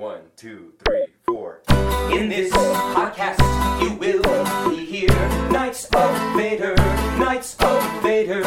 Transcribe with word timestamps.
One, 0.00 0.22
two, 0.34 0.72
three, 0.82 1.08
four. 1.26 1.60
In 2.10 2.30
this 2.30 2.50
podcast, 2.54 3.38
you 3.82 3.92
will 3.96 4.70
be 4.70 4.82
here. 4.86 5.28
Knights 5.50 5.84
of 5.94 6.34
Vader, 6.34 6.74
Knights 7.18 7.54
of 7.60 8.02
Vader 8.02 8.38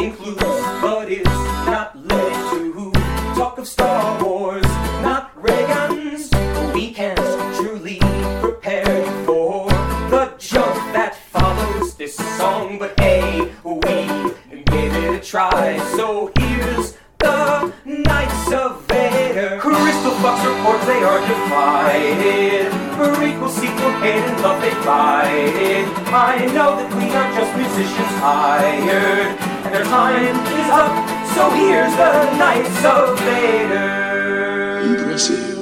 includes, 0.00 0.40
but 0.80 1.10
is 1.10 1.24
not 1.66 1.96
limited 1.98 2.74
to 2.74 2.92
talk 3.34 3.58
of 3.58 3.66
Star 3.66 4.22
Wars, 4.22 4.62
not 5.02 5.32
ray 5.34 5.66
guns. 5.66 6.30
We 6.72 6.92
can't 6.92 7.18
truly 7.56 7.98
prepare 8.40 9.04
you 9.04 9.24
for 9.26 9.68
the 10.10 10.32
jump 10.38 10.76
that 10.92 11.16
follows 11.16 11.96
this 11.96 12.14
song, 12.14 12.78
but 12.78 12.96
hey, 13.00 13.50
we 13.64 14.62
gave 14.62 14.94
it 14.94 15.14
a 15.16 15.18
try. 15.18 15.76
So 15.96 16.30
They 20.40 21.02
are 21.04 21.20
divided. 21.20 22.72
Prequel, 22.96 23.50
sequel, 23.50 23.92
hate 24.00 24.24
and 24.24 24.42
love 24.42 24.60
they 24.60 24.70
fight. 24.82 25.86
I 26.12 26.46
know 26.46 26.74
that 26.74 26.88
we 26.96 27.04
are 27.10 27.30
just 27.36 27.54
musicians 27.56 28.14
hired, 28.18 29.38
and 29.64 29.74
their 29.74 29.84
time 29.84 30.36
is 30.58 30.70
up. 30.72 30.92
So 31.34 31.50
here's 31.50 31.94
the 31.94 32.12
Knights 32.38 32.84
of 32.84 33.18
Vader. 33.20 34.80
Impressive. 34.96 35.58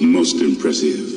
Most 0.00 0.36
impressive. 0.36 1.13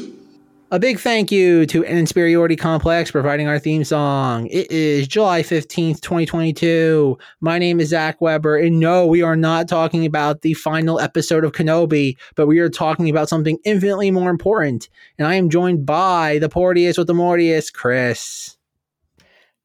A 0.70 0.80
big 0.80 1.00
thank 1.00 1.32
you 1.32 1.66
to 1.68 1.86
An 1.86 1.98
Inferiority 1.98 2.58
Complex 2.58 3.10
providing 3.10 3.48
our 3.48 3.58
theme 3.58 3.86
song. 3.86 4.48
It 4.48 4.70
is 4.70 5.08
July 5.08 5.42
15th, 5.42 6.02
2022. 6.02 7.18
My 7.40 7.58
name 7.58 7.80
is 7.80 7.88
Zach 7.88 8.20
Weber, 8.20 8.58
and 8.58 8.78
no, 8.78 9.08
we 9.08 9.22
are 9.22 9.38
not 9.38 9.70
talking 9.70 10.06
about 10.06 10.42
the 10.42 10.56
final 10.56 11.00
episode 11.00 11.46
of 11.46 11.54
Kenobi, 11.54 12.18
but 12.36 12.48
we 12.48 12.60
are 12.60 12.68
talking 12.68 13.10
about 13.10 13.30
something 13.30 13.58
infinitely 13.64 14.12
more 14.12 14.30
important. 14.30 14.90
And 15.18 15.26
I 15.26 15.36
am 15.36 15.50
joined 15.50 15.86
by 15.86 16.38
the 16.40 16.50
Porteous 16.50 16.98
with 16.98 17.08
the 17.08 17.14
Mortius, 17.14 17.72
Chris. 17.72 18.58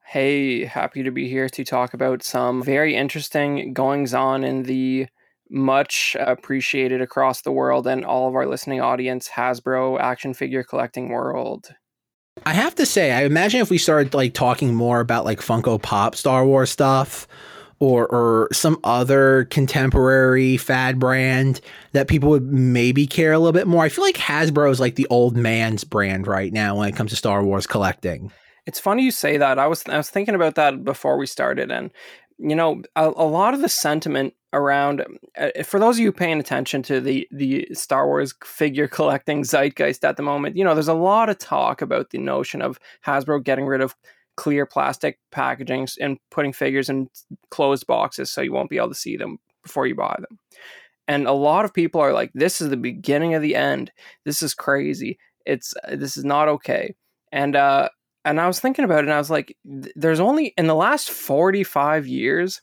Hey, 0.05 0.65
happy 0.65 1.03
to 1.03 1.11
be 1.11 1.29
here 1.29 1.49
to 1.49 1.65
talk 1.65 1.95
about 1.95 2.23
some 2.23 2.63
very 2.63 2.95
interesting 2.95 3.73
goings 3.73 4.15
on 4.15 4.45
in 4.45 4.63
the 4.63 5.09
much 5.53 6.17
appreciated 6.19 7.01
across 7.01 7.43
the 7.43 7.53
world 7.53 7.87
and 7.87 8.05
all 8.05 8.29
of 8.29 8.35
our 8.35 8.47
listening 8.47 8.81
audience 8.81 9.29
Hasbro 9.29 10.01
action 10.01 10.35
figure 10.35 10.63
collecting 10.63 11.11
world. 11.11 11.69
I 12.47 12.55
have 12.55 12.75
to 12.77 12.87
say, 12.87 13.13
I 13.13 13.25
imagine 13.25 13.61
if 13.61 13.71
we 13.71 13.79
started 13.79 14.15
like 14.15 14.35
talking 14.35 14.75
more 14.75 15.01
about 15.01 15.25
like 15.25 15.41
Funko 15.41 15.81
Pop 15.81 16.17
Star 16.17 16.47
Wars 16.47 16.71
stuff 16.71 17.29
or 17.79 18.07
or 18.07 18.49
some 18.53 18.79
other 18.85 19.45
contemporary 19.47 20.57
fad 20.57 20.99
brand 20.99 21.61
that 21.93 22.09
people 22.09 22.31
would 22.31 22.51
maybe 22.51 23.07
care 23.07 23.33
a 23.33 23.39
little 23.39 23.53
bit 23.53 23.67
more. 23.67 23.85
I 23.85 23.91
feel 23.91 24.05
like 24.05 24.17
Hasbro 24.17 24.71
is 24.71 24.81
like 24.81 24.95
the 24.95 25.07
old 25.11 25.37
man's 25.37 25.85
brand 25.85 26.27
right 26.27 26.53
now 26.53 26.79
when 26.79 26.89
it 26.89 26.97
comes 26.97 27.11
to 27.11 27.17
Star 27.17 27.45
Wars 27.45 27.67
collecting. 27.67 28.33
It's 28.65 28.81
funny 28.81 29.03
you 29.03 29.11
say 29.11 29.37
that. 29.37 29.59
I 29.59 29.67
was 29.67 29.85
I 29.87 29.97
was 29.99 30.09
thinking 30.09 30.35
about 30.35 30.55
that 30.55 30.85
before 30.85 31.19
we 31.19 31.27
started 31.27 31.71
and 31.71 31.91
you 32.39 32.57
know, 32.57 32.83
a, 32.97 33.09
a 33.09 33.27
lot 33.27 33.55
of 33.55 33.61
the 33.61 33.69
sentiment 33.69 34.35
around 34.53 35.05
uh, 35.39 35.63
for 35.65 35.81
those 35.81 35.97
of 35.97 36.01
you 36.01 36.13
paying 36.13 36.41
attention 36.41 36.83
to 36.83 37.01
the 37.01 37.27
the 37.31 37.67
Star 37.73 38.07
Wars 38.07 38.35
figure 38.45 38.89
collecting 38.89 39.45
zeitgeist 39.45 40.05
at 40.05 40.17
the 40.17 40.23
moment, 40.23 40.57
you 40.57 40.65
know, 40.65 40.75
there's 40.75 40.89
a 40.89 40.95
lot 40.95 41.29
of 41.29 41.39
talk 41.39 41.83
about 41.83 42.11
the 42.11 42.19
notion 42.19 42.63
of 42.63 42.79
Hasbro 43.07 43.43
getting 43.43 43.67
rid 43.67 43.81
of 43.81 43.95
clear 44.37 44.67
plastic 44.67 45.19
packaging 45.31 45.87
and 46.01 46.19
putting 46.31 46.53
figures 46.53 46.89
in 46.89 47.09
closed 47.51 47.87
boxes 47.87 48.31
so 48.31 48.41
you 48.41 48.53
won't 48.53 48.71
be 48.71 48.79
able 48.79 48.89
to 48.89 48.95
see 48.95 49.17
them 49.17 49.39
before 49.63 49.87
you 49.87 49.95
buy 49.95 50.17
them. 50.19 50.39
And 51.09 51.27
a 51.27 51.33
lot 51.33 51.65
of 51.65 51.75
people 51.75 52.01
are 52.01 52.13
like 52.13 52.31
this 52.35 52.61
is 52.61 52.71
the 52.71 52.77
beginning 52.77 53.35
of 53.35 53.43
the 53.43 53.57
end. 53.57 53.91
This 54.25 54.43
is 54.43 54.55
crazy. 54.55 55.19
It's 55.47 55.75
uh, 55.85 55.97
this 55.97 56.17
is 56.17 56.25
not 56.25 56.49
okay. 56.49 56.95
And 57.33 57.57
uh 57.57 57.89
and 58.25 58.41
I 58.41 58.47
was 58.47 58.61
thinking 58.61 58.85
about 58.85 59.01
it 59.01 59.05
and 59.05 59.13
I 59.13 59.19
was 59.19 59.31
like 59.31 59.57
there's 59.65 60.21
only 60.21 60.55
in 60.57 60.67
the 60.67 60.75
last 60.75 61.11
45 61.11 62.07
years 62.07 62.61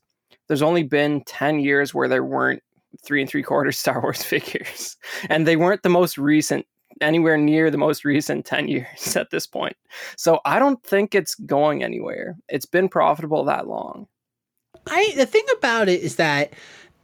there's 0.49 0.61
only 0.61 0.83
been 0.83 1.23
10 1.23 1.59
years 1.59 1.93
where 1.93 2.09
there 2.09 2.23
weren't 2.23 2.61
three 3.01 3.21
and 3.21 3.29
three 3.29 3.43
quarters 3.43 3.77
Star 3.79 4.01
Wars 4.01 4.21
figures. 4.21 4.97
And 5.29 5.47
they 5.47 5.55
weren't 5.55 5.83
the 5.83 5.89
most 5.89 6.17
recent, 6.17 6.65
anywhere 6.99 7.37
near 7.37 7.71
the 7.71 7.77
most 7.77 8.03
recent 8.03 8.45
10 8.45 8.67
years 8.67 9.15
at 9.15 9.29
this 9.31 9.47
point. 9.47 9.77
So 10.17 10.41
I 10.43 10.59
don't 10.59 10.83
think 10.83 11.15
it's 11.15 11.35
going 11.35 11.83
anywhere. 11.83 12.35
It's 12.49 12.65
been 12.65 12.89
profitable 12.89 13.45
that 13.45 13.67
long. 13.67 14.07
I 14.87 15.13
the 15.15 15.25
thing 15.25 15.45
about 15.57 15.87
it 15.87 16.01
is 16.01 16.15
that 16.15 16.53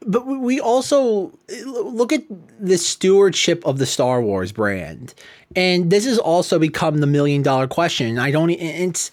but 0.08 0.26
we 0.26 0.60
also 0.60 1.32
look 1.66 2.14
at 2.14 2.24
the 2.60 2.78
stewardship 2.78 3.66
of 3.66 3.80
the 3.80 3.86
Star 3.86 4.22
Wars 4.22 4.52
brand. 4.52 5.14
And 5.56 5.90
this 5.90 6.06
has 6.06 6.20
also 6.20 6.60
become 6.60 7.00
the 7.00 7.08
million 7.08 7.42
dollar 7.42 7.68
question. 7.68 8.20
I 8.20 8.32
don't 8.32 8.52
it's 8.52 9.10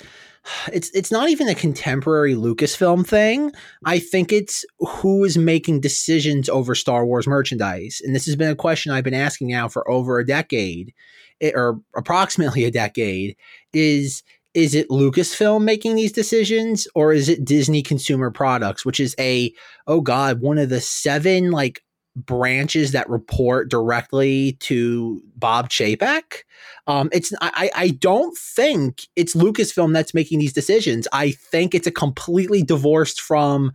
it's 0.73 0.91
it's 0.91 1.13
not 1.13 1.29
even 1.29 1.49
a 1.49 1.55
contemporary 1.55 2.35
Lucasfilm 2.35 3.07
thing. 3.07 3.53
I 3.85 3.99
think 3.99 4.33
it's 4.33 4.65
who 4.79 5.25
is 5.25 5.39
making 5.39 5.81
decisions 5.81 6.49
over 6.49 6.75
Star 6.75 7.07
Wars 7.07 7.27
merchandise, 7.27 8.01
and 8.05 8.15
this 8.15 8.27
has 8.27 8.37
been 8.37 8.51
a 8.51 8.57
question 8.57 8.93
I've 8.93 9.05
been 9.05 9.15
asking 9.15 9.49
now 9.49 9.69
for 9.69 9.89
over 9.91 10.19
a 10.19 10.27
decade, 10.27 10.93
eh, 11.41 11.53
or 11.55 11.81
approximately 11.97 12.65
a 12.65 12.71
decade. 12.71 13.37
Is 13.73 14.23
is 14.55 14.75
it 14.75 14.89
Lucasfilm 14.91 15.63
making 15.63 15.95
these 15.95 16.13
decisions, 16.13 16.87
or 16.95 17.13
is 17.13 17.29
it 17.29 17.45
Disney 17.45 17.83
Consumer 17.83 18.31
Products, 18.31 18.85
which 18.85 19.01
is 19.01 19.15
a 19.19 19.53
oh 19.87 20.01
god 20.01 20.41
one 20.41 20.59
of 20.59 20.69
the 20.69 20.81
seven 20.81 21.51
like 21.51 21.83
branches 22.15 22.93
that 22.93 23.09
report 23.09 23.71
directly 23.71 24.53
to 24.61 25.23
Bob 25.37 25.71
Chapek. 25.71 26.43
Um, 26.87 27.09
it's 27.13 27.33
I, 27.41 27.71
I 27.75 27.89
don't 27.89 28.37
think 28.37 29.07
it's 29.17 29.35
Lucasfilm 29.35 29.93
that's 29.93 30.15
making 30.15 30.39
these 30.39 30.53
decisions. 30.53 31.09
I 31.13 31.31
think 31.31 31.75
it's 31.75 31.87
a 31.87 31.93
completely 31.93 32.63
divorced 32.63 33.21
from 33.21 33.73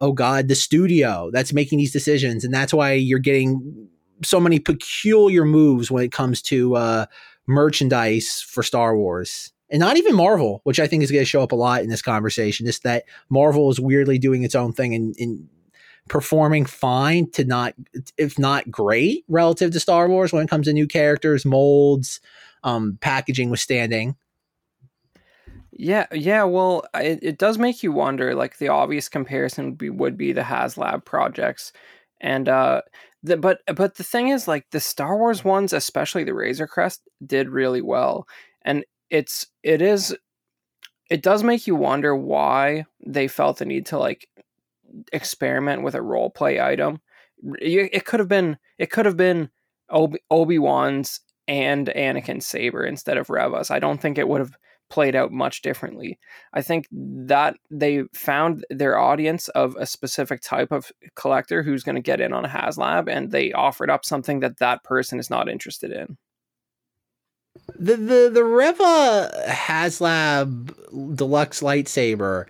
oh 0.00 0.12
god 0.12 0.48
the 0.48 0.54
studio 0.54 1.30
that's 1.32 1.52
making 1.52 1.78
these 1.78 1.92
decisions, 1.92 2.44
and 2.44 2.52
that's 2.52 2.74
why 2.74 2.92
you're 2.92 3.18
getting 3.18 3.88
so 4.22 4.40
many 4.40 4.58
peculiar 4.58 5.44
moves 5.44 5.90
when 5.90 6.04
it 6.04 6.12
comes 6.12 6.42
to 6.42 6.76
uh, 6.76 7.06
merchandise 7.46 8.42
for 8.42 8.62
Star 8.62 8.96
Wars. 8.96 9.52
And 9.70 9.80
not 9.80 9.98
even 9.98 10.14
Marvel, 10.14 10.62
which 10.64 10.80
I 10.80 10.86
think 10.86 11.02
is 11.02 11.10
going 11.10 11.22
to 11.22 11.28
show 11.28 11.42
up 11.42 11.52
a 11.52 11.56
lot 11.56 11.82
in 11.82 11.90
this 11.90 12.00
conversation. 12.00 12.64
Just 12.64 12.84
that 12.84 13.04
Marvel 13.28 13.70
is 13.70 13.78
weirdly 13.78 14.18
doing 14.18 14.42
its 14.42 14.54
own 14.54 14.72
thing 14.72 14.94
and, 14.94 15.14
and 15.18 15.46
performing 16.08 16.64
fine 16.64 17.30
to 17.32 17.44
not, 17.44 17.74
if 18.16 18.38
not 18.38 18.70
great, 18.70 19.24
relative 19.28 19.72
to 19.72 19.80
Star 19.80 20.08
Wars 20.08 20.32
when 20.32 20.44
it 20.44 20.50
comes 20.50 20.66
to 20.66 20.72
new 20.72 20.86
characters, 20.86 21.44
molds, 21.44 22.20
um, 22.64 22.98
packaging 23.00 23.50
withstanding. 23.50 24.16
Yeah, 25.72 26.06
yeah. 26.12 26.42
Well, 26.42 26.84
it, 26.94 27.20
it 27.22 27.38
does 27.38 27.56
make 27.56 27.82
you 27.82 27.92
wonder. 27.92 28.34
Like 28.34 28.58
the 28.58 28.68
obvious 28.68 29.08
comparison 29.08 29.66
would 29.66 29.78
be, 29.78 29.90
would 29.90 30.16
be 30.16 30.32
the 30.32 30.42
HasLab 30.42 31.04
projects, 31.04 31.72
and 32.20 32.48
uh, 32.48 32.82
the, 33.22 33.36
but 33.36 33.60
but 33.76 33.94
the 33.94 34.02
thing 34.02 34.28
is, 34.28 34.48
like 34.48 34.66
the 34.72 34.80
Star 34.80 35.16
Wars 35.16 35.44
ones, 35.44 35.72
especially 35.72 36.24
the 36.24 36.34
Razor 36.34 36.66
Crest, 36.66 37.02
did 37.24 37.48
really 37.48 37.80
well, 37.80 38.26
and 38.62 38.84
it's 39.08 39.46
it 39.62 39.80
is 39.80 40.16
it 41.10 41.22
does 41.22 41.42
make 41.42 41.66
you 41.66 41.74
wonder 41.74 42.14
why 42.14 42.84
they 43.06 43.28
felt 43.28 43.58
the 43.58 43.64
need 43.64 43.86
to 43.86 43.98
like 43.98 44.27
experiment 45.12 45.82
with 45.82 45.94
a 45.94 46.02
role 46.02 46.30
play 46.30 46.60
item. 46.60 47.00
It 47.60 48.04
could 48.04 48.20
have 48.20 48.28
been 48.28 48.58
it 48.78 48.90
could 48.90 49.06
have 49.06 49.16
been 49.16 49.50
Obi 49.90 50.58
Wan's 50.58 51.20
and 51.46 51.88
Anakin's 51.88 52.46
saber 52.46 52.84
instead 52.84 53.16
of 53.16 53.30
Reva's. 53.30 53.70
I 53.70 53.78
don't 53.78 54.00
think 54.00 54.18
it 54.18 54.28
would 54.28 54.40
have 54.40 54.56
played 54.90 55.14
out 55.14 55.32
much 55.32 55.62
differently. 55.62 56.18
I 56.52 56.62
think 56.62 56.86
that 56.90 57.56
they 57.70 58.04
found 58.14 58.64
their 58.70 58.98
audience 58.98 59.48
of 59.48 59.76
a 59.76 59.86
specific 59.86 60.40
type 60.40 60.72
of 60.72 60.90
collector 61.14 61.62
who's 61.62 61.84
going 61.84 61.96
to 61.96 62.02
get 62.02 62.20
in 62.20 62.32
on 62.32 62.44
a 62.44 62.48
HasLab, 62.48 63.08
and 63.08 63.30
they 63.30 63.52
offered 63.52 63.90
up 63.90 64.04
something 64.04 64.40
that 64.40 64.58
that 64.58 64.84
person 64.84 65.18
is 65.18 65.30
not 65.30 65.48
interested 65.48 65.90
in. 65.90 66.16
The 67.78 67.96
the 67.96 68.30
the 68.32 68.44
Reva 68.44 69.30
HasLab 69.48 71.16
deluxe 71.16 71.60
lightsaber 71.60 72.46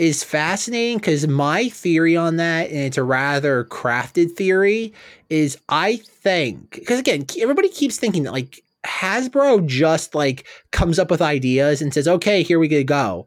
is 0.00 0.24
fascinating 0.24 0.96
because 0.96 1.28
my 1.28 1.68
theory 1.68 2.16
on 2.16 2.36
that, 2.36 2.70
and 2.70 2.78
it's 2.78 2.96
a 2.96 3.02
rather 3.02 3.64
crafted 3.64 4.32
theory, 4.32 4.94
is 5.28 5.58
I 5.68 5.96
think 5.96 6.70
because 6.70 6.98
again, 6.98 7.26
everybody 7.38 7.68
keeps 7.68 7.98
thinking 7.98 8.22
that 8.22 8.32
like 8.32 8.62
Hasbro 8.86 9.66
just 9.66 10.14
like 10.14 10.46
comes 10.70 10.98
up 10.98 11.10
with 11.10 11.20
ideas 11.20 11.82
and 11.82 11.92
says, 11.92 12.08
"Okay, 12.08 12.42
here 12.42 12.58
we 12.58 12.82
go." 12.82 13.26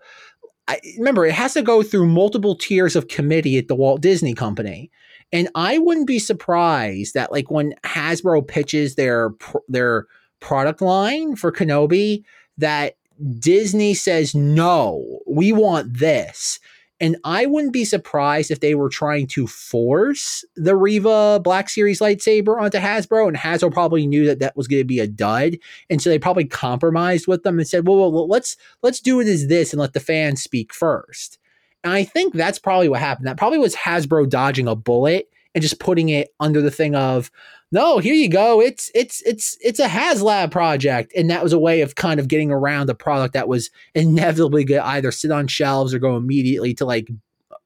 I, 0.67 0.79
remember, 0.97 1.25
it 1.25 1.33
has 1.33 1.53
to 1.53 1.61
go 1.61 1.83
through 1.83 2.07
multiple 2.07 2.55
tiers 2.55 2.95
of 2.95 3.07
committee 3.07 3.57
at 3.57 3.67
the 3.67 3.75
Walt 3.75 4.01
Disney 4.01 4.33
Company, 4.33 4.89
and 5.31 5.49
I 5.53 5.77
wouldn't 5.77 6.07
be 6.07 6.17
surprised 6.17 7.13
that 7.13 7.31
like 7.31 7.51
when 7.51 7.75
Hasbro 7.83 8.47
pitches 8.47 8.95
their 8.95 9.29
their 9.67 10.07
product 10.39 10.81
line 10.81 11.35
for 11.35 11.51
Kenobi, 11.51 12.23
that 12.57 12.95
Disney 13.39 13.93
says, 13.93 14.35
no, 14.35 15.19
we 15.27 15.51
want 15.51 15.97
this. 15.97 16.59
And 16.99 17.17
I 17.25 17.47
wouldn't 17.47 17.73
be 17.73 17.85
surprised 17.85 18.49
if 18.49 18.59
they 18.61 18.75
were 18.75 18.87
trying 18.87 19.27
to 19.27 19.45
force 19.45 20.45
the 20.55 20.75
Reva 20.75 21.41
Black 21.43 21.69
Series 21.69 21.99
lightsaber 21.99 22.61
onto 22.61 22.77
Hasbro, 22.77 23.27
and 23.27 23.35
Hasbro 23.35 23.73
probably 23.73 24.07
knew 24.07 24.25
that 24.27 24.39
that 24.39 24.55
was 24.55 24.67
going 24.67 24.79
to 24.79 24.85
be 24.85 24.99
a 24.99 25.07
dud, 25.07 25.57
and 25.89 26.01
so 26.01 26.09
they 26.09 26.19
probably 26.19 26.45
compromised 26.45 27.27
with 27.27 27.43
them 27.43 27.59
and 27.59 27.67
said, 27.67 27.85
"Well, 27.85 28.09
well, 28.09 28.27
let's 28.27 28.55
let's 28.83 29.01
do 29.01 29.19
it 29.19 29.27
as 29.27 29.47
this 29.47 29.73
and 29.73 29.81
let 29.81 29.91
the 29.91 29.99
fans 29.99 30.41
speak 30.41 30.73
first. 30.73 31.39
And 31.83 31.91
I 31.91 32.05
think 32.05 32.33
that's 32.33 32.59
probably 32.59 32.87
what 32.87 33.01
happened. 33.01 33.27
That 33.27 33.37
probably 33.37 33.59
was 33.59 33.75
Hasbro 33.75 34.29
dodging 34.29 34.69
a 34.69 34.75
bullet 34.75 35.29
and 35.53 35.61
just 35.61 35.79
putting 35.79 36.09
it 36.09 36.29
under 36.39 36.61
the 36.61 36.71
thing 36.71 36.95
of, 36.95 37.29
no, 37.73 37.97
here 37.97 38.13
you 38.13 38.29
go. 38.29 38.61
It's 38.61 38.91
it's 38.93 39.23
it's 39.23 39.57
it's 39.59 39.79
a 39.79 39.87
HasLab 39.87 40.51
project, 40.51 41.11
and 41.17 41.27
that 41.31 41.41
was 41.41 41.53
a 41.53 41.59
way 41.59 41.81
of 41.81 41.95
kind 41.95 42.19
of 42.19 42.27
getting 42.27 42.51
around 42.51 42.87
a 42.91 42.93
product 42.93 43.33
that 43.33 43.47
was 43.47 43.71
inevitably 43.95 44.63
going 44.63 44.79
to 44.79 44.87
either 44.87 45.11
sit 45.11 45.31
on 45.31 45.47
shelves 45.47 45.91
or 45.91 45.97
go 45.97 46.15
immediately 46.15 46.75
to 46.75 46.85
like 46.85 47.09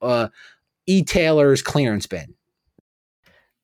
uh, 0.01 0.29
e-tailers 0.85 1.61
clearance 1.61 2.07
bin. 2.07 2.33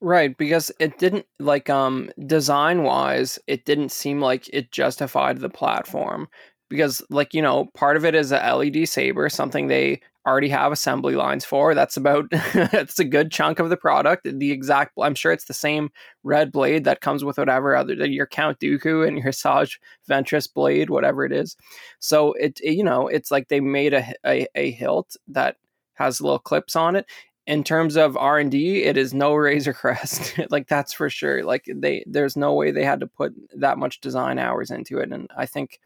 Right, 0.01 0.38
because 0.38 0.69
it 0.80 1.00
didn't 1.00 1.25
like 1.40 1.69
um 1.69 2.12
design 2.25 2.84
wise, 2.84 3.40
it 3.48 3.63
didn't 3.63 3.94
seem 3.94 4.19
like 4.19 4.50
it 4.50 4.69
justified 4.69 5.38
the 5.38 5.50
platform 5.50 6.28
because 6.69 7.01
like 7.10 7.34
you 7.34 7.42
know 7.42 7.68
part 7.74 7.95
of 7.95 8.04
it 8.04 8.16
is 8.16 8.34
a 8.34 8.54
led 8.54 8.86
saber 8.90 9.30
something 9.30 9.68
they 9.68 10.01
already 10.25 10.49
have 10.49 10.71
assembly 10.71 11.15
lines 11.15 11.43
for 11.43 11.75
that's 11.75 11.97
about 11.97 12.29
that's 12.53 12.99
a 12.99 13.03
good 13.03 13.31
chunk 13.31 13.59
of 13.59 13.69
the 13.69 13.77
product. 13.77 14.27
The 14.31 14.51
exact 14.51 14.93
i'm 15.01 15.15
sure 15.15 15.31
it's 15.31 15.45
the 15.45 15.53
same 15.53 15.89
red 16.23 16.51
blade 16.51 16.85
that 16.85 17.01
comes 17.01 17.23
with 17.23 17.37
whatever 17.37 17.75
other 17.75 17.93
your 17.93 18.27
count 18.27 18.59
dooku 18.59 19.07
and 19.07 19.17
your 19.17 19.31
saj 19.31 19.79
ventress 20.09 20.51
blade 20.51 20.89
whatever 20.89 21.25
it 21.25 21.31
is. 21.31 21.57
So 21.99 22.33
it, 22.33 22.59
it 22.63 22.73
you 22.73 22.83
know 22.83 23.07
it's 23.07 23.31
like 23.31 23.47
they 23.49 23.59
made 23.59 23.93
a, 23.93 24.13
a, 24.25 24.47
a 24.55 24.71
hilt 24.71 25.15
that 25.27 25.57
has 25.95 26.21
little 26.21 26.39
clips 26.39 26.75
on 26.75 26.95
it. 26.95 27.05
In 27.45 27.63
terms 27.63 27.97
of 27.97 28.15
r&d 28.15 28.83
it 28.83 28.97
is 28.97 29.13
no 29.13 29.33
razor 29.35 29.73
crest 29.73 30.39
like 30.49 30.67
that's 30.67 30.93
for 30.93 31.09
sure. 31.09 31.43
Like 31.43 31.65
they 31.67 32.03
there's 32.07 32.37
no 32.37 32.53
way 32.53 32.71
they 32.71 32.85
had 32.85 33.01
to 33.01 33.07
put 33.07 33.33
that 33.57 33.77
much 33.77 33.99
design 33.99 34.39
hours 34.39 34.71
into 34.71 34.99
it. 34.99 35.11
And 35.11 35.29
i 35.37 35.45
think 35.45 35.79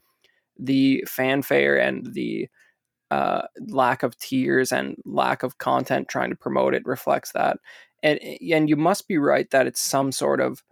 the 0.60 1.04
fanfare 1.08 1.80
and 1.80 2.14
the 2.14 2.48
uh, 3.12 3.44
lack 3.68 4.04
of 4.04 4.18
tears 4.18 4.72
and 4.72 4.96
lack 5.06 5.44
of 5.44 5.58
content 5.58 6.08
trying 6.08 6.30
to 6.30 6.36
promote 6.36 6.74
it 6.74 6.86
reflects 6.86 7.32
that. 7.34 7.58
And 8.04 8.20
and 8.52 8.70
you 8.70 8.76
must 8.76 9.08
be 9.08 9.18
right 9.18 9.50
that 9.52 9.68
it's 9.68 9.82
some 9.82 10.12
sort 10.12 10.40
of 10.40 10.64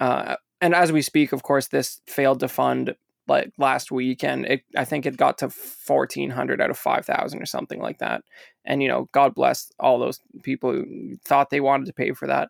uh, 0.00 0.36
and 0.60 0.74
as 0.74 0.92
we 0.92 1.02
speak, 1.02 1.32
of 1.32 1.42
course, 1.42 1.68
this 1.68 2.00
failed 2.06 2.40
to 2.40 2.48
fund 2.48 2.94
like 3.26 3.52
last 3.58 3.90
week, 3.90 4.24
and 4.24 4.46
it, 4.46 4.62
I 4.76 4.84
think 4.84 5.06
it 5.06 5.16
got 5.16 5.38
to 5.38 5.50
fourteen 5.50 6.30
hundred 6.30 6.60
out 6.60 6.70
of 6.70 6.78
five 6.78 7.04
thousand 7.04 7.42
or 7.42 7.46
something 7.46 7.80
like 7.80 7.98
that. 7.98 8.22
And 8.64 8.82
you 8.82 8.88
know, 8.88 9.08
God 9.12 9.34
bless 9.34 9.70
all 9.78 9.98
those 9.98 10.20
people 10.42 10.72
who 10.72 11.16
thought 11.24 11.50
they 11.50 11.60
wanted 11.60 11.86
to 11.86 11.92
pay 11.92 12.12
for 12.12 12.26
that. 12.26 12.48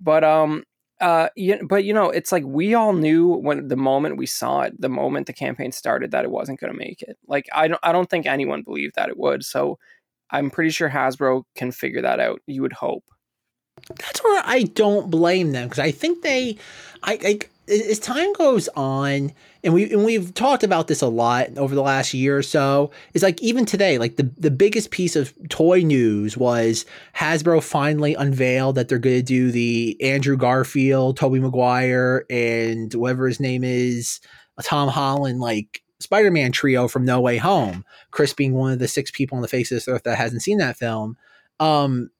But 0.00 0.24
um, 0.24 0.64
uh, 1.00 1.28
yeah, 1.34 1.56
but 1.66 1.84
you 1.84 1.94
know, 1.94 2.10
it's 2.10 2.30
like 2.30 2.44
we 2.44 2.74
all 2.74 2.92
knew 2.92 3.26
when 3.26 3.68
the 3.68 3.76
moment 3.76 4.18
we 4.18 4.26
saw 4.26 4.62
it, 4.62 4.78
the 4.80 4.88
moment 4.88 5.26
the 5.26 5.32
campaign 5.32 5.72
started, 5.72 6.10
that 6.10 6.24
it 6.24 6.30
wasn't 6.30 6.60
going 6.60 6.72
to 6.72 6.78
make 6.78 7.02
it. 7.02 7.16
Like 7.26 7.46
I 7.54 7.68
don't, 7.68 7.80
I 7.82 7.92
don't 7.92 8.10
think 8.10 8.26
anyone 8.26 8.62
believed 8.62 8.96
that 8.96 9.08
it 9.08 9.18
would. 9.18 9.44
So 9.44 9.78
I'm 10.30 10.50
pretty 10.50 10.70
sure 10.70 10.90
Hasbro 10.90 11.44
can 11.54 11.72
figure 11.72 12.02
that 12.02 12.20
out. 12.20 12.40
You 12.46 12.62
would 12.62 12.72
hope. 12.72 13.04
That's 13.96 14.22
where 14.22 14.42
I 14.44 14.64
don't 14.64 15.10
blame 15.10 15.52
them 15.52 15.68
because 15.68 15.78
I 15.78 15.90
think 15.90 16.22
they, 16.22 16.58
I, 17.02 17.18
I 17.24 17.38
as 17.70 17.98
time 17.98 18.32
goes 18.34 18.68
on, 18.76 19.32
and 19.62 19.74
we 19.74 19.92
and 19.92 20.04
we've 20.04 20.34
talked 20.34 20.62
about 20.62 20.88
this 20.88 21.02
a 21.02 21.06
lot 21.08 21.56
over 21.56 21.74
the 21.74 21.82
last 21.82 22.12
year 22.12 22.38
or 22.38 22.42
so, 22.42 22.90
is 23.14 23.22
like 23.22 23.40
even 23.42 23.64
today, 23.64 23.98
like 23.98 24.16
the 24.16 24.30
the 24.36 24.50
biggest 24.50 24.90
piece 24.90 25.16
of 25.16 25.32
toy 25.48 25.80
news 25.80 26.36
was 26.36 26.84
Hasbro 27.16 27.62
finally 27.62 28.14
unveiled 28.14 28.74
that 28.74 28.88
they're 28.88 28.98
going 28.98 29.16
to 29.16 29.22
do 29.22 29.50
the 29.50 29.96
Andrew 30.00 30.36
Garfield, 30.36 31.16
Tobey 31.16 31.40
Maguire, 31.40 32.24
and 32.28 32.92
whatever 32.94 33.26
his 33.26 33.40
name 33.40 33.64
is, 33.64 34.20
Tom 34.62 34.88
Holland, 34.88 35.40
like 35.40 35.82
Spider-Man 36.00 36.52
trio 36.52 36.88
from 36.88 37.04
No 37.04 37.20
Way 37.20 37.36
Home. 37.36 37.84
Chris 38.10 38.34
being 38.34 38.54
one 38.54 38.72
of 38.72 38.78
the 38.78 38.88
six 38.88 39.10
people 39.10 39.36
on 39.36 39.42
the 39.42 39.48
face 39.48 39.70
of 39.70 39.76
this 39.76 39.88
earth 39.88 40.02
that 40.04 40.18
hasn't 40.18 40.42
seen 40.42 40.58
that 40.58 40.76
film. 40.76 41.16
Um, 41.60 42.10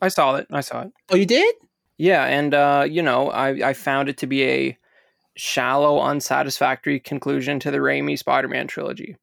I 0.00 0.08
saw 0.08 0.36
it. 0.36 0.46
I 0.52 0.60
saw 0.60 0.82
it. 0.82 0.92
Oh, 1.10 1.16
you 1.16 1.26
did? 1.26 1.54
Yeah, 1.98 2.24
and 2.24 2.54
uh, 2.54 2.86
you 2.88 3.02
know, 3.02 3.30
I 3.30 3.70
I 3.70 3.72
found 3.74 4.08
it 4.08 4.16
to 4.18 4.26
be 4.26 4.44
a 4.44 4.78
shallow, 5.34 6.00
unsatisfactory 6.00 7.00
conclusion 7.00 7.60
to 7.60 7.70
the 7.70 7.78
Raimi 7.78 8.18
Spider-Man 8.18 8.66
trilogy. 8.66 9.16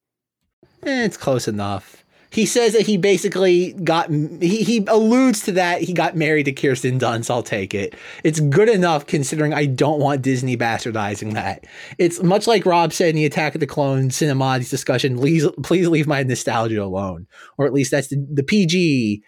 Eh, 0.83 1.05
it's 1.05 1.17
close 1.17 1.47
enough. 1.47 2.03
He 2.31 2.45
says 2.45 2.73
that 2.73 2.85
he 2.85 2.97
basically 2.97 3.71
got 3.71 4.09
he, 4.09 4.63
he 4.63 4.85
alludes 4.87 5.43
to 5.43 5.53
that 5.53 5.81
he 5.81 5.93
got 5.93 6.17
married 6.17 6.43
to 6.45 6.51
Kirsten 6.51 6.99
Dunst. 6.99 7.31
I'll 7.31 7.43
take 7.43 7.73
it. 7.73 7.95
It's 8.25 8.41
good 8.41 8.67
enough 8.67 9.07
considering 9.07 9.53
I 9.53 9.65
don't 9.65 10.01
want 10.01 10.21
Disney 10.21 10.57
bastardizing 10.57 11.33
that. 11.33 11.65
It's 11.97 12.21
much 12.21 12.45
like 12.45 12.65
Rob 12.65 12.91
said 12.91 13.09
in 13.09 13.15
the 13.15 13.25
Attack 13.25 13.55
of 13.55 13.61
the 13.61 13.67
Clones 13.67 14.17
Cinematics 14.17 14.69
discussion. 14.69 15.15
Please, 15.17 15.47
please 15.63 15.87
leave 15.87 16.07
my 16.07 16.23
nostalgia 16.23 16.83
alone, 16.83 17.25
or 17.57 17.65
at 17.65 17.73
least 17.73 17.91
that's 17.91 18.09
the, 18.09 18.27
the 18.29 18.43
PG 18.43 19.23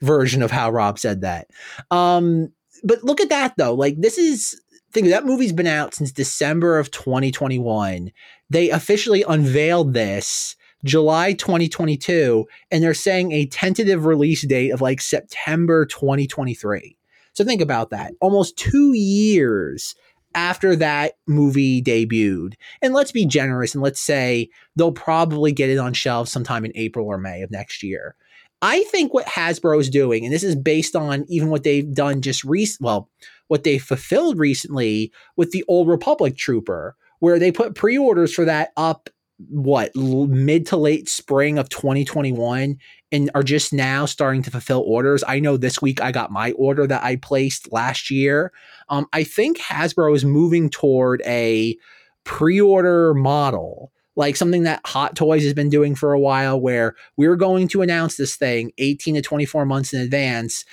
version 0.00 0.40
of 0.40 0.52
how 0.52 0.70
Rob 0.70 1.00
said 1.00 1.22
that. 1.22 1.48
Um, 1.90 2.52
but 2.84 3.02
look 3.02 3.20
at 3.20 3.30
that 3.30 3.54
though. 3.56 3.74
Like 3.74 3.96
this 3.98 4.18
is 4.18 4.60
think 4.92 5.08
that 5.08 5.26
movie's 5.26 5.52
been 5.52 5.66
out 5.66 5.94
since 5.94 6.12
December 6.12 6.78
of 6.78 6.90
2021. 6.90 8.12
They 8.48 8.70
officially 8.70 9.24
unveiled 9.26 9.92
this 9.92 10.54
July 10.84 11.32
2022, 11.32 12.46
and 12.70 12.82
they're 12.82 12.94
saying 12.94 13.32
a 13.32 13.46
tentative 13.46 14.04
release 14.04 14.46
date 14.46 14.70
of 14.70 14.80
like 14.80 15.00
September 15.00 15.84
2023. 15.86 16.96
So 17.32 17.44
think 17.44 17.60
about 17.60 17.90
that. 17.90 18.12
Almost 18.20 18.56
two 18.56 18.92
years 18.92 19.96
after 20.34 20.76
that 20.76 21.14
movie 21.26 21.82
debuted. 21.82 22.54
And 22.82 22.94
let's 22.94 23.12
be 23.12 23.26
generous 23.26 23.74
and 23.74 23.82
let's 23.82 24.00
say 24.00 24.50
they'll 24.76 24.92
probably 24.92 25.52
get 25.52 25.70
it 25.70 25.78
on 25.78 25.92
shelves 25.94 26.30
sometime 26.30 26.64
in 26.64 26.72
April 26.74 27.06
or 27.06 27.18
May 27.18 27.42
of 27.42 27.50
next 27.50 27.82
year. 27.82 28.14
I 28.64 28.84
think 28.84 29.12
what 29.12 29.26
Hasbro 29.26 29.78
is 29.78 29.90
doing, 29.90 30.24
and 30.24 30.32
this 30.32 30.42
is 30.42 30.56
based 30.56 30.96
on 30.96 31.26
even 31.28 31.50
what 31.50 31.64
they've 31.64 31.92
done 31.92 32.22
just 32.22 32.44
recent, 32.44 32.80
well, 32.80 33.10
what 33.48 33.62
they 33.62 33.76
fulfilled 33.76 34.38
recently 34.38 35.12
with 35.36 35.50
the 35.50 35.62
Old 35.68 35.86
Republic 35.86 36.38
Trooper, 36.38 36.96
where 37.18 37.38
they 37.38 37.52
put 37.52 37.74
pre-orders 37.74 38.32
for 38.32 38.46
that 38.46 38.70
up 38.78 39.10
what 39.50 39.94
mid 39.94 40.64
to 40.68 40.78
late 40.78 41.10
spring 41.10 41.58
of 41.58 41.68
2021 41.68 42.78
and 43.12 43.30
are 43.34 43.42
just 43.42 43.74
now 43.74 44.06
starting 44.06 44.42
to 44.44 44.50
fulfill 44.50 44.82
orders. 44.86 45.22
I 45.28 45.40
know 45.40 45.58
this 45.58 45.82
week 45.82 46.00
I 46.00 46.10
got 46.10 46.32
my 46.32 46.52
order 46.52 46.86
that 46.86 47.04
I 47.04 47.16
placed 47.16 47.70
last 47.70 48.10
year. 48.10 48.50
Um, 48.88 49.06
I 49.12 49.24
think 49.24 49.58
Hasbro 49.58 50.16
is 50.16 50.24
moving 50.24 50.70
toward 50.70 51.20
a 51.26 51.76
pre-order 52.24 53.12
model 53.12 53.92
like 54.16 54.36
something 54.36 54.62
that 54.62 54.80
Hot 54.86 55.16
Toys 55.16 55.42
has 55.42 55.54
been 55.54 55.70
doing 55.70 55.94
for 55.94 56.12
a 56.12 56.20
while, 56.20 56.60
where 56.60 56.94
we're 57.16 57.36
going 57.36 57.68
to 57.68 57.82
announce 57.82 58.16
this 58.16 58.36
thing 58.36 58.72
18 58.78 59.16
to 59.16 59.22
24 59.22 59.66
months 59.66 59.92
in 59.92 60.00
advance. 60.00 60.64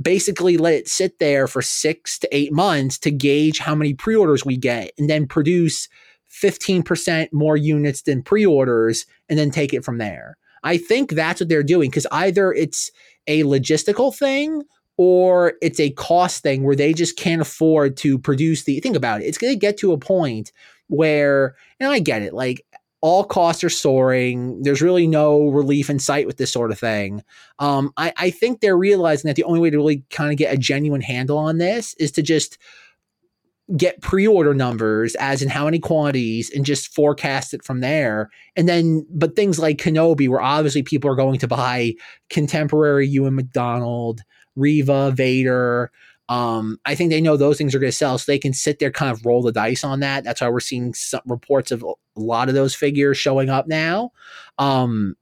Basically, 0.00 0.56
let 0.56 0.74
it 0.74 0.88
sit 0.88 1.18
there 1.18 1.46
for 1.46 1.62
six 1.62 2.18
to 2.20 2.36
eight 2.36 2.52
months 2.52 2.98
to 2.98 3.10
gauge 3.10 3.58
how 3.58 3.74
many 3.74 3.94
pre 3.94 4.16
orders 4.16 4.44
we 4.44 4.56
get 4.56 4.92
and 4.98 5.08
then 5.08 5.26
produce 5.26 5.88
15% 6.30 7.32
more 7.32 7.56
units 7.56 8.02
than 8.02 8.22
pre 8.22 8.44
orders 8.44 9.06
and 9.28 9.38
then 9.38 9.50
take 9.50 9.72
it 9.72 9.84
from 9.84 9.98
there. 9.98 10.36
I 10.62 10.78
think 10.78 11.12
that's 11.12 11.40
what 11.40 11.48
they're 11.48 11.62
doing 11.62 11.90
because 11.90 12.06
either 12.10 12.52
it's 12.52 12.90
a 13.26 13.42
logistical 13.44 14.14
thing 14.14 14.62
or 14.96 15.54
it's 15.60 15.80
a 15.80 15.90
cost 15.90 16.42
thing 16.42 16.62
where 16.62 16.76
they 16.76 16.92
just 16.92 17.16
can't 17.16 17.42
afford 17.42 17.96
to 17.98 18.18
produce 18.18 18.64
the 18.64 18.80
think 18.80 18.96
about 18.96 19.20
it. 19.20 19.26
It's 19.26 19.38
going 19.38 19.52
to 19.52 19.58
get 19.58 19.76
to 19.78 19.92
a 19.92 19.98
point 19.98 20.52
where, 20.88 21.56
and 21.80 21.90
I 21.90 21.98
get 21.98 22.22
it, 22.22 22.32
like 22.32 22.64
all 23.04 23.22
costs 23.22 23.62
are 23.62 23.68
soaring. 23.68 24.62
There's 24.62 24.80
really 24.80 25.06
no 25.06 25.48
relief 25.48 25.90
in 25.90 25.98
sight 25.98 26.26
with 26.26 26.38
this 26.38 26.50
sort 26.50 26.70
of 26.70 26.78
thing. 26.78 27.22
Um, 27.58 27.92
I, 27.98 28.14
I 28.16 28.30
think 28.30 28.60
they're 28.60 28.78
realizing 28.78 29.28
that 29.28 29.36
the 29.36 29.44
only 29.44 29.60
way 29.60 29.68
to 29.68 29.76
really 29.76 30.02
kind 30.08 30.32
of 30.32 30.38
get 30.38 30.54
a 30.54 30.56
genuine 30.56 31.02
handle 31.02 31.36
on 31.36 31.58
this 31.58 31.92
is 31.98 32.10
to 32.12 32.22
just 32.22 32.56
get 33.76 34.00
pre-order 34.00 34.54
numbers 34.54 35.14
as 35.16 35.42
in 35.42 35.50
how 35.50 35.66
many 35.66 35.78
quantities 35.78 36.50
and 36.54 36.64
just 36.64 36.94
forecast 36.94 37.52
it 37.52 37.62
from 37.62 37.80
there 37.80 38.30
and 38.56 38.68
then 38.68 39.06
but 39.10 39.34
things 39.34 39.58
like 39.58 39.78
kenobi 39.78 40.28
where 40.28 40.42
obviously 40.42 40.82
people 40.82 41.10
are 41.10 41.16
going 41.16 41.38
to 41.38 41.48
buy 41.48 41.94
contemporary 42.28 43.08
ewan 43.08 43.34
mcdonald 43.34 44.20
reva 44.54 45.12
vader 45.12 45.90
um, 46.28 46.78
I 46.84 46.94
think 46.94 47.10
they 47.10 47.20
know 47.20 47.36
those 47.36 47.58
things 47.58 47.74
are 47.74 47.78
going 47.78 47.90
to 47.90 47.96
sell, 47.96 48.16
so 48.18 48.30
they 48.30 48.38
can 48.38 48.52
sit 48.52 48.78
there, 48.78 48.90
kind 48.90 49.12
of 49.12 49.24
roll 49.26 49.42
the 49.42 49.52
dice 49.52 49.84
on 49.84 50.00
that. 50.00 50.24
That's 50.24 50.40
why 50.40 50.48
we're 50.48 50.60
seeing 50.60 50.94
some 50.94 51.20
reports 51.26 51.70
of 51.70 51.82
a 51.82 51.92
lot 52.16 52.48
of 52.48 52.54
those 52.54 52.74
figures 52.74 53.18
showing 53.18 53.50
up 53.50 53.66
now. 53.66 54.12
Um, 54.58 55.16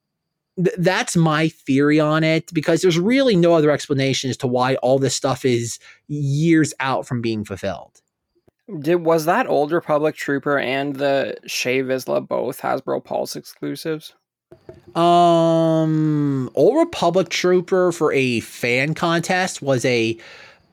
th- 0.57 0.77
that's 0.79 1.17
my 1.17 1.49
theory 1.49 1.99
on 1.99 2.23
it 2.23 2.53
because 2.55 2.83
there's 2.83 2.99
really 2.99 3.35
no 3.35 3.55
other 3.55 3.71
explanation 3.71 4.31
as 4.31 4.37
to 4.39 4.47
why 4.47 4.77
all 4.77 4.99
this 4.99 5.15
stuff 5.15 5.45
is 5.45 5.79
years 6.07 6.73
out 6.79 7.07
from 7.07 7.21
being 7.21 7.45
fulfilled. 7.45 8.01
Did 8.79 8.97
was 9.05 9.25
that 9.25 9.49
Old 9.49 9.73
Republic 9.73 10.15
Trooper 10.15 10.57
and 10.57 10.95
the 10.95 11.37
Shae 11.47 11.85
Vizsla 11.85 12.27
both 12.27 12.61
Hasbro 12.61 13.05
Pulse 13.05 13.35
exclusives? 13.35 14.15
Um, 14.95 16.49
Old 16.55 16.77
Republic 16.77 17.29
Trooper 17.29 17.91
for 17.91 18.13
a 18.13 18.41
fan 18.41 18.95
contest 18.95 19.63
was 19.63 19.85
a 19.85 20.17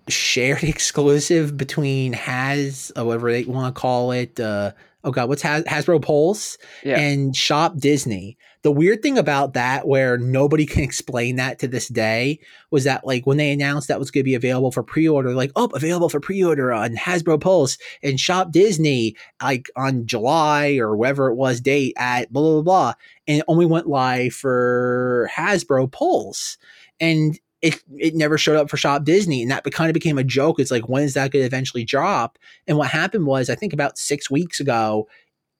shared 0.09 0.63
exclusive 0.63 1.57
between 1.57 2.13
Has, 2.13 2.91
or 2.95 3.05
whatever 3.05 3.31
they 3.31 3.45
want 3.45 3.73
to 3.75 3.79
call 3.79 4.11
it. 4.11 4.39
Uh, 4.39 4.71
oh 5.03 5.11
god, 5.11 5.29
what's 5.29 5.41
Has- 5.41 5.63
Hasbro 5.63 6.01
Pulse 6.01 6.57
Yeah. 6.83 6.99
and 6.99 7.35
Shop 7.35 7.77
Disney. 7.77 8.37
The 8.61 8.73
weird 8.73 9.01
thing 9.01 9.17
about 9.17 9.53
that, 9.53 9.87
where 9.87 10.17
nobody 10.17 10.65
can 10.65 10.83
explain 10.83 11.37
that 11.37 11.59
to 11.59 11.67
this 11.69 11.87
day, 11.87 12.39
was 12.71 12.83
that 12.83 13.07
like 13.07 13.25
when 13.25 13.37
they 13.37 13.53
announced 13.53 13.87
that 13.87 13.99
was 13.99 14.11
going 14.11 14.19
to 14.23 14.29
be 14.29 14.35
available 14.35 14.71
for 14.73 14.83
pre-order, 14.83 15.33
like 15.33 15.51
oh, 15.55 15.69
available 15.73 16.09
for 16.09 16.19
pre-order 16.19 16.73
on 16.73 16.95
Hasbro 16.95 17.39
Pulse 17.39 17.77
and 18.03 18.19
Shop 18.19 18.51
Disney, 18.51 19.15
like 19.41 19.69
on 19.77 20.05
July 20.05 20.75
or 20.75 20.97
whatever 20.97 21.29
it 21.29 21.35
was 21.35 21.61
date 21.61 21.93
at 21.95 22.33
blah 22.33 22.41
blah 22.41 22.51
blah, 22.55 22.61
blah 22.61 22.93
and 23.29 23.37
it 23.39 23.45
only 23.47 23.65
went 23.65 23.87
live 23.87 24.33
for 24.33 25.29
Hasbro 25.33 25.89
Pulse, 25.89 26.57
and 26.99 27.39
it 27.61 27.81
it 27.97 28.15
never 28.15 28.37
showed 28.37 28.55
up 28.55 28.69
for 28.69 28.77
Shop 28.77 29.03
Disney, 29.03 29.41
and 29.41 29.51
that 29.51 29.63
kind 29.71 29.89
of 29.89 29.93
became 29.93 30.17
a 30.17 30.23
joke. 30.23 30.59
It's 30.59 30.71
like 30.71 30.87
when 30.87 31.03
is 31.03 31.13
that 31.15 31.31
going 31.31 31.43
to 31.43 31.47
eventually 31.47 31.83
drop? 31.83 32.37
And 32.67 32.77
what 32.77 32.89
happened 32.89 33.25
was, 33.25 33.49
I 33.49 33.55
think 33.55 33.73
about 33.73 33.97
six 33.97 34.29
weeks 34.31 34.59
ago, 34.59 35.07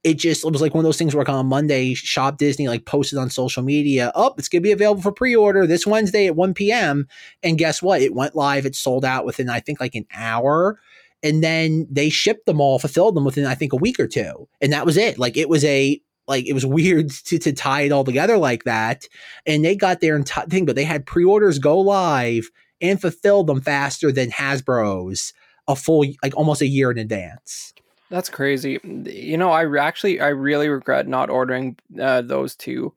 it 0.03 0.17
just 0.17 0.45
it 0.45 0.51
was 0.51 0.61
like 0.61 0.73
one 0.73 0.83
of 0.83 0.87
those 0.87 0.97
things 0.97 1.13
where 1.13 1.21
like 1.23 1.29
on 1.29 1.47
Monday, 1.47 1.93
Shop 1.93 2.37
Disney 2.37 2.67
like 2.67 2.85
posted 2.85 3.19
on 3.19 3.29
social 3.29 3.63
media, 3.63 4.11
oh, 4.15 4.33
it's 4.37 4.47
gonna 4.47 4.61
be 4.61 4.71
available 4.71 5.01
for 5.01 5.11
pre-order 5.11 5.67
this 5.67 5.85
Wednesday 5.85 6.27
at 6.27 6.35
1 6.35 6.53
p.m. 6.53 7.07
And 7.43 7.57
guess 7.57 7.81
what? 7.81 8.01
It 8.01 8.15
went 8.15 8.35
live, 8.35 8.65
it 8.65 8.75
sold 8.75 9.03
out 9.03 9.25
within 9.25 9.49
I 9.49 9.59
think 9.59 9.79
like 9.79 9.95
an 9.95 10.05
hour. 10.13 10.79
And 11.21 11.43
then 11.43 11.85
they 11.91 12.09
shipped 12.09 12.45
them 12.45 12.61
all, 12.61 12.79
fulfilled 12.79 13.15
them 13.15 13.25
within 13.25 13.45
I 13.45 13.55
think 13.55 13.73
a 13.73 13.77
week 13.77 13.99
or 13.99 14.07
two. 14.07 14.47
And 14.61 14.71
that 14.71 14.85
was 14.85 14.95
it. 14.95 15.19
Like 15.19 15.35
it 15.35 15.49
was 15.49 15.65
a 15.65 16.01
like 16.29 16.47
it 16.47 16.53
was 16.53 16.65
weird 16.65 17.09
to, 17.25 17.39
to 17.39 17.51
tie 17.51 17.81
it 17.81 17.91
all 17.91 18.05
together 18.05 18.37
like 18.37 18.63
that. 18.63 19.07
And 19.45 19.65
they 19.65 19.75
got 19.75 19.99
their 19.99 20.15
entire 20.15 20.45
thing, 20.45 20.65
but 20.65 20.75
they 20.75 20.85
had 20.85 21.05
pre-orders 21.05 21.59
go 21.59 21.79
live 21.79 22.49
and 22.79 23.01
fulfilled 23.01 23.47
them 23.47 23.59
faster 23.59 24.11
than 24.11 24.29
Hasbro's 24.29 25.33
a 25.67 25.75
full 25.75 26.05
like 26.23 26.35
almost 26.37 26.61
a 26.61 26.67
year 26.67 26.91
in 26.91 26.97
advance. 26.97 27.73
That's 28.09 28.29
crazy. 28.29 28.79
You 28.83 29.37
know, 29.37 29.51
I 29.51 29.65
actually 29.79 30.19
I 30.19 30.29
really 30.29 30.69
regret 30.69 31.07
not 31.07 31.29
ordering 31.29 31.77
uh, 31.99 32.21
those 32.21 32.55
two, 32.55 32.93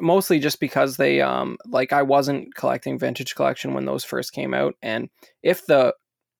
mostly 0.00 0.38
just 0.38 0.60
because 0.60 0.96
they 0.96 1.20
um 1.20 1.56
like 1.66 1.92
I 1.92 2.02
wasn't 2.02 2.54
collecting 2.54 2.98
vintage 2.98 3.34
collection 3.34 3.72
when 3.72 3.86
those 3.86 4.04
first 4.04 4.32
came 4.32 4.52
out, 4.52 4.74
and 4.82 5.08
if 5.42 5.64
the 5.66 5.94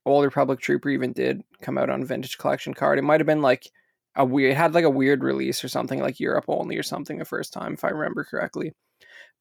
Old 0.05 0.25
Republic 0.25 0.61
Trooper 0.61 0.91
even 0.91 1.13
did 1.13 1.43
come 1.63 1.79
out 1.79 1.89
on 1.89 2.05
vintage 2.05 2.37
collection 2.37 2.75
card, 2.75 2.99
it 2.99 3.03
might 3.03 3.21
have 3.21 3.27
been 3.27 3.43
like 3.43 3.71
a 4.17 4.25
weird 4.25 4.57
had 4.57 4.75
like 4.75 4.85
a 4.85 4.91
weird 4.91 5.23
release 5.25 5.65
or 5.65 5.69
something 5.69 6.01
like 6.01 6.21
Europe 6.21 6.45
only 6.49 6.77
or 6.77 6.83
something 6.83 7.19
the 7.19 7.25
first 7.25 7.53
time 7.53 7.75
if 7.75 7.85
I 7.85 7.89
remember 7.89 8.25
correctly. 8.25 8.73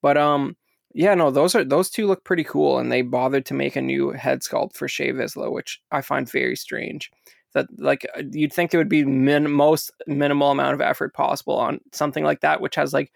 But 0.01 0.17
um 0.17 0.55
yeah, 0.93 1.15
no, 1.15 1.31
those 1.31 1.55
are 1.55 1.63
those 1.63 1.89
two 1.89 2.05
look 2.07 2.25
pretty 2.25 2.43
cool, 2.43 2.77
and 2.77 2.91
they 2.91 3.01
bothered 3.01 3.45
to 3.47 3.53
make 3.53 3.77
a 3.77 3.81
new 3.81 4.11
head 4.11 4.41
sculpt 4.41 4.75
for 4.75 4.87
Shae 4.87 5.13
Vizsla, 5.13 5.51
which 5.51 5.81
I 5.91 6.01
find 6.01 6.29
very 6.29 6.55
strange 6.57 7.09
that 7.53 7.67
like 7.77 8.05
uh, 8.17 8.23
you'd 8.31 8.53
think 8.53 8.71
there 8.71 8.79
would 8.79 8.89
be 8.89 9.05
min- 9.05 9.51
most 9.51 9.91
minimal 10.07 10.51
amount 10.51 10.73
of 10.73 10.81
effort 10.81 11.13
possible 11.13 11.57
on 11.57 11.79
something 11.91 12.23
like 12.23 12.41
that 12.41 12.61
which 12.61 12.75
has 12.75 12.93
like 12.93 13.11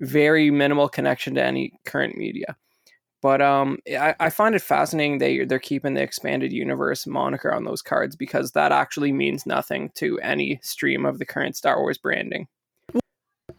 very 0.00 0.50
minimal 0.50 0.88
connection 0.88 1.34
to 1.34 1.42
any 1.42 1.72
current 1.84 2.16
media 2.16 2.56
but 3.22 3.40
um 3.40 3.78
I, 3.88 4.14
I 4.20 4.30
find 4.30 4.54
it 4.54 4.62
fascinating 4.62 5.18
they 5.18 5.44
they're 5.44 5.58
keeping 5.58 5.94
the 5.94 6.02
expanded 6.02 6.52
universe 6.52 7.06
moniker 7.06 7.52
on 7.52 7.64
those 7.64 7.82
cards 7.82 8.16
because 8.16 8.52
that 8.52 8.72
actually 8.72 9.12
means 9.12 9.46
nothing 9.46 9.90
to 9.96 10.18
any 10.20 10.60
stream 10.62 11.06
of 11.06 11.18
the 11.18 11.26
current 11.26 11.56
star 11.56 11.80
wars 11.80 11.98
branding 11.98 12.48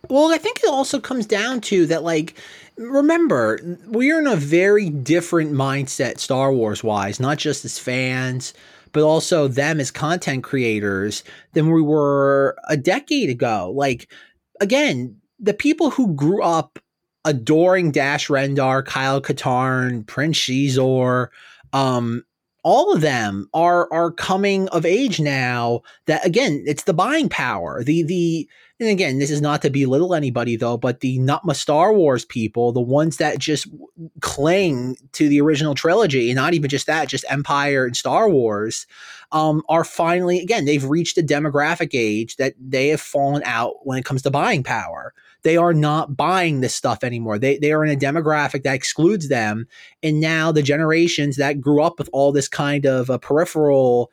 Well, 0.10 0.34
I 0.34 0.38
think 0.38 0.60
it 0.60 0.70
also 0.70 1.00
comes 1.00 1.26
down 1.26 1.62
to 1.62 1.86
that, 1.86 2.04
like, 2.04 2.36
remember, 2.78 3.60
we're 3.88 4.20
in 4.20 4.28
a 4.28 4.36
very 4.36 4.90
different 4.90 5.54
mindset, 5.54 6.18
Star 6.18 6.52
Wars 6.52 6.84
wise, 6.84 7.20
not 7.20 7.38
just 7.38 7.64
as 7.64 7.80
fans, 7.80 8.54
but 8.92 9.04
also 9.04 9.48
them 9.48 9.80
as 9.80 9.92
content 9.92 10.44
creators 10.44 11.24
than 11.54 11.72
we 11.72 11.82
were 11.82 12.58
a 12.68 12.76
decade 12.76 13.30
ago. 13.30 13.72
Like, 13.74 14.12
again, 14.60 15.18
the 15.40 15.54
people 15.54 15.92
who 15.92 16.14
grew 16.14 16.44
up 16.44 16.80
adoring 17.26 17.92
Dash 17.92 18.28
Rendar, 18.28 18.86
Kyle 18.86 19.22
Katarn, 19.22 20.06
Prince 20.06 20.40
Xizor, 20.40 21.28
um, 21.74 22.24
all 22.64 22.94
of 22.94 23.02
them 23.02 23.50
are 23.54 23.92
are 23.92 24.12
coming 24.12 24.68
of 24.70 24.86
age 24.86 25.20
now 25.20 25.82
that 26.06 26.26
again 26.26 26.64
it's 26.68 26.84
the 26.84 26.94
buying 26.94 27.30
power. 27.30 27.84
The 27.84 28.04
the 28.04 28.50
and 28.80 28.90
again 28.90 29.20
this 29.20 29.32
is 29.32 29.42
not 29.42 29.62
to 29.62 29.70
belittle 29.70 30.14
anybody 30.14 30.56
though 30.56 30.78
but 30.78 31.00
the 31.00 31.20
nutma 31.20 31.56
star 31.56 31.94
wars 31.94 32.26
people 32.26 32.72
the 32.72 32.82
ones 32.82 33.18
that 33.18 33.40
just 33.40 33.68
cling 34.20 34.98
to 35.14 35.30
the 35.30 35.40
original 35.40 35.76
trilogy 35.76 36.30
and 36.30 36.36
not 36.36 36.54
even 36.54 36.70
just 36.70 36.88
that 36.88 37.08
just 37.08 37.26
empire 37.30 37.86
and 37.86 37.96
star 37.96 38.30
wars 38.30 38.88
um, 39.32 39.64
are 39.70 39.84
finally 39.84 40.40
again 40.40 40.66
they've 40.66 40.86
reached 40.86 41.18
a 41.18 41.24
demographic 41.24 41.92
age 41.94 42.36
that 42.38 42.54
they 42.60 42.90
have 42.90 43.02
fallen 43.02 43.44
out 43.46 43.86
when 43.86 43.98
it 43.98 44.06
comes 44.06 44.24
to 44.24 44.32
buying 44.32 44.64
power 44.64 45.14
they 45.44 45.58
are 45.58 45.74
not 45.74 46.16
buying 46.16 46.62
this 46.62 46.76
stuff 46.76 47.04
anymore. 47.04 47.40
They, 47.40 47.58
they 47.58 47.72
are 47.72 47.84
in 47.84 47.92
a 47.92 48.00
demographic 48.00 48.64
that 48.64 48.76
excludes 48.76 49.30
them. 49.30 49.68
And 50.04 50.20
now 50.20 50.52
the 50.52 50.64
generations 50.64 51.38
that 51.38 51.62
grew 51.62 51.82
up 51.82 52.00
with 52.00 52.10
all 52.14 52.32
this 52.32 52.48
kind 52.48 52.86
of 52.86 53.10
uh, 53.10 53.18
peripheral 53.18 54.12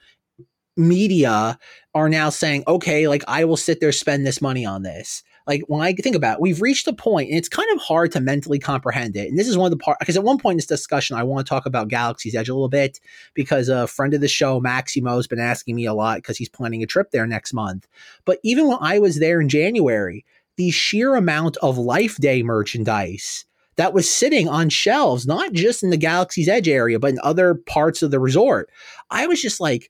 media 0.78 1.58
are 1.94 2.08
now 2.08 2.30
saying 2.30 2.62
okay 2.68 3.08
like 3.08 3.25
i 3.26 3.44
will 3.44 3.56
sit 3.56 3.80
there 3.80 3.90
spend 3.90 4.25
this 4.25 4.40
money 4.40 4.64
on 4.64 4.82
this. 4.82 5.25
Like 5.44 5.62
when 5.66 5.80
i 5.80 5.92
think 5.92 6.14
about 6.14 6.37
it 6.37 6.40
we've 6.40 6.62
reached 6.62 6.87
a 6.87 6.92
point 6.92 7.30
and 7.30 7.37
it's 7.37 7.49
kind 7.49 7.68
of 7.73 7.80
hard 7.80 8.12
to 8.12 8.20
mentally 8.20 8.61
comprehend 8.61 9.16
it. 9.16 9.28
And 9.28 9.37
this 9.37 9.49
is 9.49 9.58
one 9.58 9.66
of 9.66 9.76
the 9.76 9.82
part 9.82 9.99
because 9.99 10.16
at 10.16 10.23
one 10.23 10.38
point 10.38 10.52
in 10.52 10.58
this 10.58 10.66
discussion 10.66 11.16
i 11.16 11.23
want 11.25 11.44
to 11.44 11.49
talk 11.49 11.66
about 11.66 11.88
galaxy's 11.88 12.37
edge 12.37 12.49
a 12.49 12.54
little 12.54 12.68
bit 12.68 13.00
because 13.35 13.68
a 13.68 13.88
friend 13.88 14.14
of 14.14 14.20
the 14.20 14.28
show 14.28 14.61
maximo 14.61 15.16
has 15.16 15.26
been 15.26 15.40
asking 15.40 15.75
me 15.75 15.85
a 15.85 15.94
lot 15.94 16.18
because 16.18 16.38
he's 16.38 16.49
planning 16.49 16.82
a 16.82 16.87
trip 16.87 17.11
there 17.11 17.26
next 17.26 17.52
month. 17.52 17.88
But 18.25 18.38
even 18.44 18.68
when 18.68 18.78
i 18.80 19.00
was 19.00 19.18
there 19.18 19.40
in 19.40 19.49
january 19.49 20.25
the 20.58 20.70
sheer 20.70 21.14
amount 21.14 21.56
of 21.58 21.78
life 21.78 22.16
day 22.16 22.42
merchandise 22.42 23.46
that 23.76 23.94
was 23.94 24.12
sitting 24.12 24.48
on 24.48 24.68
shelves, 24.68 25.24
not 25.24 25.52
just 25.52 25.84
in 25.84 25.90
the 25.90 25.96
Galaxy's 25.96 26.48
Edge 26.48 26.68
area, 26.68 26.98
but 26.98 27.12
in 27.12 27.20
other 27.22 27.54
parts 27.54 28.02
of 28.02 28.10
the 28.10 28.18
resort. 28.18 28.68
I 29.08 29.28
was 29.28 29.40
just 29.40 29.60
like, 29.60 29.88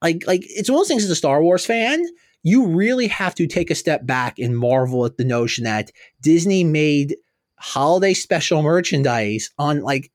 like, 0.00 0.24
like 0.26 0.44
it's 0.44 0.70
one 0.70 0.76
of 0.76 0.80
those 0.80 0.88
things 0.88 1.04
as 1.04 1.10
a 1.10 1.16
Star 1.16 1.42
Wars 1.42 1.66
fan, 1.66 2.06
you 2.44 2.64
really 2.66 3.08
have 3.08 3.34
to 3.34 3.48
take 3.48 3.70
a 3.70 3.74
step 3.74 4.06
back 4.06 4.38
and 4.38 4.56
marvel 4.56 5.04
at 5.04 5.16
the 5.16 5.24
notion 5.24 5.64
that 5.64 5.90
Disney 6.20 6.62
made 6.62 7.16
holiday 7.58 8.14
special 8.14 8.62
merchandise 8.62 9.50
on 9.58 9.80
like, 9.82 10.12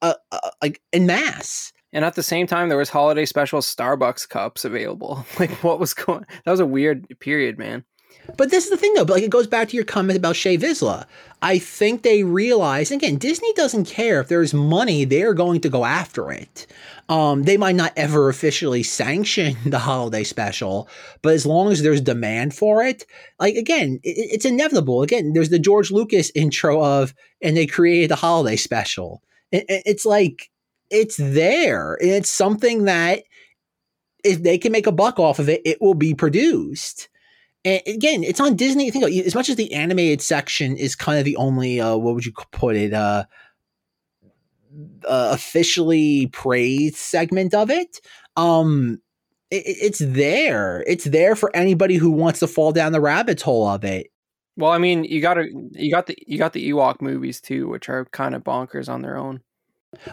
uh, 0.00 0.14
uh 0.30 0.50
like 0.62 0.80
in 0.92 1.06
mass. 1.06 1.72
and 1.92 2.04
at 2.04 2.14
the 2.14 2.22
same 2.22 2.46
time 2.46 2.68
there 2.68 2.78
was 2.78 2.90
holiday 2.90 3.24
special 3.24 3.60
starbucks 3.60 4.28
cups 4.28 4.64
available 4.64 5.24
like 5.40 5.50
what 5.64 5.80
was 5.80 5.94
going 5.94 6.24
that 6.44 6.50
was 6.50 6.60
a 6.60 6.66
weird 6.66 7.06
period 7.20 7.58
man 7.58 7.84
But 8.36 8.50
this 8.50 8.64
is 8.64 8.70
the 8.70 8.76
thing, 8.76 8.94
though. 8.94 9.04
But 9.04 9.14
like, 9.14 9.22
it 9.22 9.30
goes 9.30 9.46
back 9.46 9.68
to 9.68 9.76
your 9.76 9.84
comment 9.84 10.18
about 10.18 10.34
Shae 10.34 10.58
Vizsla. 10.58 11.06
I 11.42 11.58
think 11.58 12.02
they 12.02 12.24
realize 12.24 12.90
again, 12.90 13.16
Disney 13.16 13.52
doesn't 13.52 13.84
care 13.84 14.20
if 14.20 14.28
there's 14.28 14.54
money; 14.54 15.04
they're 15.04 15.34
going 15.34 15.60
to 15.60 15.68
go 15.68 15.84
after 15.84 16.32
it. 16.32 16.66
Um, 17.10 17.42
they 17.42 17.58
might 17.58 17.76
not 17.76 17.92
ever 17.96 18.28
officially 18.30 18.82
sanction 18.82 19.56
the 19.66 19.78
holiday 19.78 20.24
special, 20.24 20.88
but 21.22 21.34
as 21.34 21.44
long 21.44 21.70
as 21.70 21.82
there's 21.82 22.00
demand 22.00 22.54
for 22.54 22.82
it, 22.82 23.04
like 23.38 23.56
again, 23.56 24.00
it, 24.02 24.16
it's 24.32 24.46
inevitable. 24.46 25.02
Again, 25.02 25.32
there's 25.34 25.50
the 25.50 25.58
George 25.58 25.90
Lucas 25.90 26.32
intro 26.34 26.82
of, 26.82 27.14
and 27.42 27.56
they 27.56 27.66
created 27.66 28.10
the 28.10 28.16
holiday 28.16 28.56
special. 28.56 29.22
It, 29.52 29.64
it- 29.68 29.82
it's 29.86 30.06
like 30.06 30.50
it's 30.90 31.16
there, 31.18 31.98
it's 32.00 32.30
something 32.30 32.84
that 32.84 33.24
if 34.24 34.42
they 34.42 34.56
can 34.56 34.72
make 34.72 34.86
a 34.86 34.92
buck 34.92 35.18
off 35.18 35.38
of 35.38 35.48
it, 35.48 35.60
it 35.64 35.80
will 35.82 35.94
be 35.94 36.14
produced. 36.14 37.08
And 37.64 37.80
again, 37.86 38.22
it's 38.24 38.40
on 38.40 38.56
Disney. 38.56 38.90
Think 38.90 39.04
as 39.04 39.34
much 39.34 39.48
as 39.48 39.56
the 39.56 39.72
animated 39.72 40.20
section 40.20 40.76
is 40.76 40.94
kind 40.94 41.18
of 41.18 41.24
the 41.24 41.36
only 41.36 41.80
uh, 41.80 41.96
what 41.96 42.14
would 42.14 42.26
you 42.26 42.32
put 42.52 42.76
it 42.76 42.92
uh, 42.92 43.24
uh 45.08 45.30
officially 45.32 46.26
praised 46.28 46.96
segment 46.96 47.54
of 47.54 47.70
it. 47.70 48.00
Um, 48.36 49.00
it, 49.50 49.66
it- 49.66 49.76
it's 49.80 49.98
there. 50.00 50.82
It's 50.86 51.04
there 51.04 51.36
for 51.36 51.54
anybody 51.54 51.96
who 51.96 52.10
wants 52.10 52.40
to 52.40 52.46
fall 52.46 52.72
down 52.72 52.92
the 52.92 53.00
rabbit 53.00 53.40
hole 53.42 53.66
of 53.68 53.84
it. 53.84 54.08
well 54.56 54.70
i 54.72 54.78
mean 54.78 55.04
you 55.04 55.20
gotta 55.20 55.46
you 55.72 55.90
got 55.90 56.06
the 56.06 56.16
you 56.26 56.38
got 56.38 56.52
the 56.52 56.70
ewok 56.70 57.00
movies 57.00 57.40
too 57.40 57.66
which 57.68 57.88
are 57.88 58.04
kind 58.12 58.34
of 58.34 58.42
bonkers 58.44 58.88
on 58.88 59.02
their 59.02 59.16
own 59.16 59.40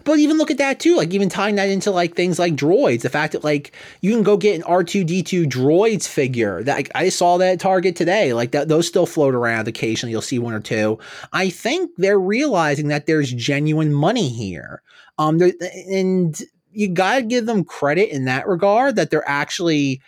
But 0.04 0.20
even 0.20 0.38
look 0.38 0.52
at 0.52 0.58
that 0.58 0.80
too, 0.80 0.96
like 0.96 1.14
even 1.14 1.30
tying 1.30 1.56
that 1.56 1.70
into 1.70 1.92
like 1.92 2.16
things 2.16 2.40
like 2.40 2.56
droids. 2.56 3.02
The 3.02 3.10
fact 3.10 3.34
that 3.34 3.44
like 3.44 3.72
you 4.02 4.12
can 4.12 4.24
go 4.24 4.38
get 4.38 4.56
an 4.56 4.64
R 4.64 4.84
two 4.84 5.04
D 5.04 5.24
two 5.24 5.46
droids 5.46 6.08
figure. 6.08 6.64
That 6.64 6.76
like, 6.76 6.92
I 6.96 7.10
saw 7.10 7.38
that 7.38 7.54
at 7.54 7.60
Target 7.60 7.96
today. 7.96 8.34
Like 8.34 8.52
that, 8.52 8.68
those 8.68 8.88
still 8.88 9.06
float 9.06 9.36
around 9.36 9.68
occasionally. 9.68 10.12
You'll 10.12 10.22
see 10.22 10.40
one 10.40 10.54
or 10.54 10.60
two. 10.60 11.00
I 11.34 11.50
think 11.50 11.92
they're 11.98 12.20
realizing 12.20 12.88
that 12.88 13.06
there's 13.06 13.32
genuine 13.32 13.94
money 13.94 14.30
here. 14.30 14.82
Um, 15.18 15.40
and 15.90 16.42
you 16.72 16.90
gotta 16.90 17.24
give 17.24 17.46
them 17.46 17.64
credit 17.64 18.10
in 18.10 18.26
that 18.26 18.48
regard 18.48 18.96
that 18.96 19.10
they're 19.10 19.28
actually. 19.28 20.02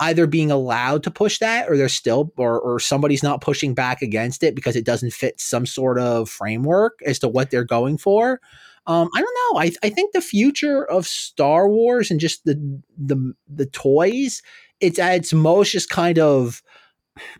either 0.00 0.26
being 0.26 0.50
allowed 0.50 1.04
to 1.04 1.12
push 1.12 1.38
that 1.38 1.68
or 1.68 1.76
they're 1.76 1.88
still 1.88 2.32
or, 2.36 2.58
or 2.58 2.80
somebody's 2.80 3.22
not 3.22 3.40
pushing 3.40 3.72
back 3.72 4.02
against 4.02 4.42
it 4.42 4.52
because 4.52 4.74
it 4.74 4.84
doesn't 4.84 5.12
fit 5.12 5.38
some 5.38 5.64
sort 5.64 5.96
of 5.96 6.28
framework 6.28 6.98
as 7.06 7.20
to 7.20 7.28
what 7.28 7.50
they're 7.52 7.62
going 7.62 7.96
for 7.96 8.40
um, 8.86 9.08
I 9.14 9.20
don't 9.20 9.54
know. 9.54 9.60
I, 9.60 9.72
I 9.84 9.90
think 9.90 10.12
the 10.12 10.20
future 10.20 10.84
of 10.84 11.06
Star 11.06 11.68
Wars 11.68 12.10
and 12.10 12.18
just 12.18 12.44
the 12.44 12.80
the 12.98 13.32
the 13.48 13.66
toys, 13.66 14.42
it's 14.80 14.98
at 14.98 15.14
its 15.14 15.32
most 15.32 15.72
just 15.72 15.88
kind 15.88 16.18
of 16.18 16.62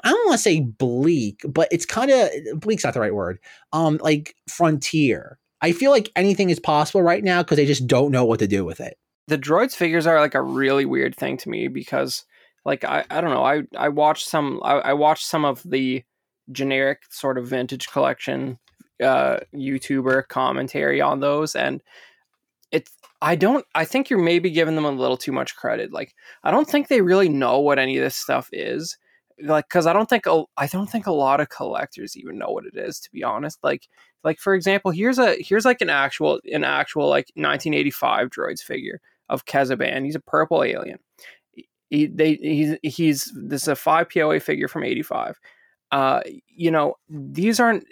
I 0.04 0.10
don't 0.10 0.26
want 0.26 0.38
to 0.38 0.42
say 0.42 0.60
bleak, 0.60 1.40
but 1.48 1.68
it's 1.72 1.86
kind 1.86 2.10
of 2.10 2.30
bleak's 2.60 2.84
not 2.84 2.94
the 2.94 3.00
right 3.00 3.14
word. 3.14 3.38
Um, 3.72 3.98
like 4.02 4.36
frontier. 4.48 5.38
I 5.60 5.72
feel 5.72 5.90
like 5.90 6.10
anything 6.16 6.50
is 6.50 6.60
possible 6.60 7.02
right 7.02 7.22
now 7.22 7.42
because 7.42 7.56
they 7.56 7.66
just 7.66 7.86
don't 7.86 8.10
know 8.10 8.24
what 8.24 8.40
to 8.40 8.48
do 8.48 8.64
with 8.64 8.80
it. 8.80 8.98
The 9.28 9.38
droids 9.38 9.74
figures 9.74 10.06
are 10.06 10.20
like 10.20 10.34
a 10.34 10.42
really 10.42 10.84
weird 10.84 11.14
thing 11.14 11.36
to 11.38 11.48
me 11.48 11.68
because 11.68 12.24
like 12.64 12.84
I, 12.84 13.04
I 13.10 13.20
don't 13.20 13.30
know 13.30 13.44
I 13.44 13.62
I 13.76 13.88
watched 13.88 14.28
some 14.28 14.60
I, 14.62 14.74
I 14.74 14.92
watched 14.92 15.26
some 15.26 15.44
of 15.44 15.62
the 15.64 16.04
generic 16.50 17.02
sort 17.10 17.38
of 17.38 17.46
vintage 17.46 17.88
collection 17.88 18.58
uh, 19.02 19.38
YouTuber 19.54 20.28
commentary 20.28 21.00
on 21.00 21.20
those, 21.20 21.54
and 21.54 21.82
it's 22.72 22.90
I 23.20 23.36
don't 23.36 23.64
I 23.74 23.84
think 23.84 24.10
you're 24.10 24.18
maybe 24.18 24.50
giving 24.50 24.74
them 24.74 24.84
a 24.84 24.90
little 24.90 25.16
too 25.16 25.32
much 25.32 25.54
credit. 25.54 25.92
Like 25.92 26.14
I 26.42 26.50
don't 26.50 26.68
think 26.68 26.88
they 26.88 27.02
really 27.02 27.28
know 27.28 27.60
what 27.60 27.78
any 27.78 27.96
of 27.96 28.02
this 28.02 28.16
stuff 28.16 28.48
is. 28.52 28.98
Like 29.40 29.68
because 29.68 29.86
I 29.86 29.92
don't 29.92 30.08
think 30.08 30.26
a, 30.26 30.44
I 30.56 30.66
don't 30.66 30.90
think 30.90 31.06
a 31.06 31.12
lot 31.12 31.40
of 31.40 31.48
collectors 31.48 32.16
even 32.16 32.38
know 32.38 32.50
what 32.50 32.66
it 32.66 32.76
is. 32.76 32.98
To 33.00 33.10
be 33.12 33.22
honest, 33.22 33.58
like 33.62 33.88
like 34.24 34.38
for 34.38 34.54
example, 34.54 34.90
here's 34.90 35.18
a 35.18 35.36
here's 35.38 35.64
like 35.64 35.80
an 35.80 35.90
actual 35.90 36.40
an 36.52 36.64
actual 36.64 37.08
like 37.08 37.26
1985 37.34 38.28
droids 38.30 38.60
figure 38.60 39.00
of 39.28 39.44
Kez-Iban. 39.46 40.04
He's 40.04 40.14
a 40.14 40.20
purple 40.20 40.62
alien. 40.64 40.98
He, 41.90 42.06
they 42.06 42.34
he's 42.34 42.76
he's 42.82 43.32
this 43.36 43.62
is 43.62 43.68
a 43.68 43.76
five 43.76 44.08
POA 44.10 44.40
figure 44.40 44.68
from 44.68 44.84
85. 44.84 45.38
Uh, 45.90 46.20
you 46.48 46.70
know 46.70 46.96
these 47.08 47.60
aren't 47.60 47.84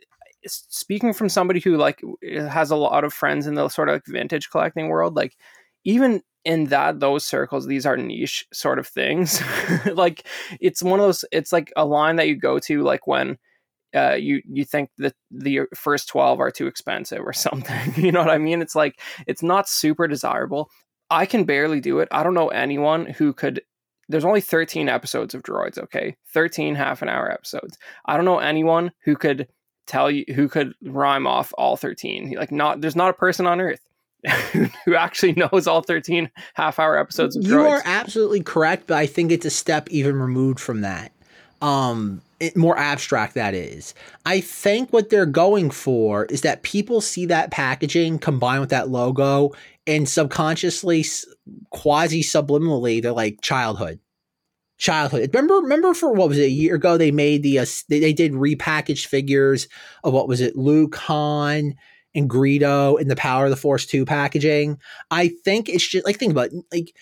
speaking 0.46 1.12
from 1.12 1.28
somebody 1.28 1.60
who 1.60 1.76
like 1.76 2.02
has 2.32 2.70
a 2.70 2.76
lot 2.76 3.04
of 3.04 3.12
friends 3.12 3.46
in 3.46 3.54
the 3.54 3.68
sort 3.68 3.88
of 3.88 3.94
like 3.94 4.06
vintage 4.06 4.50
collecting 4.50 4.88
world, 4.88 5.14
like 5.14 5.36
even 5.84 6.22
in 6.44 6.66
that 6.66 7.00
those 7.00 7.24
circles, 7.24 7.66
these 7.66 7.86
are 7.86 7.96
niche 7.96 8.46
sort 8.52 8.78
of 8.78 8.86
things. 8.86 9.42
like 9.94 10.26
it's 10.60 10.82
one 10.82 11.00
of 11.00 11.06
those. 11.06 11.24
It's 11.32 11.52
like 11.52 11.72
a 11.76 11.84
line 11.84 12.16
that 12.16 12.28
you 12.28 12.36
go 12.36 12.58
to 12.60 12.82
like 12.82 13.06
when 13.06 13.38
uh, 13.94 14.14
you 14.14 14.42
you 14.48 14.64
think 14.64 14.90
that 14.98 15.14
the 15.30 15.62
first 15.74 16.08
12 16.08 16.40
are 16.40 16.50
too 16.50 16.66
expensive 16.66 17.20
or 17.26 17.32
something 17.32 17.92
you 17.96 18.12
know 18.12 18.20
what 18.20 18.30
i 18.30 18.38
mean 18.38 18.62
it's 18.62 18.76
like 18.76 19.00
it's 19.26 19.42
not 19.42 19.68
super 19.68 20.06
desirable 20.06 20.70
i 21.10 21.26
can 21.26 21.44
barely 21.44 21.80
do 21.80 21.98
it 21.98 22.08
i 22.12 22.22
don't 22.22 22.34
know 22.34 22.48
anyone 22.48 23.06
who 23.06 23.32
could 23.32 23.60
there's 24.08 24.24
only 24.24 24.40
13 24.40 24.88
episodes 24.88 25.34
of 25.34 25.42
droids 25.42 25.76
okay 25.78 26.16
13 26.32 26.74
half 26.74 27.02
an 27.02 27.08
hour 27.08 27.30
episodes 27.30 27.78
i 28.06 28.16
don't 28.16 28.24
know 28.24 28.38
anyone 28.38 28.92
who 29.04 29.16
could 29.16 29.48
tell 29.90 30.10
you 30.10 30.24
who 30.34 30.48
could 30.48 30.74
rhyme 30.84 31.26
off 31.26 31.52
all 31.58 31.76
13 31.76 32.34
like 32.38 32.52
not 32.52 32.80
there's 32.80 32.96
not 32.96 33.10
a 33.10 33.14
person 33.14 33.46
on 33.46 33.60
earth 33.60 33.80
who 34.84 34.94
actually 34.94 35.32
knows 35.32 35.66
all 35.66 35.82
13 35.82 36.30
half 36.54 36.78
hour 36.78 36.98
episodes 36.98 37.36
of 37.36 37.44
you 37.44 37.54
droids. 37.54 37.70
are 37.70 37.82
absolutely 37.84 38.42
correct 38.42 38.86
but 38.86 38.96
i 38.96 39.06
think 39.06 39.32
it's 39.32 39.46
a 39.46 39.50
step 39.50 39.88
even 39.90 40.16
removed 40.16 40.60
from 40.60 40.82
that. 40.82 41.12
Um 41.60 42.22
it, 42.40 42.56
more 42.56 42.78
abstract 42.78 43.34
that 43.34 43.52
is. 43.52 43.94
I 44.24 44.40
think 44.40 44.92
what 44.94 45.10
they're 45.10 45.26
going 45.26 45.70
for 45.70 46.24
is 46.26 46.40
that 46.40 46.62
people 46.62 47.02
see 47.02 47.26
that 47.26 47.50
packaging 47.50 48.18
combined 48.18 48.62
with 48.62 48.70
that 48.70 48.88
logo 48.88 49.52
and 49.86 50.08
subconsciously 50.08 51.04
quasi 51.70 52.22
subliminally 52.22 53.02
they're 53.02 53.12
like 53.12 53.40
childhood 53.42 53.98
childhood. 54.80 55.30
Remember, 55.32 55.54
remember 55.56 55.94
for 55.94 56.12
what 56.12 56.28
was 56.28 56.38
it 56.38 56.44
a 56.44 56.50
year 56.50 56.74
ago? 56.74 56.96
They 56.96 57.12
made 57.12 57.44
the 57.44 57.60
uh, 57.60 57.66
they, 57.88 58.00
they 58.00 58.12
did 58.12 58.32
repackaged 58.32 59.06
figures 59.06 59.68
of 60.02 60.12
what 60.12 60.26
was 60.26 60.40
it, 60.40 60.56
Luke, 60.56 60.96
Han, 60.96 61.74
and 62.14 62.28
Greedo 62.28 63.00
in 63.00 63.06
the 63.06 63.14
Power 63.14 63.44
of 63.44 63.50
the 63.50 63.56
Force 63.56 63.86
two 63.86 64.04
packaging. 64.04 64.78
I 65.10 65.28
think 65.44 65.68
it's 65.68 65.86
just 65.86 66.04
like 66.04 66.18
think 66.18 66.32
about 66.32 66.48
it, 66.48 66.64
like. 66.72 66.92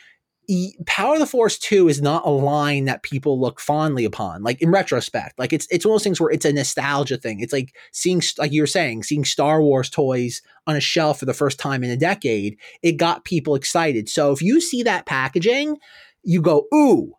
Power 0.86 1.12
of 1.12 1.20
the 1.20 1.26
Force 1.26 1.58
2 1.58 1.90
is 1.90 2.00
not 2.00 2.24
a 2.24 2.30
line 2.30 2.86
that 2.86 3.02
people 3.02 3.38
look 3.38 3.60
fondly 3.60 4.06
upon. 4.06 4.42
Like 4.42 4.62
in 4.62 4.70
retrospect, 4.70 5.38
like 5.38 5.52
it's 5.52 5.66
it's 5.70 5.84
one 5.84 5.92
of 5.92 5.96
those 5.96 6.04
things 6.04 6.18
where 6.22 6.30
it's 6.30 6.46
a 6.46 6.52
nostalgia 6.54 7.18
thing. 7.18 7.40
It's 7.40 7.52
like 7.52 7.76
seeing 7.92 8.22
like 8.38 8.50
you 8.50 8.62
were 8.62 8.66
saying, 8.66 9.02
seeing 9.02 9.26
Star 9.26 9.60
Wars 9.60 9.90
toys 9.90 10.40
on 10.66 10.74
a 10.74 10.80
shelf 10.80 11.18
for 11.18 11.26
the 11.26 11.34
first 11.34 11.58
time 11.58 11.84
in 11.84 11.90
a 11.90 11.98
decade. 11.98 12.56
It 12.82 12.92
got 12.92 13.26
people 13.26 13.56
excited. 13.56 14.08
So 14.08 14.32
if 14.32 14.40
you 14.40 14.58
see 14.62 14.82
that 14.84 15.04
packaging, 15.04 15.76
you 16.22 16.40
go, 16.40 16.64
"Ooh, 16.74 17.12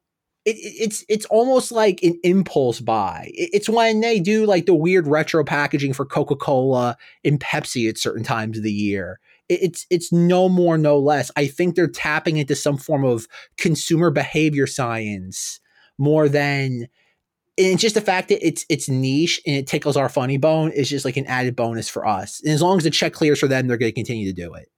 it, 0.46 0.56
it's 0.58 1.06
it's 1.10 1.26
almost 1.26 1.72
like 1.72 2.02
an 2.04 2.20
impulse 2.24 2.80
buy. 2.80 3.30
it's 3.34 3.70
when 3.70 4.02
they 4.02 4.20
do 4.20 4.46
like 4.46 4.66
the 4.66 4.76
weird 4.76 5.08
retro 5.08 5.44
packaging 5.44 5.94
for 5.94 6.06
Coca 6.06 6.36
Cola 6.36 6.98
and 7.24 7.40
Pepsi 7.40 7.90
at 7.90 7.98
certain 7.98 8.24
times 8.24 8.58
of 8.58 8.64
the 8.64 8.72
year. 8.72 9.20
it's 9.50 9.86
it's 9.90 10.12
no 10.12 10.48
more, 10.50 10.78
no 10.78 10.98
less. 10.98 11.32
I 11.36 11.48
think 11.48 11.76
they're 11.76 11.88
tapping 11.88 12.38
into 12.38 12.56
some 12.56 12.78
form 12.78 13.04
of 13.04 13.28
consumer 13.58 14.12
behavior 14.12 14.68
science 14.68 15.60
more 15.98 16.30
than. 16.30 16.88
And 17.58 17.78
just 17.78 17.96
the 17.96 18.02
fact 18.02 18.30
that 18.30 18.46
it's 18.46 18.66
it's 18.70 18.88
niche 18.88 19.42
and 19.46 19.58
it 19.58 19.68
tickles 19.68 19.98
our 19.98 20.08
funny 20.08 20.38
bone 20.38 20.72
is 20.72 20.90
just 20.90 21.04
like 21.04 21.18
an 21.18 21.26
added 21.26 21.58
bonus 21.58 21.90
for 21.90 22.08
us. 22.08 22.42
And 22.42 22.54
as 22.54 22.62
long 22.62 22.78
as 22.78 22.86
the 22.86 22.90
check 22.90 23.12
clears 23.12 23.40
for 23.40 23.50
them, 23.50 23.68
they're 23.68 23.76
going 23.76 23.92
to 23.92 23.96
continue 23.96 24.34
to 24.34 24.42
do 24.42 24.54
it. 24.54 24.70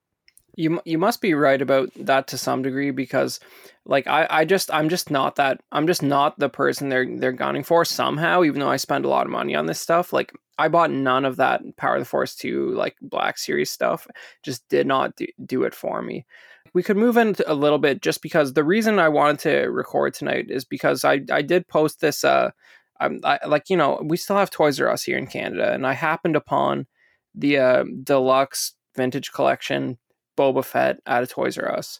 You 0.55 0.81
you 0.85 0.97
must 0.97 1.21
be 1.21 1.33
right 1.33 1.61
about 1.61 1.89
that 1.95 2.27
to 2.27 2.37
some 2.37 2.61
degree 2.61 2.91
because 2.91 3.39
like 3.85 4.07
I, 4.07 4.27
I 4.29 4.45
just 4.45 4.71
I'm 4.73 4.89
just 4.89 5.09
not 5.09 5.37
that 5.37 5.61
I'm 5.71 5.87
just 5.87 6.03
not 6.03 6.37
the 6.37 6.49
person 6.49 6.89
they're 6.89 7.07
they're 7.17 7.31
gunning 7.31 7.63
for 7.63 7.85
somehow 7.85 8.43
even 8.43 8.59
though 8.59 8.69
I 8.69 8.77
spend 8.77 9.05
a 9.05 9.09
lot 9.09 9.25
of 9.25 9.31
money 9.31 9.55
on 9.55 9.65
this 9.65 9.79
stuff. 9.79 10.11
Like 10.11 10.33
I 10.57 10.67
bought 10.67 10.91
none 10.91 11.25
of 11.25 11.37
that 11.37 11.61
Power 11.77 11.95
of 11.95 12.01
the 12.01 12.05
Force 12.05 12.35
2 12.35 12.71
like 12.71 12.95
Black 13.01 13.37
Series 13.37 13.71
stuff 13.71 14.07
just 14.43 14.67
did 14.69 14.87
not 14.87 15.15
do, 15.15 15.25
do 15.45 15.63
it 15.63 15.73
for 15.73 16.01
me. 16.01 16.25
We 16.73 16.83
could 16.83 16.97
move 16.97 17.17
into 17.17 17.49
a 17.51 17.55
little 17.55 17.79
bit 17.79 18.01
just 18.01 18.21
because 18.21 18.53
the 18.53 18.63
reason 18.63 18.99
I 18.99 19.09
wanted 19.09 19.39
to 19.39 19.57
record 19.69 20.13
tonight 20.13 20.47
is 20.49 20.65
because 20.65 21.05
I 21.05 21.21
I 21.31 21.41
did 21.41 21.67
post 21.67 22.01
this 22.01 22.23
uh 22.23 22.51
I'm 22.99 23.21
I, 23.23 23.39
like 23.47 23.69
you 23.69 23.77
know 23.77 24.01
we 24.03 24.17
still 24.17 24.37
have 24.37 24.51
Toys 24.51 24.79
R 24.81 24.89
Us 24.89 25.03
here 25.03 25.17
in 25.17 25.27
Canada 25.27 25.73
and 25.73 25.87
I 25.87 25.93
happened 25.93 26.35
upon 26.35 26.87
the 27.33 27.57
uh, 27.57 27.83
deluxe 28.03 28.73
vintage 28.95 29.31
collection 29.31 29.97
Boba 30.37 30.63
Fett 30.63 30.99
out 31.07 31.23
of 31.23 31.29
Toys 31.29 31.57
R 31.57 31.71
Us. 31.71 31.99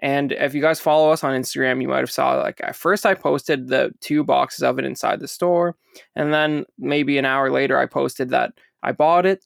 And 0.00 0.32
if 0.32 0.54
you 0.54 0.62
guys 0.62 0.80
follow 0.80 1.10
us 1.10 1.24
on 1.24 1.40
Instagram, 1.40 1.82
you 1.82 1.88
might 1.88 1.98
have 1.98 2.10
saw 2.10 2.34
like 2.34 2.60
at 2.62 2.76
first 2.76 3.04
I 3.04 3.14
posted 3.14 3.68
the 3.68 3.92
two 4.00 4.22
boxes 4.22 4.62
of 4.62 4.78
it 4.78 4.84
inside 4.84 5.20
the 5.20 5.28
store, 5.28 5.76
and 6.14 6.32
then 6.32 6.64
maybe 6.78 7.18
an 7.18 7.24
hour 7.24 7.50
later 7.50 7.78
I 7.78 7.86
posted 7.86 8.30
that 8.30 8.52
I 8.82 8.92
bought 8.92 9.26
it, 9.26 9.44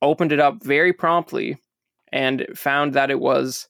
opened 0.00 0.32
it 0.32 0.40
up 0.40 0.62
very 0.64 0.92
promptly, 0.92 1.58
and 2.12 2.46
found 2.54 2.94
that 2.94 3.10
it 3.10 3.20
was 3.20 3.68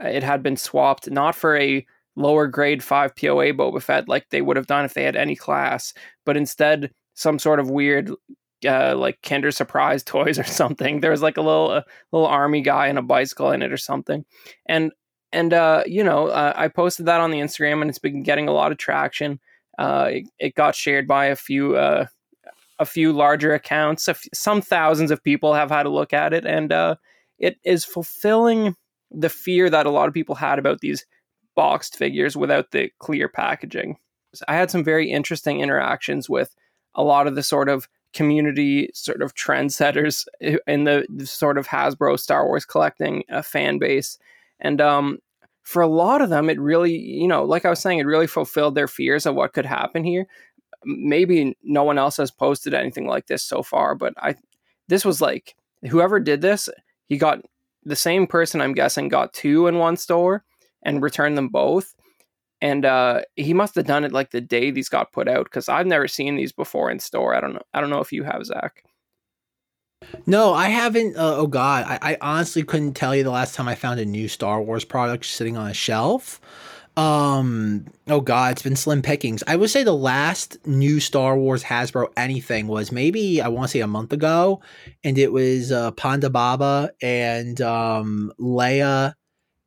it 0.00 0.22
had 0.22 0.42
been 0.42 0.56
swapped 0.56 1.10
not 1.10 1.34
for 1.34 1.56
a 1.56 1.86
lower 2.16 2.46
grade 2.46 2.82
5 2.82 3.16
POA 3.16 3.54
Boba 3.54 3.82
Fett 3.82 4.08
like 4.08 4.28
they 4.30 4.42
would 4.42 4.56
have 4.56 4.66
done 4.66 4.84
if 4.84 4.94
they 4.94 5.04
had 5.04 5.16
any 5.16 5.34
class, 5.34 5.94
but 6.26 6.36
instead 6.36 6.90
some 7.14 7.38
sort 7.38 7.60
of 7.60 7.70
weird 7.70 8.10
uh, 8.66 8.96
like 8.96 9.22
Kinder 9.22 9.50
Surprise 9.50 10.02
toys 10.04 10.38
or 10.38 10.44
something. 10.44 11.00
There 11.00 11.10
was 11.10 11.22
like 11.22 11.36
a 11.36 11.42
little 11.42 11.72
a 11.72 11.84
little 12.12 12.26
army 12.28 12.60
guy 12.60 12.88
and 12.88 12.98
a 12.98 13.02
bicycle 13.02 13.50
in 13.50 13.62
it 13.62 13.72
or 13.72 13.76
something, 13.76 14.24
and 14.66 14.92
and 15.32 15.52
uh, 15.52 15.82
you 15.86 16.04
know 16.04 16.28
uh, 16.28 16.52
I 16.56 16.68
posted 16.68 17.06
that 17.06 17.20
on 17.20 17.30
the 17.30 17.40
Instagram 17.40 17.80
and 17.80 17.90
it's 17.90 17.98
been 17.98 18.22
getting 18.22 18.48
a 18.48 18.52
lot 18.52 18.72
of 18.72 18.78
traction. 18.78 19.40
Uh, 19.76 20.08
it, 20.12 20.28
it, 20.38 20.54
got 20.54 20.76
shared 20.76 21.08
by 21.08 21.26
a 21.26 21.36
few 21.36 21.76
uh, 21.76 22.06
a 22.78 22.84
few 22.84 23.12
larger 23.12 23.52
accounts. 23.52 24.08
some 24.32 24.60
thousands 24.60 25.10
of 25.10 25.22
people 25.22 25.52
have 25.54 25.70
had 25.70 25.86
a 25.86 25.90
look 25.90 26.12
at 26.12 26.32
it, 26.32 26.46
and 26.46 26.72
uh, 26.72 26.94
it 27.38 27.58
is 27.64 27.84
fulfilling 27.84 28.76
the 29.10 29.28
fear 29.28 29.68
that 29.70 29.86
a 29.86 29.90
lot 29.90 30.08
of 30.08 30.14
people 30.14 30.34
had 30.34 30.58
about 30.58 30.80
these 30.80 31.04
boxed 31.54 31.96
figures 31.96 32.36
without 32.36 32.70
the 32.70 32.90
clear 32.98 33.28
packaging. 33.28 33.96
I 34.48 34.54
had 34.54 34.70
some 34.70 34.82
very 34.82 35.10
interesting 35.10 35.60
interactions 35.60 36.28
with 36.28 36.54
a 36.94 37.02
lot 37.02 37.26
of 37.26 37.34
the 37.34 37.42
sort 37.42 37.68
of 37.68 37.88
community 38.14 38.88
sort 38.94 39.22
of 39.22 39.34
trendsetters 39.34 40.26
in 40.66 40.84
the, 40.84 41.06
sort 41.24 41.58
of 41.58 41.66
Hasbro 41.66 42.18
Star 42.18 42.46
Wars 42.46 42.64
collecting 42.64 43.24
uh, 43.30 43.42
fan 43.42 43.78
base. 43.78 44.18
And 44.60 44.80
um, 44.80 45.18
for 45.62 45.82
a 45.82 45.88
lot 45.88 46.22
of 46.22 46.30
them, 46.30 46.48
it 46.48 46.58
really, 46.58 46.96
you 46.96 47.28
know, 47.28 47.44
like 47.44 47.64
I 47.64 47.70
was 47.70 47.80
saying, 47.80 47.98
it 47.98 48.06
really 48.06 48.26
fulfilled 48.26 48.74
their 48.74 48.88
fears 48.88 49.26
of 49.26 49.34
what 49.34 49.52
could 49.52 49.66
happen 49.66 50.04
here. 50.04 50.26
Maybe 50.84 51.56
no 51.62 51.84
one 51.84 51.98
else 51.98 52.16
has 52.18 52.30
posted 52.30 52.74
anything 52.74 53.06
like 53.06 53.26
this 53.26 53.42
so 53.42 53.62
far, 53.62 53.94
but 53.94 54.14
I, 54.16 54.36
this 54.88 55.04
was 55.04 55.20
like 55.20 55.54
whoever 55.90 56.20
did 56.20 56.40
this, 56.40 56.68
he 57.06 57.16
got 57.16 57.40
the 57.84 57.96
same 57.96 58.26
person. 58.26 58.60
I'm 58.60 58.74
guessing 58.74 59.08
got 59.08 59.32
two 59.32 59.66
in 59.66 59.78
one 59.78 59.96
store 59.96 60.44
and 60.82 61.02
returned 61.02 61.36
them 61.36 61.48
both 61.48 61.94
and 62.64 62.86
uh, 62.86 63.20
he 63.36 63.52
must 63.52 63.74
have 63.74 63.84
done 63.84 64.04
it 64.04 64.12
like 64.12 64.30
the 64.30 64.40
day 64.40 64.70
these 64.70 64.88
got 64.88 65.12
put 65.12 65.28
out 65.28 65.44
because 65.44 65.68
I've 65.68 65.86
never 65.86 66.08
seen 66.08 66.36
these 66.36 66.50
before 66.50 66.90
in 66.90 66.98
store. 66.98 67.34
I 67.34 67.40
don't 67.42 67.52
know. 67.52 67.62
I 67.74 67.80
don't 67.82 67.90
know 67.90 68.00
if 68.00 68.10
you 68.10 68.22
have, 68.22 68.42
Zach. 68.46 68.82
No, 70.24 70.54
I 70.54 70.70
haven't. 70.70 71.14
Uh, 71.14 71.36
oh 71.36 71.46
God, 71.46 71.84
I, 71.86 71.98
I, 72.00 72.18
honestly 72.22 72.62
couldn't 72.62 72.94
tell 72.94 73.14
you 73.14 73.22
the 73.22 73.30
last 73.30 73.54
time 73.54 73.68
I 73.68 73.74
found 73.74 74.00
a 74.00 74.06
new 74.06 74.28
Star 74.28 74.62
Wars 74.62 74.82
product 74.82 75.26
sitting 75.26 75.58
on 75.58 75.70
a 75.70 75.74
shelf. 75.74 76.40
Um. 76.96 77.84
Oh 78.08 78.22
God, 78.22 78.52
it's 78.52 78.62
been 78.62 78.76
slim 78.76 79.02
pickings. 79.02 79.44
I 79.46 79.56
would 79.56 79.68
say 79.68 79.82
the 79.82 79.92
last 79.92 80.56
new 80.66 81.00
Star 81.00 81.36
Wars 81.36 81.62
Hasbro 81.62 82.12
anything 82.16 82.66
was 82.66 82.90
maybe 82.90 83.42
I 83.42 83.48
want 83.48 83.68
to 83.68 83.72
say 83.72 83.80
a 83.80 83.86
month 83.86 84.14
ago, 84.14 84.62
and 85.02 85.18
it 85.18 85.32
was 85.32 85.70
uh, 85.70 85.90
Ponda 85.92 86.32
Baba 86.32 86.92
and 87.02 87.60
um, 87.60 88.32
Leia 88.40 89.16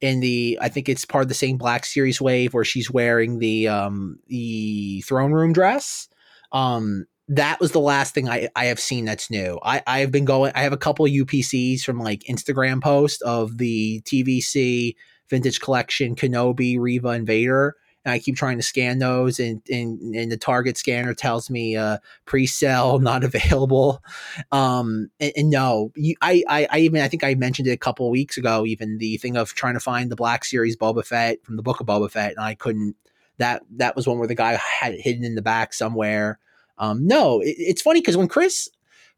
in 0.01 0.19
the 0.19 0.57
I 0.61 0.69
think 0.69 0.89
it's 0.89 1.05
part 1.05 1.23
of 1.23 1.27
the 1.27 1.33
same 1.33 1.57
Black 1.57 1.85
Series 1.85 2.21
wave 2.21 2.53
where 2.53 2.63
she's 2.63 2.91
wearing 2.91 3.39
the 3.39 3.67
um 3.67 4.19
the 4.27 5.01
throne 5.01 5.31
room 5.31 5.53
dress. 5.53 6.07
Um 6.51 7.05
that 7.29 7.59
was 7.59 7.73
the 7.73 7.79
last 7.79 8.13
thing 8.13 8.29
I, 8.29 8.47
I 8.55 8.65
have 8.65 8.79
seen 8.79 9.03
that's 9.03 9.29
new. 9.29 9.59
I, 9.61 9.83
I 9.85 9.99
have 9.99 10.11
been 10.11 10.25
going 10.25 10.53
I 10.55 10.61
have 10.61 10.73
a 10.73 10.77
couple 10.77 11.05
UPCs 11.05 11.81
from 11.81 11.99
like 11.99 12.23
Instagram 12.29 12.81
posts 12.81 13.21
of 13.21 13.57
the 13.57 14.01
TVC 14.05 14.95
vintage 15.29 15.59
collection 15.59 16.15
Kenobi, 16.15 16.77
Reva, 16.79 17.09
and 17.09 17.27
Vader. 17.27 17.75
And 18.07 18.13
I 18.13 18.19
keep 18.19 18.37
trying 18.37 18.55
to 18.55 18.63
scan 18.63 18.99
those, 18.99 19.37
and 19.37 19.61
and, 19.69 20.15
and 20.15 20.31
the 20.31 20.37
Target 20.37 20.77
scanner 20.77 21.13
tells 21.13 21.49
me 21.49 21.75
uh, 21.75 21.97
pre-sale 22.23 22.99
not 22.99 23.25
available. 23.25 24.01
Um, 24.53 25.11
and, 25.19 25.33
and 25.35 25.49
no, 25.49 25.91
you, 25.95 26.15
I, 26.21 26.41
I 26.47 26.67
I 26.71 26.79
even 26.79 27.01
I 27.01 27.09
think 27.09 27.25
I 27.25 27.35
mentioned 27.35 27.67
it 27.67 27.71
a 27.71 27.77
couple 27.77 28.09
weeks 28.09 28.37
ago. 28.37 28.65
Even 28.65 28.97
the 28.97 29.17
thing 29.17 29.35
of 29.35 29.53
trying 29.53 29.73
to 29.73 29.81
find 29.81 30.09
the 30.09 30.15
Black 30.15 30.45
Series 30.45 30.77
Boba 30.77 31.05
Fett 31.05 31.43
from 31.43 31.57
the 31.57 31.63
Book 31.63 31.81
of 31.81 31.85
Boba 31.85 32.09
Fett, 32.09 32.31
and 32.31 32.39
I 32.39 32.55
couldn't. 32.55 32.95
That 33.39 33.63
that 33.71 33.97
was 33.97 34.07
one 34.07 34.19
where 34.19 34.27
the 34.27 34.35
guy 34.35 34.53
had 34.53 34.93
it 34.93 35.01
hidden 35.01 35.25
in 35.25 35.35
the 35.35 35.41
back 35.41 35.73
somewhere. 35.73 36.39
Um, 36.77 37.05
no, 37.05 37.41
it, 37.41 37.55
it's 37.57 37.81
funny 37.81 37.99
because 37.99 38.15
when 38.15 38.29
Chris 38.29 38.69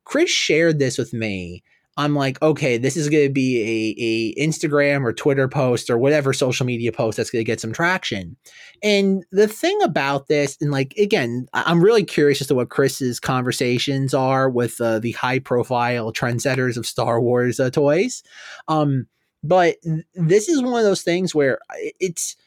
Chris 0.04 0.32
shared 0.32 0.80
this 0.80 0.97
with 0.97 1.13
me, 1.13 1.63
I'm 1.99 2.15
like, 2.15 2.41
okay, 2.41 2.77
this 2.77 2.95
is 2.95 3.09
going 3.09 3.27
to 3.27 3.33
be 3.33 3.59
a, 3.62 4.41
a 4.41 4.47
Instagram 4.47 5.03
or 5.03 5.12
Twitter 5.12 5.49
post 5.49 5.89
or 5.89 5.97
whatever 5.97 6.31
social 6.31 6.65
media 6.65 6.93
post 6.93 7.17
that's 7.17 7.29
going 7.29 7.41
to 7.41 7.45
get 7.45 7.59
some 7.59 7.73
traction. 7.73 8.38
And 8.81 9.25
the 9.33 9.49
thing 9.49 9.77
about 9.83 10.27
this, 10.27 10.57
and 10.62 10.71
like 10.71 10.93
again, 10.97 11.47
I'm 11.53 11.83
really 11.83 12.05
curious 12.05 12.39
as 12.39 12.47
to 12.47 12.55
what 12.55 12.69
Chris's 12.69 13.19
conversations 13.19 14.13
are 14.13 14.49
with 14.49 14.79
uh, 14.79 14.99
the 14.99 15.12
high 15.12 15.39
profile 15.39 16.13
trendsetters 16.13 16.77
of 16.77 16.85
Star 16.85 17.19
Wars 17.19 17.59
uh, 17.59 17.69
toys. 17.69 18.23
Um, 18.69 19.07
but 19.43 19.75
this 20.15 20.47
is 20.47 20.62
one 20.62 20.79
of 20.79 20.85
those 20.85 21.01
things 21.01 21.35
where 21.35 21.59
it's 21.99 22.38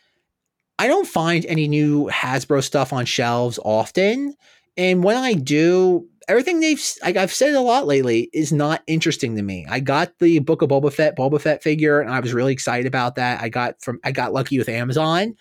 I 0.79 0.89
don't 0.89 1.07
find 1.07 1.45
any 1.45 1.69
new 1.69 2.07
Hasbro 2.07 2.63
stuff 2.63 2.93
on 2.93 3.05
shelves 3.05 3.59
often. 3.63 4.35
And 4.79 5.05
when 5.05 5.17
I 5.17 5.35
do, 5.35 6.09
everything 6.29 6.61
they've 6.61 6.83
like 7.03 7.17
I've 7.17 7.33
said 7.33 7.55
a 7.55 7.61
lot 7.61 7.87
lately 7.87 8.31
is 8.33 8.53
not 8.53 8.83
interesting 8.87 9.37
to 9.37 9.43
me. 9.43 9.67
I 9.69 9.81
got 9.81 10.19
the 10.19 10.39
Book 10.41 10.63
of 10.63 10.71
Boba 10.71 10.93
Fett 10.93 11.17
Boba 11.17 11.41
Fett 11.41 11.63
figure 11.63 12.01
and 12.01 12.11
I 12.11 12.21
was 12.21 12.35
really 12.35 12.53
excited 12.53 12.87
about 12.87 13.17
that. 13.17 13.41
I 13.41 13.49
got 13.49 13.81
from 13.83 14.01
I 14.05 14.13
got 14.13 14.33
lucky 14.33 14.59
with 14.59 14.69
Amazon 14.69 15.35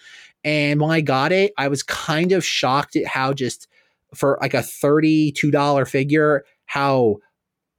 and 0.43 0.79
when 0.79 0.91
I 0.91 1.01
got 1.01 1.31
it, 1.31 1.53
I 1.57 1.67
was 1.67 1.83
kind 1.83 2.31
of 2.31 2.45
shocked 2.45 2.95
at 2.95 3.05
how 3.05 3.33
just 3.33 3.67
for 4.13 4.37
like 4.41 4.53
a 4.53 4.57
$32 4.57 5.87
figure 5.87 6.43
how 6.65 7.17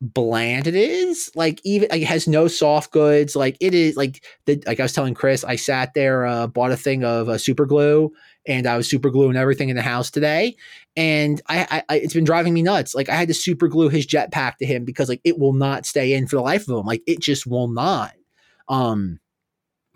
bland 0.01 0.67
it 0.67 0.75
is 0.75 1.31
like 1.37 1.61
even 1.62 1.88
like 1.88 2.03
it 2.03 2.07
has 2.07 2.27
no 2.27 2.49
soft 2.49 2.91
goods 2.91 3.37
like 3.37 3.57
it 3.61 3.73
is 3.73 3.97
like 3.97 4.25
the 4.47 4.61
like 4.67 4.81
i 4.81 4.83
was 4.83 4.93
telling 4.93 5.15
chris 5.15 5.45
i 5.45 5.55
sat 5.55 5.95
there 5.95 6.27
uh 6.27 6.49
bought 6.49 6.73
a 6.73 6.77
thing 6.77 7.05
of 7.05 7.29
uh, 7.29 7.38
super 7.38 7.65
glue 7.67 8.12
and 8.46 8.66
i 8.66 8.76
was 8.76 8.88
super 8.88 9.11
gluing 9.11 9.37
everything 9.37 9.68
in 9.68 9.76
the 9.76 9.83
house 9.83 10.11
today. 10.11 10.57
And 10.94 11.40
I, 11.48 11.83
I 11.88 11.96
it's 11.96 12.14
been 12.14 12.24
driving 12.24 12.52
me 12.55 12.62
nuts. 12.62 12.94
Like 12.94 13.09
i 13.09 13.14
had 13.14 13.28
to 13.28 13.35
super 13.35 13.68
glue 13.68 13.88
his 13.88 14.07
jetpack 14.07 14.57
to 14.59 14.66
him 14.66 14.85
because 14.85 15.09
like 15.09 15.20
it 15.24 15.38
will 15.38 15.55
not 15.55 15.87
stay 15.87 16.12
in 16.12 16.26
for 16.26 16.37
the 16.37 16.42
life 16.42 16.68
of 16.68 16.78
him. 16.78 16.87
Like 16.87 17.02
it 17.07 17.20
just 17.20 17.46
will 17.46 17.68
not. 17.68 18.12
Um 18.68 19.18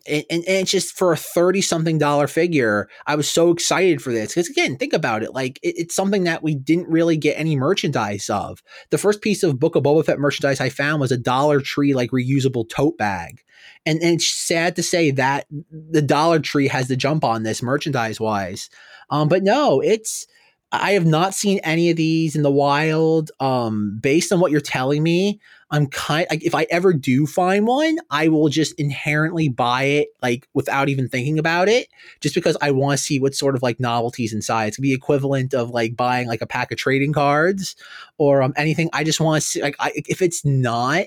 and, 0.08 0.24
and, 0.30 0.44
and 0.44 0.56
it's 0.62 0.70
just 0.70 0.96
for 0.96 1.12
a 1.12 1.16
30 1.16 1.60
something 1.60 1.98
dollar 1.98 2.26
figure 2.26 2.88
i 3.06 3.14
was 3.14 3.30
so 3.30 3.50
excited 3.50 4.02
for 4.02 4.12
this. 4.12 4.34
Because 4.34 4.48
again 4.48 4.76
think 4.76 4.92
about 4.92 5.22
it 5.22 5.32
like 5.32 5.58
it, 5.62 5.74
it's 5.78 5.94
something 5.94 6.24
that 6.24 6.42
we 6.42 6.54
didn't 6.54 6.88
really 6.88 7.16
get 7.16 7.38
any 7.38 7.56
merchandise 7.56 8.30
of. 8.30 8.62
The 8.90 8.98
first 8.98 9.22
piece 9.22 9.42
of 9.42 9.58
book 9.58 9.76
of 9.76 9.82
boba 9.82 10.04
fett 10.04 10.18
merchandise 10.18 10.60
i 10.60 10.68
found 10.68 11.00
was 11.00 11.12
a 11.12 11.16
dollar 11.16 11.60
tree 11.60 11.94
like 11.94 12.10
reusable 12.10 12.68
tote 12.68 12.98
bag. 12.98 13.42
And, 13.84 14.00
and 14.02 14.16
it's 14.16 14.28
sad 14.28 14.76
to 14.76 14.82
say 14.82 15.10
that 15.12 15.46
the 15.70 16.02
dollar 16.02 16.40
tree 16.40 16.68
has 16.68 16.88
the 16.88 16.96
jump 16.96 17.24
on 17.24 17.42
this 17.42 17.62
merchandise 17.62 18.20
wise 18.20 18.70
um 19.10 19.28
but 19.28 19.42
no 19.42 19.80
it's 19.80 20.26
I 20.72 20.92
have 20.92 21.06
not 21.06 21.34
seen 21.34 21.60
any 21.62 21.90
of 21.90 21.96
these 21.96 22.34
in 22.34 22.42
the 22.42 22.50
wild. 22.50 23.30
Um, 23.38 23.98
based 24.02 24.32
on 24.32 24.40
what 24.40 24.50
you're 24.50 24.60
telling 24.60 25.02
me, 25.02 25.40
I'm 25.70 25.88
kind 25.88 26.26
like 26.30 26.44
if 26.44 26.54
I 26.54 26.66
ever 26.70 26.92
do 26.92 27.26
find 27.26 27.66
one, 27.66 27.98
I 28.10 28.28
will 28.28 28.48
just 28.48 28.78
inherently 28.78 29.48
buy 29.48 29.82
it 29.84 30.08
like 30.22 30.48
without 30.54 30.88
even 30.88 31.08
thinking 31.08 31.38
about 31.38 31.68
it, 31.68 31.88
just 32.20 32.34
because 32.34 32.56
I 32.62 32.70
want 32.70 32.98
to 32.98 33.04
see 33.04 33.18
what 33.18 33.34
sort 33.34 33.56
of 33.56 33.62
like 33.62 33.80
novelties 33.80 34.32
inside. 34.32 34.68
It's 34.68 34.78
be 34.78 34.94
equivalent 34.94 35.54
of 35.54 35.70
like 35.70 35.96
buying 35.96 36.28
like 36.28 36.40
a 36.40 36.46
pack 36.46 36.70
of 36.70 36.78
trading 36.78 37.12
cards 37.12 37.74
or 38.16 38.42
um 38.42 38.54
anything. 38.56 38.90
I 38.92 39.02
just 39.02 39.20
want 39.20 39.42
to 39.42 39.46
see 39.46 39.62
like 39.62 39.76
I, 39.80 39.92
if 39.94 40.22
it's 40.22 40.44
not 40.44 41.06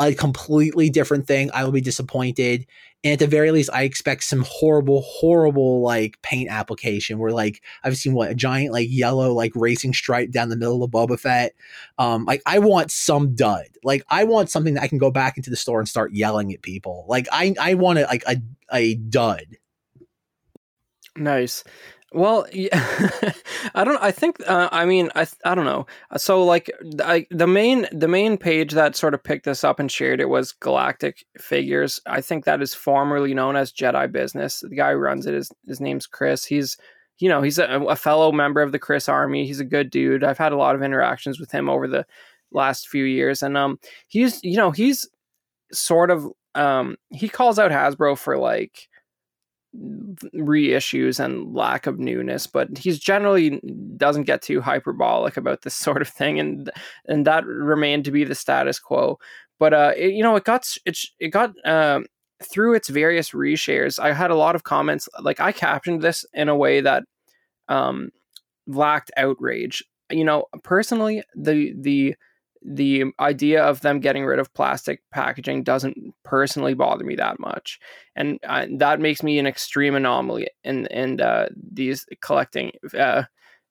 a 0.00 0.14
completely 0.14 0.88
different 0.88 1.26
thing, 1.26 1.50
I 1.52 1.64
will 1.64 1.72
be 1.72 1.80
disappointed. 1.80 2.66
And 3.04 3.14
at 3.14 3.18
the 3.18 3.26
very 3.26 3.50
least, 3.50 3.70
I 3.72 3.82
expect 3.82 4.24
some 4.24 4.44
horrible, 4.46 5.02
horrible 5.02 5.82
like 5.82 6.20
paint 6.22 6.50
application 6.50 7.18
where 7.18 7.32
like 7.32 7.62
I've 7.84 7.96
seen 7.96 8.14
what 8.14 8.30
a 8.30 8.34
giant 8.34 8.72
like 8.72 8.88
yellow 8.90 9.32
like 9.32 9.52
racing 9.54 9.94
stripe 9.94 10.30
down 10.30 10.48
the 10.48 10.56
middle 10.56 10.82
of 10.82 10.90
Boba 10.90 11.18
Fett. 11.18 11.54
Um, 11.98 12.24
like 12.24 12.42
I 12.46 12.58
want 12.58 12.90
some 12.90 13.34
dud. 13.34 13.66
Like 13.84 14.02
I 14.08 14.24
want 14.24 14.50
something 14.50 14.74
that 14.74 14.82
I 14.82 14.88
can 14.88 14.98
go 14.98 15.10
back 15.10 15.36
into 15.36 15.50
the 15.50 15.56
store 15.56 15.80
and 15.80 15.88
start 15.88 16.12
yelling 16.12 16.52
at 16.52 16.62
people. 16.62 17.04
Like 17.08 17.28
I 17.32 17.54
I 17.60 17.74
want 17.74 17.98
it 17.98 18.06
like 18.06 18.24
a 18.26 18.36
a 18.72 18.94
dud. 18.94 19.44
Nice. 21.16 21.64
Well, 22.12 22.46
yeah, 22.52 22.70
I 23.74 23.84
don't. 23.84 24.02
I 24.02 24.10
think. 24.10 24.36
Uh, 24.46 24.68
I 24.72 24.84
mean, 24.84 25.10
I. 25.14 25.26
I 25.44 25.54
don't 25.54 25.64
know. 25.64 25.86
So, 26.16 26.44
like, 26.44 26.68
I, 27.04 27.26
the 27.30 27.46
main 27.46 27.86
the 27.92 28.08
main 28.08 28.36
page 28.36 28.72
that 28.72 28.96
sort 28.96 29.14
of 29.14 29.22
picked 29.22 29.44
this 29.44 29.62
up 29.62 29.78
and 29.78 29.90
shared 29.90 30.20
it 30.20 30.28
was 30.28 30.50
Galactic 30.52 31.24
Figures. 31.38 32.00
I 32.06 32.20
think 32.20 32.44
that 32.44 32.62
is 32.62 32.74
formerly 32.74 33.32
known 33.32 33.54
as 33.54 33.72
Jedi 33.72 34.10
Business. 34.10 34.60
The 34.60 34.74
guy 34.74 34.90
who 34.92 34.98
runs 34.98 35.26
it 35.26 35.34
is 35.34 35.52
his 35.68 35.80
name's 35.80 36.08
Chris. 36.08 36.44
He's, 36.44 36.76
you 37.20 37.28
know, 37.28 37.42
he's 37.42 37.58
a, 37.60 37.66
a 37.66 37.96
fellow 37.96 38.32
member 38.32 38.60
of 38.60 38.72
the 38.72 38.80
Chris 38.80 39.08
Army. 39.08 39.46
He's 39.46 39.60
a 39.60 39.64
good 39.64 39.88
dude. 39.90 40.24
I've 40.24 40.38
had 40.38 40.52
a 40.52 40.56
lot 40.56 40.74
of 40.74 40.82
interactions 40.82 41.38
with 41.38 41.52
him 41.52 41.68
over 41.68 41.86
the 41.86 42.04
last 42.50 42.88
few 42.88 43.04
years, 43.04 43.40
and 43.40 43.56
um, 43.56 43.78
he's, 44.08 44.42
you 44.42 44.56
know, 44.56 44.72
he's 44.72 45.08
sort 45.72 46.10
of 46.10 46.26
um, 46.56 46.96
he 47.10 47.28
calls 47.28 47.60
out 47.60 47.70
Hasbro 47.70 48.18
for 48.18 48.36
like 48.36 48.88
reissues 49.76 51.20
and 51.20 51.54
lack 51.54 51.86
of 51.86 52.00
newness 52.00 52.46
but 52.46 52.76
he's 52.76 52.98
generally 52.98 53.60
doesn't 53.96 54.24
get 54.24 54.42
too 54.42 54.60
hyperbolic 54.60 55.36
about 55.36 55.62
this 55.62 55.74
sort 55.86 56.02
of 56.02 56.08
thing 56.08 56.40
and 56.40 56.70
and 57.06 57.26
that 57.26 57.46
remained 57.46 58.04
to 58.04 58.10
be 58.10 58.24
the 58.24 58.34
status 58.34 58.78
quo. 58.78 59.18
But 59.58 59.74
uh 59.74 59.92
it, 59.96 60.12
you 60.12 60.22
know 60.22 60.34
it 60.36 60.44
got 60.44 60.66
it, 60.84 60.98
it 61.20 61.28
got 61.28 61.52
um 61.64 62.06
through 62.42 62.74
its 62.74 62.88
various 62.88 63.30
reshares. 63.30 64.00
I 64.00 64.12
had 64.12 64.30
a 64.30 64.36
lot 64.36 64.54
of 64.54 64.64
comments 64.64 65.08
like 65.20 65.40
i 65.40 65.52
captioned 65.52 66.02
this 66.02 66.24
in 66.32 66.48
a 66.48 66.56
way 66.56 66.80
that 66.80 67.04
um 67.68 68.10
lacked 68.66 69.12
outrage. 69.16 69.84
You 70.10 70.24
know 70.24 70.46
personally 70.64 71.22
the 71.36 71.74
the 71.78 72.16
the 72.62 73.04
idea 73.18 73.62
of 73.62 73.80
them 73.80 74.00
getting 74.00 74.24
rid 74.24 74.38
of 74.38 74.52
plastic 74.54 75.02
packaging 75.10 75.62
doesn't 75.62 75.96
personally 76.24 76.74
bother 76.74 77.04
me 77.04 77.16
that 77.16 77.40
much, 77.40 77.78
and 78.16 78.38
uh, 78.46 78.66
that 78.78 79.00
makes 79.00 79.22
me 79.22 79.38
an 79.38 79.46
extreme 79.46 79.94
anomaly 79.94 80.48
in 80.64 80.86
in 80.86 81.20
uh, 81.20 81.48
these 81.72 82.06
collecting 82.20 82.72
uh, 82.98 83.24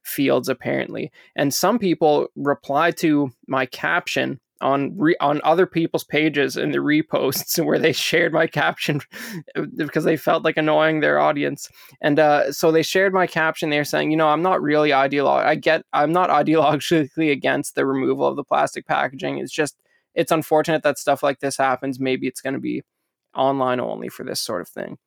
fields 0.04 0.50
apparently. 0.50 1.12
And 1.36 1.54
some 1.54 1.80
people 1.80 2.28
reply 2.36 2.92
to 2.92 3.32
my 3.48 3.66
caption 3.66 4.40
on 4.62 4.98
re- 4.98 5.16
on 5.20 5.42
other 5.44 5.66
people's 5.66 6.04
pages 6.04 6.58
in 6.58 6.72
the 6.72 6.80
reposts 6.80 7.64
where 7.66 7.80
they 7.80 7.94
shared 7.94 8.34
my 8.34 8.48
caption 8.48 9.02
because 9.76 10.04
they 10.04 10.18
felt 10.18 10.44
like 10.44 10.58
annoying 10.58 11.00
their 11.00 11.20
audience. 11.20 11.70
And 12.02 12.20
uh, 12.20 12.52
so 12.52 12.72
they 12.72 12.84
shared 12.84 13.14
my 13.14 13.28
caption 13.28 13.70
they're 13.70 13.84
saying 13.84 14.12
you 14.12 14.18
know 14.18 14.28
i'm 14.28 14.42
not 14.42 14.62
really 14.62 14.90
ideolog 14.90 15.46
i 15.46 15.56
get 15.56 15.84
i'm 15.94 16.12
not 16.12 16.30
ideologically 16.46 17.32
against 17.32 17.76
the 17.76 17.86
removal 17.86 18.28
of 18.28 18.36
the 18.36 18.44
plastic 18.44 18.86
packaging. 18.88 19.38
It's 19.38 19.54
just 19.54 19.78
it's 20.16 20.32
unfortunate 20.32 20.84
that 20.84 20.98
stuff 20.98 21.24
like 21.24 21.40
this 21.40 21.58
happens. 21.58 22.00
Maybe 22.00 22.28
it's 22.28 22.42
going 22.42 22.54
to 22.54 22.60
be 22.60 22.84
online 23.36 23.80
only 23.80 24.10
for 24.10 24.24
this 24.24 24.42
sort 24.42 24.62
of 24.62 24.68
thing. 24.68 24.98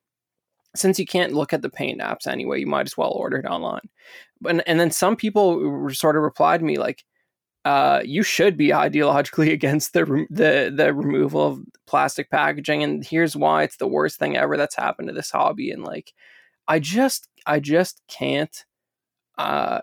Since 0.75 0.99
you 0.99 1.07
can't 1.07 1.35
look 1.35 1.53
at 1.53 1.61
the 1.61 1.69
paint 1.69 2.01
apps 2.01 2.27
anyway 2.27 2.61
you 2.61 2.67
might 2.67 2.87
as 2.87 2.97
well 2.97 3.11
order 3.11 3.39
it 3.39 3.47
online. 3.47 3.89
And, 4.47 4.63
and 4.67 4.81
then 4.81 4.91
some 4.91 5.17
people 5.17 5.91
sort 5.93 6.17
of 6.17 6.23
replied 6.23 6.61
to 6.61 6.65
me 6.65 6.79
like 6.79 7.05
uh, 7.65 8.01
you 8.05 8.23
should 8.23 8.57
be 8.57 8.69
ideologically 8.69 9.53
against 9.53 9.93
the 9.93 10.05
the 10.31 10.73
the 10.75 10.93
removal 10.95 11.47
of 11.47 11.61
plastic 11.87 12.31
packaging, 12.31 12.83
and 12.83 13.05
here's 13.05 13.37
why 13.37 13.63
it's 13.63 13.77
the 13.77 13.87
worst 13.87 14.19
thing 14.19 14.37
ever 14.37 14.57
that's 14.57 14.77
happened 14.77 15.09
to 15.09 15.15
this 15.15 15.31
hobby. 15.31 15.71
And 15.71 15.85
like, 15.85 16.13
I 16.69 16.79
just 16.79 17.29
I 17.47 17.61
just 17.61 18.03
can't 18.09 18.65
uh, 19.39 19.81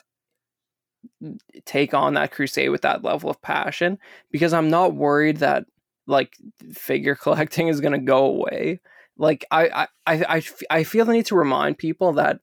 take 1.66 1.94
on 1.94 2.16
that 2.16 2.32
crusade 2.32 2.70
with 2.70 2.82
that 2.82 3.04
level 3.04 3.30
of 3.30 3.42
passion 3.42 3.98
because 4.32 4.54
I'm 4.54 4.70
not 4.70 4.96
worried 4.96 5.38
that 5.38 5.66
like 6.08 6.36
figure 6.74 7.16
collecting 7.22 7.68
is 7.68 7.82
going 7.82 7.94
to 7.94 8.00
go 8.00 8.26
away 8.26 8.80
like 9.20 9.46
I, 9.52 9.88
I 10.08 10.24
i 10.36 10.44
i 10.72 10.84
feel 10.84 11.06
the 11.06 11.14
need 11.14 11.28
to 11.28 11.36
remind 11.36 11.78
people 11.78 12.14
that 12.14 12.40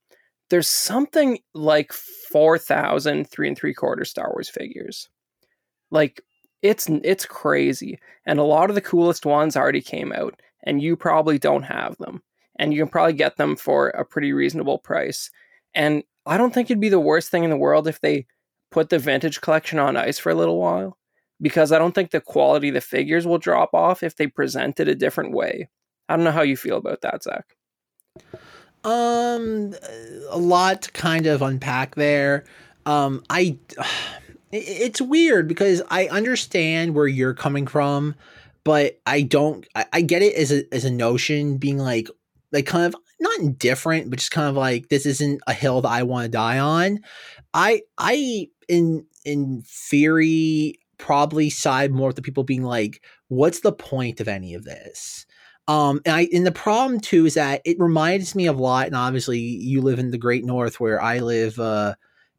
there's 0.50 0.68
something 0.68 1.38
like 1.54 1.92
four 1.92 2.58
thousand 2.58 3.28
three 3.28 3.48
and 3.48 3.56
three 3.56 3.74
quarter 3.74 4.04
Star 4.04 4.30
Wars 4.32 4.48
figures. 4.48 5.08
Like 5.90 6.20
it's 6.62 6.88
it's 6.88 7.26
crazy, 7.26 7.98
and 8.24 8.38
a 8.38 8.44
lot 8.44 8.70
of 8.70 8.74
the 8.74 8.80
coolest 8.80 9.26
ones 9.26 9.56
already 9.56 9.80
came 9.80 10.12
out, 10.12 10.40
and 10.64 10.82
you 10.82 10.96
probably 10.96 11.38
don't 11.38 11.62
have 11.62 11.96
them, 11.98 12.22
and 12.58 12.72
you 12.72 12.82
can 12.82 12.90
probably 12.90 13.12
get 13.12 13.36
them 13.36 13.56
for 13.56 13.88
a 13.90 14.04
pretty 14.04 14.32
reasonable 14.32 14.78
price. 14.78 15.30
And 15.74 16.02
I 16.26 16.36
don't 16.38 16.52
think 16.52 16.70
it'd 16.70 16.80
be 16.80 16.88
the 16.88 16.98
worst 16.98 17.30
thing 17.30 17.44
in 17.44 17.50
the 17.50 17.56
world 17.56 17.86
if 17.86 18.00
they 18.00 18.26
put 18.70 18.88
the 18.90 18.98
vintage 18.98 19.40
collection 19.40 19.78
on 19.78 19.96
ice 19.96 20.18
for 20.18 20.30
a 20.30 20.34
little 20.34 20.58
while, 20.58 20.98
because 21.40 21.72
I 21.72 21.78
don't 21.78 21.94
think 21.94 22.10
the 22.10 22.20
quality 22.20 22.68
of 22.68 22.74
the 22.74 22.80
figures 22.80 23.26
will 23.26 23.38
drop 23.38 23.74
off 23.74 24.02
if 24.02 24.16
they 24.16 24.26
present 24.26 24.80
it 24.80 24.88
a 24.88 24.94
different 24.94 25.32
way. 25.32 25.68
I 26.08 26.16
don't 26.16 26.24
know 26.24 26.32
how 26.32 26.42
you 26.42 26.56
feel 26.56 26.76
about 26.76 27.02
that, 27.02 27.22
Zach. 27.22 27.56
Um, 28.84 29.74
a 30.30 30.38
lot 30.38 30.82
to 30.82 30.92
kind 30.92 31.26
of 31.26 31.42
unpack 31.42 31.96
there. 31.96 32.44
Um, 32.86 33.24
I, 33.30 33.58
it's 34.56 35.00
weird 35.00 35.48
because 35.48 35.82
I 35.90 36.08
understand 36.08 36.94
where 36.94 37.06
you're 37.06 37.34
coming 37.34 37.66
from, 37.66 38.14
but 38.64 39.00
I 39.06 39.22
don't. 39.22 39.66
I, 39.74 39.86
I 39.92 40.00
get 40.02 40.22
it 40.22 40.34
as 40.34 40.52
a 40.52 40.74
as 40.74 40.84
a 40.84 40.90
notion 40.90 41.58
being 41.58 41.78
like 41.78 42.08
like 42.52 42.66
kind 42.66 42.86
of 42.86 43.00
not 43.20 43.38
indifferent, 43.38 44.10
but 44.10 44.18
just 44.18 44.30
kind 44.30 44.48
of 44.48 44.56
like 44.56 44.88
this 44.88 45.06
isn't 45.06 45.40
a 45.46 45.52
hill 45.52 45.80
that 45.82 45.90
I 45.90 46.02
want 46.02 46.24
to 46.24 46.30
die 46.30 46.58
on. 46.58 47.00
I 47.54 47.82
I 47.98 48.48
in 48.68 49.06
in 49.24 49.62
theory 49.66 50.78
probably 50.98 51.50
side 51.50 51.92
more 51.92 52.08
with 52.08 52.16
the 52.16 52.22
people 52.22 52.44
being 52.44 52.62
like, 52.62 53.02
what's 53.28 53.60
the 53.60 53.72
point 53.72 54.20
of 54.20 54.28
any 54.28 54.54
of 54.54 54.64
this? 54.64 55.26
Um, 55.68 56.00
and 56.04 56.14
I 56.14 56.28
and 56.32 56.46
the 56.46 56.52
problem 56.52 57.00
too 57.00 57.26
is 57.26 57.34
that 57.34 57.60
it 57.64 57.78
reminds 57.78 58.34
me 58.34 58.46
of 58.46 58.58
a 58.58 58.62
lot, 58.62 58.86
and 58.86 58.94
obviously 58.94 59.38
you 59.38 59.80
live 59.80 59.98
in 59.98 60.10
the 60.10 60.18
Great 60.18 60.44
North 60.44 60.78
where 60.78 61.02
I 61.02 61.18
live, 61.18 61.58
uh, 61.58 61.94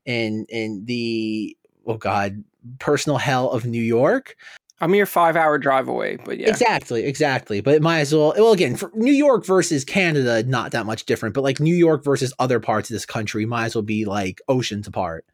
in 0.05 0.45
in 0.49 0.85
the 0.85 1.55
oh 1.87 1.97
god, 1.97 2.43
personal 2.79 3.17
hell 3.17 3.49
of 3.49 3.65
New 3.65 3.81
York. 3.81 4.35
I'm 4.79 4.93
your 4.93 5.07
five 5.07 5.35
hour 5.35 5.57
drive 5.57 5.87
away, 5.87 6.17
but 6.23 6.37
yeah. 6.37 6.49
Exactly, 6.49 7.03
exactly. 7.03 7.61
But 7.61 7.73
it 7.75 7.81
might 7.81 8.01
as 8.01 8.13
well. 8.13 8.33
Well, 8.37 8.51
again, 8.51 8.75
for 8.75 8.91
New 8.93 9.13
York 9.13 9.45
versus 9.45 9.83
Canada, 9.83 10.43
not 10.43 10.71
that 10.71 10.85
much 10.85 11.05
different. 11.05 11.33
But 11.33 11.43
like 11.43 11.59
New 11.59 11.75
York 11.75 12.03
versus 12.03 12.33
other 12.37 12.59
parts 12.59 12.89
of 12.89 12.93
this 12.93 13.05
country, 13.05 13.45
might 13.45 13.65
as 13.65 13.75
well 13.75 13.81
be 13.81 14.05
like 14.05 14.39
oceans 14.47 14.87
apart. 14.87 15.25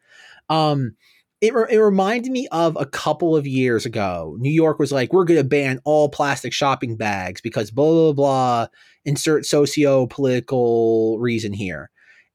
Um, 0.50 0.96
it, 1.42 1.54
re- 1.54 1.68
it 1.70 1.78
reminded 1.78 2.32
me 2.32 2.48
of 2.54 2.78
a 2.80 2.86
couple 2.86 3.36
of 3.36 3.46
years 3.46 3.86
ago. 3.86 4.38
New 4.39 4.50
York 4.52 4.80
was 4.80 4.94
like, 4.94 5.12
we're 5.12 5.26
going 5.26 5.39
to 5.39 5.44
ban 5.44 5.82
all 5.84 6.08
plastic 6.08 6.54
shopping 6.54 6.96
bags 6.96 7.42
because 7.42 7.70
blah, 7.70 7.92
blah, 7.92 8.13
blah, 8.13 8.68
insert 9.04 9.46
socio 9.46 10.08
political 10.08 11.20
reason 11.20 11.52
here. 11.52 11.89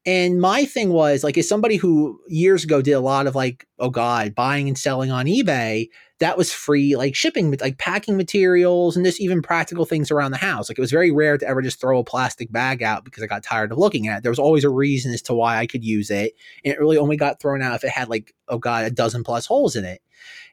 And 0.05 0.39
my 0.39 0.65
thing 0.65 0.89
was 0.89 1.23
like, 1.23 1.37
as 1.37 1.47
somebody 1.47 1.75
who 1.75 2.19
years 2.27 2.63
ago 2.63 2.81
did 2.81 2.93
a 2.93 3.01
lot 3.01 3.27
of 3.27 3.35
like, 3.35 3.67
oh 3.79 3.89
God, 3.89 4.33
buying 4.33 4.67
and 4.67 4.77
selling 4.77 5.11
on 5.11 5.25
eBay, 5.25 5.87
that 6.19 6.37
was 6.37 6.53
free, 6.53 6.95
like 6.95 7.15
shipping, 7.15 7.55
like 7.59 7.77
packing 7.77 8.17
materials 8.17 8.95
and 8.95 9.05
just 9.05 9.21
even 9.21 9.41
practical 9.41 9.85
things 9.85 10.09
around 10.11 10.31
the 10.31 10.37
house. 10.37 10.69
Like 10.69 10.77
it 10.77 10.81
was 10.81 10.91
very 10.91 11.11
rare 11.11 11.37
to 11.37 11.47
ever 11.47 11.61
just 11.61 11.79
throw 11.79 11.99
a 11.99 12.03
plastic 12.03 12.51
bag 12.51 12.81
out 12.81 13.05
because 13.05 13.23
I 13.23 13.27
got 13.27 13.43
tired 13.43 13.71
of 13.71 13.77
looking 13.77 14.07
at 14.07 14.19
it. 14.19 14.23
There 14.23 14.31
was 14.31 14.39
always 14.39 14.63
a 14.63 14.69
reason 14.69 15.13
as 15.13 15.21
to 15.23 15.33
why 15.33 15.57
I 15.57 15.67
could 15.67 15.83
use 15.83 16.09
it. 16.09 16.33
And 16.63 16.73
it 16.73 16.79
really 16.79 16.97
only 16.97 17.17
got 17.17 17.41
thrown 17.41 17.61
out 17.61 17.75
if 17.75 17.83
it 17.83 17.89
had 17.89 18.09
like, 18.09 18.33
oh 18.47 18.57
God, 18.57 18.85
a 18.85 18.91
dozen 18.91 19.23
plus 19.23 19.45
holes 19.45 19.75
in 19.75 19.85
it. 19.85 20.01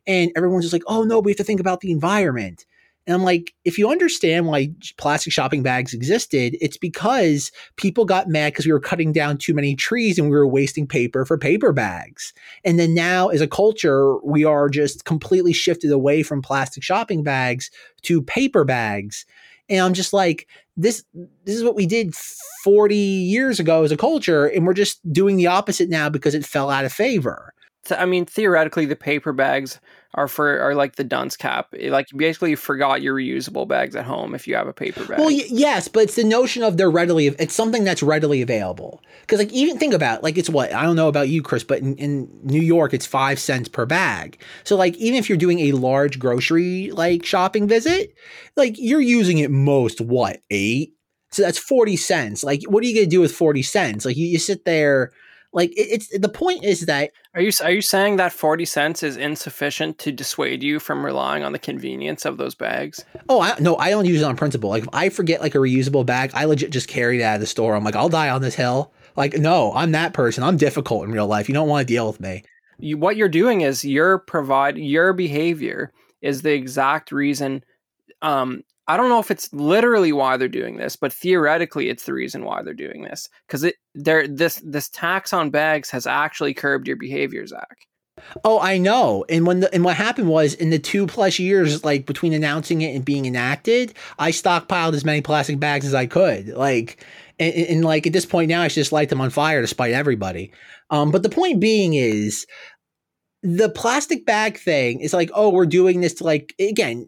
And 0.06 0.30
everyone's 0.36 0.64
just 0.64 0.72
like, 0.72 0.84
oh 0.86 1.02
no, 1.02 1.18
we 1.18 1.32
have 1.32 1.38
to 1.38 1.44
think 1.44 1.60
about 1.60 1.80
the 1.80 1.90
environment. 1.92 2.64
And 3.06 3.14
I'm 3.14 3.22
like, 3.22 3.54
if 3.64 3.78
you 3.78 3.90
understand 3.90 4.46
why 4.46 4.70
plastic 4.98 5.32
shopping 5.32 5.62
bags 5.62 5.94
existed, 5.94 6.56
it's 6.60 6.76
because 6.76 7.52
people 7.76 8.04
got 8.04 8.28
mad 8.28 8.52
because 8.52 8.66
we 8.66 8.72
were 8.72 8.80
cutting 8.80 9.12
down 9.12 9.38
too 9.38 9.54
many 9.54 9.76
trees 9.76 10.18
and 10.18 10.28
we 10.28 10.36
were 10.36 10.46
wasting 10.46 10.86
paper 10.86 11.24
for 11.24 11.38
paper 11.38 11.72
bags. 11.72 12.32
And 12.64 12.78
then 12.78 12.94
now, 12.94 13.28
as 13.28 13.40
a 13.40 13.46
culture, 13.46 14.18
we 14.24 14.44
are 14.44 14.68
just 14.68 15.04
completely 15.04 15.52
shifted 15.52 15.92
away 15.92 16.22
from 16.22 16.42
plastic 16.42 16.82
shopping 16.82 17.22
bags 17.22 17.70
to 18.02 18.22
paper 18.22 18.64
bags. 18.64 19.24
And 19.68 19.80
I'm 19.80 19.94
just 19.94 20.12
like, 20.12 20.48
this 20.76 21.04
this 21.44 21.56
is 21.56 21.64
what 21.64 21.74
we 21.74 21.86
did 21.86 22.14
40 22.14 22.96
years 22.96 23.58
ago 23.58 23.82
as 23.82 23.92
a 23.92 23.96
culture, 23.96 24.46
and 24.46 24.66
we're 24.66 24.74
just 24.74 25.00
doing 25.12 25.36
the 25.36 25.46
opposite 25.46 25.88
now 25.88 26.08
because 26.08 26.34
it 26.34 26.44
fell 26.44 26.70
out 26.70 26.84
of 26.84 26.92
favor. 26.92 27.54
I 27.90 28.04
mean, 28.04 28.26
theoretically, 28.26 28.84
the 28.84 28.96
paper 28.96 29.32
bags 29.32 29.80
are 30.16 30.28
for 30.28 30.60
are 30.60 30.74
like 30.74 30.96
the 30.96 31.04
dunce 31.04 31.36
cap. 31.36 31.68
Eh, 31.78 31.90
like 31.90 32.10
you 32.10 32.18
basically 32.18 32.54
forgot 32.54 33.02
your 33.02 33.14
reusable 33.14 33.68
bags 33.68 33.94
at 33.94 34.04
home 34.04 34.34
if 34.34 34.48
you 34.48 34.54
have 34.54 34.66
a 34.66 34.72
paper 34.72 35.04
bag. 35.04 35.18
Well, 35.18 35.28
y- 35.28 35.44
yes, 35.48 35.88
but 35.88 36.04
it's 36.04 36.16
the 36.16 36.24
notion 36.24 36.62
of 36.62 36.76
they're 36.76 36.90
readily. 36.90 37.26
It's 37.26 37.54
something 37.54 37.84
that's 37.84 38.02
readily 38.02 38.40
available. 38.42 39.02
Because 39.20 39.38
like 39.38 39.52
even 39.52 39.78
think 39.78 39.92
about 39.92 40.18
it, 40.18 40.22
like 40.24 40.38
it's 40.38 40.48
what 40.48 40.72
I 40.72 40.82
don't 40.82 40.96
know 40.96 41.08
about 41.08 41.28
you, 41.28 41.42
Chris, 41.42 41.64
but 41.64 41.80
in, 41.80 41.96
in 41.96 42.28
New 42.42 42.62
York 42.62 42.94
it's 42.94 43.06
five 43.06 43.38
cents 43.38 43.68
per 43.68 43.84
bag. 43.84 44.40
So 44.64 44.76
like 44.76 44.96
even 44.96 45.18
if 45.18 45.28
you're 45.28 45.38
doing 45.38 45.60
a 45.60 45.72
large 45.72 46.18
grocery 46.18 46.90
like 46.90 47.24
shopping 47.24 47.68
visit, 47.68 48.14
like 48.56 48.74
you're 48.78 49.00
using 49.00 49.38
it 49.38 49.50
most 49.50 50.00
what 50.00 50.40
eight. 50.50 50.94
So 51.30 51.42
that's 51.42 51.58
forty 51.58 51.96
cents. 51.96 52.42
Like 52.42 52.62
what 52.68 52.82
are 52.82 52.86
you 52.86 52.94
gonna 52.94 53.06
do 53.06 53.20
with 53.20 53.32
forty 53.32 53.62
cents? 53.62 54.06
Like 54.06 54.16
you, 54.16 54.26
you 54.26 54.38
sit 54.38 54.64
there 54.64 55.12
like 55.56 55.70
it, 55.70 55.88
it's 55.90 56.18
the 56.18 56.28
point 56.28 56.62
is 56.64 56.82
that 56.82 57.12
are 57.34 57.40
you 57.40 57.50
are 57.62 57.70
you 57.70 57.80
saying 57.80 58.16
that 58.16 58.30
forty 58.30 58.66
cents 58.66 59.02
is 59.02 59.16
insufficient 59.16 59.98
to 60.00 60.12
dissuade 60.12 60.62
you 60.62 60.78
from 60.78 61.04
relying 61.04 61.42
on 61.42 61.52
the 61.52 61.58
convenience 61.58 62.26
of 62.26 62.36
those 62.36 62.54
bags? 62.54 63.02
Oh, 63.30 63.40
I, 63.40 63.58
no, 63.58 63.74
I 63.78 63.88
don't 63.88 64.04
use 64.04 64.20
it 64.20 64.26
on 64.26 64.36
principle. 64.36 64.68
Like 64.68 64.82
if 64.82 64.88
I 64.92 65.08
forget 65.08 65.40
like 65.40 65.54
a 65.54 65.58
reusable 65.58 66.04
bag, 66.04 66.30
I 66.34 66.44
legit 66.44 66.70
just 66.70 66.88
carry 66.88 67.20
it 67.20 67.24
out 67.24 67.36
of 67.36 67.40
the 67.40 67.46
store. 67.46 67.74
I'm 67.74 67.84
like, 67.84 67.96
I'll 67.96 68.10
die 68.10 68.28
on 68.28 68.42
this 68.42 68.54
hill. 68.54 68.92
Like 69.16 69.38
no, 69.38 69.72
I'm 69.72 69.92
that 69.92 70.12
person. 70.12 70.44
I'm 70.44 70.58
difficult 70.58 71.04
in 71.04 71.10
real 71.10 71.26
life. 71.26 71.48
You 71.48 71.54
don't 71.54 71.68
want 71.68 71.88
to 71.88 71.92
deal 71.92 72.06
with 72.06 72.20
me. 72.20 72.44
You, 72.78 72.98
what 72.98 73.16
you're 73.16 73.28
doing 73.30 73.62
is 73.62 73.82
you're 73.82 74.18
provide 74.18 74.76
your 74.76 75.14
behavior 75.14 75.90
is 76.20 76.42
the 76.42 76.52
exact 76.52 77.12
reason 77.12 77.64
um, 78.20 78.62
I 78.88 78.96
don't 78.96 79.08
know 79.08 79.18
if 79.18 79.30
it's 79.30 79.52
literally 79.52 80.12
why 80.12 80.36
they're 80.36 80.48
doing 80.48 80.76
this, 80.76 80.96
but 80.96 81.12
theoretically, 81.12 81.88
it's 81.88 82.04
the 82.04 82.12
reason 82.12 82.44
why 82.44 82.62
they're 82.62 82.74
doing 82.74 83.02
this 83.02 83.28
because 83.46 83.64
it 83.64 83.76
there 83.94 84.28
this 84.28 84.62
this 84.64 84.88
tax 84.88 85.32
on 85.32 85.50
bags 85.50 85.90
has 85.90 86.06
actually 86.06 86.54
curbed 86.54 86.86
your 86.86 86.96
behavior, 86.96 87.46
Zach. 87.46 87.76
Oh, 88.44 88.58
I 88.60 88.78
know. 88.78 89.24
And 89.28 89.46
when 89.46 89.60
the 89.60 89.74
and 89.74 89.84
what 89.84 89.96
happened 89.96 90.28
was 90.28 90.54
in 90.54 90.70
the 90.70 90.78
two 90.78 91.06
plus 91.06 91.38
years, 91.38 91.84
like 91.84 92.06
between 92.06 92.32
announcing 92.32 92.80
it 92.80 92.94
and 92.94 93.04
being 93.04 93.26
enacted, 93.26 93.94
I 94.18 94.30
stockpiled 94.30 94.94
as 94.94 95.04
many 95.04 95.20
plastic 95.20 95.60
bags 95.60 95.84
as 95.84 95.94
I 95.94 96.06
could. 96.06 96.48
Like, 96.48 97.04
and, 97.38 97.54
and 97.54 97.84
like 97.84 98.06
at 98.06 98.12
this 98.12 98.26
point 98.26 98.48
now, 98.48 98.62
I 98.62 98.68
should 98.68 98.80
just 98.80 98.92
light 98.92 99.10
them 99.10 99.20
on 99.20 99.30
fire 99.30 99.60
to 99.60 99.66
spite 99.66 99.92
everybody. 99.92 100.52
Um, 100.90 101.10
but 101.10 101.22
the 101.22 101.28
point 101.28 101.60
being 101.60 101.94
is, 101.94 102.46
the 103.42 103.68
plastic 103.68 104.24
bag 104.24 104.58
thing 104.58 105.00
is 105.00 105.12
like, 105.12 105.30
oh, 105.34 105.50
we're 105.50 105.66
doing 105.66 106.00
this 106.00 106.14
to 106.14 106.24
like 106.24 106.54
again 106.58 107.06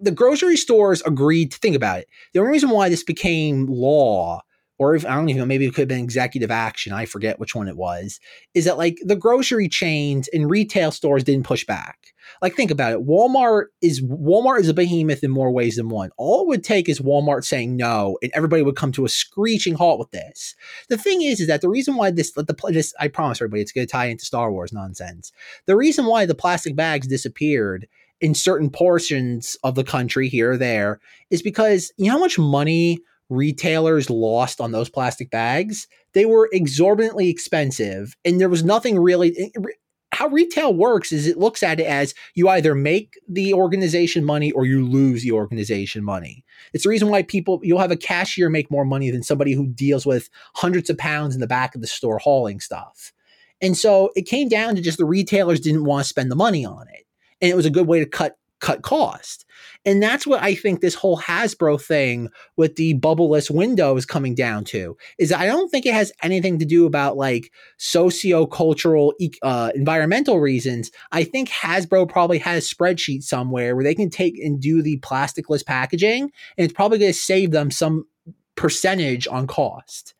the 0.00 0.10
grocery 0.10 0.56
stores 0.56 1.02
agreed 1.02 1.52
to 1.52 1.58
think 1.58 1.76
about 1.76 2.00
it. 2.00 2.08
The 2.32 2.40
only 2.40 2.52
reason 2.52 2.70
why 2.70 2.88
this 2.88 3.02
became 3.02 3.66
law, 3.66 4.42
or 4.78 4.94
if 4.94 5.06
I 5.06 5.14
don't 5.14 5.28
even 5.28 5.40
know, 5.40 5.46
maybe 5.46 5.66
it 5.66 5.70
could 5.70 5.82
have 5.82 5.88
been 5.88 6.04
executive 6.04 6.50
action, 6.50 6.92
I 6.92 7.06
forget 7.06 7.38
which 7.38 7.54
one 7.54 7.68
it 7.68 7.76
was, 7.76 8.20
is 8.54 8.66
that 8.66 8.78
like 8.78 8.98
the 9.02 9.16
grocery 9.16 9.68
chains 9.68 10.28
and 10.32 10.50
retail 10.50 10.90
stores 10.90 11.24
didn't 11.24 11.46
push 11.46 11.64
back. 11.64 11.98
Like 12.42 12.54
think 12.54 12.70
about 12.70 12.92
it. 12.92 13.06
Walmart 13.06 13.66
is 13.80 14.02
Walmart 14.02 14.60
is 14.60 14.68
a 14.68 14.74
behemoth 14.74 15.22
in 15.22 15.30
more 15.30 15.50
ways 15.50 15.76
than 15.76 15.88
one. 15.88 16.10
All 16.18 16.42
it 16.42 16.48
would 16.48 16.64
take 16.64 16.88
is 16.88 17.00
Walmart 17.00 17.44
saying 17.44 17.76
no, 17.76 18.18
and 18.20 18.32
everybody 18.34 18.62
would 18.62 18.76
come 18.76 18.92
to 18.92 19.04
a 19.04 19.08
screeching 19.08 19.74
halt 19.74 19.98
with 19.98 20.10
this. 20.10 20.54
The 20.88 20.98
thing 20.98 21.22
is, 21.22 21.40
is 21.40 21.46
that 21.46 21.60
the 21.60 21.68
reason 21.68 21.96
why 21.96 22.10
this 22.10 22.32
the 22.32 22.54
this 22.68 22.92
I 23.00 23.08
promise 23.08 23.38
everybody 23.38 23.62
it's 23.62 23.72
going 23.72 23.86
to 23.86 23.90
tie 23.90 24.06
into 24.06 24.26
Star 24.26 24.52
Wars 24.52 24.72
nonsense. 24.72 25.32
The 25.66 25.76
reason 25.76 26.06
why 26.06 26.26
the 26.26 26.34
plastic 26.34 26.76
bags 26.76 27.06
disappeared 27.06 27.86
in 28.20 28.34
certain 28.34 28.70
portions 28.70 29.56
of 29.62 29.74
the 29.74 29.84
country 29.84 30.28
here 30.28 30.52
or 30.52 30.56
there 30.56 31.00
is 31.30 31.42
because 31.42 31.92
you 31.96 32.06
know 32.06 32.12
how 32.12 32.18
much 32.18 32.38
money 32.38 32.98
retailers 33.28 34.08
lost 34.08 34.60
on 34.60 34.72
those 34.72 34.88
plastic 34.88 35.30
bags? 35.30 35.86
They 36.14 36.24
were 36.24 36.48
exorbitantly 36.52 37.28
expensive, 37.28 38.16
and 38.24 38.40
there 38.40 38.48
was 38.48 38.64
nothing 38.64 38.98
really. 38.98 39.36
Eh, 39.38 39.60
how 40.12 40.28
retail 40.28 40.72
works 40.72 41.12
is 41.12 41.26
it 41.26 41.36
looks 41.36 41.62
at 41.62 41.78
it 41.78 41.86
as 41.86 42.14
you 42.34 42.48
either 42.48 42.74
make 42.74 43.14
the 43.28 43.52
organization 43.52 44.24
money 44.24 44.50
or 44.52 44.64
you 44.64 44.86
lose 44.86 45.22
the 45.22 45.32
organization 45.32 46.02
money. 46.02 46.42
It's 46.72 46.84
the 46.84 46.90
reason 46.90 47.08
why 47.08 47.22
people 47.22 47.60
you'll 47.62 47.80
have 47.80 47.90
a 47.90 47.96
cashier 47.96 48.48
make 48.48 48.70
more 48.70 48.86
money 48.86 49.10
than 49.10 49.22
somebody 49.22 49.52
who 49.52 49.66
deals 49.66 50.06
with 50.06 50.30
hundreds 50.54 50.88
of 50.88 50.96
pounds 50.96 51.34
in 51.34 51.40
the 51.40 51.46
back 51.46 51.74
of 51.74 51.82
the 51.82 51.86
store 51.86 52.18
hauling 52.18 52.60
stuff. 52.60 53.12
And 53.60 53.76
so 53.76 54.10
it 54.16 54.22
came 54.22 54.48
down 54.48 54.74
to 54.76 54.80
just 54.80 54.96
the 54.96 55.04
retailers 55.04 55.60
didn't 55.60 55.84
want 55.84 56.04
to 56.04 56.08
spend 56.08 56.30
the 56.30 56.36
money 56.36 56.64
on 56.64 56.86
it 56.88 57.05
and 57.40 57.50
it 57.50 57.56
was 57.56 57.66
a 57.66 57.70
good 57.70 57.86
way 57.86 58.00
to 58.00 58.06
cut 58.06 58.36
cut 58.60 58.82
cost. 58.82 59.44
And 59.84 60.02
that's 60.02 60.26
what 60.26 60.42
I 60.42 60.54
think 60.54 60.80
this 60.80 60.94
whole 60.94 61.18
Hasbro 61.18 61.80
thing 61.80 62.30
with 62.56 62.76
the 62.76 62.98
bubbleless 62.98 63.50
window 63.50 63.96
is 63.96 64.06
coming 64.06 64.34
down 64.34 64.64
to. 64.66 64.96
Is 65.18 65.32
I 65.32 65.46
don't 65.46 65.68
think 65.68 65.86
it 65.86 65.94
has 65.94 66.12
anything 66.22 66.58
to 66.58 66.64
do 66.64 66.86
about 66.86 67.16
like 67.16 67.52
socio-cultural 67.76 69.14
uh, 69.42 69.70
environmental 69.74 70.40
reasons. 70.40 70.90
I 71.12 71.24
think 71.24 71.50
Hasbro 71.50 72.08
probably 72.08 72.38
has 72.38 72.64
a 72.64 72.74
spreadsheet 72.74 73.22
somewhere 73.22 73.76
where 73.76 73.84
they 73.84 73.94
can 73.94 74.10
take 74.10 74.38
and 74.38 74.60
do 74.60 74.82
the 74.82 74.98
plasticless 75.00 75.64
packaging 75.64 76.22
and 76.22 76.64
it's 76.64 76.72
probably 76.72 76.98
going 76.98 77.12
to 77.12 77.18
save 77.18 77.50
them 77.50 77.70
some 77.70 78.06
percentage 78.54 79.28
on 79.28 79.46
cost. 79.46 80.14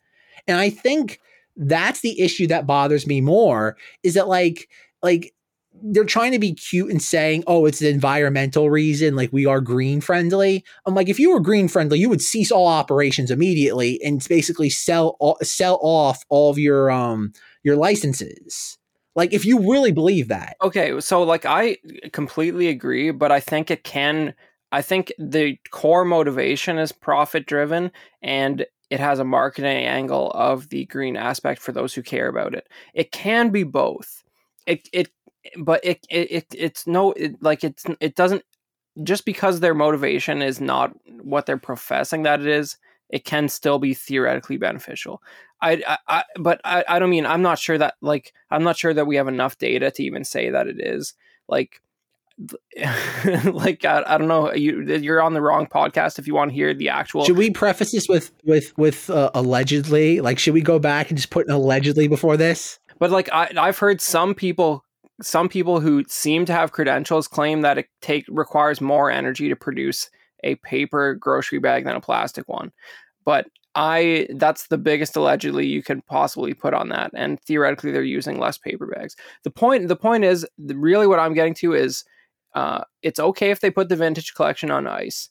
And 0.46 0.58
I 0.58 0.70
think 0.70 1.20
that's 1.56 2.00
the 2.00 2.20
issue 2.20 2.46
that 2.48 2.66
bothers 2.66 3.06
me 3.06 3.20
more 3.20 3.76
is 4.02 4.14
that 4.14 4.28
like 4.28 4.68
like 5.02 5.32
they're 5.82 6.04
trying 6.04 6.32
to 6.32 6.38
be 6.38 6.54
cute 6.54 6.90
and 6.90 7.02
saying, 7.02 7.44
"Oh, 7.46 7.66
it's 7.66 7.80
an 7.80 7.88
environmental 7.88 8.70
reason, 8.70 9.16
like 9.16 9.32
we 9.32 9.46
are 9.46 9.60
green 9.60 10.00
friendly." 10.00 10.64
I'm 10.86 10.94
like, 10.94 11.08
if 11.08 11.18
you 11.18 11.30
were 11.32 11.40
green 11.40 11.68
friendly, 11.68 11.98
you 11.98 12.08
would 12.08 12.22
cease 12.22 12.50
all 12.50 12.66
operations 12.66 13.30
immediately 13.30 14.00
and 14.02 14.24
basically 14.28 14.70
sell 14.70 15.16
all, 15.20 15.38
sell 15.42 15.78
off 15.82 16.24
all 16.28 16.50
of 16.50 16.58
your 16.58 16.90
um 16.90 17.32
your 17.62 17.76
licenses. 17.76 18.78
Like, 19.14 19.32
if 19.32 19.46
you 19.46 19.70
really 19.70 19.92
believe 19.92 20.28
that, 20.28 20.56
Okay, 20.62 21.00
so 21.00 21.22
like 21.22 21.46
I 21.46 21.78
completely 22.12 22.68
agree, 22.68 23.10
but 23.10 23.32
I 23.32 23.40
think 23.40 23.70
it 23.70 23.84
can. 23.84 24.34
I 24.72 24.82
think 24.82 25.12
the 25.18 25.58
core 25.70 26.04
motivation 26.04 26.76
is 26.78 26.92
profit 26.92 27.46
driven, 27.46 27.92
and 28.20 28.66
it 28.90 29.00
has 29.00 29.18
a 29.18 29.24
marketing 29.24 29.84
angle 29.86 30.30
of 30.32 30.68
the 30.68 30.84
green 30.86 31.16
aspect 31.16 31.60
for 31.60 31.72
those 31.72 31.94
who 31.94 32.02
care 32.02 32.28
about 32.28 32.54
it. 32.54 32.68
It 32.94 33.10
can 33.10 33.50
be 33.50 33.62
both. 33.62 34.22
It 34.66 34.88
it, 34.92 35.08
but 35.58 35.80
it 35.84 36.06
it, 36.10 36.30
it 36.30 36.46
it's 36.56 36.86
no 36.86 37.12
it, 37.12 37.42
like 37.42 37.64
it's 37.64 37.84
it 38.00 38.14
doesn't 38.14 38.42
just 39.02 39.24
because 39.24 39.60
their 39.60 39.74
motivation 39.74 40.42
is 40.42 40.60
not 40.60 40.92
what 41.22 41.46
they're 41.46 41.58
professing 41.58 42.22
that 42.22 42.40
it 42.40 42.46
is. 42.46 42.76
It 43.08 43.24
can 43.24 43.48
still 43.48 43.78
be 43.78 43.94
theoretically 43.94 44.56
beneficial. 44.56 45.22
I, 45.60 45.82
I, 45.86 45.98
I 46.08 46.24
but 46.38 46.60
I, 46.64 46.84
I 46.88 46.98
don't 46.98 47.10
mean 47.10 47.26
I'm 47.26 47.42
not 47.42 47.58
sure 47.58 47.78
that 47.78 47.94
like 48.00 48.32
I'm 48.50 48.62
not 48.62 48.76
sure 48.76 48.92
that 48.94 49.06
we 49.06 49.16
have 49.16 49.28
enough 49.28 49.58
data 49.58 49.90
to 49.90 50.02
even 50.02 50.24
say 50.24 50.50
that 50.50 50.66
it 50.66 50.80
is 50.80 51.14
like 51.48 51.80
like 53.44 53.84
I, 53.84 54.02
I 54.06 54.18
don't 54.18 54.28
know 54.28 54.52
you 54.52 54.82
you're 54.82 55.22
on 55.22 55.32
the 55.32 55.40
wrong 55.40 55.66
podcast 55.66 56.18
if 56.18 56.26
you 56.26 56.34
want 56.34 56.50
to 56.50 56.54
hear 56.54 56.74
the 56.74 56.90
actual 56.90 57.24
should 57.24 57.38
we 57.38 57.50
preface 57.50 57.92
this 57.92 58.08
with 58.08 58.32
with 58.44 58.76
with 58.76 59.08
uh, 59.08 59.30
allegedly? 59.34 60.20
Like, 60.20 60.38
should 60.38 60.52
we 60.52 60.60
go 60.60 60.78
back 60.78 61.08
and 61.08 61.16
just 61.16 61.30
put 61.30 61.48
allegedly 61.48 62.08
before 62.08 62.36
this? 62.36 62.78
but 62.98 63.10
like 63.10 63.28
I, 63.32 63.50
I've 63.56 63.78
heard 63.78 64.00
some 64.00 64.34
people 64.34 64.84
some 65.22 65.48
people 65.48 65.80
who 65.80 66.04
seem 66.08 66.44
to 66.44 66.52
have 66.52 66.72
credentials 66.72 67.26
claim 67.28 67.62
that 67.62 67.78
it 67.78 67.88
take 68.00 68.24
requires 68.28 68.80
more 68.80 69.10
energy 69.10 69.48
to 69.48 69.56
produce 69.56 70.10
a 70.44 70.56
paper 70.56 71.14
grocery 71.14 71.58
bag 71.58 71.84
than 71.84 71.96
a 71.96 72.00
plastic 72.00 72.48
one 72.48 72.72
but 73.24 73.46
I 73.74 74.26
that's 74.36 74.68
the 74.68 74.78
biggest 74.78 75.16
allegedly 75.16 75.66
you 75.66 75.82
can 75.82 76.02
possibly 76.02 76.54
put 76.54 76.74
on 76.74 76.88
that 76.90 77.10
and 77.14 77.40
theoretically 77.40 77.90
they're 77.92 78.02
using 78.02 78.38
less 78.38 78.58
paper 78.58 78.86
bags 78.86 79.16
the 79.44 79.50
point 79.50 79.88
the 79.88 79.96
point 79.96 80.24
is 80.24 80.46
really 80.58 81.06
what 81.06 81.18
I'm 81.18 81.34
getting 81.34 81.54
to 81.54 81.74
is 81.74 82.04
uh, 82.56 82.82
it's 83.02 83.20
okay 83.20 83.50
if 83.50 83.60
they 83.60 83.70
put 83.70 83.90
the 83.90 83.96
vintage 83.96 84.34
collection 84.34 84.70
on 84.70 84.88
ice. 84.88 85.28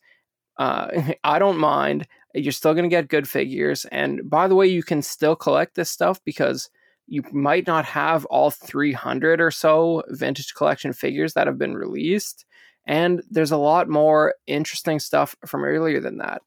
Uh, 0.57 1.13
I 1.23 1.39
don't 1.39 1.57
mind. 1.57 2.07
You're 2.33 2.53
still 2.53 2.73
going 2.73 2.83
to 2.83 2.89
get 2.89 3.09
good 3.09 3.27
figures. 3.27 3.85
And 3.85 4.29
by 4.29 4.47
the 4.47 4.55
way, 4.55 4.67
you 4.67 4.83
can 4.83 5.01
still 5.01 5.35
collect 5.35 5.75
this 5.75 5.89
stuff 5.89 6.19
because 6.23 6.69
you 7.07 7.23
might 7.31 7.67
not 7.67 7.85
have 7.85 8.25
all 8.25 8.51
300 8.51 9.41
or 9.41 9.51
so 9.51 10.03
vintage 10.09 10.53
collection 10.55 10.93
figures 10.93 11.33
that 11.33 11.47
have 11.47 11.57
been 11.57 11.75
released. 11.75 12.45
And 12.87 13.21
there's 13.29 13.51
a 13.51 13.57
lot 13.57 13.89
more 13.89 14.35
interesting 14.47 14.99
stuff 14.99 15.35
from 15.45 15.63
earlier 15.63 15.99
than 15.99 16.17
that. 16.17 16.41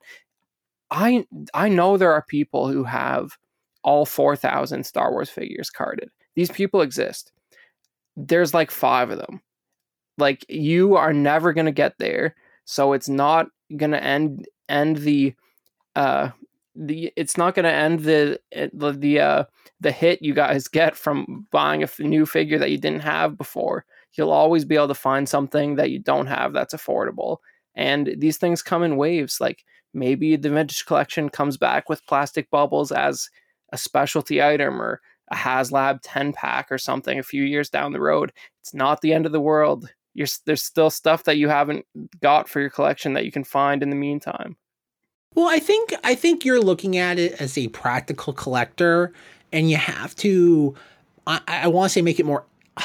I 0.91 1.27
I 1.55 1.69
know 1.69 1.97
there 1.97 2.13
are 2.13 2.23
people 2.23 2.69
who 2.69 2.85
have 2.85 3.37
all 3.83 4.07
4,000 4.07 4.85
Star 4.85 5.13
Wars 5.13 5.31
figures 5.31 5.71
carded. 5.71 6.11
These 6.35 6.51
people 6.51 6.81
exist. 6.81 7.33
There's 8.17 8.55
like 8.55 8.71
five 8.71 9.11
of 9.11 9.19
them 9.19 9.43
like 10.19 10.45
you 10.49 10.97
are 10.97 11.13
never 11.13 11.53
going 11.53 11.67
to 11.67 11.73
get 11.73 11.95
there 11.99 12.35
so 12.65 12.93
it's 12.93 13.09
not 13.09 13.47
going 13.77 13.93
to 13.93 14.03
end 14.03 14.47
end 14.69 14.97
the 14.97 15.35
uh 15.97 16.29
the 16.79 17.13
it's 17.17 17.37
not 17.37 17.55
going 17.55 17.65
to 17.65 17.73
end 17.73 18.01
the 18.01 18.39
the 18.73 18.93
the 18.93 19.21
uh 19.21 19.45
the 19.81 19.91
hit 19.91 20.23
you 20.23 20.35
guys 20.35 20.69
get 20.79 20.97
from 20.97 21.47
buying 21.51 21.83
a 21.83 21.85
f- 21.85 22.01
new 22.01 22.25
figure 22.25 22.59
that 22.59 22.71
you 22.71 22.79
didn't 22.79 23.03
have 23.03 23.37
before 23.37 23.85
you'll 24.15 24.31
always 24.31 24.65
be 24.65 24.75
able 24.75 24.89
to 24.89 24.95
find 24.95 25.29
something 25.29 25.77
that 25.77 25.91
you 25.91 25.99
don't 25.99 26.27
have 26.27 26.53
that's 26.53 26.75
affordable 26.75 27.39
and 27.75 28.15
these 28.19 28.37
things 28.37 28.63
come 28.63 28.83
in 28.83 28.97
waves 28.97 29.41
like 29.41 29.65
maybe 29.95 30.37
the 30.37 30.51
vintage 30.51 30.87
collection 30.87 31.29
comes 31.29 31.57
back 31.57 31.89
with 31.89 32.07
plastic 32.07 32.51
bubbles 32.51 32.93
as 32.93 33.29
a 33.73 33.79
specialty 33.79 34.43
item 34.43 34.81
or 34.81 35.01
a 35.31 35.37
HasLab 35.37 35.99
10 36.03 36.33
pack 36.33 36.69
or 36.71 36.79
something 36.79 37.19
a 37.19 37.23
few 37.23 37.43
years 37.43 37.69
down 37.69 37.93
the 37.93 38.01
road. 38.01 38.33
It's 38.63 38.73
not 38.73 39.03
the 39.03 39.13
end 39.13 39.27
of 39.27 39.33
the 39.33 39.41
world 39.41 39.91
you're, 40.19 40.27
there's 40.47 40.65
still 40.65 40.91
stuff 40.91 41.23
that 41.25 41.37
you 41.37 41.49
haven't 41.49 41.87
got 42.21 42.49
for 42.49 42.61
your 42.61 42.71
collection 42.71 43.13
that 43.13 43.25
you 43.25 43.31
can 43.31 43.45
find 43.45 43.85
in 43.85 43.91
the 43.91 43.97
meantime. 43.97 44.57
Well, 45.35 45.49
I 45.49 45.59
think 45.59 45.95
I 46.05 46.15
think 46.15 46.45
you're 46.45 46.61
looking 46.61 46.97
at 46.97 47.19
it 47.19 47.41
as 47.41 47.57
a 47.57 47.69
practical 47.69 48.33
collector, 48.33 49.13
and 49.53 49.71
you 49.71 49.77
have 49.77 50.15
to. 50.17 50.75
I, 51.27 51.41
I 51.47 51.69
want 51.69 51.91
to 51.91 51.95
say 51.95 52.03
make 52.03 52.19
it 52.19 52.27
more 52.27 52.45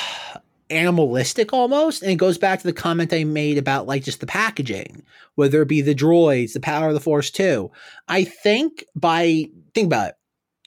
animalistic 0.69 1.53
almost, 1.53 2.01
and 2.01 2.11
it 2.11 2.15
goes 2.15 2.37
back 2.37 2.59
to 2.59 2.67
the 2.67 2.73
comment 2.73 3.13
I 3.13 3.23
made 3.23 3.57
about 3.57 3.87
like 3.87 4.03
just 4.03 4.19
the 4.19 4.27
packaging, 4.27 5.03
whether 5.35 5.61
it 5.61 5.67
be 5.67 5.81
the 5.81 5.95
droids, 5.95 6.53
the 6.53 6.59
Power 6.59 6.89
of 6.89 6.93
the 6.93 6.99
Force 6.99 7.31
two. 7.31 7.71
I 8.07 8.23
think 8.23 8.83
by 8.95 9.49
think 9.73 9.87
about 9.87 10.09
it, 10.09 10.15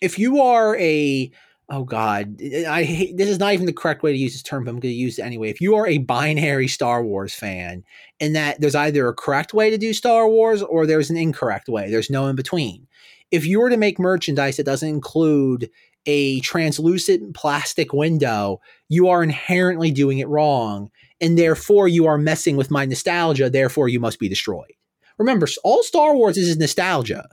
if 0.01 0.19
you 0.19 0.41
are 0.41 0.77
a 0.79 1.31
oh 1.69 1.85
god. 1.85 2.41
I 2.43 2.85
hate 2.85 3.17
this 3.17 3.29
is 3.29 3.39
not 3.39 3.53
even 3.53 3.67
the 3.67 3.73
correct 3.73 4.03
way 4.03 4.13
to 4.13 4.19
use 4.19 4.33
this 4.33 4.43
term 4.43 4.65
but 4.65 4.71
i'm 4.71 4.81
going 4.81 4.93
to 4.93 4.99
use 4.99 5.19
it 5.19 5.23
anyway. 5.23 5.51
If 5.51 5.61
you 5.61 5.75
are 5.77 5.87
a 5.87 5.99
binary 5.99 6.69
star 6.69 7.03
wars 7.03 7.35
fan 7.35 7.85
and 8.21 8.35
that 8.37 8.61
there's 8.61 8.75
either 8.75 9.09
a 9.09 9.15
correct 9.15 9.55
way 9.55 9.71
to 9.71 9.79
do 9.79 9.93
star 9.93 10.29
wars 10.29 10.63
or 10.63 10.87
there's 10.87 11.11
an 11.11 11.17
incorrect 11.17 11.69
way. 11.69 11.91
There's 11.91 12.11
no 12.11 12.27
in 12.27 12.37
between 12.37 12.87
if 13.31 13.47
you 13.47 13.61
were 13.61 13.71
to 13.71 13.77
make 13.77 13.99
merchandise 13.99 14.57
that 14.57 14.67
doesn't 14.67 14.89
include 14.89 15.71
a 16.07 16.41
translucent 16.41 17.35
plastic 17.35 17.93
window 17.93 18.61
you 18.89 19.09
are 19.09 19.23
inherently 19.23 19.91
doing 19.91 20.19
it 20.19 20.29
wrong 20.29 20.91
and 21.21 21.39
therefore 21.39 21.89
you 21.89 22.07
are 22.07 22.19
messing 22.19 22.57
with 22.57 22.71
my 22.71 22.85
nostalgia 22.85 23.51
therefore 23.51 23.89
you 23.89 23.99
must 23.99 24.19
be 24.19 24.29
destroyed. 24.29 24.73
Remember 25.19 25.47
all 25.65 25.83
star 25.83 26.15
wars 26.15 26.37
is 26.37 26.57
nostalgia. 26.57 27.29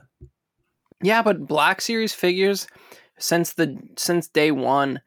Yeah 1.02 1.22
but 1.22 1.46
black 1.46 1.80
series 1.80 2.12
figures 2.12 2.66
since 3.18 3.52
the 3.52 3.78
since 3.96 4.28
day 4.28 4.50
one 4.50 5.00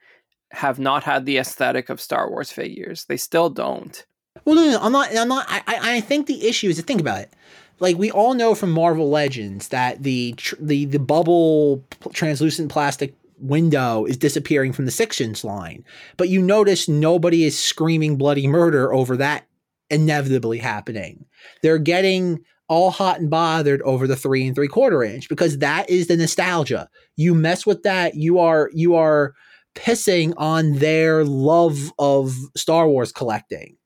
have 0.52 0.80
not 0.80 1.04
had 1.04 1.26
the 1.26 1.38
aesthetic 1.38 1.90
of 1.90 2.02
Star 2.02 2.30
Wars 2.30 2.52
figures. 2.52 3.06
They 3.06 3.18
still 3.18 3.50
don't. 3.50 4.06
Well, 4.46 4.56
no, 4.56 4.72
no, 4.72 4.80
I'm 4.82 4.92
not. 4.92 5.16
I'm 5.16 5.28
not. 5.28 5.46
I, 5.50 5.64
I 5.68 6.02
think 6.02 6.28
the 6.28 6.48
issue 6.48 6.70
is 6.70 6.78
to 6.78 6.84
think 6.84 7.02
about 7.02 7.20
it. 7.20 7.34
Like 7.80 7.98
we 7.98 8.12
all 8.12 8.34
know 8.34 8.56
from 8.56 8.72
Marvel 8.72 9.10
Legends 9.10 9.68
that 9.70 10.04
the 10.04 10.34
tr- 10.38 10.56
the 10.60 10.86
the 10.86 11.00
bubble 11.00 11.84
translucent 12.14 12.72
plastic 12.72 13.14
window 13.40 14.06
is 14.06 14.18
disappearing 14.18 14.74
from 14.74 14.86
the 14.86 15.16
inch 15.20 15.44
line, 15.44 15.84
but 16.18 16.30
you 16.30 16.42
notice 16.42 16.88
nobody 16.88 17.44
is 17.44 17.58
screaming 17.58 18.16
bloody 18.16 18.48
murder 18.48 18.94
over 18.94 19.18
that 19.18 19.46
inevitably 19.90 20.58
happening. 20.58 21.26
They're 21.62 21.78
getting 21.78 22.44
all 22.68 22.92
hot 22.92 23.20
and 23.20 23.30
bothered 23.30 23.82
over 23.84 24.08
the 24.08 24.16
three 24.16 24.46
and 24.46 24.56
three 24.56 24.68
quarter 24.68 25.04
inch 25.04 25.30
because 25.30 25.60
that 25.60 25.90
is 25.90 26.08
the 26.08 26.18
nostalgia. 26.18 26.90
You 27.16 27.34
mess 27.34 27.66
with 27.66 27.84
that, 27.84 28.16
you 28.16 28.40
are 28.40 28.70
you 28.74 28.96
are 28.96 29.34
pissing 29.76 30.34
on 30.38 30.74
their 30.74 31.24
love 31.24 31.94
of 32.00 32.36
Star 32.56 32.88
Wars 32.88 33.12
collecting. 33.12 33.78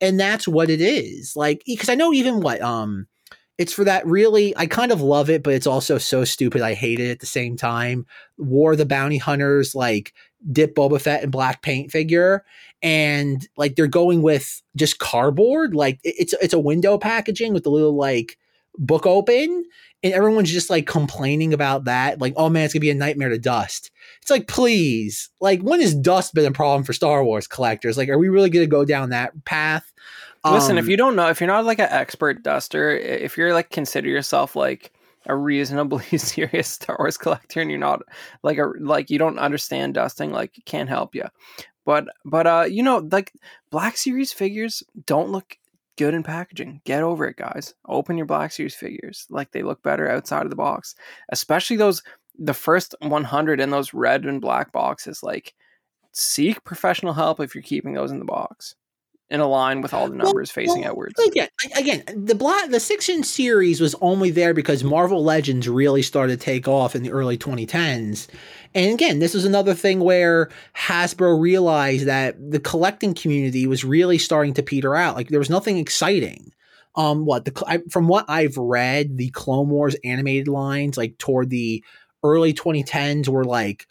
And 0.00 0.18
that's 0.18 0.48
what 0.48 0.70
it 0.70 0.80
is. 0.80 1.34
Like 1.36 1.62
because 1.66 1.88
I 1.88 1.94
know 1.94 2.12
even 2.12 2.40
what 2.40 2.60
um 2.62 3.06
it's 3.58 3.74
for 3.74 3.84
that 3.84 4.06
really 4.06 4.56
I 4.56 4.66
kind 4.66 4.90
of 4.90 5.02
love 5.02 5.28
it, 5.28 5.42
but 5.42 5.52
it's 5.52 5.66
also 5.66 5.98
so 5.98 6.24
stupid 6.24 6.62
I 6.62 6.72
hate 6.74 6.98
it 7.00 7.10
at 7.10 7.20
the 7.20 7.26
same 7.26 7.56
time. 7.56 8.06
War 8.38 8.74
the 8.74 8.86
Bounty 8.86 9.18
Hunters 9.18 9.74
like 9.74 10.14
dip 10.52 10.74
Boba 10.74 11.00
Fett 11.00 11.22
in 11.22 11.30
black 11.30 11.62
paint 11.62 11.90
figure 11.90 12.44
and 12.82 13.46
like 13.56 13.76
they're 13.76 13.86
going 13.86 14.22
with 14.22 14.62
just 14.74 14.98
cardboard 14.98 15.74
like 15.74 16.00
it's 16.02 16.32
it's 16.40 16.54
a 16.54 16.58
window 16.58 16.96
packaging 16.96 17.52
with 17.52 17.66
a 17.66 17.70
little 17.70 17.94
like 17.94 18.38
book 18.78 19.04
open 19.04 19.64
and 20.02 20.14
everyone's 20.14 20.50
just 20.50 20.70
like 20.70 20.86
complaining 20.86 21.52
about 21.52 21.84
that 21.84 22.20
like 22.20 22.32
oh 22.36 22.48
man 22.48 22.64
it's 22.64 22.72
gonna 22.72 22.80
be 22.80 22.90
a 22.90 22.94
nightmare 22.94 23.28
to 23.28 23.38
dust. 23.38 23.90
It's 24.22 24.30
like 24.30 24.48
please 24.48 25.28
like 25.40 25.60
when 25.60 25.80
has 25.80 25.94
dust 25.94 26.32
been 26.32 26.46
a 26.46 26.52
problem 26.52 26.84
for 26.84 26.92
star 26.94 27.22
wars 27.22 27.46
collectors? 27.46 27.98
Like 27.98 28.08
are 28.08 28.18
we 28.18 28.28
really 28.28 28.48
gonna 28.48 28.66
go 28.66 28.84
down 28.84 29.10
that 29.10 29.44
path? 29.44 29.92
Listen, 30.42 30.78
if 30.78 30.84
Um, 30.84 30.90
you 30.90 30.96
don't 30.96 31.16
know, 31.16 31.28
if 31.28 31.38
you're 31.38 31.48
not 31.48 31.66
like 31.66 31.80
an 31.80 31.88
expert 31.90 32.42
duster, 32.42 32.96
if 32.96 33.36
you're 33.36 33.52
like 33.52 33.68
consider 33.68 34.08
yourself 34.08 34.56
like 34.56 34.90
a 35.26 35.36
reasonably 35.36 36.04
serious 36.18 36.68
Star 36.68 36.96
Wars 36.98 37.16
collector 37.16 37.60
and 37.60 37.70
you're 37.70 37.80
not 37.80 38.02
like 38.42 38.58
a 38.58 38.72
like 38.80 39.10
you 39.10 39.18
don't 39.18 39.38
understand 39.38 39.94
dusting, 39.94 40.32
like 40.32 40.60
can't 40.64 40.88
help 40.88 41.14
you. 41.14 41.24
But 41.84 42.06
but 42.24 42.46
uh 42.46 42.66
you 42.68 42.82
know 42.82 43.08
like 43.10 43.32
Black 43.70 43.96
Series 43.96 44.32
figures 44.32 44.82
don't 45.06 45.30
look 45.30 45.56
good 45.96 46.14
in 46.14 46.22
packaging. 46.22 46.80
Get 46.84 47.02
over 47.02 47.26
it, 47.26 47.36
guys. 47.36 47.74
Open 47.86 48.16
your 48.16 48.26
Black 48.26 48.52
Series 48.52 48.74
figures. 48.74 49.26
Like 49.30 49.52
they 49.52 49.62
look 49.62 49.82
better 49.82 50.10
outside 50.10 50.44
of 50.44 50.50
the 50.50 50.56
box. 50.56 50.94
Especially 51.30 51.76
those 51.76 52.02
the 52.38 52.54
first 52.54 52.94
100 53.00 53.60
in 53.60 53.70
those 53.70 53.92
red 53.92 54.24
and 54.24 54.40
black 54.40 54.72
boxes 54.72 55.22
like 55.22 55.52
seek 56.12 56.64
professional 56.64 57.12
help 57.12 57.38
if 57.38 57.54
you're 57.54 57.62
keeping 57.62 57.92
those 57.92 58.10
in 58.10 58.18
the 58.18 58.24
box. 58.24 58.74
In 59.30 59.40
a 59.40 59.46
line 59.46 59.80
with 59.80 59.94
all 59.94 60.08
the 60.08 60.16
numbers 60.16 60.50
Well, 60.54 60.64
facing 60.64 60.80
well, 60.82 60.90
outwards. 60.90 61.18
Again, 61.20 61.48
again, 61.76 62.02
the 62.16 62.34
black 62.34 62.70
the 62.70 62.80
six 62.80 63.08
inch 63.08 63.26
series 63.26 63.80
was 63.80 63.94
only 64.00 64.30
there 64.30 64.52
because 64.52 64.82
Marvel 64.82 65.22
Legends 65.22 65.68
really 65.68 66.02
started 66.02 66.38
to 66.38 66.44
take 66.44 66.66
off 66.66 66.96
in 66.96 67.04
the 67.04 67.12
early 67.12 67.38
2010s. 67.38 68.26
And 68.74 68.92
again, 68.92 69.20
this 69.20 69.34
is 69.34 69.44
another 69.44 69.74
thing 69.74 70.00
where 70.00 70.50
Hasbro 70.76 71.40
realized 71.40 72.06
that 72.06 72.36
the 72.50 72.60
collecting 72.60 73.14
community 73.14 73.66
was 73.66 73.84
really 73.84 74.18
starting 74.18 74.54
to 74.54 74.62
peter 74.62 74.96
out. 74.96 75.14
Like 75.14 75.28
there 75.28 75.38
was 75.38 75.50
nothing 75.50 75.78
exciting. 75.78 76.52
Um, 76.96 77.24
what 77.24 77.44
the 77.44 77.64
I, 77.68 77.78
from 77.88 78.08
what 78.08 78.24
I've 78.28 78.56
read, 78.56 79.16
the 79.16 79.30
Clone 79.30 79.68
Wars 79.68 79.94
animated 80.02 80.48
lines, 80.48 80.96
like 80.96 81.18
toward 81.18 81.48
the 81.48 81.84
early 82.24 82.52
2010s, 82.52 83.28
were 83.28 83.44
like 83.44 83.86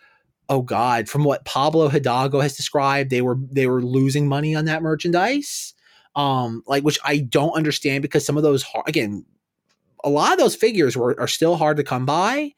oh 0.49 0.61
god 0.61 1.07
from 1.07 1.23
what 1.23 1.45
pablo 1.45 1.87
hidalgo 1.89 2.39
has 2.39 2.57
described 2.57 3.09
they 3.09 3.21
were 3.21 3.37
they 3.51 3.67
were 3.67 3.81
losing 3.81 4.27
money 4.27 4.55
on 4.55 4.65
that 4.65 4.81
merchandise. 4.81 5.73
Um 6.15 6.63
like 6.67 6.83
which 6.83 6.99
i 7.05 7.17
don't 7.19 7.55
understand 7.55 8.01
because 8.01 8.25
some 8.25 8.37
of 8.37 8.43
those 8.43 8.65
again 8.87 9.25
a 10.03 10.09
lot 10.09 10.33
of 10.33 10.39
those 10.39 10.55
figures 10.55 10.97
were 10.97 11.15
are 11.19 11.27
still 11.27 11.55
hard 11.57 11.77
to 11.77 11.83
come 11.83 12.05
by. 12.05 12.53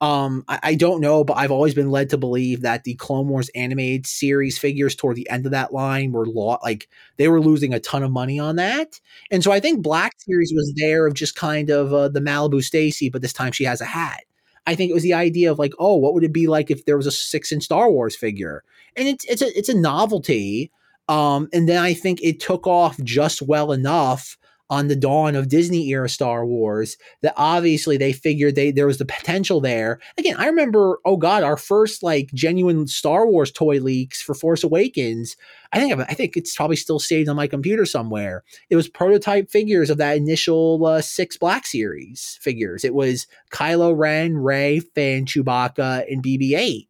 Um 0.00 0.44
I, 0.48 0.60
I 0.62 0.74
don't 0.74 1.00
know 1.00 1.24
but 1.24 1.38
i've 1.38 1.52
always 1.52 1.74
been 1.74 1.90
led 1.90 2.10
to 2.10 2.18
believe 2.18 2.62
that 2.62 2.84
the 2.84 2.94
clone 2.96 3.28
wars 3.28 3.48
animated 3.54 4.06
series 4.06 4.58
figures 4.58 4.94
toward 4.96 5.16
the 5.16 5.30
end 5.30 5.46
of 5.46 5.52
that 5.52 5.72
line 5.72 6.12
were 6.12 6.26
lo- 6.26 6.58
like 6.64 6.88
they 7.16 7.28
were 7.28 7.40
losing 7.40 7.72
a 7.72 7.80
ton 7.80 8.02
of 8.02 8.10
money 8.10 8.38
on 8.40 8.56
that. 8.56 9.00
And 9.30 9.42
so 9.44 9.52
i 9.52 9.60
think 9.60 9.82
black 9.82 10.14
series 10.18 10.52
was 10.54 10.72
there 10.76 11.06
of 11.06 11.14
just 11.14 11.36
kind 11.36 11.70
of 11.70 11.94
uh, 11.94 12.08
the 12.08 12.20
malibu 12.20 12.62
stacy 12.62 13.08
but 13.10 13.22
this 13.22 13.32
time 13.32 13.52
she 13.52 13.64
has 13.64 13.80
a 13.80 13.86
hat 13.86 14.24
I 14.66 14.74
think 14.74 14.90
it 14.90 14.94
was 14.94 15.02
the 15.02 15.14
idea 15.14 15.50
of 15.50 15.58
like, 15.58 15.72
oh, 15.78 15.96
what 15.96 16.14
would 16.14 16.24
it 16.24 16.32
be 16.32 16.48
like 16.48 16.70
if 16.70 16.84
there 16.84 16.96
was 16.96 17.06
a 17.06 17.12
six 17.12 17.52
inch 17.52 17.64
Star 17.64 17.90
Wars 17.90 18.16
figure? 18.16 18.64
And 18.96 19.08
it's 19.08 19.24
it's 19.26 19.42
a 19.42 19.56
it's 19.56 19.68
a 19.68 19.76
novelty. 19.76 20.70
Um, 21.08 21.48
and 21.52 21.68
then 21.68 21.82
I 21.82 21.94
think 21.94 22.20
it 22.22 22.40
took 22.40 22.66
off 22.66 23.00
just 23.04 23.40
well 23.42 23.70
enough 23.70 24.36
on 24.68 24.88
the 24.88 24.96
dawn 24.96 25.36
of 25.36 25.48
Disney 25.48 25.88
era 25.88 26.08
Star 26.08 26.44
Wars 26.44 26.96
that 27.22 27.34
obviously 27.36 27.96
they 27.96 28.12
figured 28.12 28.54
they 28.54 28.70
there 28.72 28.86
was 28.86 28.98
the 28.98 29.04
potential 29.04 29.60
there. 29.60 30.00
Again, 30.18 30.36
I 30.38 30.46
remember, 30.46 30.98
oh 31.04 31.16
god, 31.16 31.42
our 31.42 31.56
first 31.56 32.02
like 32.02 32.30
genuine 32.34 32.86
Star 32.86 33.26
Wars 33.26 33.52
toy 33.52 33.78
leaks 33.78 34.20
for 34.20 34.34
Force 34.34 34.64
Awakens. 34.64 35.36
I 35.72 35.78
think 35.78 36.00
I 36.00 36.14
think 36.14 36.36
it's 36.36 36.56
probably 36.56 36.76
still 36.76 36.98
saved 36.98 37.28
on 37.28 37.36
my 37.36 37.46
computer 37.46 37.86
somewhere. 37.86 38.42
It 38.70 38.76
was 38.76 38.88
prototype 38.88 39.50
figures 39.50 39.90
of 39.90 39.98
that 39.98 40.16
initial 40.16 40.84
uh, 40.84 41.00
six 41.00 41.36
Black 41.36 41.66
Series 41.66 42.38
figures. 42.40 42.84
It 42.84 42.94
was 42.94 43.26
Kylo 43.52 43.96
Ren, 43.96 44.36
Rey, 44.36 44.80
Finn, 44.80 45.26
Chewbacca, 45.26 46.10
and 46.10 46.22
BB-8. 46.22 46.88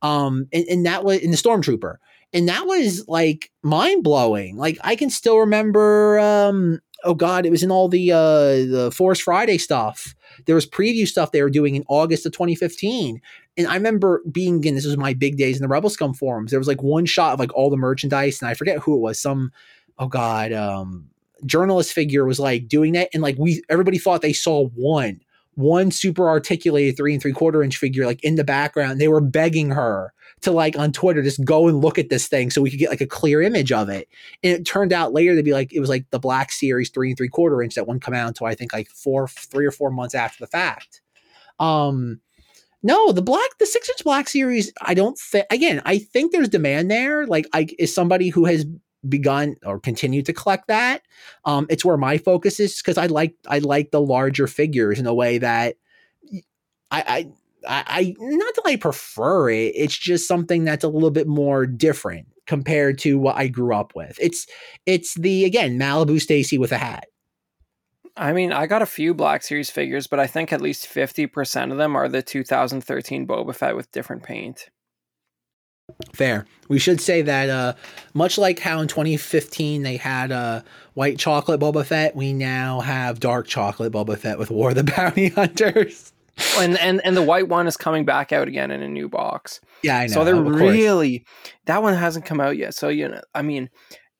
Um, 0.00 0.46
and, 0.52 0.64
and 0.66 0.86
that 0.86 1.04
was 1.04 1.18
in 1.18 1.32
the 1.32 1.36
Stormtrooper 1.36 1.96
and 2.32 2.48
that 2.48 2.66
was 2.66 3.06
like 3.08 3.50
mind 3.62 4.04
blowing. 4.04 4.56
Like 4.56 4.78
I 4.82 4.96
can 4.96 5.10
still 5.10 5.38
remember. 5.38 6.18
Um, 6.18 6.80
oh 7.04 7.14
God, 7.14 7.46
it 7.46 7.50
was 7.50 7.62
in 7.62 7.70
all 7.70 7.88
the 7.88 8.12
uh, 8.12 8.16
the 8.16 8.90
Force 8.94 9.20
Friday 9.20 9.58
stuff. 9.58 10.14
There 10.46 10.54
was 10.54 10.66
preview 10.66 11.06
stuff 11.06 11.32
they 11.32 11.42
were 11.42 11.50
doing 11.50 11.74
in 11.74 11.84
August 11.88 12.26
of 12.26 12.32
2015, 12.32 13.20
and 13.56 13.66
I 13.66 13.74
remember 13.74 14.22
being. 14.30 14.56
Again, 14.56 14.74
this 14.74 14.86
was 14.86 14.96
my 14.96 15.14
big 15.14 15.36
days 15.36 15.56
in 15.56 15.62
the 15.62 15.68
Rebel 15.68 15.90
Scum 15.90 16.14
forums. 16.14 16.50
There 16.50 16.60
was 16.60 16.68
like 16.68 16.82
one 16.82 17.06
shot 17.06 17.34
of 17.34 17.40
like 17.40 17.54
all 17.54 17.70
the 17.70 17.76
merchandise, 17.76 18.40
and 18.40 18.48
I 18.48 18.54
forget 18.54 18.78
who 18.78 18.94
it 18.94 19.00
was. 19.00 19.20
Some 19.20 19.52
oh 19.98 20.08
God, 20.08 20.52
um, 20.52 21.08
journalist 21.46 21.92
figure 21.92 22.24
was 22.24 22.40
like 22.40 22.68
doing 22.68 22.92
that, 22.92 23.10
and 23.12 23.22
like 23.22 23.36
we 23.38 23.62
everybody 23.68 23.98
thought 23.98 24.22
they 24.22 24.32
saw 24.32 24.68
one 24.68 25.20
one 25.58 25.90
super 25.90 26.28
articulated 26.28 26.96
three 26.96 27.12
and 27.12 27.20
three 27.20 27.32
quarter 27.32 27.64
inch 27.64 27.76
figure 27.76 28.06
like 28.06 28.22
in 28.22 28.36
the 28.36 28.44
background. 28.44 29.00
They 29.00 29.08
were 29.08 29.20
begging 29.20 29.70
her 29.70 30.12
to 30.42 30.50
like 30.52 30.78
on 30.78 30.92
Twitter 30.92 31.22
just 31.22 31.44
go 31.44 31.68
and 31.68 31.80
look 31.80 31.98
at 31.98 32.08
this 32.08 32.28
thing 32.28 32.50
so 32.50 32.62
we 32.62 32.70
could 32.70 32.78
get 32.78 32.90
like 32.90 33.00
a 33.00 33.06
clear 33.06 33.42
image 33.42 33.72
of 33.72 33.88
it. 33.88 34.08
And 34.42 34.52
it 34.52 34.64
turned 34.64 34.92
out 34.92 35.12
later 35.12 35.36
to 35.36 35.42
be 35.42 35.52
like 35.52 35.72
it 35.72 35.80
was 35.80 35.88
like 35.88 36.08
the 36.10 36.18
Black 36.18 36.52
Series 36.52 36.90
three 36.90 37.10
and 37.10 37.16
three 37.16 37.28
quarter 37.28 37.62
inch 37.62 37.74
that 37.74 37.86
wouldn't 37.86 38.02
come 38.02 38.14
out 38.14 38.28
until 38.28 38.46
I 38.46 38.54
think 38.54 38.72
like 38.72 38.88
four, 38.88 39.28
three 39.28 39.66
or 39.66 39.72
four 39.72 39.90
months 39.90 40.14
after 40.14 40.38
the 40.40 40.48
fact. 40.48 41.00
Um, 41.58 42.20
no, 42.82 43.10
the 43.10 43.22
black, 43.22 43.58
the 43.58 43.66
six 43.66 43.88
inch 43.88 44.04
Black 44.04 44.28
Series, 44.28 44.72
I 44.80 44.94
don't 44.94 45.18
think. 45.18 45.46
Again, 45.50 45.82
I 45.84 45.98
think 45.98 46.30
there's 46.30 46.48
demand 46.48 46.90
there. 46.90 47.26
Like, 47.26 47.46
I 47.52 47.66
is 47.78 47.92
somebody 47.92 48.28
who 48.28 48.44
has 48.44 48.64
begun 49.08 49.56
or 49.64 49.78
continued 49.78 50.26
to 50.26 50.32
collect 50.32 50.66
that 50.66 51.02
um 51.44 51.66
it's 51.70 51.84
where 51.84 51.96
my 51.96 52.18
focus 52.18 52.58
is 52.58 52.78
because 52.78 52.98
i 52.98 53.06
like 53.06 53.32
i 53.46 53.58
like 53.58 53.92
the 53.92 54.00
larger 54.00 54.48
figures 54.48 54.98
in 54.98 55.06
a 55.06 55.14
way 55.14 55.38
that 55.38 55.76
i 56.90 57.04
i 57.06 57.32
i 57.66 58.14
not 58.18 58.54
that 58.54 58.62
i 58.66 58.76
prefer 58.76 59.50
it 59.50 59.72
it's 59.74 59.96
just 59.96 60.28
something 60.28 60.64
that's 60.64 60.84
a 60.84 60.88
little 60.88 61.10
bit 61.10 61.26
more 61.26 61.66
different 61.66 62.26
compared 62.46 62.98
to 62.98 63.18
what 63.18 63.36
i 63.36 63.48
grew 63.48 63.74
up 63.74 63.92
with 63.94 64.16
it's 64.20 64.46
it's 64.86 65.14
the 65.14 65.44
again 65.44 65.78
malibu 65.78 66.20
stacy 66.20 66.58
with 66.58 66.72
a 66.72 66.78
hat 66.78 67.06
I 68.18 68.32
mean, 68.32 68.52
I 68.52 68.66
got 68.66 68.82
a 68.82 68.86
few 68.86 69.14
Black 69.14 69.44
Series 69.44 69.70
figures, 69.70 70.08
but 70.08 70.18
I 70.18 70.26
think 70.26 70.52
at 70.52 70.60
least 70.60 70.86
50% 70.86 71.70
of 71.70 71.78
them 71.78 71.94
are 71.94 72.08
the 72.08 72.20
2013 72.20 73.26
Boba 73.26 73.54
Fett 73.54 73.76
with 73.76 73.92
different 73.92 74.24
paint. 74.24 74.70
Fair. 76.12 76.44
We 76.68 76.78
should 76.78 77.00
say 77.00 77.22
that 77.22 77.48
uh, 77.48 77.74
much 78.12 78.36
like 78.36 78.58
how 78.58 78.80
in 78.80 78.88
2015 78.88 79.82
they 79.82 79.96
had 79.96 80.32
uh, 80.32 80.62
white 80.94 81.18
chocolate 81.18 81.60
Boba 81.60 81.84
Fett, 81.86 82.14
we 82.14 82.32
now 82.32 82.80
have 82.80 83.20
dark 83.20 83.46
chocolate 83.46 83.92
Boba 83.92 84.18
Fett 84.18 84.38
with 84.38 84.50
War 84.50 84.70
of 84.70 84.74
the 84.74 84.84
Bounty 84.84 85.28
Hunters. 85.34 86.12
and 86.58 86.78
and 86.78 87.00
and 87.04 87.16
the 87.16 87.22
white 87.22 87.48
one 87.48 87.66
is 87.66 87.76
coming 87.76 88.04
back 88.04 88.32
out 88.32 88.48
again 88.48 88.70
in 88.70 88.82
a 88.82 88.88
new 88.88 89.08
box. 89.08 89.60
Yeah, 89.82 89.98
I 89.98 90.06
know. 90.06 90.12
So 90.12 90.24
they're 90.24 90.36
really 90.36 91.24
that 91.66 91.82
one 91.82 91.94
hasn't 91.94 92.24
come 92.24 92.40
out 92.40 92.56
yet. 92.56 92.74
So 92.74 92.88
you 92.88 93.08
know, 93.08 93.20
I 93.34 93.42
mean, 93.42 93.70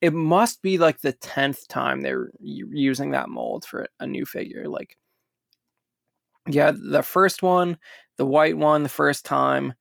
it 0.01 0.13
must 0.13 0.63
be 0.63 0.79
like 0.79 1.01
the 1.01 1.13
tenth 1.13 1.67
time 1.69 2.01
they're 2.01 2.31
using 2.41 3.11
that 3.11 3.29
mold 3.29 3.65
for 3.65 3.87
a 3.99 4.07
new 4.07 4.25
figure. 4.25 4.69
Like, 4.69 4.97
yeah, 6.49 6.73
the 6.73 7.03
first 7.03 7.43
one, 7.43 7.79
the 8.17 8.27
white 8.27 8.57
one, 8.57 8.85
the 8.85 8.89
first 8.89 9.25
time, 9.25 9.75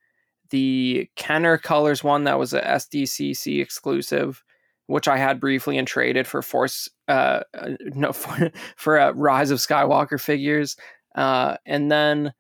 the 0.50 1.10
Kenner 1.16 1.58
Colors 1.58 2.04
one 2.04 2.24
that 2.24 2.40
was 2.40 2.54
a 2.54 2.62
SDCC 2.62 3.62
exclusive, 3.62 4.44
which 4.88 5.08
I 5.08 5.18
had 5.18 5.40
briefly 5.40 5.78
and 5.78 5.88
traded 5.88 6.26
for 6.26 6.42
Force, 6.42 6.90
uh, 7.08 7.42
uh, 7.54 7.72
no, 7.82 8.12
for, 8.14 8.52
for 8.76 9.00
uh, 9.00 9.12
Rise 9.12 9.52
of 9.52 9.60
Skywalker 9.60 10.20
figures, 10.20 10.78
uh, 11.18 11.58
and 11.66 11.92
then 11.92 12.34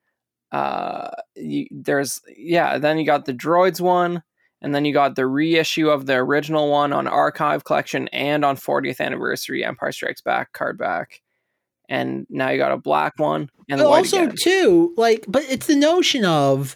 uh, 0.51 1.09
you, 1.35 1.67
there's 1.71 2.21
yeah, 2.37 2.77
then 2.77 2.97
you 2.97 3.05
got 3.05 3.25
the 3.25 3.33
Droids 3.33 3.81
one, 3.81 4.23
and 4.61 4.73
then 4.73 4.85
you 4.85 4.93
got 4.93 5.15
the 5.15 5.27
reissue 5.27 5.89
of 5.89 6.05
the 6.05 6.15
original 6.15 6.71
one 6.71 6.93
on 6.93 7.07
Archive 7.07 7.65
Collection 7.65 8.07
and 8.09 8.45
on 8.45 8.55
40th 8.55 9.01
Anniversary 9.01 9.65
Empire 9.65 9.91
Strikes 9.91 10.21
Back 10.21 10.53
card 10.53 10.77
back. 10.77 11.21
And 11.89 12.27
now 12.29 12.49
you 12.49 12.57
got 12.57 12.71
a 12.71 12.77
black 12.77 13.13
one 13.17 13.49
and 13.69 13.79
the 13.79 13.85
But 13.85 13.89
white 13.89 13.97
also 13.99 14.23
again. 14.23 14.35
too 14.39 14.93
like 14.97 15.25
but 15.27 15.43
it's 15.49 15.67
the 15.67 15.75
notion 15.75 16.25
of 16.25 16.75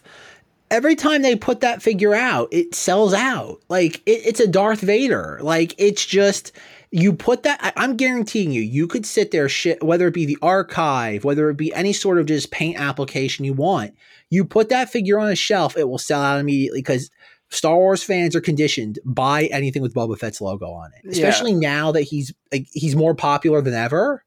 every 0.70 0.94
time 0.96 1.20
they 1.22 1.36
put 1.36 1.60
that 1.60 1.82
figure 1.82 2.14
out 2.14 2.48
it 2.50 2.74
sells 2.74 3.12
out 3.12 3.60
like 3.68 3.96
it, 4.06 4.22
it's 4.26 4.40
a 4.40 4.46
darth 4.46 4.80
vader 4.80 5.38
like 5.42 5.74
it's 5.76 6.06
just 6.06 6.52
you 6.94 7.12
put 7.12 7.42
that 7.42 7.58
I, 7.62 7.72
i'm 7.76 7.96
guaranteeing 7.96 8.52
you 8.52 8.60
you 8.60 8.86
could 8.86 9.04
sit 9.06 9.30
there 9.30 9.48
shit 9.48 9.82
whether 9.82 10.06
it 10.06 10.14
be 10.14 10.26
the 10.26 10.38
archive 10.42 11.24
whether 11.24 11.48
it 11.50 11.56
be 11.56 11.72
any 11.74 11.92
sort 11.92 12.18
of 12.18 12.26
just 12.26 12.50
paint 12.50 12.78
application 12.78 13.44
you 13.44 13.54
want 13.54 13.94
you 14.30 14.44
put 14.44 14.68
that 14.68 14.90
figure 14.90 15.18
on 15.18 15.30
a 15.30 15.34
shelf 15.34 15.76
it 15.76 15.88
will 15.88 15.98
sell 15.98 16.22
out 16.22 16.38
immediately 16.38 16.80
because 16.80 17.10
Star 17.48 17.76
Wars 17.76 18.02
fans 18.02 18.34
are 18.34 18.40
conditioned 18.40 18.98
by 19.04 19.44
anything 19.46 19.82
with 19.82 19.92
Boba 19.92 20.18
Fett's 20.18 20.40
logo 20.40 20.70
on 20.70 20.90
it, 20.94 21.02
Yeah. 21.04 21.10
especially 21.28 21.52
now 21.52 21.92
that 21.92 22.00
he's 22.00 22.32
like 22.50 22.66
he's 22.72 22.96
more 22.96 23.14
popular 23.14 23.60
than 23.60 23.74
ever. 23.74 24.24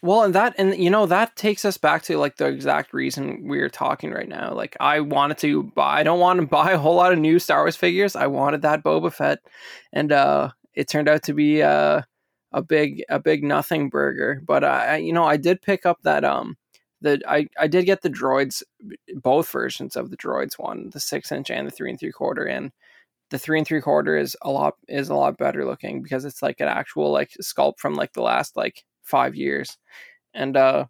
Well, 0.00 0.22
and 0.22 0.34
that, 0.34 0.54
and 0.56 0.74
you 0.76 0.88
know, 0.88 1.04
that 1.06 1.36
takes 1.36 1.66
us 1.66 1.76
back 1.76 2.04
to 2.04 2.16
like 2.16 2.36
the 2.36 2.46
exact 2.46 2.94
reason 2.94 3.46
we're 3.48 3.68
talking 3.68 4.12
right 4.12 4.28
now. 4.28 4.54
Like, 4.54 4.76
I 4.80 5.00
wanted 5.00 5.36
to 5.38 5.64
buy, 5.64 6.00
I 6.00 6.02
don't 6.04 6.20
want 6.20 6.40
to 6.40 6.46
buy 6.46 6.70
a 6.72 6.78
whole 6.78 6.94
lot 6.94 7.12
of 7.12 7.18
new 7.18 7.38
Star 7.38 7.64
Wars 7.64 7.76
figures. 7.76 8.16
I 8.16 8.28
wanted 8.28 8.62
that 8.62 8.82
Boba 8.82 9.12
Fett, 9.12 9.40
and 9.92 10.10
uh, 10.10 10.50
it 10.78 10.88
turned 10.88 11.08
out 11.08 11.24
to 11.24 11.34
be 11.34 11.60
uh, 11.60 12.02
a 12.52 12.62
big, 12.62 13.02
a 13.08 13.18
big 13.18 13.42
nothing 13.42 13.88
burger. 13.88 14.40
But 14.46 14.62
I, 14.62 14.98
you 14.98 15.12
know, 15.12 15.24
I 15.24 15.36
did 15.36 15.60
pick 15.60 15.84
up 15.84 15.98
that 16.04 16.24
um, 16.24 16.56
the 17.00 17.20
I, 17.26 17.48
I 17.58 17.66
did 17.66 17.84
get 17.84 18.02
the 18.02 18.08
droids, 18.08 18.62
both 19.16 19.50
versions 19.50 19.96
of 19.96 20.10
the 20.10 20.16
droids 20.16 20.56
one, 20.56 20.90
the 20.90 21.00
six 21.00 21.32
inch 21.32 21.50
and 21.50 21.66
the 21.66 21.72
three 21.72 21.90
and 21.90 21.98
three 21.98 22.12
quarter, 22.12 22.44
and 22.44 22.70
the 23.30 23.38
three 23.40 23.58
and 23.58 23.66
three 23.66 23.80
quarter 23.80 24.16
is 24.16 24.36
a 24.42 24.50
lot 24.50 24.74
is 24.86 25.08
a 25.08 25.16
lot 25.16 25.36
better 25.36 25.64
looking 25.64 26.00
because 26.00 26.24
it's 26.24 26.42
like 26.42 26.60
an 26.60 26.68
actual 26.68 27.10
like 27.10 27.30
sculpt 27.42 27.78
from 27.78 27.94
like 27.94 28.12
the 28.12 28.22
last 28.22 28.56
like 28.56 28.84
five 29.02 29.34
years 29.34 29.78
and 30.34 30.56
uh 30.56 30.86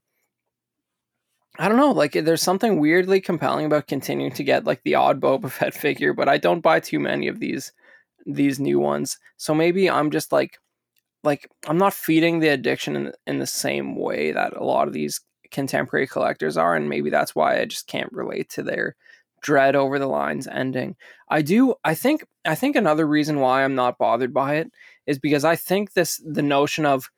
i 1.58 1.68
don't 1.68 1.78
know 1.78 1.90
like 1.90 2.12
there's 2.12 2.42
something 2.42 2.78
weirdly 2.78 3.20
compelling 3.20 3.66
about 3.66 3.88
continuing 3.88 4.32
to 4.32 4.44
get 4.44 4.64
like 4.64 4.82
the 4.84 4.94
odd 4.94 5.20
boba 5.20 5.50
fett 5.50 5.74
figure 5.86 6.12
but 6.12 6.28
i 6.28 6.38
don't 6.38 6.60
buy 6.60 6.78
too 6.78 7.00
many 7.00 7.28
of 7.28 7.40
these 7.40 7.72
these 8.26 8.60
new 8.60 8.78
ones 8.78 9.18
so 9.36 9.54
maybe 9.54 9.88
i'm 9.88 10.10
just 10.10 10.32
like 10.32 10.58
like 11.24 11.48
i'm 11.66 11.78
not 11.78 11.94
feeding 11.94 12.38
the 12.38 12.48
addiction 12.48 12.96
in, 12.96 13.12
in 13.26 13.38
the 13.38 13.46
same 13.46 13.96
way 13.96 14.32
that 14.32 14.56
a 14.56 14.64
lot 14.64 14.86
of 14.86 14.94
these 14.94 15.20
contemporary 15.50 16.06
collectors 16.06 16.56
are 16.56 16.74
and 16.74 16.88
maybe 16.88 17.10
that's 17.10 17.34
why 17.34 17.60
i 17.60 17.64
just 17.64 17.86
can't 17.86 18.12
relate 18.12 18.48
to 18.50 18.62
their 18.62 18.94
dread 19.40 19.76
over 19.76 19.98
the 19.98 20.06
lines 20.06 20.46
ending. 20.46 20.96
I 21.28 21.42
do 21.42 21.74
I 21.84 21.94
think 21.94 22.24
I 22.44 22.54
think 22.54 22.76
another 22.76 23.06
reason 23.06 23.40
why 23.40 23.64
I'm 23.64 23.74
not 23.74 23.98
bothered 23.98 24.34
by 24.34 24.56
it 24.56 24.70
is 25.06 25.18
because 25.18 25.44
I 25.44 25.56
think 25.56 25.92
this 25.92 26.22
the 26.24 26.42
notion 26.42 26.86
of 26.86 27.10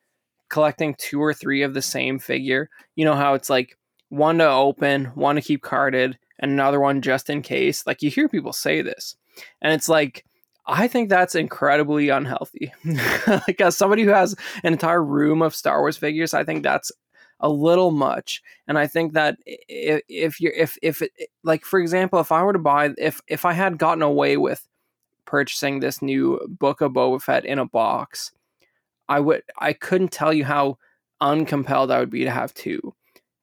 collecting 0.49 0.95
two 0.99 1.23
or 1.23 1.33
three 1.33 1.63
of 1.63 1.75
the 1.75 1.83
same 1.83 2.19
figure, 2.19 2.69
you 2.97 3.05
know 3.05 3.15
how 3.15 3.35
it's 3.35 3.51
like 3.51 3.79
one 4.09 4.39
to 4.39 4.49
open, 4.49 5.07
one 5.15 5.37
to 5.37 5.43
keep 5.43 5.63
carded, 5.63 6.19
and 6.39 6.51
another 6.51 6.81
one 6.81 7.03
just 7.03 7.31
in 7.31 7.43
case. 7.43 7.87
Like 7.87 8.03
you 8.03 8.11
hear 8.11 8.29
people 8.29 8.53
say 8.53 8.83
this. 8.83 9.17
And 9.63 9.73
it's 9.73 9.89
like 9.89 10.25
I 10.67 10.87
think 10.89 11.09
that's 11.09 11.35
incredibly 11.35 12.11
unhealthy. 12.11 12.73
like 13.27 13.61
as 13.61 13.77
somebody 13.77 14.05
who 14.05 14.11
has 14.11 14.35
an 14.63 14.73
entire 14.73 15.03
room 15.03 15.43
of 15.43 15.55
Star 15.55 15.81
Wars 15.81 15.97
figures, 15.97 16.35
I 16.35 16.45
think 16.45 16.63
that's 16.63 16.93
a 17.41 17.49
little 17.49 17.91
much. 17.91 18.43
And 18.69 18.79
I 18.79 18.87
think 18.87 19.15
that 19.15 19.39
if, 19.47 20.03
if 20.09 20.41
you're 20.41 20.53
if 20.53 20.77
if 20.83 21.03
it, 21.03 21.13
like 21.43 21.65
for 21.65 21.81
example, 21.81 22.21
if 22.21 22.31
I 22.31 22.43
were 22.43 22.53
to 22.53 22.59
buy 22.59 22.91
if 22.99 23.21
if 23.27 23.45
I 23.45 23.53
had 23.53 23.79
gotten 23.79 24.03
away 24.03 24.37
with 24.37 24.67
purchasing 25.25 25.81
this 25.81 26.03
new 26.03 26.41
book 26.49 26.81
of 26.81 26.93
Boba 26.93 27.21
Fett 27.23 27.45
in 27.45 27.59
a 27.59 27.67
box, 27.67 28.33
I 29.09 29.21
would 29.21 29.43
I 29.59 29.73
couldn't 29.73 30.13
tell 30.13 30.33
you 30.33 30.45
how 30.45 30.79
uncompelled 31.21 31.91
I 31.91 31.99
would 31.99 32.11
be 32.11 32.25
to 32.25 32.31
have 32.31 32.55
two. 32.55 32.95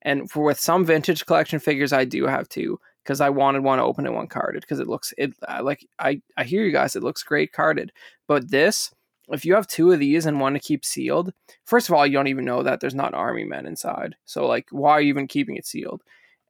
And 0.03 0.29
for 0.29 0.43
with 0.43 0.59
some 0.59 0.85
vintage 0.85 1.25
collection 1.25 1.59
figures, 1.59 1.91
I 1.91 2.05
do 2.05 2.25
have 2.27 2.47
two 2.47 2.79
because 3.07 3.21
I 3.21 3.29
wanted 3.29 3.63
one 3.63 3.77
to 3.77 3.85
open 3.85 4.05
and 4.05 4.13
one 4.13 4.27
carded 4.27 4.61
because 4.61 4.81
it 4.81 4.87
looks 4.87 5.13
it 5.17 5.33
like 5.61 5.87
I 5.97 6.21
I 6.35 6.43
hear 6.43 6.63
you 6.63 6.73
guys, 6.73 6.95
it 6.95 7.03
looks 7.03 7.23
great 7.23 7.53
carded. 7.53 7.93
But 8.27 8.51
this 8.51 8.91
if 9.29 9.45
you 9.45 9.55
have 9.55 9.67
two 9.67 9.91
of 9.91 9.99
these 9.99 10.25
and 10.25 10.39
one 10.39 10.53
to 10.53 10.59
keep 10.59 10.83
sealed, 10.85 11.33
first 11.65 11.89
of 11.89 11.95
all, 11.95 12.05
you 12.05 12.13
don't 12.13 12.27
even 12.27 12.45
know 12.45 12.63
that 12.63 12.79
there's 12.79 12.95
not 12.95 13.13
army 13.13 13.45
men 13.45 13.65
inside. 13.65 14.15
So 14.25 14.45
like, 14.45 14.67
why 14.71 14.91
are 14.91 15.01
you 15.01 15.09
even 15.09 15.27
keeping 15.27 15.55
it 15.55 15.65
sealed? 15.65 16.01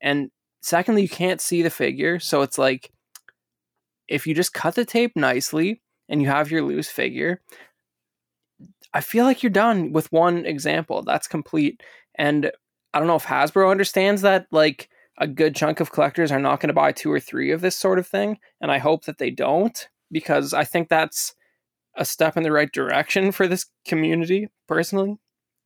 And 0.02 0.30
secondly, 0.62 1.04
you 1.04 1.10
can't 1.10 1.42
see 1.42 1.62
the 1.62 1.70
figure, 1.70 2.20
so 2.20 2.42
it's 2.42 2.58
like 2.58 2.92
if 4.08 4.26
you 4.26 4.34
just 4.34 4.54
cut 4.54 4.76
the 4.76 4.86
tape 4.86 5.16
nicely 5.16 5.82
and 6.10 6.22
you 6.22 6.28
have 6.28 6.50
your 6.50 6.64
loose 6.64 6.90
figure, 6.90 7.42
I 8.94 9.02
feel 9.02 9.26
like 9.26 9.44
you're 9.44 9.52
done 9.52 9.92
with 9.92 10.12
one 10.12 10.46
example. 10.46 11.04
That's 11.04 11.28
complete. 11.28 11.84
And 12.16 12.52
I 12.94 13.00
don't 13.00 13.08
know 13.08 13.16
if 13.16 13.26
Hasbro 13.26 13.70
understands 13.70 14.22
that 14.24 14.48
like 14.52 14.90
a 15.18 15.28
good 15.28 15.56
chunk 15.56 15.80
of 15.80 15.92
collectors 15.92 16.32
are 16.32 16.40
not 16.40 16.60
going 16.60 16.68
to 16.68 16.74
buy 16.74 16.92
two 16.92 17.12
or 17.12 17.20
three 17.20 17.52
of 17.52 17.62
this 17.62 17.76
sort 17.76 18.00
of 18.00 18.08
thing, 18.08 18.38
and 18.62 18.72
I 18.72 18.78
hope 18.78 19.06
that 19.06 19.18
they 19.18 19.32
don't 19.32 19.88
because 20.12 20.54
I 20.54 20.64
think 20.64 20.90
that's 20.90 21.36
a 21.96 22.06
step 22.06 22.38
in 22.38 22.44
the 22.44 22.52
right 22.52 22.72
direction 22.72 23.32
for 23.32 23.48
this 23.48 23.66
community 23.86 24.50
personally. 24.68 25.18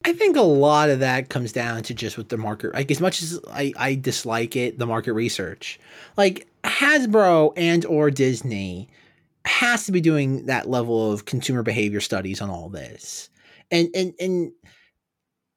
I 0.03 0.13
think 0.13 0.35
a 0.35 0.41
lot 0.41 0.89
of 0.89 0.99
that 0.99 1.29
comes 1.29 1.51
down 1.51 1.83
to 1.83 1.93
just 1.93 2.17
with 2.17 2.29
the 2.29 2.37
market. 2.37 2.73
Like 2.73 2.89
as 2.89 2.99
much 2.99 3.21
as 3.21 3.39
I, 3.51 3.71
I 3.77 3.95
dislike 3.95 4.55
it, 4.55 4.79
the 4.79 4.87
market 4.87 5.13
research, 5.13 5.79
like 6.17 6.47
Hasbro 6.63 7.53
and 7.55 7.85
or 7.85 8.09
Disney 8.09 8.89
has 9.45 9.85
to 9.85 9.91
be 9.91 10.01
doing 10.01 10.45
that 10.45 10.69
level 10.69 11.11
of 11.11 11.25
consumer 11.25 11.61
behavior 11.61 11.99
studies 11.99 12.41
on 12.41 12.49
all 12.49 12.69
this. 12.69 13.29
And 13.69 13.89
and 13.93 14.13
and 14.19 14.51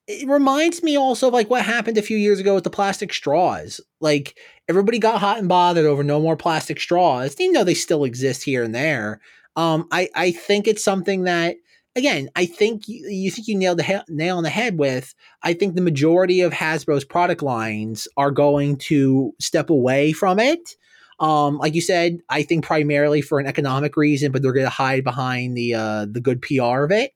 it 0.07 0.29
reminds 0.29 0.83
me 0.83 0.97
also 0.97 1.29
of 1.29 1.33
like 1.33 1.49
what 1.49 1.65
happened 1.65 1.97
a 1.97 2.03
few 2.03 2.17
years 2.17 2.39
ago 2.39 2.55
with 2.55 2.65
the 2.65 2.71
plastic 2.71 3.13
straws. 3.13 3.81
Like 4.01 4.39
everybody 4.69 4.99
got 4.99 5.21
hot 5.21 5.39
and 5.39 5.49
bothered 5.49 5.87
over 5.87 6.03
no 6.03 6.21
more 6.21 6.37
plastic 6.37 6.79
straws, 6.79 7.37
even 7.41 7.55
though 7.55 7.65
they 7.65 7.75
still 7.75 8.05
exist 8.05 8.43
here 8.43 8.63
and 8.63 8.75
there. 8.75 9.21
Um, 9.57 9.89
I 9.91 10.09
I 10.15 10.33
think 10.33 10.69
it's 10.69 10.85
something 10.85 11.25
that 11.25 11.57
again 11.97 12.29
I 12.37 12.45
think 12.45 12.87
you, 12.87 13.07
you 13.09 13.31
think 13.31 13.49
you 13.49 13.57
nailed 13.57 13.79
the 13.79 13.85
he- 13.85 14.15
nail 14.15 14.37
on 14.37 14.43
the 14.43 14.51
head 14.51 14.79
with. 14.79 15.15
I 15.43 15.55
think 15.55 15.75
the 15.75 15.81
majority 15.81 16.43
of 16.43 16.53
Hasbro's 16.53 17.05
product 17.05 17.43
lines 17.43 18.07
are 18.17 18.31
going 18.31 18.77
to 18.79 19.33
step 19.41 19.71
away 19.71 20.13
from 20.13 20.39
it. 20.39 20.77
Um, 21.21 21.59
like 21.59 21.75
you 21.75 21.81
said, 21.81 22.19
I 22.29 22.43
think 22.43 22.65
primarily 22.65 23.23
for 23.23 23.39
an 23.39 23.47
economic 23.47 23.97
reason, 23.97 24.33
but 24.33 24.43
they're 24.43 24.53
going 24.53 24.67
to 24.67 24.71
hide 24.71 25.05
behind 25.05 25.57
the 25.57 25.75
uh, 25.75 26.07
the 26.11 26.21
good 26.21 26.43
PR 26.43 26.83
of 26.83 26.91
it. 26.91 27.13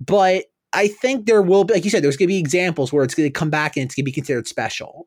But 0.00 0.46
I 0.72 0.88
think 0.88 1.26
there 1.26 1.42
will 1.42 1.64
be, 1.64 1.74
like 1.74 1.84
you 1.84 1.90
said, 1.90 2.02
there's 2.02 2.16
going 2.16 2.28
to 2.28 2.34
be 2.34 2.38
examples 2.38 2.92
where 2.92 3.04
it's 3.04 3.14
going 3.14 3.28
to 3.28 3.38
come 3.38 3.50
back 3.50 3.76
and 3.76 3.84
it's 3.84 3.94
going 3.94 4.04
to 4.04 4.08
be 4.08 4.12
considered 4.12 4.46
special. 4.46 5.06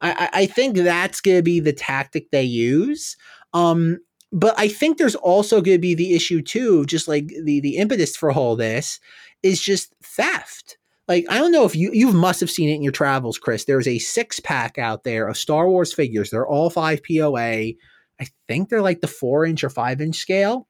I, 0.00 0.28
I 0.32 0.46
think 0.46 0.76
that's 0.76 1.20
going 1.20 1.38
to 1.38 1.42
be 1.42 1.60
the 1.60 1.72
tactic 1.72 2.30
they 2.30 2.42
use. 2.42 3.16
Um, 3.54 3.98
but 4.32 4.54
I 4.58 4.68
think 4.68 4.98
there's 4.98 5.14
also 5.14 5.60
going 5.60 5.76
to 5.76 5.80
be 5.80 5.94
the 5.94 6.14
issue 6.14 6.42
too, 6.42 6.84
just 6.86 7.08
like 7.08 7.28
the 7.28 7.60
the 7.60 7.76
impetus 7.76 8.16
for 8.16 8.32
all 8.32 8.56
this 8.56 9.00
is 9.42 9.62
just 9.62 9.94
theft. 10.02 10.78
Like 11.08 11.24
I 11.30 11.38
don't 11.38 11.52
know 11.52 11.64
if 11.64 11.76
you 11.76 11.90
you 11.92 12.12
must 12.12 12.40
have 12.40 12.50
seen 12.50 12.68
it 12.68 12.74
in 12.74 12.82
your 12.82 12.92
travels, 12.92 13.38
Chris. 13.38 13.64
There's 13.64 13.88
a 13.88 13.98
six 13.98 14.40
pack 14.40 14.76
out 14.78 15.04
there 15.04 15.28
of 15.28 15.38
Star 15.38 15.68
Wars 15.68 15.94
figures. 15.94 16.30
They're 16.30 16.46
all 16.46 16.68
five 16.68 17.00
POA. 17.02 17.74
I 18.18 18.26
think 18.48 18.68
they're 18.68 18.82
like 18.82 19.00
the 19.00 19.06
four 19.06 19.46
inch 19.46 19.62
or 19.62 19.70
five 19.70 20.00
inch 20.00 20.16
scale, 20.16 20.66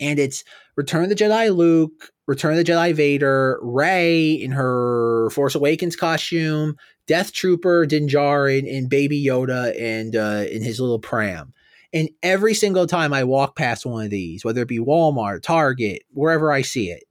and 0.00 0.18
it's 0.18 0.44
Return 0.80 1.10
the 1.10 1.14
Jedi 1.14 1.54
Luke, 1.54 2.10
Return 2.26 2.56
the 2.56 2.64
Jedi 2.64 2.94
Vader, 2.94 3.58
Rey 3.60 4.32
in 4.32 4.50
her 4.52 5.28
Force 5.28 5.54
Awakens 5.54 5.94
costume, 5.94 6.74
Death 7.06 7.34
Trooper 7.34 7.84
Din 7.84 8.08
Djarin, 8.08 8.66
and 8.66 8.88
Baby 8.88 9.22
Yoda 9.22 9.78
and 9.78 10.16
uh, 10.16 10.46
in 10.50 10.62
his 10.62 10.80
little 10.80 10.98
pram. 10.98 11.52
And 11.92 12.08
every 12.22 12.54
single 12.54 12.86
time 12.86 13.12
I 13.12 13.24
walk 13.24 13.56
past 13.56 13.84
one 13.84 14.06
of 14.06 14.10
these, 14.10 14.42
whether 14.42 14.62
it 14.62 14.68
be 14.68 14.78
Walmart, 14.78 15.42
Target, 15.42 16.04
wherever 16.14 16.50
I 16.50 16.62
see 16.62 16.88
it, 16.88 17.04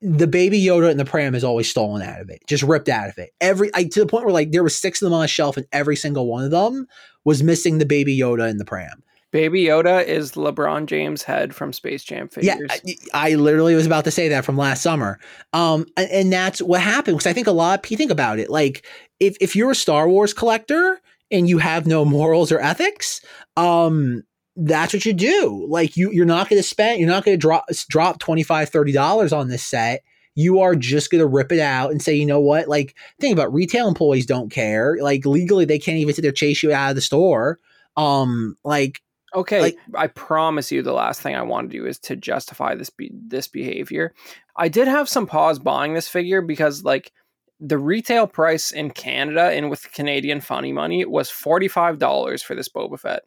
the 0.00 0.28
baby 0.28 0.64
Yoda 0.64 0.88
in 0.88 0.96
the 0.96 1.04
pram 1.04 1.34
is 1.34 1.42
always 1.42 1.68
stolen 1.68 2.00
out 2.00 2.20
of 2.20 2.30
it, 2.30 2.44
just 2.46 2.62
ripped 2.62 2.88
out 2.88 3.08
of 3.08 3.18
it. 3.18 3.30
Every 3.40 3.72
I, 3.74 3.82
to 3.82 3.98
the 3.98 4.06
point 4.06 4.24
where 4.24 4.32
like 4.32 4.52
there 4.52 4.62
was 4.62 4.80
six 4.80 5.02
of 5.02 5.06
them 5.06 5.14
on 5.14 5.24
a 5.24 5.26
shelf, 5.26 5.56
and 5.56 5.66
every 5.72 5.96
single 5.96 6.28
one 6.28 6.44
of 6.44 6.52
them 6.52 6.86
was 7.24 7.42
missing 7.42 7.78
the 7.78 7.86
baby 7.86 8.16
Yoda 8.16 8.48
in 8.48 8.58
the 8.58 8.64
pram. 8.64 9.02
Baby 9.34 9.64
Yoda 9.64 10.04
is 10.04 10.34
LeBron 10.34 10.86
James' 10.86 11.24
head 11.24 11.56
from 11.56 11.72
Space 11.72 12.04
Jam 12.04 12.28
figures. 12.28 12.70
Yeah, 12.84 12.94
I, 13.12 13.32
I 13.32 13.34
literally 13.34 13.74
was 13.74 13.84
about 13.84 14.04
to 14.04 14.12
say 14.12 14.28
that 14.28 14.44
from 14.44 14.56
last 14.56 14.80
summer. 14.80 15.18
Um, 15.52 15.86
and, 15.96 16.08
and 16.08 16.32
that's 16.32 16.62
what 16.62 16.80
happened 16.80 17.16
because 17.16 17.28
I 17.28 17.32
think 17.32 17.48
a 17.48 17.50
lot 17.50 17.80
of 17.80 17.82
people 17.82 17.98
think 17.98 18.12
about 18.12 18.38
it. 18.38 18.48
Like, 18.48 18.86
if 19.18 19.36
if 19.40 19.56
you're 19.56 19.72
a 19.72 19.74
Star 19.74 20.08
Wars 20.08 20.32
collector 20.32 21.00
and 21.32 21.48
you 21.48 21.58
have 21.58 21.84
no 21.84 22.04
morals 22.04 22.52
or 22.52 22.60
ethics, 22.60 23.22
um, 23.56 24.22
that's 24.54 24.94
what 24.94 25.04
you 25.04 25.12
do. 25.12 25.66
Like 25.68 25.96
you, 25.96 26.12
you're 26.12 26.26
not 26.26 26.48
going 26.48 26.60
to 26.62 26.68
spend, 26.68 27.00
you're 27.00 27.08
not 27.08 27.24
going 27.24 27.36
to 27.36 27.40
drop, 27.40 27.64
drop 27.88 28.20
25, 28.20 28.68
30 28.68 28.92
dollars 28.92 29.32
on 29.32 29.48
this 29.48 29.64
set. 29.64 30.04
You 30.36 30.60
are 30.60 30.76
just 30.76 31.10
going 31.10 31.20
to 31.20 31.26
rip 31.26 31.50
it 31.50 31.58
out 31.58 31.90
and 31.90 32.00
say, 32.00 32.14
you 32.14 32.24
know 32.24 32.38
what? 32.38 32.68
Like 32.68 32.94
think 33.18 33.32
about 33.32 33.52
retail 33.52 33.88
employees 33.88 34.26
don't 34.26 34.52
care. 34.52 34.96
Like 35.00 35.26
legally, 35.26 35.64
they 35.64 35.80
can't 35.80 35.98
even 35.98 36.14
sit 36.14 36.22
there 36.22 36.30
chase 36.30 36.62
you 36.62 36.72
out 36.72 36.90
of 36.90 36.94
the 36.94 37.02
store. 37.02 37.58
Um, 37.96 38.56
like 38.64 39.00
Okay, 39.34 39.60
like, 39.60 39.78
I 39.94 40.06
promise 40.06 40.70
you, 40.70 40.82
the 40.82 40.92
last 40.92 41.20
thing 41.20 41.34
I 41.34 41.42
want 41.42 41.70
to 41.70 41.76
do 41.76 41.86
is 41.86 41.98
to 42.00 42.16
justify 42.16 42.74
this 42.74 42.90
be- 42.90 43.10
this 43.12 43.48
behavior. 43.48 44.14
I 44.56 44.68
did 44.68 44.86
have 44.86 45.08
some 45.08 45.26
pause 45.26 45.58
buying 45.58 45.94
this 45.94 46.08
figure 46.08 46.40
because, 46.40 46.84
like, 46.84 47.12
the 47.60 47.78
retail 47.78 48.26
price 48.26 48.70
in 48.70 48.90
Canada 48.90 49.50
and 49.50 49.70
with 49.70 49.92
Canadian 49.92 50.40
funny 50.40 50.72
money 50.72 51.04
was 51.04 51.30
$45 51.30 52.42
for 52.42 52.54
this 52.54 52.68
Boba 52.68 52.98
Fett. 52.98 53.22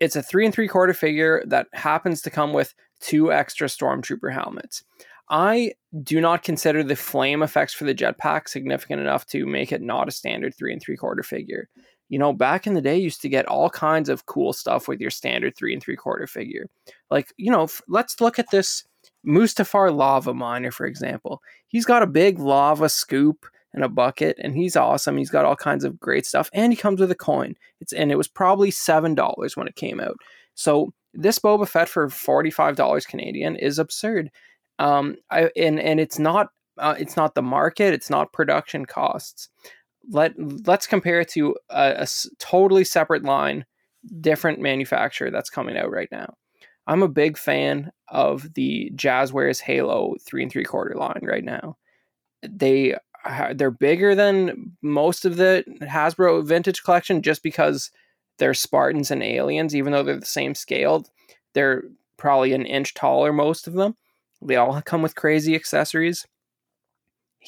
It's 0.00 0.16
a 0.16 0.22
three 0.22 0.44
and 0.44 0.54
three 0.54 0.68
quarter 0.68 0.94
figure 0.94 1.42
that 1.46 1.68
happens 1.72 2.22
to 2.22 2.30
come 2.30 2.52
with 2.52 2.74
two 3.00 3.32
extra 3.32 3.68
Stormtrooper 3.68 4.32
helmets. 4.32 4.84
I 5.30 5.72
do 6.02 6.20
not 6.20 6.42
consider 6.42 6.82
the 6.82 6.96
flame 6.96 7.42
effects 7.42 7.74
for 7.74 7.84
the 7.84 7.94
jetpack 7.94 8.48
significant 8.48 9.00
enough 9.00 9.26
to 9.26 9.46
make 9.46 9.72
it 9.72 9.82
not 9.82 10.08
a 10.08 10.12
standard 10.12 10.54
three 10.56 10.72
and 10.72 10.80
three 10.80 10.96
quarter 10.96 11.22
figure. 11.22 11.68
You 12.08 12.18
know, 12.18 12.32
back 12.32 12.66
in 12.66 12.74
the 12.74 12.82
day, 12.82 12.96
you 12.96 13.04
used 13.04 13.22
to 13.22 13.28
get 13.28 13.46
all 13.46 13.70
kinds 13.70 14.08
of 14.08 14.26
cool 14.26 14.52
stuff 14.52 14.88
with 14.88 15.00
your 15.00 15.10
standard 15.10 15.56
three 15.56 15.72
and 15.72 15.82
three 15.82 15.96
quarter 15.96 16.26
figure. 16.26 16.68
Like, 17.10 17.32
you 17.36 17.50
know, 17.50 17.64
f- 17.64 17.82
let's 17.88 18.20
look 18.20 18.38
at 18.38 18.50
this 18.50 18.84
Mustafar 19.26 19.94
Lava 19.94 20.32
Miner, 20.32 20.70
for 20.70 20.86
example. 20.86 21.42
He's 21.66 21.84
got 21.84 22.02
a 22.02 22.06
big 22.06 22.38
lava 22.38 22.88
scoop 22.88 23.46
and 23.74 23.84
a 23.84 23.88
bucket, 23.88 24.36
and 24.42 24.54
he's 24.54 24.76
awesome. 24.76 25.16
He's 25.16 25.30
got 25.30 25.44
all 25.44 25.56
kinds 25.56 25.84
of 25.84 26.00
great 26.00 26.24
stuff, 26.26 26.48
and 26.52 26.72
he 26.72 26.76
comes 26.76 27.00
with 27.00 27.10
a 27.10 27.16
coin. 27.16 27.54
It's 27.80 27.92
and 27.92 28.10
it 28.10 28.16
was 28.16 28.28
probably 28.28 28.70
seven 28.70 29.14
dollars 29.14 29.56
when 29.56 29.68
it 29.68 29.76
came 29.76 30.00
out. 30.00 30.16
So 30.54 30.92
this 31.14 31.38
Boba 31.38 31.68
Fett 31.68 31.88
for 31.88 32.08
forty 32.08 32.50
five 32.50 32.76
dollars 32.76 33.06
Canadian 33.06 33.56
is 33.56 33.78
absurd. 33.78 34.30
Um, 34.78 35.16
I, 35.30 35.50
and 35.56 35.78
and 35.80 36.00
it's 36.00 36.18
not 36.18 36.48
uh, 36.78 36.94
it's 36.98 37.16
not 37.16 37.34
the 37.34 37.42
market, 37.42 37.92
it's 37.92 38.10
not 38.10 38.32
production 38.32 38.86
costs. 38.86 39.48
Let 40.10 40.34
let's 40.66 40.86
compare 40.86 41.20
it 41.20 41.28
to 41.30 41.56
a, 41.70 42.04
a 42.04 42.06
totally 42.38 42.84
separate 42.84 43.24
line, 43.24 43.66
different 44.20 44.60
manufacturer 44.60 45.30
that's 45.30 45.50
coming 45.50 45.76
out 45.76 45.90
right 45.90 46.08
now. 46.10 46.34
I'm 46.86 47.02
a 47.02 47.08
big 47.08 47.36
fan 47.36 47.92
of 48.08 48.54
the 48.54 48.90
Jazwares 48.96 49.60
Halo 49.60 50.14
three 50.26 50.42
and 50.42 50.50
three 50.50 50.64
quarter 50.64 50.94
line 50.94 51.20
right 51.22 51.44
now. 51.44 51.76
They 52.42 52.96
they're 53.54 53.70
bigger 53.70 54.14
than 54.14 54.76
most 54.80 55.24
of 55.24 55.36
the 55.36 55.64
Hasbro 55.82 56.46
vintage 56.46 56.82
collection 56.82 57.20
just 57.20 57.42
because 57.42 57.90
they're 58.38 58.54
Spartans 58.54 59.10
and 59.10 59.22
aliens, 59.22 59.74
even 59.74 59.92
though 59.92 60.02
they're 60.02 60.18
the 60.18 60.24
same 60.24 60.54
scale. 60.54 61.04
They're 61.54 61.82
probably 62.16 62.52
an 62.52 62.64
inch 62.64 62.94
taller, 62.94 63.32
most 63.32 63.66
of 63.66 63.74
them. 63.74 63.96
They 64.40 64.56
all 64.56 64.80
come 64.82 65.02
with 65.02 65.16
crazy 65.16 65.54
accessories. 65.54 66.26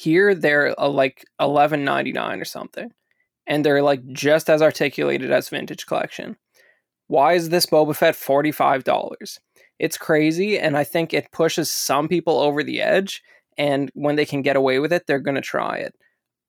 Here 0.01 0.33
they're 0.33 0.79
uh, 0.79 0.89
like 0.89 1.25
eleven 1.39 1.83
ninety 1.85 2.11
nine 2.11 2.41
or 2.41 2.45
something, 2.45 2.91
and 3.45 3.63
they're 3.63 3.83
like 3.83 4.01
just 4.11 4.49
as 4.49 4.61
articulated 4.61 5.31
as 5.31 5.49
vintage 5.49 5.85
collection. 5.85 6.37
Why 7.07 7.33
is 7.33 7.49
this 7.49 7.65
Boba 7.65 7.93
Fett 7.93 8.15
$45? 8.15 9.37
It's 9.79 9.97
crazy, 9.97 10.57
and 10.57 10.77
I 10.77 10.85
think 10.85 11.13
it 11.13 11.31
pushes 11.33 11.69
some 11.69 12.07
people 12.07 12.39
over 12.39 12.63
the 12.63 12.81
edge. 12.81 13.21
And 13.57 13.91
when 13.93 14.15
they 14.15 14.25
can 14.25 14.41
get 14.41 14.55
away 14.55 14.79
with 14.79 14.93
it, 14.93 15.07
they're 15.07 15.19
going 15.19 15.35
to 15.35 15.41
try 15.41 15.75
it. 15.75 15.93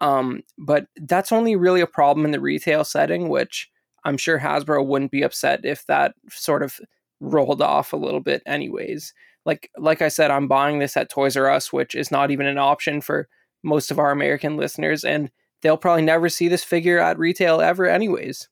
Um, 0.00 0.42
but 0.57 0.86
that's 0.96 1.32
only 1.32 1.57
really 1.57 1.80
a 1.80 1.86
problem 1.86 2.24
in 2.24 2.30
the 2.30 2.40
retail 2.40 2.84
setting, 2.84 3.28
which 3.28 3.68
I'm 4.05 4.16
sure 4.16 4.38
Hasbro 4.38 4.86
wouldn't 4.86 5.11
be 5.11 5.22
upset 5.22 5.64
if 5.64 5.84
that 5.86 6.14
sort 6.30 6.62
of 6.62 6.78
rolled 7.20 7.61
off 7.61 7.92
a 7.92 7.96
little 7.96 8.20
bit, 8.20 8.42
anyways. 8.46 9.12
Like 9.44 9.68
like 9.76 10.00
I 10.00 10.09
said, 10.09 10.30
I'm 10.30 10.46
buying 10.46 10.78
this 10.78 10.96
at 10.96 11.11
Toys 11.11 11.36
R 11.36 11.50
Us, 11.50 11.72
which 11.72 11.96
is 11.96 12.12
not 12.12 12.30
even 12.30 12.46
an 12.46 12.59
option 12.59 13.00
for 13.00 13.28
most 13.62 13.90
of 13.90 13.98
our 13.98 14.10
American 14.10 14.56
listeners, 14.56 15.04
and 15.04 15.30
they'll 15.62 15.76
probably 15.76 16.02
never 16.02 16.28
see 16.28 16.48
this 16.48 16.64
figure 16.64 16.98
at 16.98 17.18
retail 17.18 17.60
ever, 17.60 17.86
anyways. 17.86 18.48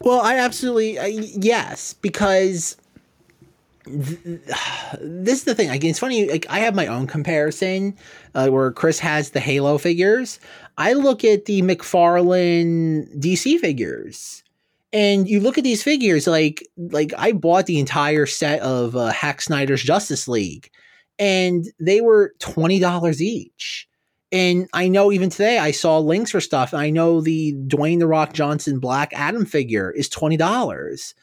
Well, 0.00 0.20
I 0.20 0.36
absolutely 0.36 0.98
uh, 0.98 1.06
yes, 1.06 1.94
because 1.94 2.76
th- 3.84 4.18
this 5.00 5.38
is 5.38 5.44
the 5.44 5.54
thing. 5.54 5.68
Like, 5.68 5.84
it's 5.84 5.98
funny. 5.98 6.28
Like, 6.28 6.46
I 6.48 6.60
have 6.60 6.74
my 6.74 6.86
own 6.86 7.06
comparison 7.06 7.96
uh, 8.34 8.48
where 8.48 8.72
Chris 8.72 8.98
has 9.00 9.30
the 9.30 9.40
Halo 9.40 9.78
figures. 9.78 10.40
I 10.78 10.94
look 10.94 11.24
at 11.24 11.44
the 11.44 11.62
McFarlane 11.62 13.14
DC 13.20 13.58
figures, 13.58 14.42
and 14.92 15.28
you 15.28 15.40
look 15.40 15.58
at 15.58 15.64
these 15.64 15.82
figures. 15.82 16.26
Like, 16.26 16.66
like 16.76 17.12
I 17.18 17.32
bought 17.32 17.66
the 17.66 17.78
entire 17.78 18.26
set 18.26 18.60
of 18.60 18.96
uh, 18.96 19.12
Zack 19.12 19.42
Snyder's 19.42 19.82
Justice 19.82 20.28
League, 20.28 20.70
and 21.18 21.66
they 21.78 22.00
were 22.00 22.34
twenty 22.38 22.78
dollars 22.78 23.20
each. 23.20 23.88
And 24.32 24.66
I 24.72 24.88
know 24.88 25.12
even 25.12 25.28
today 25.28 25.58
I 25.58 25.70
saw 25.72 25.98
links 25.98 26.30
for 26.30 26.40
stuff. 26.40 26.72
I 26.72 26.88
know 26.88 27.20
the 27.20 27.52
Dwayne 27.52 27.98
the 27.98 28.06
Rock 28.06 28.32
Johnson 28.32 28.80
Black 28.80 29.12
Adam 29.12 29.44
figure 29.44 29.90
is 29.90 30.08
twenty 30.08 30.38
dollars. 30.38 31.14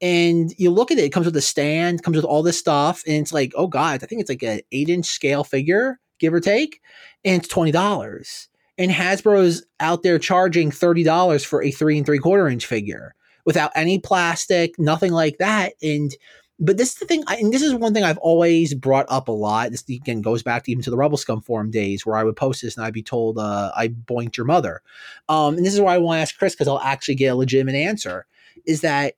And 0.00 0.54
you 0.58 0.70
look 0.70 0.92
at 0.92 0.98
it, 0.98 1.04
it 1.04 1.12
comes 1.12 1.26
with 1.26 1.36
a 1.36 1.40
stand, 1.40 2.04
comes 2.04 2.16
with 2.16 2.24
all 2.24 2.44
this 2.44 2.58
stuff, 2.58 3.02
and 3.06 3.16
it's 3.16 3.32
like, 3.32 3.52
oh 3.56 3.66
god, 3.66 4.04
I 4.04 4.06
think 4.06 4.20
it's 4.20 4.30
like 4.30 4.42
an 4.44 4.60
eight 4.70 4.90
inch 4.90 5.06
scale 5.06 5.42
figure, 5.42 5.98
give 6.20 6.32
or 6.32 6.40
take, 6.40 6.80
and 7.24 7.40
it's 7.42 7.48
twenty 7.48 7.72
dollars. 7.72 8.48
And 8.76 8.92
Hasbro's 8.92 9.64
out 9.80 10.02
there 10.02 10.18
charging 10.18 10.70
thirty 10.70 11.02
dollars 11.02 11.44
for 11.44 11.62
a 11.62 11.70
three 11.70 11.96
and 11.96 12.06
three 12.06 12.18
quarter 12.18 12.48
inch 12.48 12.66
figure 12.66 13.14
without 13.46 13.72
any 13.74 13.98
plastic, 13.98 14.78
nothing 14.78 15.10
like 15.10 15.38
that. 15.38 15.72
And 15.82 16.14
but 16.60 16.76
this 16.76 16.90
is 16.90 16.94
the 16.96 17.06
thing, 17.06 17.22
and 17.28 17.52
this 17.52 17.62
is 17.62 17.74
one 17.74 17.94
thing 17.94 18.02
I've 18.02 18.18
always 18.18 18.74
brought 18.74 19.06
up 19.08 19.28
a 19.28 19.32
lot. 19.32 19.70
This 19.70 19.84
again 19.88 20.22
goes 20.22 20.42
back 20.42 20.64
to 20.64 20.72
even 20.72 20.82
to 20.82 20.90
the 20.90 20.96
Rebel 20.96 21.16
Scum 21.16 21.40
forum 21.40 21.70
days 21.70 22.04
where 22.04 22.16
I 22.16 22.24
would 22.24 22.36
post 22.36 22.62
this 22.62 22.76
and 22.76 22.84
I'd 22.84 22.92
be 22.92 23.02
told 23.02 23.38
uh, 23.38 23.70
I 23.76 23.88
boinked 23.88 24.36
your 24.36 24.46
mother. 24.46 24.82
Um, 25.28 25.56
and 25.56 25.64
this 25.64 25.74
is 25.74 25.80
why 25.80 25.94
I 25.94 25.98
want 25.98 26.18
to 26.18 26.22
ask 26.22 26.36
Chris 26.36 26.54
because 26.54 26.68
I'll 26.68 26.80
actually 26.80 27.14
get 27.14 27.28
a 27.28 27.36
legitimate 27.36 27.76
answer. 27.76 28.26
Is 28.66 28.80
that 28.80 29.14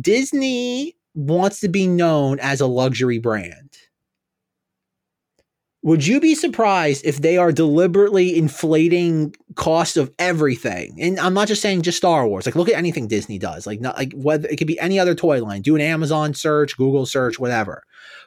Disney 0.00 0.96
wants 1.14 1.60
to 1.60 1.68
be 1.68 1.86
known 1.88 2.38
as 2.40 2.60
a 2.60 2.66
luxury 2.66 3.18
brand? 3.18 3.65
Would 5.86 6.04
you 6.04 6.18
be 6.18 6.34
surprised 6.34 7.04
if 7.04 7.18
they 7.18 7.36
are 7.36 7.52
deliberately 7.52 8.36
inflating 8.36 9.32
cost 9.54 9.96
of 9.96 10.12
everything? 10.18 10.98
And 11.00 11.16
I'm 11.20 11.32
not 11.32 11.46
just 11.46 11.62
saying 11.62 11.82
just 11.82 11.98
Star 11.98 12.26
Wars. 12.26 12.44
Like 12.44 12.56
look 12.56 12.68
at 12.68 12.74
anything 12.74 13.06
Disney 13.06 13.38
does. 13.38 13.68
Like 13.68 13.80
not 13.80 13.96
like 13.96 14.12
whether 14.12 14.48
it 14.48 14.56
could 14.56 14.66
be 14.66 14.80
any 14.80 14.98
other 14.98 15.14
toy 15.14 15.40
line. 15.44 15.62
Do 15.62 15.76
an 15.76 15.80
Amazon 15.80 16.34
search, 16.34 16.76
Google 16.76 17.06
search, 17.06 17.38
whatever. 17.38 17.84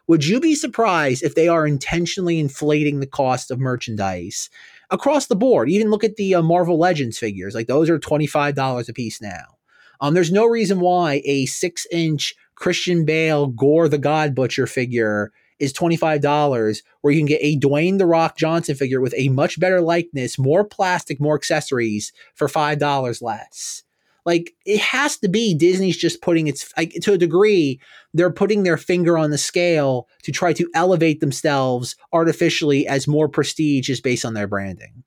Would 0.08 0.26
you 0.26 0.40
be 0.40 0.56
surprised 0.56 1.22
if 1.22 1.36
they 1.36 1.50
are 1.50 1.68
intentionally 1.68 2.40
inflating 2.40 3.02
the 3.02 3.08
cost 3.08 3.52
of 3.52 3.60
merchandise 3.60 4.50
across 4.90 5.26
the 5.26 5.36
board? 5.36 5.70
Even 5.70 5.90
look 5.90 6.06
at 6.06 6.16
the 6.16 6.36
uh, 6.36 6.42
Marvel 6.42 6.80
Legends 6.80 7.20
figures. 7.20 7.56
Like 7.56 7.68
those 7.68 7.90
are 7.90 8.00
$25 8.00 8.88
a 8.88 8.94
piece 8.94 9.22
now. 9.22 9.58
Um, 10.00 10.14
there's 10.14 10.32
no 10.32 10.46
reason 10.46 10.80
why 10.80 11.22
a 11.26 11.46
six 11.46 11.86
inch 11.92 12.36
Christian 12.56 13.04
Bale 13.04 13.48
Gorr 13.48 13.90
the 13.90 13.98
God 13.98 14.34
Butcher 14.34 14.66
figure 14.66 15.34
is 15.60 15.74
$25, 15.74 16.82
where 17.02 17.14
you 17.14 17.20
can 17.20 17.28
get 17.28 17.42
a 17.42 17.60
Dwayne 17.60 17.98
The 17.98 18.06
Rock 18.06 18.38
Johnson 18.38 18.76
figure 18.76 19.02
with 19.02 19.14
a 19.18 19.30
much 19.30 19.60
better 19.60 19.82
likeness, 19.82 20.40
more 20.40 20.64
plastic, 20.64 21.20
more 21.20 21.36
accessories 21.36 22.14
for 22.36 22.48
$5 22.48 23.22
less. 23.22 23.84
Like 24.26 24.54
it 24.66 24.80
has 24.80 25.18
to 25.18 25.28
be 25.28 25.56
Disney's 25.56 25.98
just 25.98 26.22
putting 26.22 26.48
its 26.48 26.72
like, 26.78 26.94
to 27.02 27.14
a 27.14 27.18
degree 27.18 27.80
they're 28.14 28.32
putting 28.32 28.64
their 28.64 28.78
finger 28.78 29.18
on 29.18 29.32
the 29.32 29.38
scale 29.38 30.08
to 30.24 30.32
try 30.32 30.54
to 30.54 30.70
elevate 30.74 31.20
themselves 31.20 31.96
artificially 32.12 32.88
as 32.88 33.08
more 33.08 33.30
prestige 33.30 33.88
just 33.88 34.04
based 34.04 34.26
on 34.26 34.34
their 34.34 34.48
branding. 34.48 35.04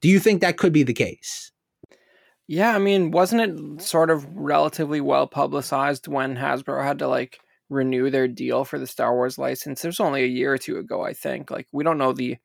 Do 0.00 0.08
you 0.08 0.18
think 0.18 0.40
that 0.40 0.58
could 0.58 0.72
be 0.72 0.82
the 0.82 0.92
case? 0.92 1.50
Yeah, 2.46 2.74
I 2.74 2.78
mean, 2.78 3.10
wasn't 3.10 3.42
it 3.42 3.82
sort 3.82 4.10
of 4.10 4.26
relatively 4.34 5.00
well 5.00 5.26
publicized 5.26 6.08
when 6.08 6.36
Hasbro 6.36 6.82
had 6.84 6.98
to 6.98 7.08
like 7.08 7.40
renew 7.72 8.10
their 8.10 8.28
deal 8.28 8.64
for 8.64 8.78
the 8.78 8.86
Star 8.86 9.14
Wars 9.14 9.38
license. 9.38 9.82
There's 9.82 10.00
only 10.00 10.22
a 10.22 10.28
year 10.28 10.52
or 10.52 10.58
two 10.58 10.78
ago, 10.78 11.02
I 11.02 11.12
think. 11.12 11.50
Like 11.50 11.66
we 11.72 11.84
don't 11.84 11.98
know 11.98 12.12
the 12.12 12.36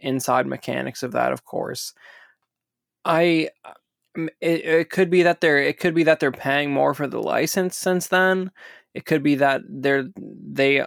inside 0.00 0.46
mechanics 0.46 1.02
of 1.02 1.12
that, 1.12 1.32
of 1.32 1.44
course. 1.44 1.94
I 3.04 3.50
it, 4.14 4.64
it 4.64 4.90
could 4.90 5.10
be 5.10 5.22
that 5.22 5.40
they're 5.40 5.58
it 5.58 5.78
could 5.78 5.94
be 5.94 6.04
that 6.04 6.20
they're 6.20 6.32
paying 6.32 6.70
more 6.72 6.94
for 6.94 7.06
the 7.06 7.22
license 7.22 7.76
since 7.76 8.08
then. 8.08 8.50
It 8.94 9.06
could 9.06 9.22
be 9.22 9.36
that 9.36 9.62
they're 9.66 10.04
they 10.16 10.84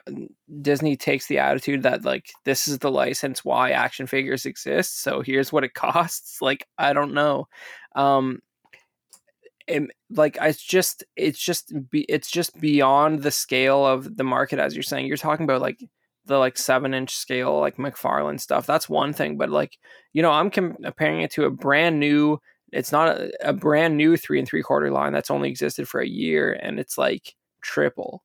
Disney 0.61 0.95
takes 0.95 1.27
the 1.27 1.39
attitude 1.39 1.83
that 1.83 2.05
like 2.05 2.31
this 2.43 2.67
is 2.67 2.79
the 2.79 2.91
license 2.91 3.43
why 3.43 3.71
action 3.71 4.05
figures 4.05 4.45
exist, 4.45 5.01
so 5.01 5.21
here's 5.21 5.51
what 5.51 5.63
it 5.63 5.73
costs. 5.73 6.41
Like 6.41 6.67
I 6.77 6.93
don't 6.93 7.13
know. 7.13 7.47
Um 7.95 8.41
it, 9.67 9.83
like 10.09 10.37
it's 10.41 10.63
just 10.63 11.03
it's 11.15 11.39
just 11.39 11.73
be, 11.89 12.01
it's 12.03 12.29
just 12.29 12.59
beyond 12.59 13.23
the 13.23 13.31
scale 13.31 13.85
of 13.85 14.17
the 14.17 14.23
market 14.23 14.59
as 14.59 14.75
you're 14.75 14.83
saying. 14.83 15.07
You're 15.07 15.17
talking 15.17 15.43
about 15.43 15.61
like 15.61 15.79
the 16.25 16.37
like 16.37 16.57
seven 16.57 16.93
inch 16.93 17.15
scale 17.15 17.59
like 17.59 17.77
mcfarlane 17.77 18.39
stuff. 18.39 18.65
That's 18.65 18.89
one 18.89 19.13
thing 19.13 19.37
but 19.37 19.49
like 19.49 19.77
you 20.13 20.21
know 20.23 20.31
i'm 20.31 20.49
comparing 20.49 21.21
it 21.21 21.29
to 21.31 21.45
a 21.45 21.51
brand 21.51 21.99
new 21.99 22.39
it's 22.71 22.91
not 22.91 23.09
a, 23.09 23.31
a 23.49 23.53
brand 23.53 23.95
new 23.95 24.17
three 24.17 24.39
and 24.39 24.47
three 24.47 24.61
quarter 24.61 24.91
line 24.91 25.13
that's 25.13 25.31
only 25.31 25.49
existed 25.49 25.87
for 25.87 26.01
a 26.01 26.07
year 26.07 26.59
and 26.61 26.79
it's 26.79 26.97
like 26.97 27.35
triple. 27.61 28.23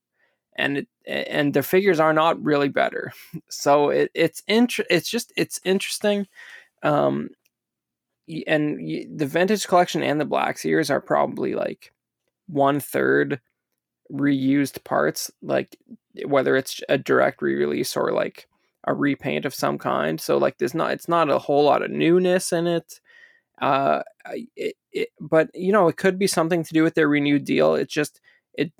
And 0.55 0.77
it 0.77 0.87
and 1.07 1.53
the 1.53 1.63
figures 1.63 1.99
are 1.99 2.13
not 2.13 2.41
really 2.41 2.69
better. 2.69 3.11
So 3.49 3.89
it, 3.89 4.11
it's 4.13 4.43
int- 4.47 4.87
it's 4.89 5.09
just 5.09 5.33
it's 5.35 5.59
interesting 5.63 6.27
um 6.83 7.29
and 8.47 8.79
the 9.17 9.25
vintage 9.25 9.67
collection 9.67 10.03
and 10.03 10.19
the 10.19 10.25
black 10.25 10.57
series 10.57 10.89
are 10.89 11.01
probably 11.01 11.53
like 11.53 11.91
one 12.47 12.79
third 12.79 13.39
reused 14.11 14.83
parts 14.83 15.31
like 15.41 15.77
whether 16.25 16.55
it's 16.55 16.81
a 16.89 16.97
direct 16.97 17.41
re-release 17.41 17.95
or 17.95 18.11
like 18.11 18.47
a 18.85 18.93
repaint 18.93 19.45
of 19.45 19.53
some 19.53 19.77
kind. 19.77 20.19
So 20.19 20.37
like 20.37 20.57
there's 20.57 20.73
not 20.73 20.91
it's 20.91 21.07
not 21.07 21.29
a 21.29 21.39
whole 21.39 21.63
lot 21.63 21.83
of 21.83 21.91
newness 21.91 22.51
in 22.51 22.67
it. 22.67 22.99
Uh 23.61 24.01
it, 24.55 24.75
it, 24.91 25.09
but 25.19 25.49
you 25.53 25.71
know 25.71 25.87
it 25.87 25.97
could 25.97 26.17
be 26.17 26.27
something 26.27 26.63
to 26.63 26.73
do 26.73 26.83
with 26.83 26.95
their 26.95 27.07
renewed 27.07 27.45
deal. 27.45 27.75
It's 27.75 27.93
just 27.93 28.19
it 28.53 28.71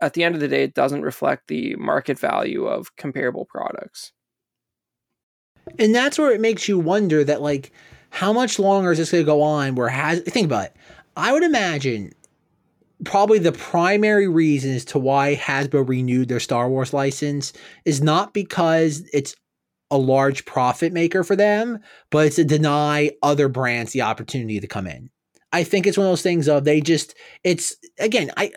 at 0.00 0.12
the 0.12 0.24
end 0.24 0.34
of 0.34 0.40
the 0.40 0.48
day 0.48 0.64
it 0.64 0.74
doesn't 0.74 1.02
reflect 1.02 1.48
the 1.48 1.74
market 1.76 2.18
value 2.18 2.66
of 2.66 2.94
comparable 2.96 3.46
products. 3.46 4.12
And 5.78 5.94
that's 5.94 6.18
where 6.18 6.32
it 6.32 6.40
makes 6.40 6.68
you 6.68 6.78
wonder 6.78 7.24
that 7.24 7.42
like 7.42 7.72
how 8.10 8.32
much 8.32 8.58
longer 8.58 8.92
is 8.92 8.98
this 8.98 9.12
going 9.12 9.24
to 9.24 9.26
go 9.26 9.42
on? 9.42 9.74
Where 9.74 9.88
has 9.88 10.20
think 10.20 10.46
about 10.46 10.66
it. 10.66 10.76
I 11.16 11.32
would 11.32 11.42
imagine 11.42 12.12
probably 13.04 13.38
the 13.38 13.52
primary 13.52 14.28
reason 14.28 14.74
as 14.74 14.84
to 14.86 14.98
why 14.98 15.36
Hasbro 15.36 15.88
renewed 15.88 16.28
their 16.28 16.40
Star 16.40 16.68
Wars 16.68 16.92
license 16.92 17.52
is 17.84 18.02
not 18.02 18.32
because 18.32 19.08
it's 19.12 19.36
a 19.90 19.98
large 19.98 20.44
profit 20.46 20.92
maker 20.92 21.22
for 21.22 21.36
them, 21.36 21.78
but 22.10 22.26
it's 22.26 22.36
to 22.36 22.44
deny 22.44 23.12
other 23.22 23.48
brands 23.48 23.92
the 23.92 24.02
opportunity 24.02 24.60
to 24.60 24.66
come 24.66 24.86
in. 24.86 25.10
I 25.52 25.62
think 25.62 25.86
it's 25.86 25.96
one 25.96 26.06
of 26.06 26.10
those 26.10 26.22
things 26.22 26.48
of 26.48 26.64
they 26.64 26.80
just 26.80 27.14
it's 27.44 27.76
again 27.98 28.30
I 28.36 28.52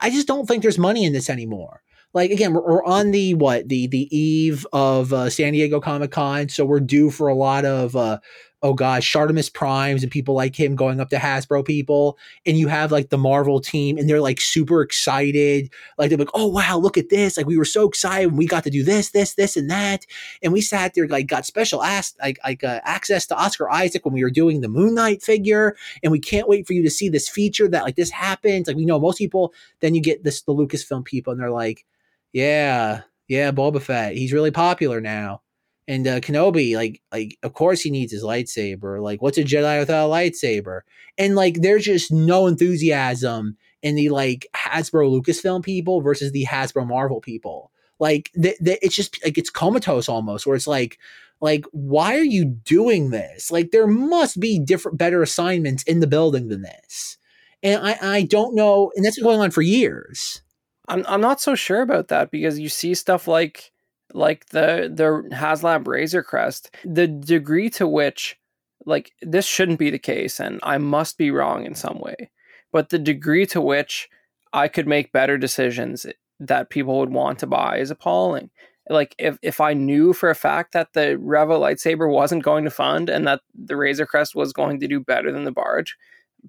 I 0.00 0.10
just 0.10 0.26
don't 0.26 0.46
think 0.46 0.62
there's 0.62 0.78
money 0.78 1.04
in 1.04 1.12
this 1.12 1.30
anymore 1.30 1.82
like 2.16 2.30
again, 2.30 2.54
we're, 2.54 2.62
we're 2.62 2.84
on 2.84 3.10
the 3.10 3.34
what 3.34 3.68
the 3.68 3.88
the 3.88 4.08
eve 4.16 4.66
of 4.72 5.12
uh, 5.12 5.28
San 5.28 5.52
Diego 5.52 5.80
Comic 5.80 6.10
Con, 6.12 6.48
so 6.48 6.64
we're 6.64 6.80
due 6.80 7.10
for 7.10 7.28
a 7.28 7.34
lot 7.34 7.66
of 7.66 7.94
uh, 7.94 8.18
oh 8.62 8.74
gosh, 8.74 9.10
Shartimus 9.12 9.52
Primes 9.52 10.02
and 10.02 10.10
people 10.10 10.34
like 10.34 10.56
him 10.56 10.76
going 10.76 11.00
up 11.00 11.10
to 11.10 11.16
Hasbro 11.16 11.64
people, 11.64 12.18
and 12.44 12.56
you 12.56 12.68
have 12.68 12.90
like 12.90 13.10
the 13.10 13.18
Marvel 13.18 13.60
team, 13.60 13.98
and 13.98 14.08
they're 14.08 14.20
like 14.20 14.40
super 14.40 14.82
excited, 14.82 15.72
like 15.98 16.08
they're 16.08 16.18
like, 16.18 16.30
oh 16.34 16.46
wow, 16.46 16.78
look 16.78 16.98
at 16.98 17.08
this, 17.08 17.36
like 17.36 17.46
we 17.46 17.58
were 17.58 17.64
so 17.64 17.88
excited 17.88 18.26
when 18.28 18.36
we 18.36 18.46
got 18.46 18.64
to 18.64 18.70
do 18.70 18.82
this, 18.82 19.10
this, 19.10 19.34
this, 19.34 19.56
and 19.56 19.70
that, 19.70 20.06
and 20.42 20.52
we 20.52 20.60
sat 20.60 20.94
there 20.94 21.06
like 21.08 21.26
got 21.26 21.46
special 21.46 21.82
ass 21.82 22.14
like 22.20 22.38
like 22.44 22.64
uh, 22.64 22.80
access 22.84 23.26
to 23.26 23.36
Oscar 23.36 23.70
Isaac 23.70 24.04
when 24.04 24.14
we 24.14 24.22
were 24.22 24.30
doing 24.30 24.60
the 24.60 24.68
Moon 24.68 24.94
Knight 24.94 25.22
figure, 25.22 25.76
and 26.02 26.12
we 26.12 26.20
can't 26.20 26.48
wait 26.48 26.66
for 26.66 26.72
you 26.72 26.82
to 26.82 26.90
see 26.90 27.08
this 27.08 27.28
feature 27.28 27.68
that 27.68 27.84
like 27.84 27.96
this 27.96 28.10
happens, 28.10 28.66
like 28.66 28.76
we 28.76 28.86
know 28.86 28.98
most 28.98 29.18
people. 29.18 29.52
Then 29.80 29.94
you 29.94 30.00
get 30.00 30.24
this 30.24 30.42
the 30.42 30.54
Lucasfilm 30.54 31.04
people, 31.04 31.32
and 31.32 31.40
they're 31.40 31.50
like 31.50 31.84
yeah, 32.32 33.02
yeah, 33.28 33.50
Boba 33.50 33.80
Fett. 33.80 34.14
He's 34.14 34.32
really 34.32 34.50
popular 34.50 35.00
now. 35.00 35.40
And 35.88 36.06
uh, 36.06 36.20
Kenobi, 36.20 36.74
like, 36.74 37.00
like 37.12 37.38
of 37.42 37.52
course 37.52 37.80
he 37.80 37.90
needs 37.90 38.12
his 38.12 38.24
lightsaber. 38.24 39.00
Like, 39.00 39.22
what's 39.22 39.38
a 39.38 39.44
Jedi 39.44 39.78
without 39.78 40.06
a 40.06 40.10
lightsaber? 40.10 40.80
And 41.16 41.36
like, 41.36 41.60
there's 41.62 41.84
just 41.84 42.10
no 42.10 42.46
enthusiasm 42.46 43.56
in 43.82 43.94
the 43.94 44.08
like 44.08 44.46
Hasbro 44.54 45.08
Lucasfilm 45.10 45.62
people 45.62 46.00
versus 46.00 46.32
the 46.32 46.44
Hasbro 46.44 46.86
Marvel 46.86 47.20
people. 47.20 47.70
Like, 47.98 48.30
th- 48.40 48.58
th- 48.58 48.78
it's 48.82 48.96
just 48.96 49.24
like 49.24 49.38
it's 49.38 49.50
comatose 49.50 50.08
almost, 50.08 50.46
where 50.46 50.56
it's 50.56 50.66
like, 50.66 50.98
like, 51.40 51.64
why 51.72 52.16
are 52.16 52.22
you 52.22 52.44
doing 52.44 53.10
this? 53.10 53.50
Like, 53.50 53.70
there 53.70 53.86
must 53.86 54.40
be 54.40 54.58
different, 54.58 54.98
better 54.98 55.22
assignments 55.22 55.82
in 55.84 56.00
the 56.00 56.06
building 56.06 56.48
than 56.48 56.62
this. 56.62 57.16
And 57.62 57.86
I, 57.86 57.98
I 58.00 58.22
don't 58.22 58.54
know, 58.54 58.92
and 58.96 59.04
that's 59.04 59.16
been 59.16 59.24
going 59.24 59.40
on 59.40 59.50
for 59.50 59.62
years. 59.62 60.42
I'm 60.88 61.04
I'm 61.08 61.20
not 61.20 61.40
so 61.40 61.54
sure 61.54 61.82
about 61.82 62.08
that 62.08 62.30
because 62.30 62.58
you 62.58 62.68
see 62.68 62.94
stuff 62.94 63.26
like 63.26 63.72
like 64.16 64.46
the 64.46 64.90
the 64.92 65.28
HasLab 65.34 65.86
Razor 65.86 66.22
Crest, 66.22 66.74
the 66.84 67.06
degree 67.06 67.68
to 67.70 67.86
which 67.86 68.38
like 68.86 69.12
this 69.20 69.46
shouldn't 69.46 69.78
be 69.78 69.90
the 69.90 69.98
case, 69.98 70.40
and 70.40 70.58
I 70.62 70.78
must 70.78 71.18
be 71.18 71.30
wrong 71.30 71.64
in 71.66 71.74
some 71.74 71.98
way, 71.98 72.30
but 72.72 72.88
the 72.88 72.98
degree 72.98 73.46
to 73.46 73.60
which 73.60 74.08
I 74.52 74.68
could 74.68 74.86
make 74.86 75.12
better 75.12 75.36
decisions 75.36 76.06
that 76.40 76.70
people 76.70 76.98
would 76.98 77.12
want 77.12 77.38
to 77.40 77.46
buy 77.46 77.78
is 77.78 77.90
appalling. 77.90 78.50
Like 78.88 79.14
if 79.18 79.38
if 79.42 79.60
I 79.60 79.74
knew 79.74 80.12
for 80.12 80.30
a 80.30 80.34
fact 80.34 80.72
that 80.72 80.92
the 80.94 81.18
Revo 81.20 81.60
lightsaber 81.60 82.10
wasn't 82.10 82.44
going 82.44 82.64
to 82.64 82.70
fund 82.70 83.10
and 83.10 83.26
that 83.26 83.40
the 83.54 83.76
Razor 83.76 84.06
Crest 84.06 84.34
was 84.34 84.52
going 84.52 84.80
to 84.80 84.88
do 84.88 85.00
better 85.00 85.32
than 85.32 85.44
the 85.44 85.52
barge, 85.52 85.96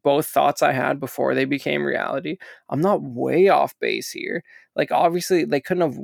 both 0.03 0.27
thoughts 0.27 0.61
I 0.61 0.71
had 0.71 0.99
before 0.99 1.33
they 1.33 1.45
became 1.45 1.83
reality. 1.83 2.37
I'm 2.69 2.81
not 2.81 3.01
way 3.01 3.49
off 3.49 3.75
base 3.81 4.11
here. 4.11 4.43
Like 4.75 4.91
obviously 4.91 5.45
they 5.45 5.59
couldn't 5.59 5.91
have 5.91 5.99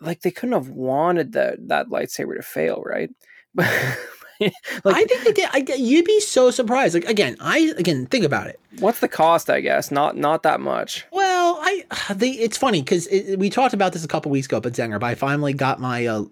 like 0.00 0.20
they 0.20 0.30
couldn't 0.30 0.54
have 0.54 0.68
wanted 0.68 1.32
that 1.32 1.68
that 1.68 1.88
lightsaber 1.88 2.36
to 2.36 2.42
fail, 2.42 2.82
right? 2.84 3.10
But 4.38 4.94
like, 4.94 4.96
I 4.96 5.04
think 5.04 5.24
they 5.24 5.32
did. 5.32 5.48
I, 5.52 5.76
you'd 5.76 6.04
be 6.04 6.20
so 6.20 6.50
surprised. 6.50 6.94
Like 6.94 7.04
again, 7.04 7.36
I 7.40 7.72
again 7.76 8.06
think 8.06 8.24
about 8.24 8.48
it. 8.48 8.60
What's 8.78 9.00
the 9.00 9.08
cost? 9.08 9.48
I 9.48 9.60
guess 9.60 9.90
not 9.90 10.16
not 10.16 10.42
that 10.42 10.60
much. 10.60 11.06
Well, 11.12 11.58
I 11.62 11.84
they 12.14 12.30
it's 12.30 12.56
funny 12.56 12.82
because 12.82 13.06
it, 13.08 13.38
we 13.38 13.50
talked 13.50 13.74
about 13.74 13.92
this 13.92 14.04
a 14.04 14.08
couple 14.08 14.30
weeks 14.30 14.46
ago, 14.46 14.60
but 14.60 14.72
Zenger, 14.72 15.00
but 15.00 15.06
I 15.06 15.14
finally 15.14 15.52
got 15.52 15.80
my 15.80 16.06
uh, 16.06 16.24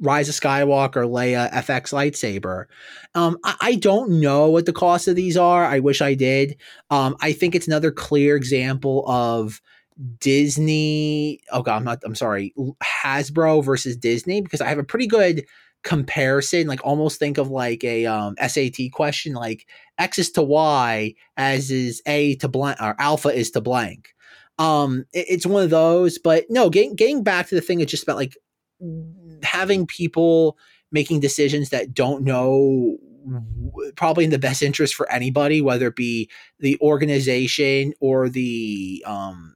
Rise 0.00 0.28
of 0.28 0.34
Skywalker 0.34 1.08
Leia 1.08 1.50
FX 1.52 1.92
lightsaber. 1.92 2.66
Um, 3.14 3.38
I, 3.44 3.56
I, 3.60 3.74
don't 3.76 4.20
know 4.20 4.50
what 4.50 4.66
the 4.66 4.72
cost 4.72 5.08
of 5.08 5.16
these 5.16 5.36
are. 5.36 5.64
I 5.64 5.80
wish 5.80 6.02
I 6.02 6.14
did. 6.14 6.56
Um, 6.90 7.16
I 7.20 7.32
think 7.32 7.54
it's 7.54 7.66
another 7.66 7.90
clear 7.90 8.36
example 8.36 9.04
of 9.08 9.60
Disney. 10.20 11.40
Oh 11.50 11.62
god, 11.62 11.76
I'm 11.76 11.84
not. 11.84 12.02
I'm 12.04 12.14
sorry. 12.14 12.54
Hasbro 13.02 13.64
versus 13.64 13.96
Disney 13.96 14.40
because 14.40 14.60
I 14.60 14.68
have 14.68 14.78
a 14.78 14.84
pretty 14.84 15.06
good 15.06 15.46
comparison 15.86 16.66
like 16.66 16.84
almost 16.84 17.20
think 17.20 17.38
of 17.38 17.48
like 17.48 17.84
a 17.84 18.06
um, 18.06 18.34
SAT 18.44 18.90
question 18.92 19.34
like 19.34 19.68
x 19.98 20.18
is 20.18 20.32
to 20.32 20.42
y 20.42 21.14
as 21.36 21.70
is 21.70 22.02
a 22.06 22.34
to 22.34 22.48
blank 22.48 22.76
or 22.82 22.96
alpha 22.98 23.28
is 23.28 23.52
to 23.52 23.60
blank 23.60 24.12
um 24.58 25.04
it, 25.12 25.26
it's 25.28 25.46
one 25.46 25.62
of 25.62 25.70
those 25.70 26.18
but 26.18 26.44
no 26.50 26.68
getting 26.68 26.96
getting 26.96 27.22
back 27.22 27.46
to 27.46 27.54
the 27.54 27.60
thing 27.60 27.80
it's 27.80 27.92
just 27.92 28.02
about 28.02 28.16
like 28.16 28.36
having 29.44 29.86
people 29.86 30.58
making 30.90 31.20
decisions 31.20 31.68
that 31.68 31.94
don't 31.94 32.24
know 32.24 32.96
probably 33.94 34.24
in 34.24 34.30
the 34.30 34.40
best 34.40 34.62
interest 34.62 34.92
for 34.92 35.08
anybody 35.12 35.60
whether 35.60 35.86
it 35.86 35.96
be 35.96 36.28
the 36.58 36.76
organization 36.80 37.92
or 38.00 38.28
the 38.28 39.04
um 39.06 39.55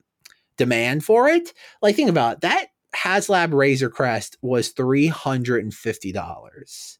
demand 0.61 1.05
for 1.05 1.29
it 1.29 1.53
like 1.83 1.97
think 1.97 2.09
about 2.09 2.35
it, 2.35 2.41
that 2.43 2.67
HasLab 2.95 3.53
Razor 3.53 3.89
Crest 3.89 4.37
was 4.43 4.71
three 4.71 5.07
hundred 5.07 5.63
and 5.63 5.73
fifty 5.73 6.13
dollars. 6.13 6.99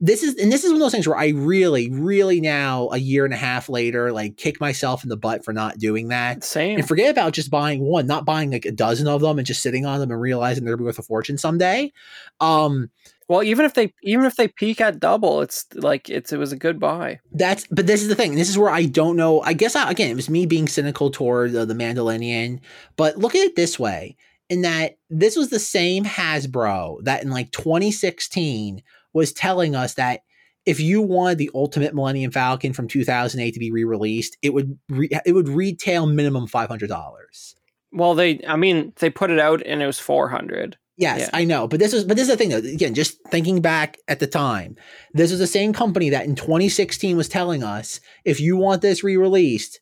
This 0.00 0.22
is 0.22 0.36
and 0.36 0.52
this 0.52 0.62
is 0.62 0.70
one 0.70 0.76
of 0.76 0.80
those 0.80 0.92
things 0.92 1.08
where 1.08 1.16
I 1.16 1.28
really, 1.30 1.90
really 1.90 2.40
now 2.40 2.88
a 2.92 2.98
year 2.98 3.24
and 3.24 3.34
a 3.34 3.38
half 3.38 3.68
later, 3.68 4.12
like 4.12 4.36
kick 4.36 4.60
myself 4.60 5.02
in 5.02 5.08
the 5.08 5.16
butt 5.16 5.44
for 5.44 5.52
not 5.52 5.78
doing 5.78 6.08
that. 6.08 6.44
Same. 6.44 6.78
And 6.78 6.86
forget 6.86 7.10
about 7.10 7.32
just 7.32 7.50
buying 7.50 7.80
one, 7.80 8.06
not 8.06 8.24
buying 8.24 8.52
like 8.52 8.64
a 8.64 8.70
dozen 8.70 9.08
of 9.08 9.22
them 9.22 9.38
and 9.38 9.46
just 9.46 9.62
sitting 9.62 9.86
on 9.86 9.98
them 9.98 10.12
and 10.12 10.20
realizing 10.20 10.64
they're 10.64 10.76
worth 10.76 11.00
a 11.00 11.02
fortune 11.02 11.36
someday. 11.36 11.90
Um, 12.38 12.90
well, 13.28 13.42
even 13.42 13.66
if 13.66 13.74
they 13.74 13.92
even 14.02 14.24
if 14.24 14.36
they 14.36 14.48
peak 14.48 14.80
at 14.80 15.00
double, 15.00 15.42
it's 15.42 15.66
like 15.74 16.08
it's 16.08 16.32
it 16.32 16.38
was 16.38 16.52
a 16.52 16.56
good 16.56 16.80
buy. 16.80 17.20
That's 17.30 17.66
but 17.70 17.86
this 17.86 18.00
is 18.00 18.08
the 18.08 18.14
thing. 18.14 18.34
This 18.34 18.48
is 18.48 18.58
where 18.58 18.70
I 18.70 18.86
don't 18.86 19.16
know. 19.16 19.42
I 19.42 19.52
guess 19.52 19.76
I, 19.76 19.90
again 19.90 20.10
it 20.10 20.16
was 20.16 20.30
me 20.30 20.46
being 20.46 20.66
cynical 20.66 21.10
toward 21.10 21.54
uh, 21.54 21.66
the 21.66 21.74
Mandalorian. 21.74 22.60
But 22.96 23.18
look 23.18 23.34
at 23.34 23.42
it 23.42 23.54
this 23.54 23.78
way: 23.78 24.16
in 24.48 24.62
that 24.62 24.96
this 25.10 25.36
was 25.36 25.50
the 25.50 25.58
same 25.58 26.04
Hasbro 26.04 27.04
that 27.04 27.22
in 27.22 27.30
like 27.30 27.50
2016 27.52 28.82
was 29.12 29.32
telling 29.32 29.74
us 29.74 29.94
that 29.94 30.22
if 30.64 30.80
you 30.80 31.02
wanted 31.02 31.38
the 31.38 31.50
Ultimate 31.54 31.94
Millennium 31.94 32.30
Falcon 32.30 32.72
from 32.72 32.88
2008 32.88 33.52
to 33.52 33.60
be 33.60 33.70
re-released, 33.70 34.36
it 34.42 34.52
would 34.54 34.78
re- 34.88 35.10
it 35.24 35.32
would 35.32 35.48
retail 35.48 36.06
minimum 36.06 36.46
five 36.46 36.68
hundred 36.70 36.88
dollars. 36.88 37.54
Well, 37.92 38.14
they 38.14 38.40
I 38.48 38.56
mean 38.56 38.94
they 38.96 39.10
put 39.10 39.30
it 39.30 39.38
out 39.38 39.62
and 39.66 39.82
it 39.82 39.86
was 39.86 39.98
four 39.98 40.30
hundred. 40.30 40.78
Yes, 40.98 41.20
yeah. 41.20 41.30
I 41.32 41.44
know, 41.44 41.68
but 41.68 41.78
this 41.78 41.92
is 41.92 42.04
but 42.04 42.16
this 42.16 42.24
is 42.24 42.30
the 42.30 42.36
thing 42.36 42.48
though. 42.48 42.58
Again, 42.58 42.92
just 42.92 43.18
thinking 43.28 43.60
back 43.60 43.98
at 44.08 44.18
the 44.18 44.26
time, 44.26 44.76
this 45.14 45.30
was 45.30 45.38
the 45.38 45.46
same 45.46 45.72
company 45.72 46.10
that 46.10 46.26
in 46.26 46.34
2016 46.34 47.16
was 47.16 47.28
telling 47.28 47.62
us 47.62 48.00
if 48.24 48.40
you 48.40 48.56
want 48.56 48.82
this 48.82 49.04
re-released, 49.04 49.78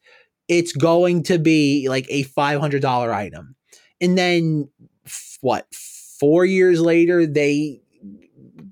it's 0.46 0.72
going 0.72 1.22
to 1.24 1.38
be 1.38 1.88
like 1.88 2.06
a 2.10 2.24
five 2.24 2.60
hundred 2.60 2.82
dollar 2.82 3.12
item 3.14 3.56
and 4.00 4.16
then 4.16 4.68
what 5.40 5.66
four 5.74 6.44
years 6.44 6.80
later 6.80 7.26
they 7.26 7.80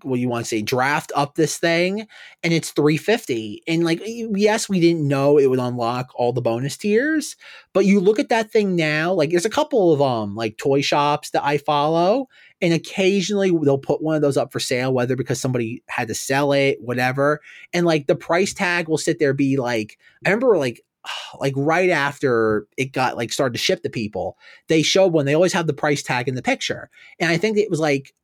what 0.05 0.21
you 0.21 0.29
want 0.29 0.45
to 0.45 0.49
say 0.49 0.63
draft 0.63 1.13
up 1.15 1.35
this 1.35 1.59
thing 1.59 2.07
and 2.43 2.53
it's 2.53 2.71
350 2.73 3.63
and 3.67 3.85
like 3.85 4.01
yes 4.05 4.69
we 4.69 4.81
didn't 4.81 5.07
know 5.07 5.39
it 5.39 5.49
would 5.49 5.59
unlock 5.59 6.11
all 6.15 6.33
the 6.33 6.41
bonus 6.41 6.77
tiers 6.77 7.37
but 7.73 7.87
you 7.87 8.01
look 8.01 8.19
at 8.19 8.29
that 8.29 8.51
thing 8.51 8.77
now 8.77 9.13
like 9.13 9.31
there's 9.31 9.45
a 9.45 9.51
couple 9.51 9.93
of 9.93 10.01
um 10.03 10.35
like 10.35 10.57
toy 10.57 10.81
shops 10.81 11.31
that 11.31 11.45
i 11.45 11.59
follow 11.59 12.29
and 12.61 12.73
occasionally 12.73 13.51
they'll 13.63 13.79
put 13.79 14.03
one 14.03 14.17
of 14.17 14.23
those 14.23 14.37
up 14.37 14.53
for 14.53 14.61
sale 14.61 14.93
whether 14.93 15.17
because 15.17 15.41
somebody 15.41 15.83
had 15.89 16.09
to 16.09 16.15
sell 16.15 16.53
it 16.53 16.79
whatever 16.81 17.41
and 17.73 17.87
like 17.87 18.07
the 18.07 18.17
price 18.17 18.53
tag 18.53 18.89
will 18.89 18.99
sit 18.99 19.19
there 19.19 19.35
be 19.35 19.57
like 19.57 19.99
i 20.25 20.31
remember 20.31 20.57
like 20.57 20.83
like 21.41 21.55
right 21.57 21.91
after 21.91 22.67
it 22.77 22.93
got 22.93 23.17
like 23.17 23.33
started 23.33 23.53
to 23.55 23.59
ship 23.59 23.83
to 23.83 23.91
people, 23.91 24.39
they 24.69 24.83
showed 24.83 25.13
one. 25.13 25.27
They 25.27 25.35
always 25.35 25.53
have 25.53 25.67
the 25.67 25.73
price 25.73 26.03
tag 26.03 26.29
in 26.29 26.35
the 26.35 26.43
picture, 26.43 26.91
and 27.19 27.31
I 27.31 27.37
think 27.37 27.59
it 27.59 27.71
was 27.71 27.81
like 27.81 28.15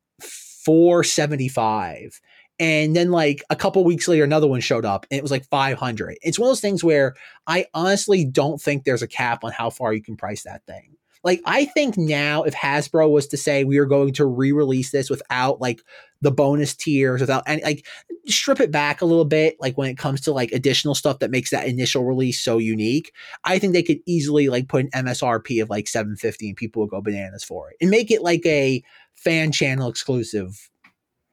four 0.71 1.03
seventy 1.03 1.49
five. 1.49 2.21
And 2.61 2.95
then 2.95 3.11
like 3.11 3.43
a 3.51 3.57
couple 3.57 3.83
weeks 3.83 4.07
later, 4.07 4.23
another 4.23 4.47
one 4.47 4.61
showed 4.61 4.85
up, 4.85 5.05
and 5.11 5.19
it 5.19 5.23
was 5.23 5.33
like 5.33 5.49
five 5.49 5.79
hundred. 5.79 6.17
It's 6.23 6.39
one 6.39 6.47
of 6.47 6.51
those 6.51 6.61
things 6.61 6.85
where 6.85 7.15
I 7.49 7.67
honestly 7.75 8.25
don't 8.25 8.63
think 8.63 8.85
there's 8.85 9.03
a 9.03 9.09
cap 9.09 9.43
on 9.43 9.51
how 9.51 9.71
far 9.71 9.93
you 9.93 10.01
can 10.01 10.17
price 10.17 10.45
that 10.45 10.65
thing. 10.67 10.95
Like 11.23 11.41
I 11.45 11.67
think 11.67 11.99
now 11.99 12.45
if 12.45 12.55
Hasbro 12.55 13.11
was 13.11 13.27
to 13.29 13.37
say 13.37 13.65
we 13.65 13.79
are 13.79 13.87
going 13.87 14.13
to 14.15 14.25
re-release 14.25 14.91
this 14.91 15.11
without 15.11 15.61
like 15.61 15.83
the 16.23 16.31
bonus 16.31 16.75
tiers, 16.75 17.21
without 17.21 17.43
any 17.47 17.63
like 17.63 17.87
strip 18.27 18.61
it 18.61 18.71
back 18.71 19.01
a 19.01 19.07
little 19.07 19.25
bit, 19.25 19.57
like 19.61 19.77
when 19.77 19.91
it 19.91 19.99
comes 19.99 20.23
to 20.23 20.33
like 20.33 20.53
additional 20.53 20.95
stuff 20.95 21.19
that 21.19 21.31
makes 21.31 21.51
that 21.51 21.67
initial 21.67 22.05
release 22.05 22.41
so 22.41 22.59
unique, 22.59 23.13
I 23.45 23.59
think 23.59 23.73
they 23.73 23.83
could 23.83 24.01
easily 24.07 24.49
like 24.49 24.69
put 24.69 24.85
an 24.85 25.05
MSRP 25.05 25.63
of 25.63 25.71
like 25.71 25.89
750 25.89 26.49
and 26.49 26.57
people 26.57 26.83
would 26.83 26.91
go 26.91 27.01
bananas 27.01 27.45
for 27.45 27.71
it. 27.71 27.77
And 27.81 27.91
make 27.91 28.11
it 28.11 28.23
like 28.23 28.45
a 28.47 28.83
fan 29.15 29.53
channel 29.53 29.89
exclusive, 29.89 30.71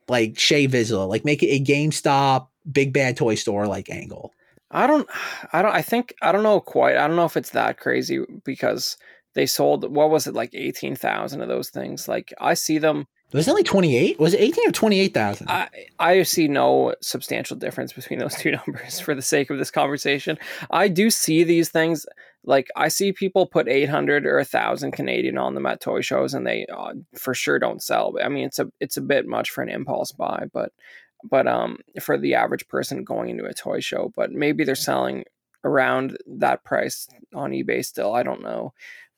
like 0.10 0.34
Shae 0.34 0.70
Vizsla, 0.70 1.08
like 1.08 1.24
make 1.24 1.44
it 1.44 1.48
a 1.48 1.64
GameStop 1.64 2.48
big 2.70 2.92
bad 2.92 3.16
toy 3.16 3.36
store 3.36 3.68
like 3.68 3.90
angle. 3.90 4.34
I 4.70 4.86
don't 4.86 5.08
I 5.54 5.62
don't 5.62 5.74
I 5.74 5.82
think 5.82 6.14
I 6.22 6.32
don't 6.32 6.44
know 6.44 6.60
quite. 6.60 6.98
I 6.98 7.08
don't 7.08 7.16
know 7.16 7.26
if 7.26 7.38
it's 7.38 7.52
that 7.52 7.80
crazy 7.80 8.20
because 8.44 8.98
they 9.38 9.46
sold 9.46 9.94
what 9.94 10.10
was 10.10 10.26
it 10.26 10.34
like 10.34 10.50
18,000 10.56 11.42
of 11.42 11.48
those 11.48 11.70
things. 11.70 12.08
Like 12.08 12.34
I 12.42 12.56
see 12.56 12.80
them 12.80 13.06
was 13.34 13.48
it 13.48 13.52
only 13.52 13.64
28? 13.64 14.20
Was 14.20 14.34
it 14.34 14.40
18 14.40 14.70
or 14.70 14.72
28,000? 14.72 15.50
I, 15.50 15.68
I 16.00 16.24
see 16.24 16.48
no 16.48 16.96
substantial 17.02 17.56
difference 17.56 17.94
between 17.94 18.18
those 18.18 18.34
two 18.40 18.52
numbers 18.52 19.00
for 19.00 19.14
the 19.14 19.22
sake 19.22 19.52
of 19.52 19.60
this 19.60 19.70
conversation. 19.70 20.40
I 20.72 20.88
do 20.88 21.12
see 21.12 21.44
these 21.44 21.70
things 21.70 22.08
like 22.46 22.70
I 22.76 22.88
see 22.88 23.12
people 23.12 23.46
put 23.46 23.68
800 23.68 24.26
or 24.26 24.38
1000 24.38 24.92
Canadian 24.92 25.38
on 25.38 25.54
them 25.54 25.68
at 25.68 25.82
toy 25.82 26.02
shows 26.02 26.34
and 26.34 26.48
they 26.48 26.66
uh, 26.76 26.94
for 27.14 27.36
sure 27.36 27.60
don't 27.60 27.84
sell. 27.84 28.16
I 28.24 28.30
mean 28.30 28.46
it's 28.46 28.58
a 28.58 28.72
it's 28.80 28.98
a 28.98 29.02
bit 29.02 29.28
much 29.28 29.52
for 29.52 29.62
an 29.62 29.70
impulse 29.70 30.12
buy, 30.14 30.48
but 30.52 30.72
but 31.24 31.46
um 31.46 31.78
for 32.02 32.18
the 32.18 32.34
average 32.34 32.68
person 32.70 33.04
going 33.04 33.30
into 33.30 33.46
a 33.46 33.54
toy 33.54 33.82
show, 33.82 34.12
but 34.16 34.32
maybe 34.32 34.64
they're 34.64 34.74
selling 34.74 35.26
around 35.64 36.18
that 36.26 36.64
price 36.64 37.08
on 37.36 37.52
eBay 37.52 37.86
still. 37.86 38.16
I 38.16 38.24
don't 38.24 38.42
know 38.42 38.74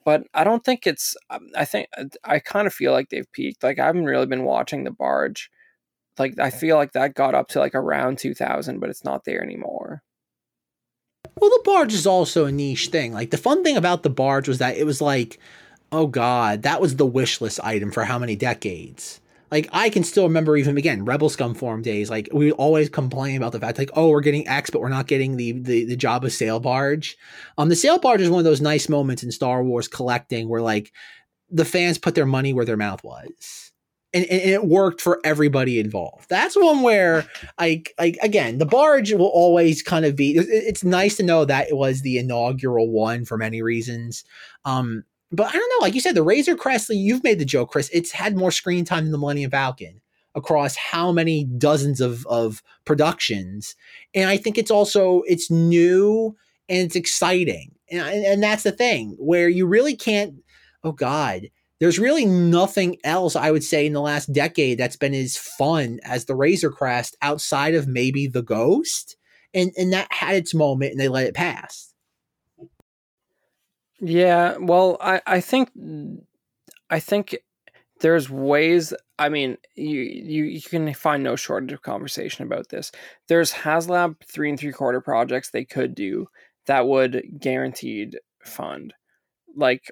but 0.05 0.23
I 0.33 0.43
don't 0.43 0.63
think 0.63 0.87
it's. 0.87 1.15
Um, 1.29 1.47
I 1.55 1.65
think 1.65 1.87
uh, 1.97 2.05
I 2.23 2.39
kind 2.39 2.67
of 2.67 2.73
feel 2.73 2.91
like 2.91 3.09
they've 3.09 3.31
peaked. 3.31 3.63
Like 3.63 3.79
I 3.79 3.85
haven't 3.85 4.05
really 4.05 4.25
been 4.25 4.43
watching 4.43 4.83
the 4.83 4.91
barge. 4.91 5.49
Like 6.17 6.39
I 6.39 6.49
feel 6.49 6.75
like 6.75 6.93
that 6.93 7.15
got 7.15 7.35
up 7.35 7.47
to 7.49 7.59
like 7.59 7.75
around 7.75 8.19
2000, 8.19 8.79
but 8.79 8.89
it's 8.89 9.03
not 9.03 9.25
there 9.25 9.43
anymore. 9.43 10.03
Well, 11.39 11.49
the 11.49 11.61
barge 11.63 11.93
is 11.93 12.07
also 12.07 12.45
a 12.45 12.51
niche 12.51 12.87
thing. 12.87 13.13
Like 13.13 13.31
the 13.31 13.37
fun 13.37 13.63
thing 13.63 13.77
about 13.77 14.03
the 14.03 14.09
barge 14.09 14.47
was 14.47 14.57
that 14.57 14.77
it 14.77 14.85
was 14.85 15.01
like, 15.01 15.39
oh 15.91 16.07
god, 16.07 16.63
that 16.63 16.81
was 16.81 16.95
the 16.95 17.05
wish 17.05 17.39
list 17.41 17.59
item 17.63 17.91
for 17.91 18.03
how 18.03 18.19
many 18.19 18.35
decades? 18.35 19.21
Like 19.51 19.69
I 19.71 19.89
can 19.89 20.03
still 20.03 20.23
remember 20.23 20.57
even 20.57 20.77
again 20.77 21.05
Rebel 21.05 21.29
Scum 21.29 21.53
Forum 21.53 21.81
days. 21.81 22.09
Like 22.09 22.29
we 22.33 22.51
always 22.51 22.89
complain 22.89 23.37
about 23.37 23.51
the 23.51 23.59
fact 23.59 23.77
like 23.77 23.91
oh 23.95 24.09
we're 24.09 24.21
getting 24.21 24.47
X 24.47 24.69
but 24.69 24.81
we're 24.81 24.89
not 24.89 25.07
getting 25.07 25.37
the 25.37 25.53
the 25.53 25.85
the 25.85 25.97
Jabba 25.97 26.31
sail 26.31 26.59
barge. 26.59 27.17
Um, 27.57 27.69
the 27.69 27.75
sail 27.75 27.99
barge 27.99 28.21
is 28.21 28.29
one 28.29 28.39
of 28.39 28.45
those 28.45 28.61
nice 28.61 28.89
moments 28.89 29.23
in 29.23 29.31
Star 29.31 29.63
Wars 29.63 29.87
collecting 29.87 30.49
where 30.49 30.61
like 30.61 30.91
the 31.49 31.65
fans 31.65 31.97
put 31.97 32.15
their 32.15 32.25
money 32.25 32.53
where 32.53 32.65
their 32.65 32.77
mouth 32.77 33.03
was. 33.03 33.71
And, 34.11 34.25
and 34.25 34.41
it 34.41 34.65
worked 34.65 35.01
for 35.01 35.19
everybody 35.23 35.79
involved. 35.79 36.29
That's 36.29 36.55
one 36.55 36.81
where, 36.81 37.27
like, 37.59 37.93
like 37.99 38.17
again, 38.23 38.57
the 38.57 38.65
barge 38.65 39.13
will 39.13 39.27
always 39.27 39.83
kind 39.83 40.03
of 40.03 40.15
be. 40.15 40.31
It's 40.35 40.83
nice 40.83 41.17
to 41.17 41.23
know 41.23 41.45
that 41.45 41.69
it 41.69 41.77
was 41.77 42.01
the 42.01 42.17
inaugural 42.17 42.89
one 42.89 43.23
for 43.23 43.37
many 43.37 43.61
reasons. 43.61 44.23
Um, 44.65 45.03
but 45.31 45.47
I 45.47 45.51
don't 45.51 45.69
know, 45.69 45.85
like 45.85 45.93
you 45.93 46.01
said, 46.01 46.15
the 46.15 46.23
Razor 46.23 46.55
Crest, 46.55 46.89
you've 46.89 47.23
made 47.23 47.39
the 47.39 47.45
joke, 47.45 47.71
Chris. 47.71 47.89
It's 47.93 48.11
had 48.11 48.35
more 48.35 48.51
screen 48.51 48.85
time 48.85 49.03
than 49.03 49.11
the 49.11 49.17
Millennium 49.17 49.51
Falcon 49.51 50.01
across 50.35 50.75
how 50.75 51.11
many 51.11 51.43
dozens 51.43 52.01
of 52.01 52.25
of 52.27 52.63
productions. 52.85 53.75
And 54.13 54.29
I 54.29 54.37
think 54.37 54.57
it's 54.57 54.71
also 54.71 55.21
it's 55.27 55.51
new 55.51 56.35
and 56.67 56.79
it's 56.79 56.95
exciting. 56.95 57.71
And, 57.91 58.01
and 58.01 58.43
that's 58.43 58.63
the 58.63 58.71
thing 58.71 59.15
where 59.19 59.49
you 59.49 59.65
really 59.65 59.95
can't 59.95 60.35
oh 60.83 60.91
god, 60.93 61.49
there's 61.79 61.99
really 61.99 62.25
nothing 62.25 62.97
else 63.03 63.35
I 63.35 63.51
would 63.51 63.63
say 63.63 63.85
in 63.85 63.93
the 63.93 64.01
last 64.01 64.31
decade 64.31 64.77
that's 64.77 64.95
been 64.95 65.13
as 65.13 65.37
fun 65.37 65.99
as 66.03 66.25
the 66.25 66.35
Razor 66.35 66.71
Crest 66.71 67.15
outside 67.21 67.75
of 67.75 67.87
maybe 67.87 68.27
the 68.27 68.43
Ghost. 68.43 69.15
And 69.53 69.71
and 69.77 69.93
that 69.93 70.11
had 70.11 70.35
its 70.35 70.53
moment 70.53 70.91
and 70.91 70.99
they 70.99 71.07
let 71.07 71.27
it 71.27 71.35
pass. 71.35 71.88
Yeah, 74.01 74.57
well, 74.57 74.97
I 75.01 75.21
I 75.25 75.41
think 75.41 75.69
I 76.89 76.99
think 76.99 77.37
there's 78.01 78.29
ways. 78.29 78.93
I 79.19 79.29
mean, 79.29 79.57
you 79.75 80.01
you 80.01 80.45
you 80.45 80.61
can 80.61 80.93
find 80.93 81.23
no 81.23 81.35
shortage 81.35 81.73
of 81.73 81.81
conversation 81.81 82.45
about 82.45 82.69
this. 82.69 82.91
There's 83.27 83.53
HasLab 83.53 84.17
three 84.25 84.49
and 84.49 84.59
three 84.59 84.71
quarter 84.73 85.01
projects 85.01 85.51
they 85.51 85.65
could 85.65 85.95
do 85.95 86.27
that 86.67 86.87
would 86.87 87.23
guaranteed 87.39 88.19
fund, 88.45 88.93
like 89.55 89.91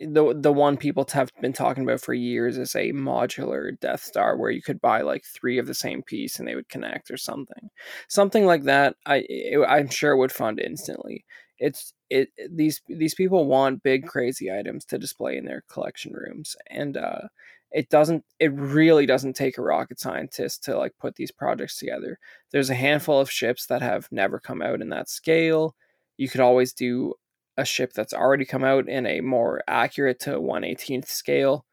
the 0.00 0.34
the 0.38 0.52
one 0.52 0.76
people 0.78 1.06
have 1.12 1.30
been 1.42 1.52
talking 1.54 1.84
about 1.84 2.00
for 2.02 2.14
years 2.14 2.58
is 2.58 2.74
a 2.76 2.92
modular 2.92 3.78
Death 3.80 4.02
Star 4.04 4.36
where 4.36 4.50
you 4.50 4.62
could 4.62 4.80
buy 4.80 5.02
like 5.02 5.24
three 5.24 5.58
of 5.58 5.66
the 5.66 5.74
same 5.74 6.02
piece 6.02 6.38
and 6.38 6.48
they 6.48 6.56
would 6.56 6.68
connect 6.70 7.10
or 7.10 7.16
something, 7.18 7.70
something 8.08 8.46
like 8.46 8.64
that. 8.64 8.96
I 9.06 9.26
I'm 9.68 9.90
sure 9.90 10.16
would 10.16 10.32
fund 10.32 10.60
instantly 10.60 11.24
it's 11.58 11.92
it 12.10 12.28
these 12.50 12.80
these 12.88 13.14
people 13.14 13.46
want 13.46 13.82
big 13.82 14.06
crazy 14.06 14.50
items 14.50 14.84
to 14.84 14.98
display 14.98 15.36
in 15.36 15.44
their 15.44 15.64
collection 15.68 16.12
rooms 16.12 16.56
and 16.70 16.96
uh 16.96 17.22
it 17.70 17.88
doesn't 17.90 18.24
it 18.38 18.52
really 18.54 19.06
doesn't 19.06 19.34
take 19.34 19.58
a 19.58 19.62
rocket 19.62 20.00
scientist 20.00 20.64
to 20.64 20.76
like 20.76 20.92
put 20.98 21.16
these 21.16 21.30
projects 21.30 21.78
together. 21.78 22.18
There's 22.50 22.70
a 22.70 22.74
handful 22.74 23.20
of 23.20 23.30
ships 23.30 23.66
that 23.66 23.82
have 23.82 24.08
never 24.10 24.38
come 24.38 24.62
out 24.62 24.80
in 24.80 24.88
that 24.90 25.08
scale. 25.08 25.74
You 26.16 26.28
could 26.28 26.40
always 26.40 26.72
do 26.72 27.14
a 27.56 27.64
ship 27.64 27.92
that's 27.92 28.14
already 28.14 28.44
come 28.44 28.64
out 28.64 28.88
in 28.88 29.06
a 29.06 29.20
more 29.20 29.62
accurate 29.68 30.20
to 30.20 30.38
118th 30.40 31.08
scale. 31.08 31.66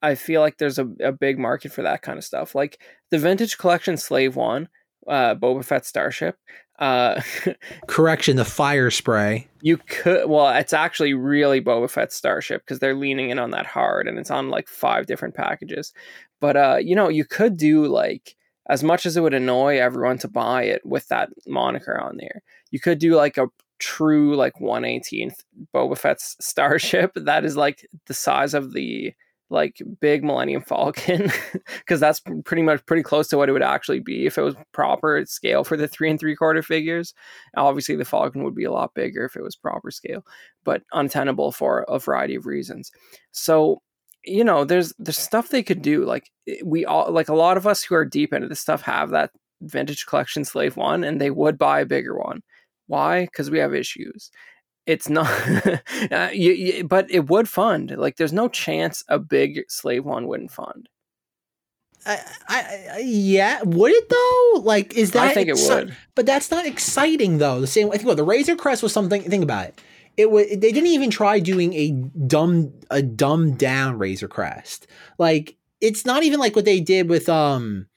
I 0.00 0.14
feel 0.14 0.40
like 0.40 0.58
there's 0.58 0.78
a, 0.78 0.88
a 1.00 1.12
big 1.12 1.38
market 1.38 1.72
for 1.72 1.82
that 1.82 2.02
kind 2.02 2.18
of 2.18 2.24
stuff. 2.24 2.54
Like 2.54 2.80
the 3.10 3.18
vintage 3.18 3.58
collection 3.58 3.96
slave 3.96 4.36
one 4.36 4.68
uh, 5.08 5.34
Boba 5.34 5.64
Fett 5.64 5.86
starship. 5.86 6.36
Uh, 6.78 7.20
Correction, 7.88 8.36
the 8.36 8.44
fire 8.44 8.90
spray. 8.90 9.48
You 9.62 9.78
could, 9.78 10.28
well, 10.28 10.48
it's 10.56 10.72
actually 10.72 11.14
really 11.14 11.60
Boba 11.60 11.90
Fett 11.90 12.12
starship 12.12 12.62
because 12.62 12.78
they're 12.78 12.94
leaning 12.94 13.30
in 13.30 13.38
on 13.38 13.50
that 13.50 13.66
hard, 13.66 14.06
and 14.06 14.18
it's 14.18 14.30
on 14.30 14.50
like 14.50 14.68
five 14.68 15.06
different 15.06 15.34
packages. 15.34 15.92
But 16.40 16.56
uh, 16.56 16.78
you 16.80 16.94
know, 16.94 17.08
you 17.08 17.24
could 17.24 17.56
do 17.56 17.86
like 17.86 18.36
as 18.68 18.84
much 18.84 19.06
as 19.06 19.16
it 19.16 19.22
would 19.22 19.34
annoy 19.34 19.78
everyone 19.78 20.18
to 20.18 20.28
buy 20.28 20.64
it 20.64 20.82
with 20.84 21.08
that 21.08 21.30
moniker 21.46 21.98
on 21.98 22.18
there. 22.18 22.42
You 22.70 22.80
could 22.80 22.98
do 22.98 23.14
like 23.14 23.38
a 23.38 23.48
true 23.78 24.36
like 24.36 24.54
118th 24.60 25.44
Boba 25.74 25.96
Fett's 25.96 26.36
starship 26.40 27.12
that 27.14 27.44
is 27.44 27.56
like 27.56 27.88
the 28.06 28.14
size 28.14 28.54
of 28.54 28.72
the 28.72 29.12
like 29.50 29.80
big 30.00 30.22
Millennium 30.22 30.62
Falcon 30.62 31.30
because 31.78 32.00
that's 32.00 32.20
pretty 32.44 32.62
much 32.62 32.84
pretty 32.86 33.02
close 33.02 33.28
to 33.28 33.36
what 33.36 33.48
it 33.48 33.52
would 33.52 33.62
actually 33.62 34.00
be 34.00 34.26
if 34.26 34.36
it 34.36 34.42
was 34.42 34.54
proper 34.72 35.24
scale 35.26 35.64
for 35.64 35.76
the 35.76 35.88
three 35.88 36.10
and 36.10 36.20
three 36.20 36.36
quarter 36.36 36.62
figures. 36.62 37.14
Obviously, 37.56 37.96
the 37.96 38.04
Falcon 38.04 38.44
would 38.44 38.54
be 38.54 38.64
a 38.64 38.72
lot 38.72 38.94
bigger 38.94 39.24
if 39.24 39.36
it 39.36 39.42
was 39.42 39.56
proper 39.56 39.90
scale, 39.90 40.24
but 40.64 40.82
untenable 40.92 41.52
for 41.52 41.84
a 41.88 41.98
variety 41.98 42.34
of 42.34 42.46
reasons. 42.46 42.90
So 43.32 43.82
you 44.24 44.44
know, 44.44 44.64
there's 44.64 44.92
there's 44.98 45.18
stuff 45.18 45.48
they 45.48 45.62
could 45.62 45.82
do. 45.82 46.04
Like 46.04 46.30
we 46.64 46.84
all 46.84 47.10
like 47.10 47.28
a 47.28 47.34
lot 47.34 47.56
of 47.56 47.66
us 47.66 47.82
who 47.82 47.94
are 47.94 48.04
deep 48.04 48.32
into 48.32 48.48
this 48.48 48.60
stuff 48.60 48.82
have 48.82 49.10
that 49.10 49.30
vintage 49.62 50.06
collection 50.06 50.44
slave 50.44 50.76
one, 50.76 51.04
and 51.04 51.20
they 51.20 51.30
would 51.30 51.56
buy 51.58 51.80
a 51.80 51.86
bigger 51.86 52.18
one. 52.18 52.42
Why? 52.86 53.24
Because 53.24 53.50
we 53.50 53.58
have 53.58 53.74
issues 53.74 54.30
it's 54.88 55.08
not 55.08 55.28
uh, 56.10 56.30
you, 56.32 56.52
you, 56.52 56.84
but 56.84 57.08
it 57.10 57.28
would 57.28 57.48
fund 57.48 57.94
like 57.96 58.16
there's 58.16 58.32
no 58.32 58.48
chance 58.48 59.04
a 59.08 59.18
big 59.18 59.60
slave 59.68 60.04
one 60.04 60.26
wouldn't 60.26 60.50
fund 60.50 60.88
I, 62.06 62.20
I, 62.48 62.98
yeah, 63.04 63.60
would 63.64 63.92
it 63.92 64.08
though? 64.08 64.60
Like, 64.62 64.94
is 64.94 65.10
that? 65.10 65.24
I 65.24 65.34
think 65.34 65.50
exci- 65.50 65.70
it 65.70 65.84
would, 65.86 65.96
but 66.14 66.24
that's 66.24 66.50
not 66.50 66.64
exciting 66.64 67.36
though. 67.36 67.60
The 67.60 67.66
same. 67.66 67.88
I 67.88 67.96
think. 67.96 68.06
Well, 68.06 68.16
the 68.16 68.24
Razor 68.24 68.56
Crest 68.56 68.82
was 68.82 68.94
something. 68.94 69.20
Think 69.22 69.42
about 69.42 69.66
it. 69.66 69.80
It 70.16 70.30
was. 70.30 70.46
They 70.48 70.72
didn't 70.72 70.86
even 70.86 71.10
try 71.10 71.38
doing 71.38 71.74
a 71.74 71.90
dumb, 72.26 72.72
a 72.90 73.02
dumbed 73.02 73.58
down 73.58 73.98
Razor 73.98 74.28
Crest. 74.28 74.86
Like, 75.18 75.56
it's 75.82 76.06
not 76.06 76.22
even 76.22 76.40
like 76.40 76.56
what 76.56 76.64
they 76.64 76.80
did 76.80 77.10
with 77.10 77.28
um 77.28 77.88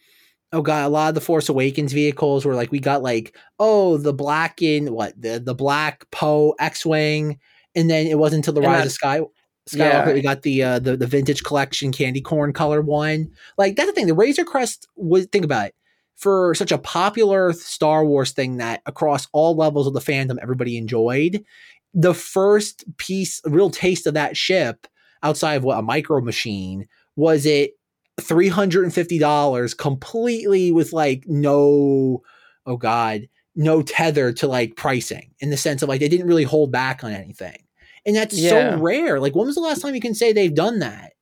oh 0.53 0.61
god, 0.61 0.85
a 0.85 0.89
lot 0.89 1.09
of 1.09 1.15
the 1.15 1.21
Force 1.21 1.49
Awakens 1.49 1.93
vehicles 1.93 2.45
were 2.45 2.55
like 2.55 2.71
we 2.71 2.79
got 2.79 3.03
like 3.03 3.35
oh 3.59 3.97
the 3.97 4.13
black 4.13 4.61
in 4.61 4.93
what 4.93 5.19
the 5.19 5.39
the 5.39 5.55
black 5.55 6.09
Poe 6.11 6.55
X 6.59 6.85
wing, 6.85 7.39
and 7.75 7.89
then 7.89 8.07
it 8.07 8.17
wasn't 8.17 8.39
until 8.39 8.53
the 8.53 8.61
and 8.61 8.71
Rise 8.71 8.85
of 8.85 8.91
Sky. 8.91 9.21
Skywalker, 9.69 10.07
yeah. 10.07 10.13
we 10.13 10.21
got 10.21 10.41
the 10.41 10.63
uh, 10.63 10.79
the 10.79 10.97
the 10.97 11.07
vintage 11.07 11.43
collection 11.43 11.91
candy 11.91 12.21
corn 12.21 12.51
color 12.51 12.81
one. 12.81 13.29
Like 13.57 13.75
that's 13.75 13.89
the 13.89 13.93
thing. 13.93 14.07
The 14.07 14.13
Razor 14.13 14.43
Crest 14.43 14.87
was 14.95 15.27
think 15.27 15.45
about 15.45 15.67
it 15.67 15.75
for 16.17 16.53
such 16.55 16.71
a 16.71 16.77
popular 16.77 17.53
Star 17.53 18.05
Wars 18.05 18.31
thing 18.31 18.57
that 18.57 18.81
across 18.85 19.27
all 19.33 19.55
levels 19.55 19.87
of 19.87 19.93
the 19.93 19.99
fandom 19.99 20.37
everybody 20.41 20.77
enjoyed. 20.77 21.43
The 21.93 22.13
first 22.13 22.85
piece, 22.97 23.41
real 23.45 23.69
taste 23.69 24.07
of 24.07 24.13
that 24.13 24.37
ship 24.37 24.87
outside 25.23 25.55
of 25.55 25.63
what 25.63 25.77
a 25.77 25.81
micro 25.81 26.21
machine 26.21 26.87
was 27.15 27.45
it 27.45 27.71
$350 28.19 29.77
completely 29.77 30.71
with 30.71 30.93
like 30.93 31.23
no 31.27 32.21
oh 32.65 32.77
god 32.77 33.21
no 33.55 33.81
tether 33.81 34.31
to 34.33 34.47
like 34.47 34.75
pricing 34.75 35.31
in 35.39 35.49
the 35.49 35.57
sense 35.57 35.81
of 35.81 35.89
like 35.89 35.99
they 35.99 36.09
didn't 36.09 36.27
really 36.27 36.43
hold 36.43 36.71
back 36.71 37.03
on 37.03 37.11
anything. 37.11 37.57
And 38.05 38.15
that's 38.15 38.37
yeah. 38.37 38.49
so 38.49 38.77
rare. 38.77 39.19
Like 39.19 39.35
when 39.35 39.47
was 39.47 39.55
the 39.55 39.61
last 39.61 39.81
time 39.81 39.95
you 39.95 40.01
can 40.01 40.15
say 40.15 40.33
they've 40.33 40.53
done 40.53 40.79
that? 40.79 41.13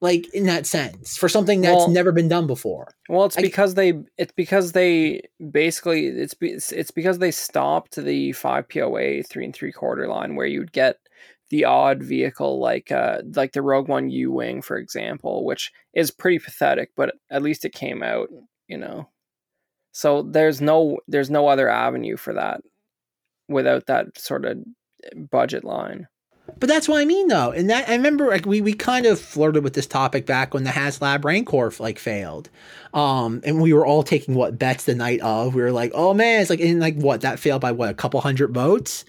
Like 0.00 0.32
in 0.34 0.44
that 0.46 0.66
sense 0.66 1.16
for 1.16 1.28
something 1.28 1.62
that's 1.62 1.76
well, 1.76 1.88
never 1.88 2.12
been 2.12 2.28
done 2.28 2.46
before. 2.46 2.94
Well 3.08 3.24
it's 3.24 3.38
I, 3.38 3.42
because 3.42 3.74
they 3.74 3.94
it's 4.18 4.32
because 4.32 4.72
they 4.72 5.22
basically 5.50 6.06
it's 6.06 6.34
it's 6.72 6.90
because 6.90 7.18
they 7.18 7.30
stopped 7.30 7.96
the 7.96 8.32
5 8.32 8.68
poa 8.68 9.22
three 9.22 9.44
and 9.44 9.54
three 9.54 9.72
quarter 9.72 10.06
line 10.06 10.36
where 10.36 10.46
you'd 10.46 10.72
get 10.72 10.98
the 11.54 11.64
odd 11.64 12.02
vehicle 12.02 12.58
like 12.58 12.90
uh 12.90 13.18
like 13.36 13.52
the 13.52 13.62
Rogue 13.62 13.86
One 13.86 14.10
U 14.10 14.32
Wing, 14.32 14.60
for 14.60 14.76
example, 14.76 15.44
which 15.44 15.70
is 15.94 16.10
pretty 16.10 16.40
pathetic, 16.40 16.90
but 16.96 17.14
at 17.30 17.42
least 17.42 17.64
it 17.64 17.72
came 17.72 18.02
out, 18.02 18.28
you 18.66 18.76
know. 18.76 19.08
So 19.92 20.22
there's 20.22 20.60
no 20.60 20.98
there's 21.06 21.30
no 21.30 21.46
other 21.46 21.68
avenue 21.68 22.16
for 22.16 22.34
that 22.34 22.62
without 23.48 23.86
that 23.86 24.18
sort 24.18 24.44
of 24.44 24.58
budget 25.30 25.62
line. 25.62 26.08
But 26.58 26.68
that's 26.68 26.88
what 26.88 27.00
I 27.00 27.04
mean, 27.04 27.28
though. 27.28 27.52
And 27.52 27.70
that 27.70 27.88
I 27.88 27.94
remember, 27.94 28.26
like 28.26 28.46
we 28.46 28.60
we 28.60 28.72
kind 28.72 29.06
of 29.06 29.20
flirted 29.20 29.62
with 29.62 29.74
this 29.74 29.86
topic 29.86 30.26
back 30.26 30.54
when 30.54 30.64
the 30.64 30.70
HasLab 30.70 31.24
Rancor 31.24 31.72
like 31.78 32.00
failed, 32.00 32.50
um, 32.94 33.42
and 33.44 33.62
we 33.62 33.72
were 33.72 33.86
all 33.86 34.02
taking 34.02 34.34
what 34.34 34.58
bets 34.58 34.86
the 34.86 34.96
night 34.96 35.20
of. 35.20 35.54
We 35.54 35.62
were 35.62 35.70
like, 35.70 35.92
oh 35.94 36.14
man, 36.14 36.40
it's 36.40 36.50
like 36.50 36.58
in 36.58 36.80
like 36.80 36.96
what 36.96 37.20
that 37.20 37.38
failed 37.38 37.60
by 37.60 37.70
what 37.70 37.90
a 37.90 37.94
couple 37.94 38.20
hundred 38.20 38.52
votes. 38.52 39.04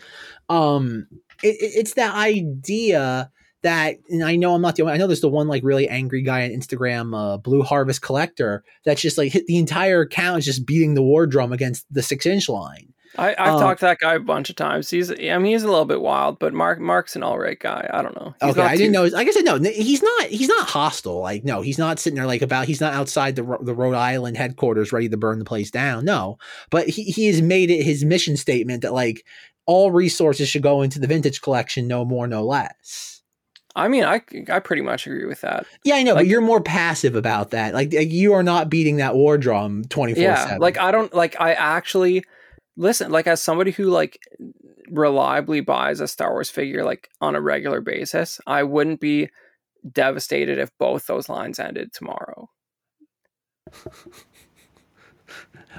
Um, 0.48 1.08
it, 1.44 1.56
it's 1.60 1.94
that 1.94 2.16
idea 2.16 3.32
that 3.62 3.96
and 4.10 4.24
I 4.24 4.36
know 4.36 4.54
I'm 4.54 4.62
not 4.62 4.76
the 4.76 4.84
only 4.84 4.94
I 4.94 4.98
know 4.98 5.08
there's 5.08 5.22
the 5.22 5.30
one 5.30 5.48
like 5.48 5.64
really 5.64 5.90
angry 5.90 6.22
guy 6.22 6.44
on 6.46 6.52
Instagram, 6.52 7.16
uh, 7.18 7.38
Blue 7.38 7.64
Harvest 7.64 8.02
Collector, 8.02 8.64
that's 8.86 9.02
just 9.02 9.18
like 9.18 9.32
hit 9.32 9.48
the 9.48 9.58
entire 9.58 10.02
account 10.02 10.40
is 10.40 10.46
just 10.46 10.66
beating 10.66 10.94
the 10.94 11.02
war 11.02 11.26
drum 11.26 11.52
against 11.52 11.86
the 11.92 12.04
six 12.04 12.26
inch 12.26 12.48
line. 12.48 12.94
I, 13.18 13.30
have 13.38 13.56
um, 13.56 13.60
talked 13.60 13.80
to 13.80 13.86
that 13.86 14.00
guy 14.00 14.16
a 14.16 14.20
bunch 14.20 14.50
of 14.50 14.56
times. 14.56 14.90
He's, 14.90 15.12
I 15.12 15.16
mean, 15.16 15.46
he's 15.46 15.64
a 15.64 15.70
little 15.70 15.86
bit 15.86 16.02
wild, 16.02 16.40
but 16.40 16.54
Mark, 16.54 16.80
Mark's 16.80 17.16
an 17.16 17.24
all 17.24 17.40
right 17.40 17.60
guy. 17.60 17.90
I 17.92 18.02
don't 18.02 18.16
know. 18.16 18.36
He's 18.42 18.52
okay, 18.52 18.62
I 18.62 18.72
too... 18.74 18.78
didn't 18.78 18.94
know. 18.94 19.06
Like 19.06 19.28
I 19.28 19.32
said, 19.32 19.46
no, 19.46 19.58
he's 19.58 20.02
not. 20.02 20.28
He's 20.28 20.48
not 20.48 20.70
hostile. 20.70 21.20
Like 21.20 21.44
no, 21.44 21.62
he's 21.62 21.78
not 21.78 22.00
sitting 22.00 22.16
there 22.16 22.28
like 22.28 22.42
about. 22.42 22.68
He's 22.68 22.82
not 22.82 22.94
outside 22.94 23.36
the 23.36 23.58
the 23.62 23.74
Rhode 23.74 23.96
Island 23.96 24.38
headquarters 24.38 24.92
ready 24.92 25.10
to 25.10 25.18
burn 25.18 25.40
the 25.40 25.46
place 25.46 25.72
down. 25.72 26.06
No, 26.06 26.38
but 26.70 26.90
he 26.90 27.04
he 27.04 27.28
has 27.28 27.42
made 27.42 27.72
it 27.72 27.84
his 27.84 28.04
mission 28.04 28.38
statement 28.38 28.82
that 28.82 28.94
like 28.94 29.26
all 29.66 29.92
resources 29.92 30.48
should 30.50 30.62
go 30.64 30.82
into 30.82 31.00
the 31.00 31.08
vintage 31.08 31.42
collection, 31.42 31.88
no 31.88 32.06
more, 32.06 32.28
no 32.28 32.44
less. 32.44 33.22
I 33.76 33.88
mean, 33.90 34.04
I 34.06 34.22
I 34.50 34.60
pretty 34.60 34.82
much 34.82 35.06
agree 35.06 35.26
with 35.26 35.42
that. 35.42 35.66
Yeah, 35.84 35.96
I 35.96 36.04
know, 36.04 36.14
Like- 36.14 36.22
but 36.22 36.28
you're 36.28 36.40
more 36.42 36.62
passive 36.62 37.16
about 37.16 37.52
that. 37.52 37.74
Like, 37.74 37.94
like, 37.94 38.10
you 38.12 38.34
are 38.34 38.44
not 38.44 38.70
beating 38.70 38.98
that 38.98 39.16
war 39.16 39.38
drum 39.38 39.84
24 39.90 40.24
yeah 40.24 40.46
7. 40.48 40.60
like 40.60 40.78
i 40.78 40.92
don't 40.92 41.14
like 41.14 41.36
i 41.42 41.54
actually 41.54 42.24
listen 42.78 43.12
like 43.12 43.28
as 43.28 43.42
somebody 43.42 43.72
who 43.72 43.86
like 43.86 44.18
reliably 44.90 45.60
buys 45.60 46.00
a 46.00 46.08
star 46.08 46.32
wars 46.32 46.50
figure 46.50 46.84
like 46.86 47.10
on 47.20 47.36
a 47.36 47.42
regular 47.42 47.82
basis 47.82 48.40
i 48.48 48.64
wouldn't 48.64 49.02
be 49.02 49.30
devastated 49.92 50.58
if 50.58 50.70
both 50.80 51.06
those 51.08 51.28
lines 51.28 51.60
ended 51.60 51.92
tomorrow 51.92 52.48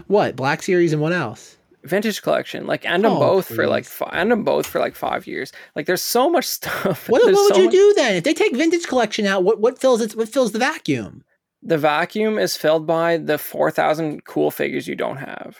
what? 0.06 0.36
Black 0.36 0.62
Series 0.62 0.92
and 0.92 1.00
what 1.00 1.12
else? 1.12 1.55
Vintage 1.86 2.22
collection 2.22 2.66
like 2.66 2.84
end 2.84 3.04
them 3.04 3.12
Oh, 3.12 3.18
both 3.20 3.46
for 3.54 3.66
like 3.66 3.84
please. 3.86 4.08
end 4.12 4.30
them 4.30 4.44
both 4.44 4.66
for 4.66 4.78
like 4.78 4.94
five 4.94 5.26
years 5.26 5.52
like 5.74 5.86
there's 5.86 6.02
so 6.02 6.28
much 6.28 6.44
stuff 6.58 7.08
What, 7.08 7.22
what 7.24 7.32
would 7.34 7.54
so 7.54 7.58
you 7.58 7.64
much- 7.66 7.72
do 7.72 7.94
then? 7.96 8.14
If 8.16 8.24
they 8.24 8.34
take 8.34 8.54
vintage 8.56 8.86
collection 8.86 9.26
out, 9.26 9.44
what, 9.44 9.60
what 9.60 9.78
fills 9.78 10.00
it? 10.00 10.14
What 10.16 10.28
fills 10.28 10.52
the 10.52 10.58
vacuum? 10.58 11.24
the 11.62 11.78
vacuum 11.78 12.38
is 12.38 12.56
filled 12.56 12.86
by 12.86 13.16
the 13.16 13.38
4000 13.38 14.24
cool 14.24 14.50
figures 14.50 14.86
you 14.86 14.94
don't 14.94 15.16
have 15.16 15.58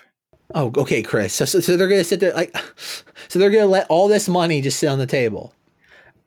Oh, 0.54 0.70
okay, 0.76 1.02
Chris. 1.02 1.34
So, 1.34 1.44
so, 1.44 1.58
so 1.58 1.76
they're 1.76 1.88
gonna 1.88 2.04
sit 2.04 2.20
there 2.20 2.32
like, 2.32 2.56
so 3.28 3.38
they're 3.40 3.50
gonna 3.50 3.66
let 3.66 3.86
all 3.88 4.06
this 4.06 4.28
money 4.28 4.60
just 4.60 4.78
sit 4.78 4.86
on 4.88 5.00
the 5.00 5.06
table. 5.06 5.52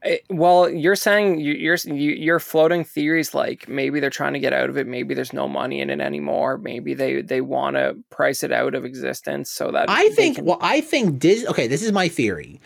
It- 0.04 0.24
well, 0.30 0.70
you're 0.70 0.96
saying 0.96 1.40
you, 1.40 1.54
you're 1.54 1.78
you, 1.86 2.12
you're 2.12 2.40
floating 2.40 2.84
theories 2.84 3.34
like 3.34 3.68
maybe 3.68 4.00
they're 4.00 4.10
trying 4.10 4.34
to 4.34 4.40
get 4.40 4.54
out 4.54 4.70
of 4.70 4.78
it. 4.78 4.88
Maybe 4.88 5.14
there's 5.14 5.34
no 5.34 5.48
money 5.48 5.82
in 5.82 5.90
it 5.90 6.00
anymore. 6.00 6.58
Maybe 6.58 6.94
they 6.94 7.22
they 7.22 7.42
want 7.42 7.76
to 7.76 7.98
price 8.10 8.44
it 8.44 8.52
out 8.52 8.76
of 8.76 8.86
existence 8.86 9.50
so 9.50 9.72
that 9.72 9.90
I 9.90 10.10
think. 10.10 10.38
can- 10.38 10.46
Well, 10.46 10.60
I 10.62 10.82
think 10.82 11.20
Dis. 11.20 11.46
Okay, 11.48 11.68
this 11.68 11.84
is 11.84 11.92
my 11.92 12.08
theory. 12.08 12.62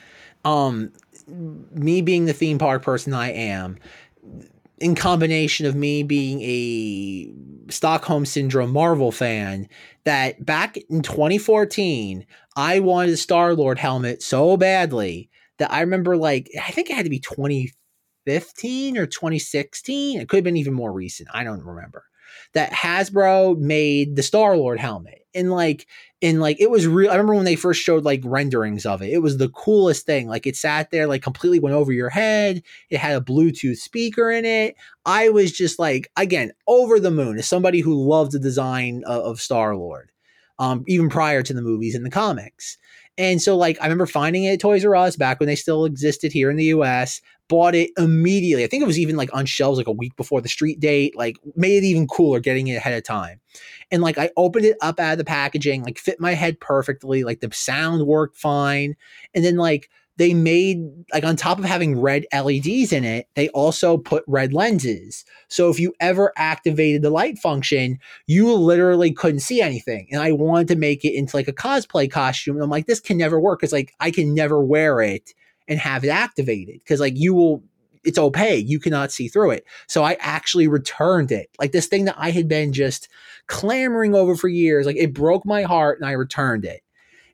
Um, 0.46 0.92
me 1.28 2.02
being 2.02 2.26
the 2.26 2.34
theme 2.34 2.58
park 2.60 2.84
person 2.84 3.14
I 3.14 3.32
am, 3.32 3.78
in 4.80 4.94
combination 4.94 5.66
of 5.66 5.74
me 5.76 6.04
being 6.04 6.42
a 6.42 7.32
Stockholm 7.72 8.26
syndrome 8.26 8.72
Marvel 8.72 9.12
fan, 9.12 9.68
that 10.04 10.46
back 10.46 10.76
in 10.90 11.02
2014 11.02 12.26
I 12.56 12.80
wanted 12.80 13.14
a 13.14 13.18
Star 13.18 13.56
Lord 13.56 13.80
helmet 13.80 14.22
so 14.22 14.58
badly 14.58 15.30
that 15.60 15.72
I 15.72 15.82
remember 15.82 16.18
like 16.18 16.50
I 16.62 16.72
think 16.72 16.90
it 16.90 16.96
had 16.96 17.06
to 17.06 17.10
be 17.10 17.20
2015 17.20 18.98
or 18.98 19.06
2016. 19.06 20.20
It 20.20 20.30
could 20.30 20.38
have 20.38 20.44
been 20.44 20.58
even 20.58 20.74
more 20.74 20.92
recent. 20.92 21.30
I 21.34 21.44
don't 21.44 21.64
remember. 21.64 22.06
That 22.54 22.72
Hasbro 22.72 23.58
made 23.58 24.16
the 24.16 24.24
Star 24.24 24.58
Lord 24.58 24.80
helmet. 24.80 25.26
And 25.36 25.52
like 25.52 25.88
and 26.22 26.40
like 26.40 26.62
it 26.62 26.70
was 26.70 26.88
real. 26.88 27.10
I 27.10 27.16
remember 27.16 27.36
when 27.36 27.46
they 27.46 27.56
first 27.56 27.82
showed 27.82 28.06
like 28.06 28.22
renderings 28.24 28.86
of 28.86 29.02
it. 29.02 29.12
It 29.12 29.18
was 29.20 29.38
the 29.38 29.50
coolest 29.50 30.06
thing. 30.06 30.28
Like 30.28 30.48
it 30.48 30.56
sat 30.56 30.90
there, 30.90 31.06
like 31.06 31.22
completely 31.22 31.60
went 31.60 31.76
over 31.76 31.92
your 31.92 32.10
head. 32.10 32.64
It 32.90 33.00
had 33.00 33.16
a 33.16 33.22
Bluetooth 33.22 33.78
speaker 33.78 34.32
in 34.32 34.46
it. 34.46 34.76
I 35.06 35.30
was 35.30 35.52
just 35.52 35.80
like, 35.80 36.10
again, 36.16 36.54
over 36.68 37.00
the 37.00 37.12
moon 37.12 37.38
as 37.38 37.48
somebody 37.48 37.82
who 37.82 38.08
loved 38.08 38.32
the 38.32 38.40
design 38.40 39.04
of, 39.06 39.24
of 39.24 39.42
Star 39.42 39.76
Lord, 39.76 40.12
um, 40.60 40.86
even 40.88 41.10
prior 41.10 41.44
to 41.44 41.54
the 41.54 41.62
movies 41.62 41.94
and 41.94 42.06
the 42.06 42.12
comics. 42.12 42.78
And 43.18 43.42
so, 43.42 43.56
like, 43.56 43.78
I 43.80 43.86
remember 43.86 44.08
finding 44.08 44.46
it 44.46 44.54
at 44.54 44.60
Toys 44.60 44.84
R 44.84 44.96
Us 44.96 45.16
back 45.16 45.40
when 45.40 45.48
they 45.48 45.56
still 45.56 45.86
existed 45.86 46.32
here 46.32 46.50
in 46.50 46.58
the 46.58 46.66
US. 46.66 47.22
Bought 47.48 47.76
it 47.76 47.92
immediately. 47.98 48.64
I 48.64 48.68
think 48.68 48.82
it 48.82 48.88
was 48.88 48.98
even 48.98 49.18
like 49.18 49.34
on 49.34 49.46
shelves 49.46 49.78
like 49.78 49.88
a 49.88 49.92
week 49.92 50.16
before 50.16 50.42
the 50.42 50.50
street 50.50 50.80
date. 50.80 51.16
Like, 51.16 51.38
made 51.56 51.84
it 51.84 51.86
even 51.86 52.08
cooler 52.08 52.40
getting 52.40 52.68
it 52.68 52.76
ahead 52.76 52.94
of 52.94 53.04
time. 53.04 53.40
And 53.92 54.02
like, 54.02 54.18
I 54.18 54.32
opened 54.38 54.66
it 54.66 54.78
up 54.82 55.00
out 55.00 55.12
of 55.12 55.18
the 55.20 55.26
packaging, 55.26 55.84
like, 55.84 56.00
fit 56.00 56.20
my 56.20 56.34
head 56.34 56.60
perfectly. 56.60 57.24
Like, 57.24 57.42
the 57.42 57.52
sound 57.54 58.08
worked 58.08 58.38
fine. 58.38 58.96
And 59.36 59.46
then, 59.46 59.58
like, 59.58 59.90
they 60.18 60.34
made 60.34 60.78
like 61.12 61.24
on 61.24 61.36
top 61.36 61.58
of 61.58 61.66
having 61.66 62.00
red 62.00 62.26
LEDs 62.34 62.94
in 62.94 63.04
it, 63.04 63.28
they 63.36 63.50
also 63.50 63.98
put 63.98 64.24
red 64.28 64.54
lenses. 64.54 65.26
So 65.48 65.70
if 65.70 65.80
you 65.80 65.94
ever 66.00 66.32
activated 66.38 67.02
the 67.02 67.10
light 67.10 67.40
function, 67.40 68.00
you 68.28 68.54
literally 68.54 69.12
couldn't 69.12 69.40
see 69.40 69.62
anything. 69.62 70.08
And 70.12 70.22
I 70.22 70.32
wanted 70.32 70.68
to 70.70 70.76
make 70.76 71.04
it 71.04 71.16
into 71.16 71.36
like 71.36 71.48
a 71.48 71.54
cosplay 71.54 72.10
costume. 72.10 72.56
And 72.56 72.64
I'm 72.64 72.70
like, 72.70 72.86
this 72.86 73.00
can 73.00 73.18
never 73.18 73.40
work 73.40 73.64
It's 73.64 73.74
like 73.74 73.94
I 74.00 74.12
can 74.12 74.34
never 74.34 74.64
wear 74.64 75.02
it 75.02 75.34
and 75.68 75.80
have 75.80 76.04
it 76.04 76.10
activated 76.10 76.80
because 76.80 77.00
like 77.00 77.14
you 77.16 77.34
will. 77.34 77.64
It's 78.06 78.18
opaque. 78.18 78.68
You 78.68 78.82
cannot 78.82 79.14
see 79.14 79.30
through 79.30 79.52
it. 79.52 79.66
So 79.88 80.04
I 80.04 80.18
actually 80.20 80.68
returned 80.68 81.32
it. 81.32 81.50
Like 81.58 81.72
this 81.72 81.88
thing 81.88 82.04
that 82.04 82.16
I 82.18 82.32
had 82.32 82.50
been 82.50 82.74
just 82.74 83.08
clamoring 83.48 84.14
over 84.14 84.36
for 84.36 84.50
years. 84.50 84.86
Like 84.86 84.98
it 84.98 85.14
broke 85.14 85.46
my 85.46 85.62
heart 85.62 86.00
and 86.00 86.10
I 86.10 86.12
returned 86.12 86.66
it. 86.66 86.82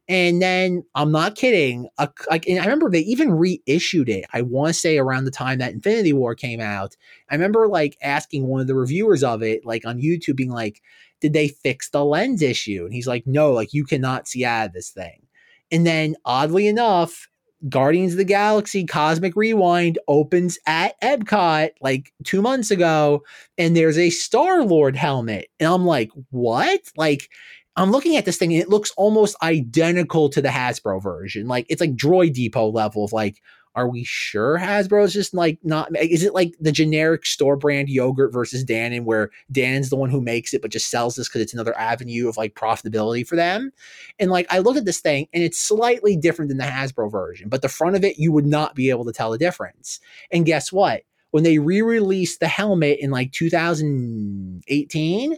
And 0.09 0.41
then 0.41 0.83
I'm 0.95 1.11
not 1.11 1.35
kidding. 1.35 1.87
A, 1.99 2.09
like, 2.31 2.49
I 2.49 2.55
remember 2.55 2.89
they 2.89 3.01
even 3.01 3.31
reissued 3.31 4.09
it. 4.09 4.25
I 4.33 4.41
want 4.41 4.69
to 4.69 4.79
say 4.79 4.97
around 4.97 5.25
the 5.25 5.31
time 5.31 5.59
that 5.59 5.71
Infinity 5.71 6.13
War 6.13 6.33
came 6.33 6.59
out. 6.59 6.97
I 7.29 7.35
remember 7.35 7.67
like 7.67 7.95
asking 8.01 8.47
one 8.47 8.59
of 8.59 8.65
the 8.65 8.75
reviewers 8.75 9.23
of 9.23 9.43
it, 9.43 9.65
like 9.65 9.85
on 9.85 10.01
YouTube, 10.01 10.35
being 10.35 10.49
like, 10.49 10.81
"Did 11.21 11.33
they 11.33 11.47
fix 11.47 11.89
the 11.91 12.03
lens 12.03 12.41
issue?" 12.41 12.85
And 12.85 12.93
he's 12.93 13.07
like, 13.07 13.27
"No, 13.27 13.51
like 13.53 13.71
you 13.71 13.85
cannot 13.85 14.27
see 14.27 14.43
out 14.43 14.65
of 14.67 14.73
this 14.73 14.89
thing." 14.89 15.27
And 15.71 15.85
then, 15.85 16.15
oddly 16.25 16.65
enough, 16.67 17.27
Guardians 17.67 18.13
of 18.13 18.17
the 18.17 18.23
Galaxy 18.23 18.85
Cosmic 18.85 19.35
Rewind 19.35 19.99
opens 20.07 20.57
at 20.65 20.99
Epcot 21.03 21.71
like 21.81 22.11
two 22.23 22.41
months 22.41 22.71
ago, 22.71 23.21
and 23.59 23.75
there's 23.75 23.97
a 23.97 24.09
Star 24.09 24.63
Lord 24.63 24.95
helmet, 24.95 25.49
and 25.59 25.71
I'm 25.71 25.85
like, 25.85 26.09
"What?" 26.31 26.81
Like 26.97 27.29
I'm 27.75 27.91
looking 27.91 28.17
at 28.17 28.25
this 28.25 28.37
thing 28.37 28.53
and 28.53 28.61
it 28.61 28.69
looks 28.69 28.91
almost 28.97 29.35
identical 29.41 30.29
to 30.29 30.41
the 30.41 30.49
Hasbro 30.49 31.01
version. 31.01 31.47
Like 31.47 31.65
it's 31.69 31.81
like 31.81 31.95
Droid 31.95 32.33
Depot 32.33 32.69
level 32.69 33.05
of 33.05 33.13
like, 33.13 33.41
are 33.75 33.87
we 33.87 34.03
sure 34.03 34.57
Hasbro 34.57 35.05
is 35.05 35.13
just 35.13 35.33
like 35.33 35.59
not? 35.63 35.95
Is 35.95 36.23
it 36.23 36.33
like 36.33 36.53
the 36.59 36.71
generic 36.71 37.25
store 37.25 37.55
brand 37.55 37.87
yogurt 37.87 38.33
versus 38.33 38.65
Dannon, 38.65 39.05
where 39.05 39.29
Dannon's 39.53 39.89
the 39.89 39.95
one 39.95 40.09
who 40.09 40.21
makes 40.21 40.53
it 40.53 40.61
but 40.61 40.71
just 40.71 40.89
sells 40.89 41.15
this 41.15 41.29
because 41.29 41.41
it's 41.41 41.53
another 41.53 41.77
avenue 41.77 42.27
of 42.27 42.35
like 42.35 42.55
profitability 42.55 43.25
for 43.25 43.35
them? 43.35 43.71
And 44.17 44.31
like 44.31 44.47
I 44.49 44.59
look 44.59 44.75
at 44.75 44.85
this 44.85 44.99
thing 44.99 45.27
and 45.33 45.43
it's 45.43 45.61
slightly 45.61 46.17
different 46.17 46.49
than 46.49 46.57
the 46.57 46.65
Hasbro 46.65 47.11
version, 47.11 47.47
but 47.47 47.61
the 47.61 47.69
front 47.69 47.95
of 47.95 48.03
it 48.03 48.17
you 48.17 48.31
would 48.31 48.47
not 48.47 48.75
be 48.75 48.89
able 48.89 49.05
to 49.05 49.13
tell 49.13 49.31
the 49.31 49.37
difference. 49.37 49.99
And 50.31 50.45
guess 50.45 50.73
what? 50.73 51.03
When 51.31 51.43
they 51.43 51.59
re-released 51.59 52.39
the 52.39 52.47
helmet 52.47 52.97
in 52.99 53.11
like 53.11 53.31
2018 53.31 55.37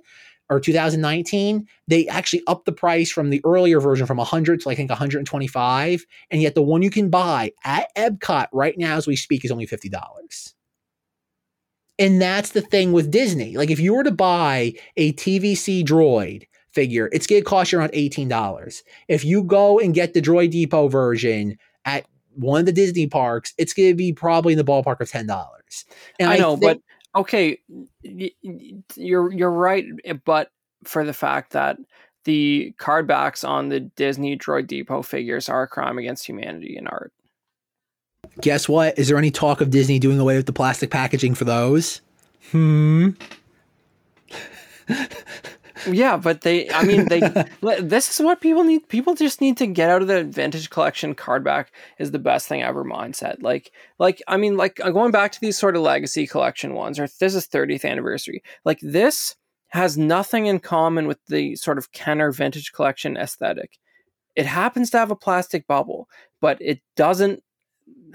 or 0.52 0.60
2019, 0.60 1.66
they 1.88 2.08
actually 2.10 2.44
upped 2.46 2.66
the 2.66 2.74
price 2.74 3.10
from 3.10 3.30
the 3.30 3.42
earlier 3.46 3.80
version 3.80 4.06
from 4.06 4.18
100 4.18 4.60
to 4.60 4.70
I 4.70 4.76
think 4.76 4.90
125, 4.90 6.06
and 6.30 6.42
yet 6.42 6.56
the 6.56 6.62
one 6.62 6.82
you 6.82 6.92
can 6.92 7.10
buy 7.10 7.54
at 7.64 7.88
Epcot 7.96 8.48
right 8.52 8.78
now 8.78 8.98
as 8.98 9.08
we 9.08 9.16
speak 9.16 9.46
is 9.46 9.52
only 9.52 9.66
$50. 9.66 10.54
And 11.98 12.22
that's 12.22 12.52
the 12.52 12.62
thing 12.62 12.92
with 12.92 13.12
Disney. 13.12 13.56
Like 13.56 13.70
if 13.70 13.80
you 13.80 13.94
were 13.94 14.04
to 14.04 14.12
buy 14.12 14.74
a 14.98 15.14
TVC 15.14 15.86
droid 15.86 16.44
figure, 16.74 17.10
it's 17.14 17.28
going 17.28 17.42
to 17.42 17.50
cost 17.50 17.72
you 17.72 17.80
around 17.80 17.94
$18. 17.94 18.82
If 19.08 19.24
you 19.24 19.44
go 19.44 19.80
and 19.80 19.94
get 19.94 20.14
the 20.14 20.22
Droid 20.22 20.52
Depot 20.52 20.90
version 20.90 21.58
at 21.86 22.06
one 22.34 22.60
of 22.60 22.66
the 22.66 22.72
Disney 22.74 23.08
parks, 23.08 23.54
it's 23.58 23.74
going 23.74 23.90
to 23.90 23.96
be 23.96 24.12
probably 24.12 24.54
in 24.54 24.58
the 24.58 24.66
ballpark 24.66 25.00
of 25.00 25.10
$10. 25.10 25.86
And 26.20 26.30
I 26.30 26.38
know, 26.38 26.58
think- 26.58 26.62
but 26.62 26.82
okay, 27.16 27.60
y- 28.04 28.32
y- 28.44 28.84
you're 28.96 29.32
you're 29.32 29.52
right, 29.52 29.86
eh, 30.06 30.14
but 30.26 30.52
for 30.84 31.06
the 31.06 31.14
fact 31.14 31.54
that 31.54 31.78
the 32.26 32.74
card 32.78 33.08
backs 33.08 33.44
on 33.44 33.70
the 33.70 33.80
Disney 33.80 34.38
Droid 34.38 34.68
Depot 34.68 35.02
figures 35.02 35.50
are 35.50 35.64
a 35.64 35.68
crime 35.68 35.98
against 35.98 36.28
humanity 36.28 36.78
in 36.78 36.88
art. 36.88 37.12
Guess 38.40 38.70
what? 38.70 38.98
Is 38.98 39.08
there 39.08 39.18
any 39.18 39.32
talk 39.32 39.62
of 39.62 39.72
Disney 39.72 40.00
doing 40.00 40.20
away 40.20 40.38
with 40.38 40.46
the 40.46 40.54
plastic 40.54 40.90
packaging 40.90 41.36
for 41.36 41.46
those? 41.46 42.02
Hmm. 42.52 43.10
Yeah, 45.88 46.18
but 46.18 46.42
they, 46.42 46.70
I 46.72 46.84
mean, 46.84 47.06
they, 47.06 47.20
this 47.82 48.10
is 48.10 48.24
what 48.24 48.42
people 48.42 48.64
need. 48.64 48.88
People 48.90 49.16
just 49.16 49.42
need 49.42 49.58
to 49.58 49.68
get 49.68 49.90
out 49.90 50.02
of 50.02 50.08
the 50.08 50.24
vintage 50.24 50.70
collection 50.70 51.16
card 51.16 51.44
back 51.44 51.72
is 52.00 52.12
the 52.12 52.20
best 52.20 52.48
thing 52.48 52.62
ever 52.62 52.84
mindset. 52.84 53.42
Like, 53.42 53.72
like, 54.00 54.22
I 54.28 54.38
mean, 54.38 54.58
like 54.58 54.80
uh, 54.84 54.92
going 54.92 55.12
back 55.12 55.32
to 55.34 55.42
these 55.42 55.58
sort 55.58 55.76
of 55.76 55.82
legacy 55.82 56.28
collection 56.28 56.74
ones, 56.74 57.00
or 57.00 57.08
this 57.20 57.36
is 57.36 57.48
30th 57.48 57.86
anniversary. 57.86 58.44
Like, 58.66 58.80
this 58.82 59.36
has 59.70 59.98
nothing 59.98 60.48
in 60.48 60.60
common 60.60 61.08
with 61.08 61.20
the 61.28 61.56
sort 61.56 61.78
of 61.78 61.92
Kenner 61.92 62.32
vintage 62.32 62.72
collection 62.74 63.16
aesthetic. 63.16 63.78
It 64.36 64.46
happens 64.46 64.90
to 64.92 64.98
have 64.98 65.12
a 65.12 65.16
plastic 65.16 65.68
bubble, 65.68 66.08
but 66.42 66.58
it 66.62 66.82
doesn't 66.96 67.44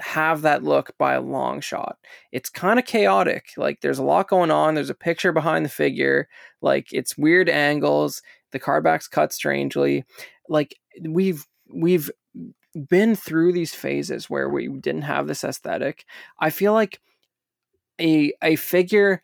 have 0.00 0.42
that 0.42 0.62
look 0.62 0.92
by 0.98 1.14
a 1.14 1.20
long 1.20 1.60
shot. 1.60 1.98
It's 2.32 2.50
kind 2.50 2.78
of 2.78 2.84
chaotic. 2.84 3.50
Like 3.56 3.80
there's 3.80 3.98
a 3.98 4.04
lot 4.04 4.28
going 4.28 4.50
on. 4.50 4.74
There's 4.74 4.90
a 4.90 4.94
picture 4.94 5.32
behind 5.32 5.64
the 5.64 5.70
figure. 5.70 6.28
Like 6.60 6.92
it's 6.92 7.18
weird 7.18 7.48
angles. 7.48 8.22
The 8.52 8.58
card 8.58 8.84
backs 8.84 9.08
cut 9.08 9.32
strangely. 9.32 10.04
Like 10.48 10.76
we've 11.02 11.46
we've 11.72 12.10
been 12.88 13.16
through 13.16 13.52
these 13.52 13.74
phases 13.74 14.28
where 14.28 14.48
we 14.48 14.68
didn't 14.68 15.02
have 15.02 15.26
this 15.26 15.44
aesthetic. 15.44 16.04
I 16.38 16.50
feel 16.50 16.72
like 16.72 17.00
a 18.00 18.32
a 18.42 18.56
figure 18.56 19.22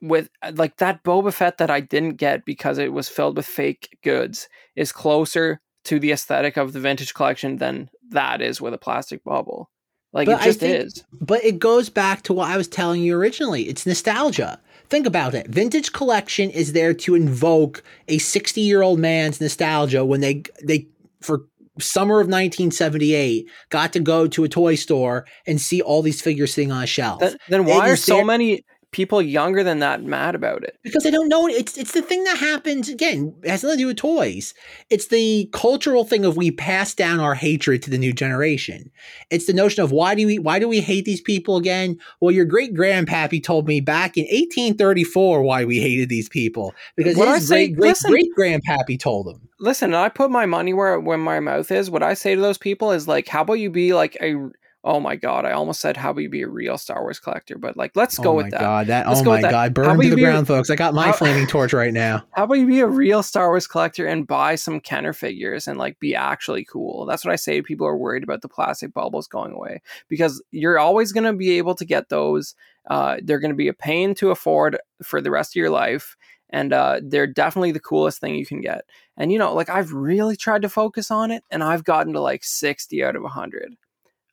with 0.00 0.30
like 0.54 0.76
that 0.76 1.02
Boba 1.02 1.32
Fett 1.32 1.58
that 1.58 1.70
I 1.70 1.80
didn't 1.80 2.16
get 2.16 2.44
because 2.44 2.78
it 2.78 2.92
was 2.92 3.08
filled 3.08 3.36
with 3.36 3.46
fake 3.46 3.98
goods 4.02 4.48
is 4.76 4.92
closer 4.92 5.60
to 5.84 5.98
the 5.98 6.12
aesthetic 6.12 6.56
of 6.56 6.72
the 6.72 6.80
vintage 6.80 7.14
collection 7.14 7.56
than 7.56 7.90
that 8.10 8.40
is 8.40 8.60
with 8.60 8.74
a 8.74 8.78
plastic 8.78 9.24
bubble. 9.24 9.70
Like 10.12 10.26
But 10.26 10.40
it 10.40 10.44
just 10.44 10.60
think- 10.60 10.86
is. 10.86 11.04
But 11.20 11.44
it 11.44 11.58
goes 11.58 11.88
back 11.90 12.22
to 12.22 12.32
what 12.32 12.48
I 12.48 12.56
was 12.56 12.68
telling 12.68 13.02
you 13.02 13.16
originally. 13.16 13.68
It's 13.68 13.86
nostalgia. 13.86 14.58
Think 14.88 15.06
about 15.06 15.34
it. 15.34 15.48
Vintage 15.48 15.92
collection 15.92 16.48
is 16.50 16.72
there 16.72 16.94
to 16.94 17.14
invoke 17.14 17.82
a 18.08 18.16
60 18.18 18.60
year 18.60 18.80
old 18.82 18.98
man's 18.98 19.40
nostalgia 19.40 20.04
when 20.04 20.20
they 20.20 20.44
they 20.64 20.86
for 21.20 21.42
summer 21.78 22.14
of 22.14 22.26
1978 22.26 23.46
got 23.70 23.92
to 23.92 24.00
go 24.00 24.26
to 24.26 24.44
a 24.44 24.48
toy 24.48 24.74
store 24.74 25.26
and 25.46 25.60
see 25.60 25.80
all 25.80 26.02
these 26.02 26.20
figures 26.20 26.54
sitting 26.54 26.72
on 26.72 26.82
a 26.82 26.86
shelf. 26.86 27.20
Then, 27.20 27.36
then 27.48 27.64
why 27.66 27.90
are 27.90 27.96
so 27.96 28.24
many 28.24 28.64
people 28.90 29.20
younger 29.20 29.62
than 29.62 29.80
that 29.80 30.02
mad 30.02 30.34
about 30.34 30.62
it? 30.64 30.78
because 30.82 31.02
they 31.02 31.10
don't 31.10 31.28
know. 31.28 31.46
It's 31.46 31.76
it's 31.76 31.92
the 31.92 32.02
thing 32.02 32.24
that 32.24 32.38
happens 32.38 32.88
again. 32.88 33.34
It 33.42 33.50
has 33.50 33.62
nothing 33.62 33.78
to 33.78 33.82
do 33.82 33.86
with 33.88 33.96
toys. 33.96 34.54
It's 34.90 35.08
the 35.08 35.48
cultural 35.52 36.04
thing 36.04 36.24
of 36.24 36.36
we 36.36 36.50
pass 36.50 36.94
down 36.94 37.20
our 37.20 37.34
hatred 37.34 37.82
to 37.82 37.90
the 37.90 37.98
new 37.98 38.12
generation. 38.12 38.90
It's 39.30 39.46
the 39.46 39.52
notion 39.52 39.82
of 39.82 39.92
why 39.92 40.14
do 40.14 40.26
we 40.26 40.38
why 40.38 40.58
do 40.58 40.68
we 40.68 40.80
hate 40.80 41.04
these 41.04 41.20
people 41.20 41.56
again? 41.56 41.98
Well, 42.20 42.30
your 42.30 42.44
great 42.44 42.74
grandpappy 42.74 43.42
told 43.42 43.68
me 43.68 43.80
back 43.80 44.16
in 44.16 44.24
1834 44.24 45.42
why 45.42 45.64
we 45.64 45.80
hated 45.80 46.08
these 46.08 46.28
people 46.28 46.74
because 46.96 47.16
What 47.16 47.28
his 47.28 47.48
great 47.48 47.76
great 47.76 47.96
great 48.06 48.30
grandpappy 48.38 48.98
told 48.98 49.28
him. 49.28 49.48
Listen, 49.60 49.92
I 49.92 50.08
put 50.08 50.30
my 50.30 50.46
money 50.46 50.72
where 50.72 50.98
where 51.00 51.18
my 51.18 51.40
mouth 51.40 51.70
is. 51.70 51.90
What 51.90 52.02
I 52.02 52.14
say 52.14 52.34
to 52.34 52.40
those 52.40 52.58
people 52.58 52.92
is 52.92 53.08
like, 53.08 53.28
how 53.28 53.42
about 53.42 53.54
you 53.54 53.70
be 53.70 53.92
like 53.92 54.16
a 54.20 54.36
oh 54.84 55.00
my 55.00 55.16
god, 55.16 55.44
I 55.44 55.52
almost 55.52 55.80
said 55.80 55.96
how 55.96 56.10
about 56.10 56.20
you 56.20 56.28
be 56.28 56.42
a 56.42 56.48
real 56.48 56.78
Star 56.78 57.02
Wars 57.02 57.18
collector, 57.18 57.58
but 57.58 57.76
like 57.76 57.92
let's 57.96 58.18
go 58.18 58.30
oh 58.30 58.34
with 58.34 58.46
my 58.46 58.50
that. 58.50 58.60
god, 58.60 58.86
that 58.86 59.08
Let's 59.08 59.20
oh 59.20 59.24
go 59.24 59.30
my 59.32 59.42
that. 59.42 59.50
god, 59.50 59.74
burn 59.74 60.00
to 60.00 60.10
the 60.10 60.20
ground, 60.20 60.46
folks. 60.46 60.70
I 60.70 60.76
got 60.76 60.94
my 60.94 61.06
how- 61.06 61.12
flaming 61.18 61.46
torch 61.46 61.72
right 61.72 61.92
now. 61.92 62.24
How 62.32 62.44
about 62.44 62.54
you 62.54 62.66
be 62.66 62.80
a 62.80 62.86
real 62.86 63.22
Star 63.22 63.48
Wars 63.48 63.66
collector 63.66 64.06
and 64.06 64.26
buy 64.26 64.54
some 64.54 64.80
Kenner 64.80 65.12
figures 65.12 65.66
and 65.66 65.78
like 65.78 65.98
be 65.98 66.14
actually 66.14 66.64
cool? 66.64 67.06
That's 67.06 67.24
what 67.24 67.32
I 67.32 67.36
say 67.36 67.56
to 67.56 67.62
people 67.62 67.86
who 67.86 67.90
are 67.90 67.98
worried 67.98 68.22
about 68.22 68.42
the 68.42 68.48
plastic 68.48 68.92
bubbles 68.94 69.26
going 69.26 69.52
away 69.52 69.82
because 70.08 70.42
you're 70.52 70.78
always 70.78 71.12
going 71.12 71.24
to 71.24 71.32
be 71.32 71.58
able 71.58 71.74
to 71.74 71.84
get 71.84 72.08
those. 72.08 72.54
Uh, 72.88 73.16
they're 73.22 73.40
going 73.40 73.50
to 73.50 73.56
be 73.56 73.68
a 73.68 73.74
pain 73.74 74.14
to 74.14 74.30
afford 74.30 74.78
for 75.02 75.20
the 75.20 75.30
rest 75.30 75.52
of 75.52 75.56
your 75.56 75.70
life, 75.70 76.16
and 76.50 76.72
uh, 76.72 77.00
they're 77.02 77.26
definitely 77.26 77.72
the 77.72 77.80
coolest 77.80 78.20
thing 78.20 78.34
you 78.34 78.46
can 78.46 78.60
get. 78.60 78.84
And 79.16 79.30
you 79.32 79.38
know, 79.38 79.52
like 79.54 79.68
I've 79.68 79.92
really 79.92 80.36
tried 80.36 80.62
to 80.62 80.68
focus 80.68 81.10
on 81.10 81.30
it, 81.30 81.42
and 81.50 81.62
I've 81.62 81.84
gotten 81.84 82.12
to 82.14 82.20
like 82.20 82.44
sixty 82.44 83.04
out 83.04 83.16
of 83.16 83.24
hundred. 83.24 83.74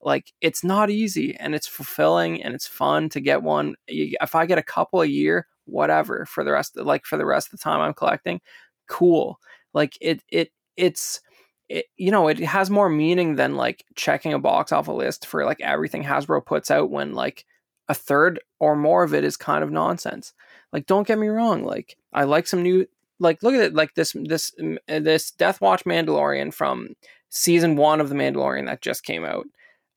Like 0.02 0.34
it's 0.42 0.64
not 0.64 0.90
easy, 0.90 1.36
and 1.36 1.56
it's 1.56 1.68
fulfilling, 1.68 2.44
and 2.44 2.54
it's 2.54 2.68
fun 2.68 3.10
to 3.10 3.20
get 3.20 3.44
one. 3.44 3.76
If 3.88 4.36
I 4.36 4.46
get 4.46 4.58
a 4.58 4.64
couple 4.64 5.02
a 5.02 5.08
year, 5.08 5.48
whatever 5.66 6.26
for 6.26 6.44
the 6.44 6.52
rest 6.52 6.78
like 6.78 7.06
for 7.06 7.18
the 7.18 7.26
rest 7.26 7.48
of 7.48 7.60
the 7.60 7.64
time 7.64 7.82
I'm 7.82 7.94
collecting, 7.94 8.42
cool. 8.88 9.40
Like 9.74 9.98
it 10.02 10.24
it 10.30 10.52
it's 10.78 11.22
it, 11.70 11.86
you 11.98 12.12
know 12.12 12.28
it 12.28 12.40
has 12.40 12.70
more 12.70 12.90
meaning 12.90 13.36
than 13.36 13.56
like 13.56 13.84
checking 13.96 14.34
a 14.34 14.40
box 14.40 14.72
off 14.72 14.88
a 14.88 14.92
list 14.92 15.26
for 15.26 15.46
like 15.46 15.62
everything 15.62 16.04
Hasbro 16.04 16.46
puts 16.46 16.70
out 16.70 16.92
when 16.92 17.14
like 17.14 17.46
a 17.88 17.94
third 17.94 18.40
or 18.60 18.76
more 18.76 19.04
of 19.04 19.14
it 19.14 19.24
is 19.24 19.38
kind 19.38 19.64
of 19.64 19.72
nonsense. 19.72 20.34
Like 20.72 20.86
don't 20.86 21.08
get 21.08 21.20
me 21.20 21.28
wrong, 21.28 21.64
like 21.64 21.98
I 22.14 22.24
like 22.26 22.48
some 22.48 22.62
new 22.64 22.86
like 23.20 23.42
look 23.44 23.54
at 23.54 23.62
it 23.62 23.74
like 23.74 23.96
this 23.96 24.14
this 24.14 24.52
mm, 24.60 24.78
uh, 24.90 25.00
this 25.00 25.32
Death 25.32 25.62
Watch 25.62 25.84
Mandalorian 25.86 26.54
from 26.54 26.96
season 27.30 27.76
1 27.76 28.02
of 28.02 28.10
the 28.10 28.16
Mandalorian 28.16 28.66
that 28.66 28.82
just 28.82 29.04
came 29.04 29.26
out. 29.26 29.46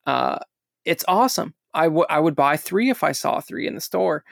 Uh 0.09 0.39
it's 0.87 1.05
awesome. 1.07 1.55
I 1.75 1.89
would 1.89 2.07
I 2.11 2.21
would 2.21 2.35
buy 2.35 2.57
3 2.57 2.91
if 2.91 3.05
I 3.05 3.13
saw 3.13 3.41
3 3.41 3.67
in 3.69 3.75
the 3.75 3.81
store. 3.81 4.25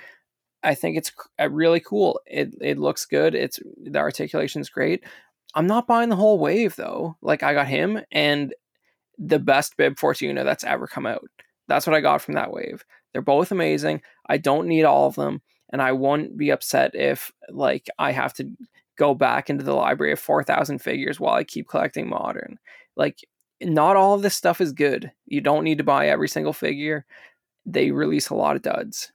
I 0.62 0.74
think 0.74 0.96
it's 0.96 1.12
uh, 1.40 1.50
really 1.50 1.80
cool. 1.80 2.20
It 2.26 2.54
it 2.60 2.78
looks 2.78 3.04
good. 3.06 3.34
It's 3.34 3.60
the 3.82 3.98
articulation's 3.98 4.70
great. 4.70 5.04
I'm 5.54 5.66
not 5.66 5.86
buying 5.86 6.08
the 6.08 6.16
whole 6.16 6.38
wave 6.38 6.76
though. 6.76 7.16
Like 7.22 7.42
I 7.42 7.52
got 7.54 7.68
him 7.68 8.00
and 8.10 8.54
the 9.18 9.38
best 9.38 9.76
Bib 9.76 9.98
Fortuna 9.98 10.44
that's 10.44 10.64
ever 10.64 10.86
come 10.86 11.06
out. 11.06 11.28
That's 11.68 11.86
what 11.86 11.96
I 11.96 12.00
got 12.00 12.22
from 12.22 12.34
that 12.34 12.52
wave. 12.52 12.84
They're 13.12 13.22
both 13.22 13.52
amazing. 13.52 14.02
I 14.28 14.38
don't 14.38 14.68
need 14.68 14.84
all 14.84 15.06
of 15.08 15.14
them, 15.16 15.42
and 15.70 15.82
I 15.82 15.92
won't 15.92 16.36
be 16.36 16.50
upset 16.50 16.94
if 16.94 17.32
like 17.50 17.88
I 17.98 18.12
have 18.12 18.34
to 18.34 18.50
go 18.98 19.14
back 19.14 19.50
into 19.50 19.64
the 19.64 19.74
library 19.74 20.12
of 20.12 20.20
four 20.20 20.42
thousand 20.44 20.80
figures 20.80 21.20
while 21.20 21.34
I 21.34 21.44
keep 21.44 21.68
collecting 21.68 22.08
modern. 22.08 22.58
Like 22.96 23.20
not 23.60 23.96
all 23.96 24.14
of 24.14 24.22
this 24.22 24.34
stuff 24.34 24.60
is 24.60 24.72
good. 24.72 25.12
You 25.26 25.40
don't 25.40 25.64
need 25.64 25.78
to 25.78 25.84
buy 25.84 26.08
every 26.08 26.28
single 26.28 26.52
figure. 26.52 27.06
They 27.64 27.90
release 27.90 28.28
a 28.28 28.34
lot 28.34 28.56
of 28.56 28.62
duds. 28.62 29.12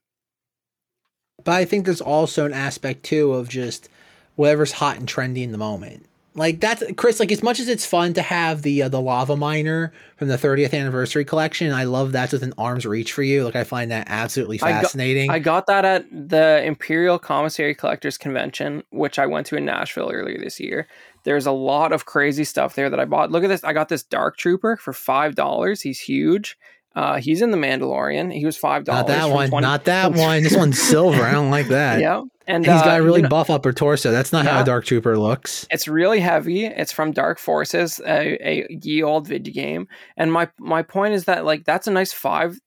But 1.44 1.54
I 1.54 1.66
think 1.66 1.86
there's 1.86 2.02
also 2.02 2.46
an 2.46 2.54
aspect 2.54 3.04
too 3.04 3.34
of 3.34 3.50
just 3.50 3.90
whatever's 4.36 4.74
hot 4.74 4.98
and 4.98 5.08
trendy 5.08 5.44
in 5.44 5.52
the 5.52 5.58
moment. 5.58 6.06
Like 6.34 6.62
that's 6.62 6.82
Chris. 6.96 7.20
Like 7.20 7.32
as 7.32 7.44
much 7.44 7.60
as 7.60 7.68
it's 7.68 7.86
fun 7.86 8.14
to 8.14 8.22
have 8.22 8.62
the 8.62 8.84
uh, 8.84 8.90
the 8.90 9.02
lava 9.02 9.36
miner 9.36 9.92
from 10.16 10.30
the 10.30 10.38
30th 10.38 10.74
anniversary 10.74 11.26
collection, 11.26 11.74
I 11.74 11.84
love 11.84 12.14
that's 12.14 12.32
within 12.32 12.54
arm's 12.58 12.86
reach 12.86 13.12
for 13.12 13.22
you. 13.22 13.44
Like 13.44 13.58
I 13.58 13.66
find 13.66 13.92
that 13.92 14.08
absolutely 14.10 14.62
I 14.62 14.72
got- 14.72 14.84
fascinating. 14.84 15.30
I 15.30 15.40
got 15.40 15.68
that 15.68 15.84
at 15.84 16.06
the 16.10 16.64
Imperial 16.64 17.20
Commissary 17.20 17.76
Collectors 17.76 18.18
Convention, 18.18 18.82
which 18.92 19.20
I 19.20 19.26
went 19.26 19.48
to 19.48 19.58
in 19.58 19.66
Nashville 19.66 20.10
earlier 20.10 20.38
this 20.38 20.58
year. 20.58 20.88
There's 21.24 21.46
a 21.46 21.52
lot 21.52 21.92
of 21.92 22.06
crazy 22.06 22.44
stuff 22.44 22.76
there 22.76 22.90
that 22.90 23.00
I 23.00 23.06
bought. 23.06 23.32
Look 23.32 23.44
at 23.44 23.48
this. 23.48 23.64
I 23.64 23.74
got 23.74 23.90
this 23.90 24.04
Dark 24.04 24.38
Trooper 24.38 24.78
for 24.78 24.92
$5. 24.94 25.82
He's 25.82 26.00
huge. 26.00 26.58
Uh, 26.94 27.18
he's 27.18 27.42
in 27.42 27.52
The 27.52 27.58
Mandalorian. 27.58 28.34
He 28.34 28.46
was 28.46 28.58
$5. 28.58 28.86
not 28.88 29.08
that 29.08 29.30
one. 29.30 29.50
20 29.50 29.62
not 29.66 29.86
that 29.86 30.12
one. 30.16 30.44
This 30.44 30.56
one's 30.58 30.82
silver. 30.82 31.24
I 31.24 31.32
don't 31.32 31.50
like 31.52 31.70
that. 31.70 32.02
Yeah. 32.02 32.20
And 32.48 32.66
And 32.66 32.66
he's 32.66 32.82
uh, 32.82 32.84
got 32.86 33.00
a 33.00 33.04
really 33.04 33.20
you 33.20 33.24
know, 33.24 33.30
buff 33.30 33.50
upper 33.50 33.72
torso. 33.72 34.12
That's 34.12 34.34
not 34.34 34.46
how 34.46 34.62
a 34.62 34.66
dark 34.66 34.84
trooper 34.84 35.18
looks. 35.18 35.66
it's 35.72 35.88
really 35.88 36.20
heavy. 36.20 36.66
It's 36.66 36.92
from 36.92 37.14
Dark 37.14 37.40
Forces, 37.40 38.02
a, 38.06 38.38
a 38.46 38.68
ye 38.82 39.04
old 39.04 39.26
video 39.28 39.54
game. 39.54 39.88
And 40.18 40.34
my 40.34 40.50
my 40.60 40.82
point 40.82 41.14
is 41.14 41.26
that 41.26 41.46
like 41.46 41.64
that's 41.64 41.88
a 41.88 41.92
nice 41.92 42.12
five 42.12 42.60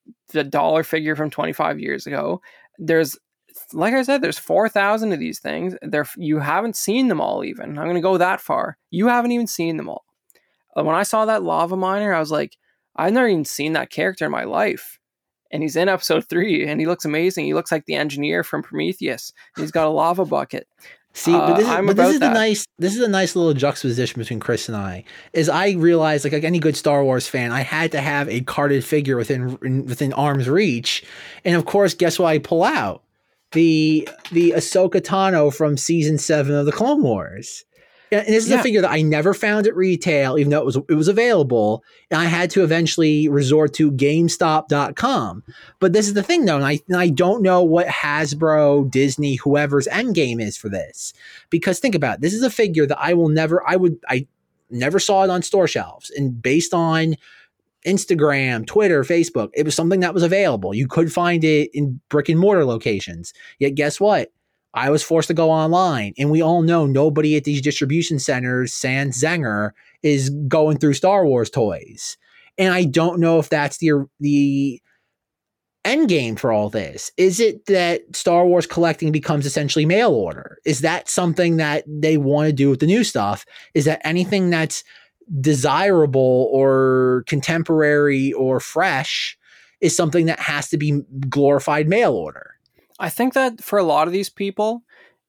dollar 0.48 0.84
figure 0.84 1.16
from 1.16 1.28
twenty 1.28 1.52
five 1.52 1.78
years 1.80 2.06
ago. 2.06 2.40
There's 2.78 3.18
like 3.72 3.94
I 3.94 4.02
said, 4.02 4.20
there's 4.22 4.38
four 4.38 4.68
thousand 4.68 5.12
of 5.12 5.18
these 5.18 5.38
things. 5.40 5.74
There 5.82 6.06
you 6.16 6.38
haven't 6.40 6.76
seen 6.76 7.08
them 7.08 7.20
all. 7.20 7.44
Even 7.44 7.78
I'm 7.78 7.86
gonna 7.86 8.00
go 8.00 8.18
that 8.18 8.40
far. 8.40 8.76
You 8.90 9.08
haven't 9.08 9.32
even 9.32 9.46
seen 9.46 9.76
them 9.76 9.88
all. 9.88 10.04
Uh, 10.76 10.84
When 10.84 10.96
I 10.96 11.04
saw 11.04 11.24
that 11.24 11.42
lava 11.42 11.76
miner, 11.76 12.12
I 12.12 12.20
was 12.20 12.30
like, 12.30 12.56
I've 12.96 13.12
never 13.12 13.28
even 13.28 13.44
seen 13.44 13.72
that 13.74 13.90
character 13.90 14.24
in 14.24 14.30
my 14.30 14.44
life. 14.44 14.98
And 15.50 15.62
he's 15.62 15.76
in 15.76 15.88
episode 15.88 16.24
three, 16.28 16.66
and 16.66 16.80
he 16.80 16.86
looks 16.86 17.04
amazing. 17.04 17.44
He 17.46 17.54
looks 17.54 17.70
like 17.72 17.86
the 17.86 17.94
engineer 17.94 18.42
from 18.42 18.62
Prometheus. 18.62 19.32
He's 19.56 19.70
got 19.70 19.86
a 19.86 19.90
lava 19.90 20.24
bucket. 20.24 20.66
See, 21.16 21.30
but 21.30 21.52
Uh, 21.52 21.54
this 21.58 21.66
is, 21.66 21.70
I'm 21.72 21.86
but 21.86 21.94
this 21.96 22.14
is 22.14 22.18
the 22.18 22.28
nice 22.30 22.66
this 22.80 22.96
is 22.96 23.00
a 23.00 23.06
nice 23.06 23.36
little 23.36 23.54
juxtaposition 23.54 24.18
between 24.18 24.40
Chris 24.40 24.68
and 24.68 24.76
I. 24.76 25.04
Is 25.32 25.48
I 25.48 25.70
realized 25.74 26.24
like, 26.24 26.32
like 26.32 26.42
any 26.42 26.58
good 26.58 26.76
Star 26.76 27.04
Wars 27.04 27.28
fan, 27.28 27.52
I 27.52 27.60
had 27.60 27.92
to 27.92 28.00
have 28.00 28.28
a 28.28 28.40
carded 28.40 28.84
figure 28.84 29.16
within 29.16 29.56
in- 29.62 29.86
within 29.86 30.12
arm's 30.14 30.48
reach, 30.48 31.04
and 31.44 31.54
of 31.54 31.66
course, 31.66 31.94
guess 31.94 32.18
what 32.18 32.26
I 32.30 32.38
pull 32.38 32.64
out 32.64 33.03
the 33.54 34.08
the 34.30 34.50
Ahsoka 34.52 35.00
Tano 35.00 35.54
from 35.54 35.76
season 35.76 36.18
seven 36.18 36.54
of 36.54 36.66
the 36.66 36.72
Clone 36.72 37.02
Wars. 37.02 37.64
And 38.12 38.28
this 38.28 38.46
is 38.46 38.52
a 38.52 38.62
figure 38.62 38.80
that 38.80 38.92
I 38.92 39.02
never 39.02 39.34
found 39.34 39.66
at 39.66 39.74
retail, 39.74 40.38
even 40.38 40.50
though 40.50 40.60
it 40.60 40.64
was 40.64 40.76
it 40.76 40.94
was 40.94 41.08
available, 41.08 41.82
and 42.10 42.20
I 42.20 42.26
had 42.26 42.50
to 42.50 42.62
eventually 42.62 43.28
resort 43.28 43.72
to 43.74 43.90
GameStop.com. 43.90 45.42
But 45.80 45.92
this 45.92 46.06
is 46.06 46.14
the 46.14 46.22
thing, 46.22 46.44
though, 46.44 46.56
and 46.56 46.64
I 46.64 46.80
and 46.86 46.96
I 46.96 47.08
don't 47.08 47.42
know 47.42 47.62
what 47.62 47.88
Hasbro, 47.88 48.88
Disney, 48.90 49.36
whoever's 49.36 49.88
end 49.88 50.14
game 50.14 50.38
is 50.38 50.56
for 50.56 50.68
this, 50.68 51.12
because 51.50 51.80
think 51.80 51.94
about 51.94 52.16
it, 52.16 52.20
this 52.20 52.34
is 52.34 52.42
a 52.42 52.50
figure 52.50 52.86
that 52.86 53.00
I 53.00 53.14
will 53.14 53.30
never, 53.30 53.66
I 53.66 53.76
would, 53.76 53.98
I 54.08 54.28
never 54.70 55.00
saw 55.00 55.24
it 55.24 55.30
on 55.30 55.42
store 55.42 55.66
shelves, 55.66 56.10
and 56.10 56.40
based 56.40 56.72
on 56.72 57.16
Instagram, 57.86 58.66
Twitter, 58.66 59.02
Facebook, 59.02 59.50
it 59.54 59.64
was 59.64 59.74
something 59.74 60.00
that 60.00 60.14
was 60.14 60.22
available. 60.22 60.74
You 60.74 60.88
could 60.88 61.12
find 61.12 61.44
it 61.44 61.70
in 61.74 62.00
brick 62.08 62.28
and 62.28 62.38
mortar 62.38 62.64
locations. 62.64 63.32
Yet, 63.58 63.74
guess 63.74 64.00
what? 64.00 64.32
I 64.74 64.90
was 64.90 65.04
forced 65.04 65.28
to 65.28 65.34
go 65.34 65.50
online, 65.50 66.14
and 66.18 66.30
we 66.30 66.42
all 66.42 66.62
know 66.62 66.84
nobody 66.84 67.36
at 67.36 67.44
these 67.44 67.62
distribution 67.62 68.18
centers, 68.18 68.74
sans 68.74 69.20
Zenger, 69.20 69.70
is 70.02 70.30
going 70.48 70.78
through 70.78 70.94
Star 70.94 71.24
Wars 71.24 71.48
toys. 71.48 72.16
And 72.58 72.74
I 72.74 72.84
don't 72.84 73.20
know 73.20 73.38
if 73.38 73.48
that's 73.48 73.78
the 73.78 74.06
the 74.18 74.80
end 75.84 76.08
game 76.08 76.34
for 76.34 76.50
all 76.50 76.70
this. 76.70 77.12
Is 77.16 77.40
it 77.40 77.66
that 77.66 78.16
Star 78.16 78.46
Wars 78.46 78.66
collecting 78.66 79.12
becomes 79.12 79.46
essentially 79.46 79.86
mail 79.86 80.10
order? 80.12 80.58
Is 80.64 80.80
that 80.80 81.08
something 81.08 81.58
that 81.58 81.84
they 81.86 82.16
want 82.16 82.46
to 82.46 82.52
do 82.52 82.70
with 82.70 82.80
the 82.80 82.86
new 82.86 83.04
stuff? 83.04 83.44
Is 83.74 83.84
that 83.84 84.04
anything 84.04 84.50
that's 84.50 84.82
desirable 85.40 86.48
or 86.52 87.24
contemporary 87.26 88.32
or 88.32 88.60
fresh 88.60 89.38
is 89.80 89.96
something 89.96 90.26
that 90.26 90.40
has 90.40 90.68
to 90.70 90.76
be 90.76 91.02
glorified 91.28 91.88
mail 91.88 92.12
order? 92.12 92.54
I 92.98 93.08
think 93.08 93.34
that 93.34 93.62
for 93.62 93.78
a 93.78 93.84
lot 93.84 94.06
of 94.06 94.12
these 94.12 94.30
people, 94.30 94.82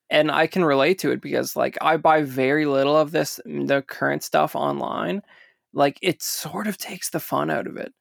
and 0.09 0.31
I 0.31 0.47
can 0.47 0.63
relate 0.63 0.99
to 0.99 1.11
it 1.11 1.21
because 1.21 1.55
like 1.55 1.77
I 1.81 1.97
buy 1.97 2.21
very 2.21 2.65
little 2.65 2.95
of 2.95 3.11
this 3.11 3.39
the 3.45 3.83
current 3.87 4.23
stuff 4.23 4.55
online. 4.55 5.21
Like 5.73 5.97
it 6.01 6.21
sort 6.21 6.67
of 6.67 6.77
takes 6.77 7.09
the 7.09 7.19
fun 7.19 7.49
out 7.49 7.67
of 7.67 7.77
it. 7.77 7.93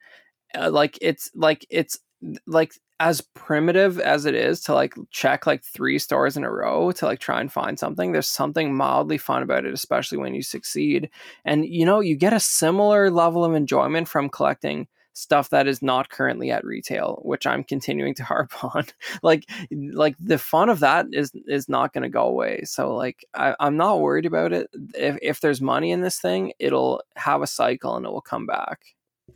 Uh, 0.57 0.71
like 0.71 0.99
it's 1.01 1.31
like 1.35 1.67
it's 1.71 1.99
like 2.47 2.75
as 3.01 3.21
primitive 3.21 3.99
as 3.99 4.25
it 4.25 4.35
is 4.35 4.61
to 4.61 4.73
like 4.73 4.95
check 5.11 5.47
like 5.47 5.65
three 5.65 5.99
stores 5.99 6.37
in 6.37 6.45
a 6.45 6.51
row 6.51 6.93
to 6.93 7.05
like 7.05 7.19
try 7.19 7.41
and 7.41 7.53
find 7.53 7.79
something 7.79 8.13
there's 8.13 8.29
something 8.29 8.75
mildly 8.75 9.19
fun 9.19 9.43
about 9.43 9.65
it 9.65 9.75
especially 9.75 10.17
when 10.17 10.35
you 10.35 10.43
succeed 10.43 11.11
and 11.45 11.67
you 11.67 11.85
know 11.85 12.01
you 12.01 12.15
get 12.15 12.33
a 12.33 12.41
similar 12.41 13.11
level 13.11 13.45
of 13.45 13.55
enjoyment 13.55 14.07
from 14.07 14.29
collecting 14.29 14.87
stuff 15.15 15.51
that 15.51 15.67
is 15.67 15.81
not 15.81 16.11
currently 16.11 16.51
at 16.51 16.65
retail, 16.65 17.21
which 17.23 17.47
I'm 17.47 17.65
continuing 17.65 18.15
to 18.17 18.25
harp 18.33 18.53
on. 18.63 18.85
like 19.23 19.49
like 19.71 20.17
the 20.19 20.39
fun 20.39 20.69
of 20.69 20.81
that 20.81 21.07
is 21.13 21.33
is 21.47 21.69
not 21.69 21.93
going 21.93 22.03
to 22.03 22.09
go 22.09 22.23
away. 22.23 22.63
So 22.65 22.95
like 22.95 23.25
I, 23.35 23.55
I'm 23.59 23.77
not 23.77 24.01
worried 24.01 24.27
about 24.27 24.53
it. 24.53 24.69
If 24.95 25.19
if 25.23 25.41
there's 25.41 25.61
money 25.61 25.91
in 25.91 26.03
this 26.03 26.19
thing, 26.19 26.53
it'll 26.59 27.03
have 27.17 27.43
a 27.43 27.47
cycle 27.47 27.97
and 27.97 28.05
it 28.05 28.13
will 28.13 28.21
come 28.21 28.47
back. 28.47 28.81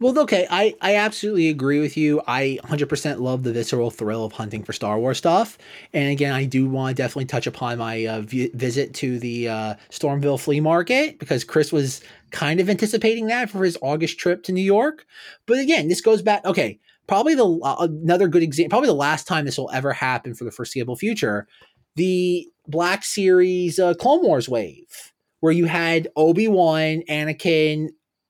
Well, 0.01 0.17
okay, 0.21 0.47
I, 0.49 0.75
I 0.81 0.97
absolutely 0.97 1.49
agree 1.49 1.81
with 1.81 1.97
you. 1.97 2.21
I 2.27 2.59
100% 2.63 3.19
love 3.19 3.43
the 3.43 3.53
visceral 3.53 3.91
thrill 3.91 4.25
of 4.25 4.33
hunting 4.33 4.63
for 4.63 4.73
Star 4.73 4.99
Wars 4.99 5.19
stuff. 5.19 5.59
And 5.93 6.11
again, 6.11 6.33
I 6.35 6.45
do 6.45 6.69
want 6.69 6.97
to 6.97 7.03
definitely 7.03 7.25
touch 7.25 7.47
upon 7.47 7.79
my 7.79 8.07
uh, 8.07 8.21
v- 8.21 8.51
visit 8.55 8.95
to 8.95 9.19
the 9.19 9.49
uh, 9.49 9.75
Stormville 9.91 10.39
flea 10.39 10.61
market 10.61 11.19
because 11.19 11.43
Chris 11.43 11.73
was 11.73 12.01
kind 12.31 12.61
of 12.61 12.69
anticipating 12.71 13.27
that 13.27 13.51
for 13.51 13.65
his 13.65 13.79
August 13.81 14.19
trip 14.19 14.45
to 14.45 14.53
New 14.53 14.63
York. 14.63 15.05
But 15.47 15.59
again, 15.59 15.89
this 15.89 16.03
goes 16.03 16.23
back, 16.23 16.45
okay, 16.45 16.79
probably 17.09 17.35
the 17.35 17.49
uh, 17.49 17.77
another 17.81 18.29
good 18.29 18.43
example, 18.43 18.69
probably 18.71 18.89
the 18.89 18.95
last 18.95 19.27
time 19.27 19.47
this 19.47 19.59
will 19.59 19.71
ever 19.73 19.93
happen 19.93 20.35
for 20.35 20.45
the 20.45 20.53
foreseeable 20.53 20.97
future. 20.97 21.49
The 21.97 22.47
Black 22.69 23.05
Series 23.05 23.81
uh, 23.81 23.95
Clone 23.95 24.23
Wars 24.23 24.49
wave, 24.49 25.13
where 25.41 25.53
you 25.53 25.65
had 25.65 26.09
Obi 26.15 26.47
Wan, 26.47 27.03
Anakin, 27.09 27.89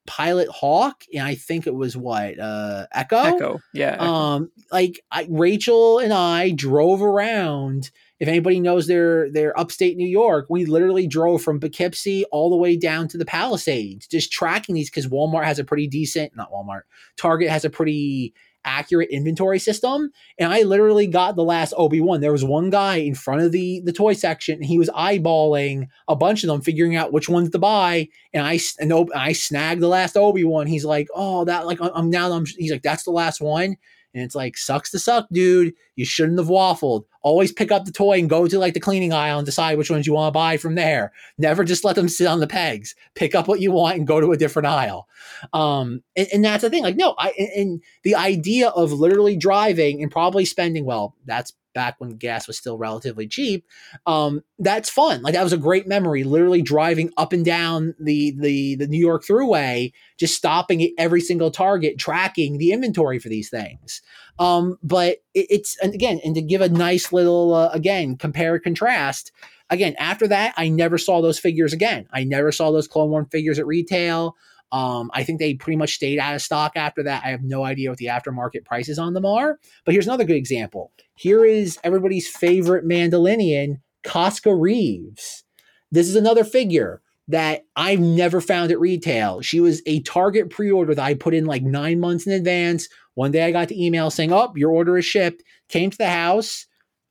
Pilot 0.09 0.49
Hawk, 0.49 1.05
and 1.13 1.23
I 1.23 1.35
think 1.35 1.67
it 1.67 1.75
was 1.75 1.95
what 1.95 2.41
uh, 2.41 2.87
Echo. 2.93 3.17
Echo, 3.19 3.61
yeah. 3.75 3.97
Um, 4.01 4.51
like 4.73 5.05
I, 5.13 5.27
Rachel 5.29 5.99
and 5.99 6.13
I 6.13 6.51
drove 6.51 7.03
around. 7.03 7.91
If 8.19 8.27
anybody 8.27 8.59
knows 8.59 8.87
their 8.87 9.31
their 9.31 9.57
upstate 9.61 9.99
New 9.99 10.09
York, 10.09 10.47
we 10.49 10.65
literally 10.65 11.07
drove 11.07 11.43
from 11.43 11.61
Poughkeepsie 11.61 12.25
all 12.33 12.49
the 12.49 12.57
way 12.57 12.75
down 12.75 13.07
to 13.09 13.19
the 13.19 13.27
Palisades, 13.27 14.09
just 14.09 14.33
tracking 14.33 14.75
these 14.75 14.89
because 14.91 15.07
Walmart 15.07 15.45
has 15.45 15.59
a 15.59 15.65
pretty 15.65 15.87
decent, 15.87 16.35
not 16.35 16.51
Walmart, 16.51 16.83
Target 17.17 17.51
has 17.51 17.67
a 17.67 17.71
pretty 17.71 18.33
accurate 18.65 19.11
inventory 19.11 19.59
system. 19.59 20.11
And 20.39 20.53
I 20.53 20.63
literally 20.63 21.07
got 21.07 21.37
the 21.37 21.45
last 21.45 21.75
Obi 21.77 22.01
Wan. 22.01 22.21
There 22.21 22.33
was 22.33 22.45
one 22.45 22.71
guy 22.71 22.97
in 22.97 23.15
front 23.15 23.43
of 23.43 23.53
the 23.53 23.81
the 23.85 23.93
toy 23.93 24.13
section, 24.13 24.57
and 24.57 24.65
he 24.65 24.79
was 24.79 24.91
eyeballing 24.91 25.89
a 26.09 26.17
bunch 26.17 26.43
of 26.45 26.49
them, 26.49 26.61
figuring 26.61 26.97
out 26.97 27.13
which 27.13 27.29
ones 27.29 27.51
to 27.51 27.59
buy. 27.59 28.09
And 28.33 28.45
I 28.45 28.59
and 28.79 28.93
oh, 28.93 29.09
I 29.15 29.33
snagged 29.33 29.81
the 29.81 29.89
last 29.89 30.17
Obi 30.17 30.45
Wan. 30.45 30.67
He's 30.67 30.85
like, 30.85 31.09
"Oh, 31.15 31.45
that 31.45 31.67
like 31.67 31.79
I'm 31.81 32.11
now." 32.11 32.31
I'm, 32.33 32.47
he's 32.47 32.73
like, 32.73 32.83
"That's 32.83 33.05
the 33.05 33.11
last 33.11 33.41
one." 33.41 33.77
And 34.15 34.23
it's 34.23 34.35
like, 34.35 34.57
sucks 34.57 34.91
to 34.93 34.99
suck, 34.99 35.27
dude. 35.31 35.75
You 35.95 36.05
shouldn't 36.05 36.39
have 36.39 36.49
waffled. 36.49 37.05
Always 37.23 37.53
pick 37.53 37.71
up 37.71 37.85
the 37.85 37.93
toy 37.93 38.19
and 38.19 38.31
go 38.31 38.47
to 38.49 38.59
like 38.59 38.75
the 38.75 38.81
cleaning 38.81 39.13
aisle 39.13 39.39
and 39.39 39.47
decide 39.47 39.77
which 39.77 39.91
ones 39.91 40.07
you 40.07 40.15
want 40.15 40.33
to 40.33 40.39
buy 40.39 40.57
from 40.57 40.77
there. 40.77 41.13
Never 41.37 41.63
just 41.63 41.85
let 41.85 41.95
them 41.95 42.09
sit 42.09 42.27
on 42.27 42.41
the 42.41 42.47
pegs. 42.47 42.95
Pick 43.15 43.35
up 43.35 43.49
what 43.49 43.61
you 43.61 43.71
want 43.71 43.99
and 43.99 44.07
go 44.07 44.21
to 44.21 44.33
a 44.33 44.37
different 44.37 44.67
aisle. 44.67 45.09
Um, 45.53 46.03
and, 46.17 46.29
and 46.33 46.45
that's 46.45 46.63
the 46.63 46.71
thing. 46.71 46.83
Like, 46.83 46.97
no, 46.97 47.15
I 47.19 47.31
and 47.55 47.83
the 48.03 48.15
idea 48.15 48.69
of 48.69 48.93
literally 48.93 49.37
driving 49.37 50.03
and 50.03 50.11
probably 50.11 50.45
spending, 50.45 50.85
well, 50.85 51.15
that's 51.27 51.53
back 51.79 52.01
when 52.01 52.17
gas 52.17 52.49
was 52.49 52.59
still 52.59 52.77
relatively 52.77 53.29
cheap. 53.29 53.65
Um, 54.05 54.43
that's 54.59 54.91
fun. 54.91 55.23
Like 55.23 55.35
that 55.35 55.45
was 55.45 55.53
a 55.53 55.57
great 55.57 55.87
memory. 55.87 56.25
Literally 56.25 56.61
driving 56.61 57.13
up 57.17 57.33
and 57.33 57.45
down 57.45 57.95
the 58.01 58.33
the 58.37 58.75
the 58.75 58.89
New 58.89 58.99
York 58.99 59.25
Thruway, 59.25 59.93
just 60.17 60.35
stopping 60.35 60.83
at 60.83 60.91
every 60.99 61.21
single 61.21 61.53
Target, 61.53 61.97
tracking 61.97 62.59
the 62.59 62.73
inventory 62.73 63.21
for 63.21 63.29
these 63.29 63.49
things. 63.49 64.03
Um, 64.41 64.77
but 64.83 65.19
it, 65.35 65.47
it's 65.51 65.79
and 65.81 65.95
again, 65.95 66.19
and 66.25 66.35
to 66.35 66.43
give 66.43 66.63
a 66.63 66.69
nice 66.69 67.13
little 67.13 67.55
uh, 67.55 67.71
again 67.73 68.17
compare 68.17 68.59
contrast. 68.59 69.31
Again, 69.71 69.95
after 69.99 70.27
that, 70.27 70.55
I 70.57 70.69
never 70.71 70.99
saw 70.99 71.21
those 71.21 71.39
figures 71.39 71.73
again. 71.73 72.09
I 72.11 72.25
never 72.25 72.51
saw 72.51 72.73
those 72.73 72.89
Clone 72.89 73.11
War 73.11 73.25
figures 73.31 73.61
at 73.61 73.67
retail. 73.67 74.35
Um, 74.71 75.11
I 75.15 75.25
think 75.25 75.39
they 75.39 75.55
pretty 75.55 75.77
much 75.77 75.95
stayed 75.95 76.19
out 76.19 76.35
of 76.35 76.43
stock 76.43 76.73
after 76.77 77.03
that. 77.05 77.25
I 77.25 77.31
have 77.31 77.43
no 77.43 77.65
idea 77.65 77.91
what 77.91 77.99
the 77.99 78.07
aftermarket 78.07 78.65
prices 78.65 78.99
on 78.99 79.15
them 79.15 79.25
are. 79.25 79.59
But 79.85 79.93
here's 79.93 80.07
another 80.07 80.25
good 80.25 80.37
example. 80.37 80.93
Here 81.15 81.45
is 81.45 81.79
everybody's 81.83 82.29
favorite 82.29 82.85
Mandalorian, 82.85 83.81
Koska 84.05 84.55
Reeves. 84.55 85.45
This 85.91 86.09
is 86.09 86.17
another 86.17 86.45
figure 86.45 87.01
that 87.29 87.67
I've 87.77 88.01
never 88.01 88.41
found 88.41 88.73
at 88.73 88.81
retail. 88.81 89.43
She 89.43 89.61
was 89.61 89.83
a 89.87 90.01
Target 90.01 90.51
pre-order 90.51 90.95
that 90.95 91.05
I 91.05 91.15
put 91.15 91.35
in 91.35 91.45
like 91.45 91.63
nine 91.63 92.01
months 92.01 92.27
in 92.27 92.33
advance. 92.33 92.89
One 93.15 93.33
day 93.33 93.45
I 93.45 93.53
got 93.53 93.69
the 93.69 93.85
email 93.85 94.11
saying, 94.11 94.33
"Oh, 94.33 94.53
your 94.57 94.71
order 94.71 94.97
is 94.97 95.05
shipped." 95.05 95.43
Came 95.69 95.91
to 95.91 95.99
the 95.99 96.09
house. 96.09 96.67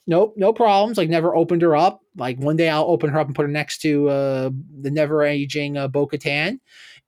Nope, 0.08 0.36
no 0.38 0.54
problems. 0.54 0.98
Like 0.98 1.10
never 1.10 1.36
opened 1.36 1.62
her 1.62 1.76
up. 1.76 2.02
Like 2.16 2.40
one 2.40 2.56
day 2.56 2.70
I'll 2.70 2.86
open 2.86 3.10
her 3.10 3.20
up 3.20 3.28
and 3.28 3.36
put 3.36 3.44
her 3.44 3.48
next 3.52 3.80
to 3.80 4.10
uh, 4.10 4.50
the 4.82 4.90
never 4.90 5.24
aging 5.24 5.78
uh, 5.78 5.90
Bo 5.90 6.08
Katan. 6.08 6.60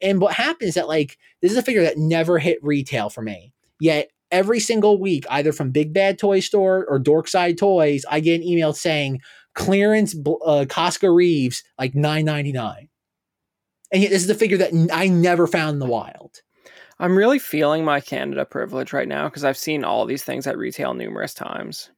And 0.01 0.21
what 0.21 0.33
happens 0.33 0.69
is 0.69 0.75
that 0.75 0.87
like 0.87 1.17
this 1.41 1.51
is 1.51 1.57
a 1.57 1.63
figure 1.63 1.83
that 1.83 1.97
never 1.97 2.39
hit 2.39 2.63
retail 2.63 3.09
for 3.09 3.21
me. 3.21 3.53
Yet 3.79 4.09
every 4.31 4.59
single 4.59 4.99
week, 4.99 5.25
either 5.29 5.51
from 5.51 5.71
Big 5.71 5.93
Bad 5.93 6.17
Toy 6.17 6.39
Store 6.39 6.85
or 6.87 6.99
Dorkside 6.99 7.57
Toys, 7.57 8.05
I 8.09 8.19
get 8.19 8.35
an 8.35 8.47
email 8.47 8.73
saying 8.73 9.21
clearance 9.55 10.15
uh, 10.45 10.65
Koska 10.69 11.09
Reeves 11.11 11.63
like 11.77 11.95
nine 11.95 12.25
ninety 12.25 12.51
nine. 12.51 12.89
And 13.91 14.03
yet 14.03 14.11
this 14.11 14.23
is 14.23 14.29
a 14.29 14.35
figure 14.35 14.57
that 14.57 14.89
I 14.93 15.07
never 15.07 15.47
found 15.47 15.75
in 15.75 15.79
the 15.79 15.85
wild. 15.85 16.41
I'm 16.99 17.17
really 17.17 17.39
feeling 17.39 17.85
my 17.85 18.01
Canada 18.01 18.45
privilege 18.45 18.91
right 18.91 19.07
now 19.07 19.29
because 19.29 19.45
I've 19.45 19.57
seen 19.57 19.83
all 19.83 20.05
these 20.05 20.23
things 20.23 20.45
at 20.45 20.57
retail 20.57 20.93
numerous 20.93 21.33
times. 21.33 21.89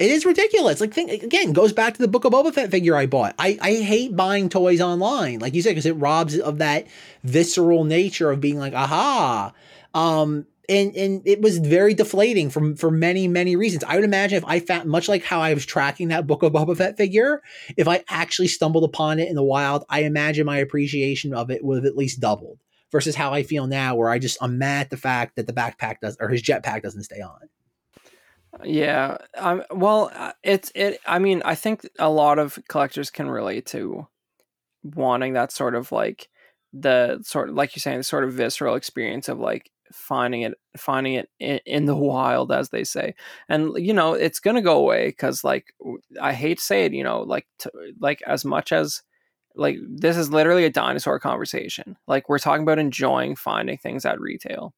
It 0.00 0.10
is 0.10 0.24
ridiculous. 0.24 0.80
Like, 0.80 0.94
think 0.94 1.10
again, 1.22 1.52
goes 1.52 1.74
back 1.74 1.92
to 1.92 2.00
the 2.00 2.08
Book 2.08 2.24
of 2.24 2.32
Boba 2.32 2.54
Fett 2.54 2.70
figure 2.70 2.96
I 2.96 3.04
bought. 3.04 3.34
I, 3.38 3.58
I 3.60 3.74
hate 3.74 4.16
buying 4.16 4.48
toys 4.48 4.80
online, 4.80 5.40
like 5.40 5.54
you 5.54 5.60
said, 5.60 5.72
because 5.72 5.84
it 5.84 5.92
robs 5.92 6.38
of 6.38 6.56
that 6.58 6.86
visceral 7.22 7.84
nature 7.84 8.30
of 8.30 8.40
being 8.40 8.58
like, 8.58 8.72
aha. 8.72 9.52
Um, 9.92 10.46
and 10.70 10.96
and 10.96 11.20
it 11.26 11.42
was 11.42 11.58
very 11.58 11.92
deflating 11.92 12.48
for 12.48 12.74
for 12.76 12.90
many 12.90 13.28
many 13.28 13.56
reasons. 13.56 13.84
I 13.84 13.96
would 13.96 14.04
imagine 14.04 14.38
if 14.38 14.44
I 14.46 14.60
found 14.60 14.88
much 14.88 15.06
like 15.06 15.22
how 15.22 15.40
I 15.40 15.52
was 15.52 15.66
tracking 15.66 16.08
that 16.08 16.26
Book 16.26 16.42
of 16.42 16.54
Boba 16.54 16.78
Fett 16.78 16.96
figure, 16.96 17.42
if 17.76 17.86
I 17.86 18.02
actually 18.08 18.48
stumbled 18.48 18.84
upon 18.84 19.18
it 19.18 19.28
in 19.28 19.34
the 19.34 19.42
wild, 19.42 19.84
I 19.90 20.04
imagine 20.04 20.46
my 20.46 20.58
appreciation 20.58 21.34
of 21.34 21.50
it 21.50 21.62
would 21.62 21.76
have 21.76 21.84
at 21.84 21.96
least 21.96 22.20
doubled. 22.20 22.58
Versus 22.90 23.14
how 23.14 23.32
I 23.32 23.42
feel 23.44 23.66
now, 23.68 23.94
where 23.96 24.08
I 24.08 24.18
just 24.18 24.38
I'm 24.40 24.58
mad 24.58 24.86
at 24.86 24.90
the 24.90 24.96
fact 24.96 25.36
that 25.36 25.46
the 25.46 25.52
backpack 25.52 26.00
does 26.00 26.16
or 26.18 26.28
his 26.28 26.42
jetpack 26.42 26.82
doesn't 26.82 27.04
stay 27.04 27.20
on. 27.20 27.48
Yeah. 28.64 29.16
Um, 29.36 29.62
well, 29.70 30.10
uh, 30.14 30.32
it's 30.42 30.72
it. 30.74 31.00
I 31.06 31.18
mean, 31.18 31.42
I 31.44 31.54
think 31.54 31.88
a 31.98 32.10
lot 32.10 32.38
of 32.38 32.58
collectors 32.68 33.10
can 33.10 33.30
relate 33.30 33.66
to 33.66 34.06
wanting 34.84 35.34
that 35.34 35.52
sort 35.52 35.74
of 35.74 35.92
like 35.92 36.28
the 36.72 37.20
sort 37.24 37.54
like 37.54 37.76
you're 37.76 37.80
saying 37.80 37.98
the 37.98 38.04
sort 38.04 38.24
of 38.24 38.32
visceral 38.34 38.76
experience 38.76 39.28
of 39.28 39.38
like 39.40 39.70
finding 39.92 40.42
it 40.42 40.54
finding 40.76 41.14
it 41.14 41.30
in, 41.40 41.60
in 41.66 41.84
the 41.86 41.96
wild 41.96 42.52
as 42.52 42.70
they 42.70 42.84
say 42.84 43.14
and 43.48 43.72
you 43.76 43.92
know 43.94 44.14
it's 44.14 44.40
gonna 44.40 44.62
go 44.62 44.78
away 44.78 45.08
because 45.08 45.44
like 45.44 45.66
i 46.22 46.32
hate 46.32 46.58
to 46.58 46.64
say 46.64 46.84
it 46.86 46.92
you 46.94 47.04
know 47.04 47.20
like 47.22 47.46
to, 47.58 47.70
like 48.00 48.22
as 48.26 48.44
much 48.44 48.72
as 48.72 49.02
like 49.56 49.78
this 49.88 50.16
is 50.16 50.30
literally 50.30 50.64
a 50.64 50.70
dinosaur 50.70 51.18
conversation 51.20 51.96
like 52.06 52.28
we're 52.28 52.38
talking 52.38 52.62
about 52.62 52.78
enjoying 52.78 53.36
finding 53.36 53.78
things 53.78 54.04
at 54.06 54.20
retail 54.20 54.74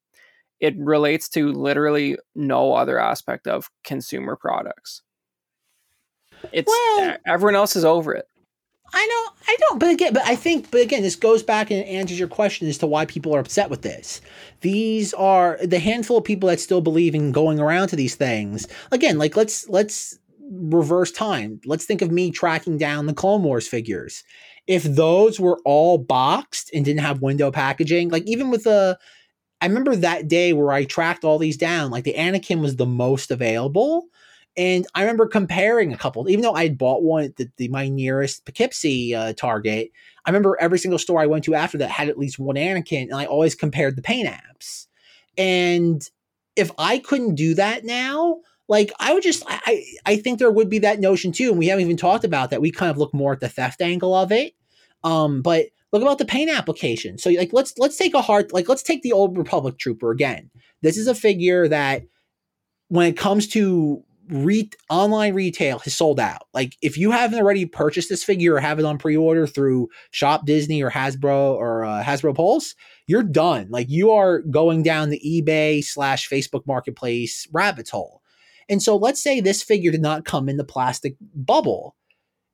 it 0.63 0.77
relates 0.79 1.29
to 1.29 1.53
literally 1.53 2.17
no 2.37 2.73
other 2.73 2.99
aspect 2.99 3.49
of 3.49 3.69
consumer 3.83 4.37
products. 4.37 5.03
It's 6.53 6.69
well, 6.69 7.17
everyone 7.27 7.57
else 7.57 7.75
is 7.75 7.85
over 7.85 8.15
it. 8.15 8.27
I 8.95 9.07
know, 9.07 9.33
I 9.49 9.57
don't, 9.59 9.79
but 9.81 9.91
again, 9.91 10.13
but 10.13 10.23
I 10.25 10.37
think, 10.37 10.71
but 10.71 10.83
again, 10.83 11.03
this 11.03 11.17
goes 11.17 11.43
back 11.43 11.71
and 11.71 11.85
answers 11.85 12.19
your 12.19 12.29
question 12.29 12.69
as 12.69 12.79
to 12.79 12.87
why 12.87 13.07
people 13.07 13.35
are 13.35 13.41
upset 13.41 13.71
with 13.71 13.83
this. 13.83 14.21
These 14.61 15.15
are 15.15 15.59
the 15.65 15.79
handful 15.79 16.19
of 16.19 16.25
people 16.25 16.49
that 16.49 16.61
still 16.61 16.81
believe 16.81 17.15
in 17.15 17.33
going 17.33 17.59
around 17.59 17.89
to 17.89 17.97
these 17.97 18.15
things. 18.15 18.69
Again, 18.93 19.19
like 19.19 19.37
let's 19.37 19.69
let's 19.69 20.19
reverse 20.39 21.11
time. 21.11 21.61
Let's 21.65 21.87
think 21.87 22.03
of 22.03 22.13
me 22.13 22.31
tracking 22.31 22.79
down 22.79 23.07
the 23.07 23.15
Clone 23.15 23.43
Wars 23.43 23.67
figures. 23.67 24.23
If 24.69 24.85
those 24.85 25.41
were 25.41 25.59
all 25.65 25.99
boxed 25.99 26.71
and 26.73 26.85
didn't 26.85 27.01
have 27.01 27.23
window 27.23 27.51
packaging, 27.51 28.11
like 28.11 28.25
even 28.27 28.51
with 28.51 28.65
the 28.65 28.99
I 29.63 29.67
remember 29.67 29.95
that 29.95 30.27
day 30.27 30.53
where 30.53 30.73
I 30.73 30.85
tracked 30.85 31.23
all 31.23 31.39
these 31.39 31.57
down. 31.57 31.93
Like 31.93 32.03
the 32.03 32.15
Anakin 32.15 32.61
was 32.61 32.77
the 32.77 32.85
most 32.85 33.31
available. 33.31 34.09
And 34.57 34.87
I 34.95 35.03
remember 35.03 35.27
comparing 35.29 35.93
a 35.93 35.97
couple, 35.97 36.29
even 36.29 36.43
though 36.43 36.53
I 36.53 36.65
had 36.65 36.77
bought 36.77 37.05
one 37.05 37.25
at 37.25 37.37
the, 37.37 37.49
the 37.57 37.69
my 37.69 37.89
nearest 37.89 38.45
Poughkeepsie 38.45 39.15
uh, 39.15 39.33
Target. 39.35 39.93
I 40.27 40.31
remember 40.31 40.59
every 40.61 40.79
single 40.79 40.99
store 40.99 41.21
I 41.21 41.27
went 41.27 41.45
to 41.45 41.55
after 41.55 41.79
that 41.79 41.91
had 41.91 42.09
at 42.09 42.19
least 42.19 42.39
one 42.39 42.57
Anakin, 42.57 43.05
and 43.05 43.15
I 43.15 43.25
always 43.25 43.55
compared 43.55 43.97
the 43.97 44.03
paint 44.03 44.29
apps. 44.29 44.89
And 45.39 46.07
if 46.57 46.71
I 46.77 46.99
couldn't 46.99 47.37
do 47.37 47.55
that 47.55 47.85
now, 47.85 48.41
like 48.69 48.93
I 48.99 49.15
would 49.15 49.23
just, 49.23 49.45
I, 49.47 49.85
I 50.05 50.17
think 50.17 50.39
there 50.39 50.51
would 50.51 50.69
be 50.69 50.81
that 50.81 51.01
notion 51.01 51.33
too. 51.33 51.51
And 51.51 51.59
we 51.59 51.69
haven't 51.69 51.85
even 51.85 51.97
talked 51.97 52.25
about 52.25 52.51
that. 52.51 52.61
We 52.61 52.73
kind 52.73 52.91
of 52.91 52.99
look 52.99 53.15
more 53.15 53.33
at 53.33 53.41
the 53.41 53.49
theft 53.49 53.81
angle 53.81 54.15
of 54.15 54.33
it. 54.33 54.55
Um, 55.05 55.41
but 55.41 55.67
Look 55.93 56.03
about 56.03 56.19
the 56.19 56.25
paint 56.25 56.51
application. 56.51 57.19
So 57.19 57.31
like 57.31 57.53
let's 57.53 57.77
let's 57.79 57.97
take 57.97 58.15
a 58.15 58.23
hard 58.23 58.53
like 58.53 58.69
let's 58.69 58.83
take 58.83 59.03
the 59.03 59.13
old 59.13 59.37
Republic 59.37 59.79
Trooper 59.79 60.11
again. 60.11 60.51
This 60.81 60.97
is 60.97 61.07
a 61.07 61.15
figure 61.15 61.69
that 61.69 62.03
when 62.89 63.07
it 63.07 63.17
comes 63.17 63.47
to 63.49 64.03
re- 64.29 64.71
online 64.89 65.35
retail 65.35 65.79
has 65.81 65.95
sold 65.95 66.19
out. 66.19 66.47
Like 66.55 66.77
if 66.81 66.97
you 66.97 67.11
haven't 67.11 67.39
already 67.39 67.67
purchased 67.67 68.09
this 68.09 68.25
figure 68.25 68.55
or 68.55 68.61
have 68.61 68.79
it 68.79 68.85
on 68.85 68.99
pre-order 68.99 69.47
through 69.47 69.89
Shop 70.11 70.47
Disney 70.47 70.83
or 70.83 70.91
Hasbro 70.91 71.55
or 71.55 71.85
uh, 71.85 72.03
Hasbro 72.03 72.35
Pulse, 72.35 72.75
you're 73.07 73.23
done. 73.23 73.69
Like 73.71 73.91
you 73.91 74.11
are 74.13 74.41
going 74.41 74.83
down 74.83 75.11
the 75.11 75.21
eBay 75.21 75.85
slash 75.85 76.29
Facebook 76.29 76.67
marketplace 76.67 77.47
rabbit 77.53 77.91
hole. 77.91 78.23
And 78.69 78.83
so 78.83 78.97
let's 78.97 79.23
say 79.23 79.41
this 79.41 79.63
figure 79.63 79.91
did 79.91 80.03
not 80.03 80.25
come 80.25 80.49
in 80.49 80.57
the 80.57 80.65
plastic 80.65 81.17
bubble. 81.35 81.97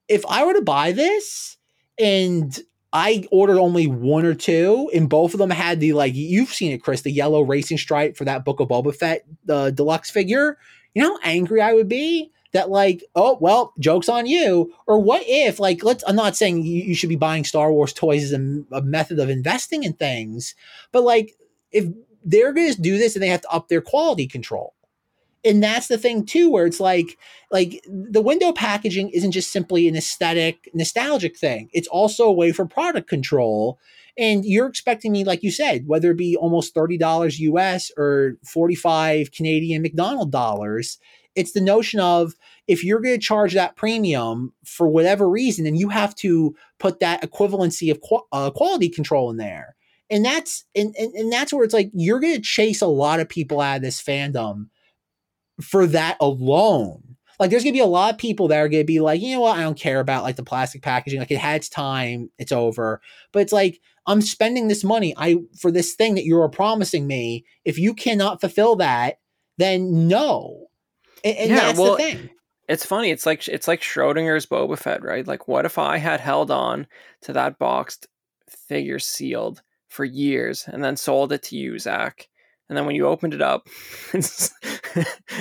If 0.08 0.24
I 0.26 0.44
were 0.44 0.54
to 0.54 0.62
buy 0.62 0.92
this 0.92 1.56
and 1.98 2.58
I 2.92 3.26
ordered 3.30 3.58
only 3.58 3.86
one 3.86 4.24
or 4.24 4.34
two, 4.34 4.90
and 4.94 5.08
both 5.08 5.34
of 5.34 5.38
them 5.38 5.50
had 5.50 5.80
the 5.80 5.92
like 5.92 6.14
you've 6.14 6.52
seen 6.52 6.72
it, 6.72 6.82
Chris, 6.82 7.02
the 7.02 7.10
yellow 7.10 7.42
racing 7.42 7.78
stripe 7.78 8.16
for 8.16 8.24
that 8.24 8.44
Book 8.44 8.60
of 8.60 8.68
Boba 8.68 8.94
Fett, 8.94 9.26
the 9.44 9.70
deluxe 9.70 10.10
figure. 10.10 10.58
You 10.94 11.02
know 11.02 11.14
how 11.14 11.20
angry 11.22 11.60
I 11.60 11.74
would 11.74 11.88
be 11.88 12.30
that 12.52 12.70
like, 12.70 13.04
oh 13.14 13.36
well, 13.40 13.74
jokes 13.78 14.08
on 14.08 14.26
you. 14.26 14.72
Or 14.86 14.98
what 15.00 15.22
if 15.26 15.60
like 15.60 15.84
let's 15.84 16.02
I'm 16.06 16.16
not 16.16 16.36
saying 16.36 16.64
you, 16.64 16.82
you 16.82 16.94
should 16.94 17.10
be 17.10 17.16
buying 17.16 17.44
Star 17.44 17.70
Wars 17.72 17.92
toys 17.92 18.24
as 18.24 18.32
a, 18.32 18.64
a 18.72 18.82
method 18.82 19.18
of 19.18 19.28
investing 19.28 19.82
in 19.82 19.92
things, 19.92 20.54
but 20.90 21.02
like 21.02 21.34
if 21.70 21.86
they're 22.24 22.52
going 22.52 22.72
to 22.72 22.80
do 22.80 22.98
this 22.98 23.14
and 23.14 23.22
they 23.22 23.28
have 23.28 23.42
to 23.42 23.50
up 23.50 23.68
their 23.68 23.80
quality 23.80 24.26
control 24.26 24.74
and 25.44 25.62
that's 25.62 25.88
the 25.88 25.98
thing 25.98 26.24
too 26.24 26.50
where 26.50 26.66
it's 26.66 26.80
like 26.80 27.18
like 27.50 27.84
the 27.86 28.20
window 28.20 28.52
packaging 28.52 29.10
isn't 29.10 29.32
just 29.32 29.52
simply 29.52 29.88
an 29.88 29.96
aesthetic 29.96 30.68
nostalgic 30.74 31.36
thing. 31.38 31.68
It's 31.72 31.88
also 31.88 32.26
a 32.26 32.32
way 32.32 32.52
for 32.52 32.66
product 32.66 33.08
control. 33.08 33.78
And 34.16 34.44
you're 34.44 34.66
expecting 34.66 35.12
me 35.12 35.24
like 35.24 35.42
you 35.42 35.50
said 35.50 35.86
whether 35.86 36.10
it 36.10 36.16
be 36.16 36.36
almost 36.36 36.74
$30 36.74 37.38
us 37.38 37.90
or 37.96 38.36
45 38.44 39.32
canadian 39.32 39.82
mcdonald 39.82 40.32
dollars 40.32 40.98
it's 41.38 41.52
the 41.52 41.60
notion 41.60 42.00
of 42.00 42.34
if 42.66 42.82
you're 42.82 43.00
going 43.00 43.14
to 43.14 43.24
charge 43.24 43.54
that 43.54 43.76
premium 43.76 44.52
for 44.64 44.88
whatever 44.88 45.30
reason 45.30 45.66
and 45.66 45.78
you 45.78 45.88
have 45.88 46.12
to 46.16 46.56
put 46.80 46.98
that 46.98 47.22
equivalency 47.22 47.92
of 47.92 48.00
qu- 48.00 48.26
uh, 48.32 48.50
quality 48.50 48.88
control 48.88 49.30
in 49.30 49.36
there. 49.36 49.76
And 50.10 50.24
that's 50.24 50.64
and, 50.74 50.94
and, 50.98 51.14
and 51.14 51.32
that's 51.32 51.52
where 51.52 51.62
it's 51.62 51.74
like 51.74 51.90
you're 51.94 52.18
going 52.18 52.34
to 52.34 52.42
chase 52.42 52.82
a 52.82 52.88
lot 52.88 53.20
of 53.20 53.28
people 53.28 53.60
out 53.60 53.76
of 53.76 53.82
this 53.82 54.02
fandom 54.02 54.66
for 55.60 55.86
that 55.86 56.16
alone. 56.20 57.16
Like 57.38 57.50
there's 57.50 57.62
gonna 57.62 57.72
be 57.72 57.78
a 57.78 57.86
lot 57.86 58.12
of 58.12 58.18
people 58.18 58.48
that 58.48 58.58
are 58.58 58.68
gonna 58.68 58.84
be 58.84 59.00
like, 59.00 59.20
you 59.20 59.34
know 59.34 59.40
what, 59.40 59.58
I 59.58 59.62
don't 59.62 59.78
care 59.78 60.00
about 60.00 60.24
like 60.24 60.36
the 60.36 60.42
plastic 60.42 60.82
packaging. 60.82 61.20
Like 61.20 61.30
it 61.30 61.38
had 61.38 61.56
its 61.56 61.68
time, 61.68 62.30
it's 62.38 62.52
over. 62.52 63.00
But 63.32 63.42
it's 63.42 63.52
like 63.52 63.80
I'm 64.06 64.20
spending 64.20 64.68
this 64.68 64.82
money 64.82 65.14
I 65.16 65.36
for 65.60 65.70
this 65.70 65.94
thing 65.94 66.14
that 66.16 66.24
you're 66.24 66.48
promising 66.48 67.06
me. 67.06 67.44
If 67.64 67.78
you 67.78 67.94
cannot 67.94 68.40
fulfill 68.40 68.76
that, 68.76 69.18
then 69.56 70.08
no. 70.08 70.68
And, 71.22 71.36
and 71.36 71.50
Yeah, 71.50 71.56
that's 71.56 71.78
well, 71.78 71.92
the 71.92 72.02
thing. 72.02 72.30
It's 72.68 72.84
funny. 72.84 73.10
It's 73.10 73.24
like 73.24 73.46
it's 73.48 73.68
like 73.68 73.80
Schrodinger's 73.80 74.46
Boba 74.46 74.78
Fett, 74.78 75.02
right? 75.02 75.26
Like, 75.26 75.48
what 75.48 75.64
if 75.64 75.78
I 75.78 75.98
had 75.98 76.20
held 76.20 76.50
on 76.50 76.86
to 77.22 77.32
that 77.32 77.58
boxed 77.58 78.08
figure 78.48 78.98
sealed 78.98 79.62
for 79.88 80.04
years 80.04 80.64
and 80.66 80.84
then 80.84 80.96
sold 80.96 81.32
it 81.32 81.42
to 81.44 81.56
you, 81.56 81.78
Zach? 81.78 82.28
And 82.68 82.76
then 82.76 82.86
when 82.86 82.94
you 82.96 83.06
opened 83.06 83.34
it 83.34 83.42
up 83.42 83.66
and, 84.12 84.50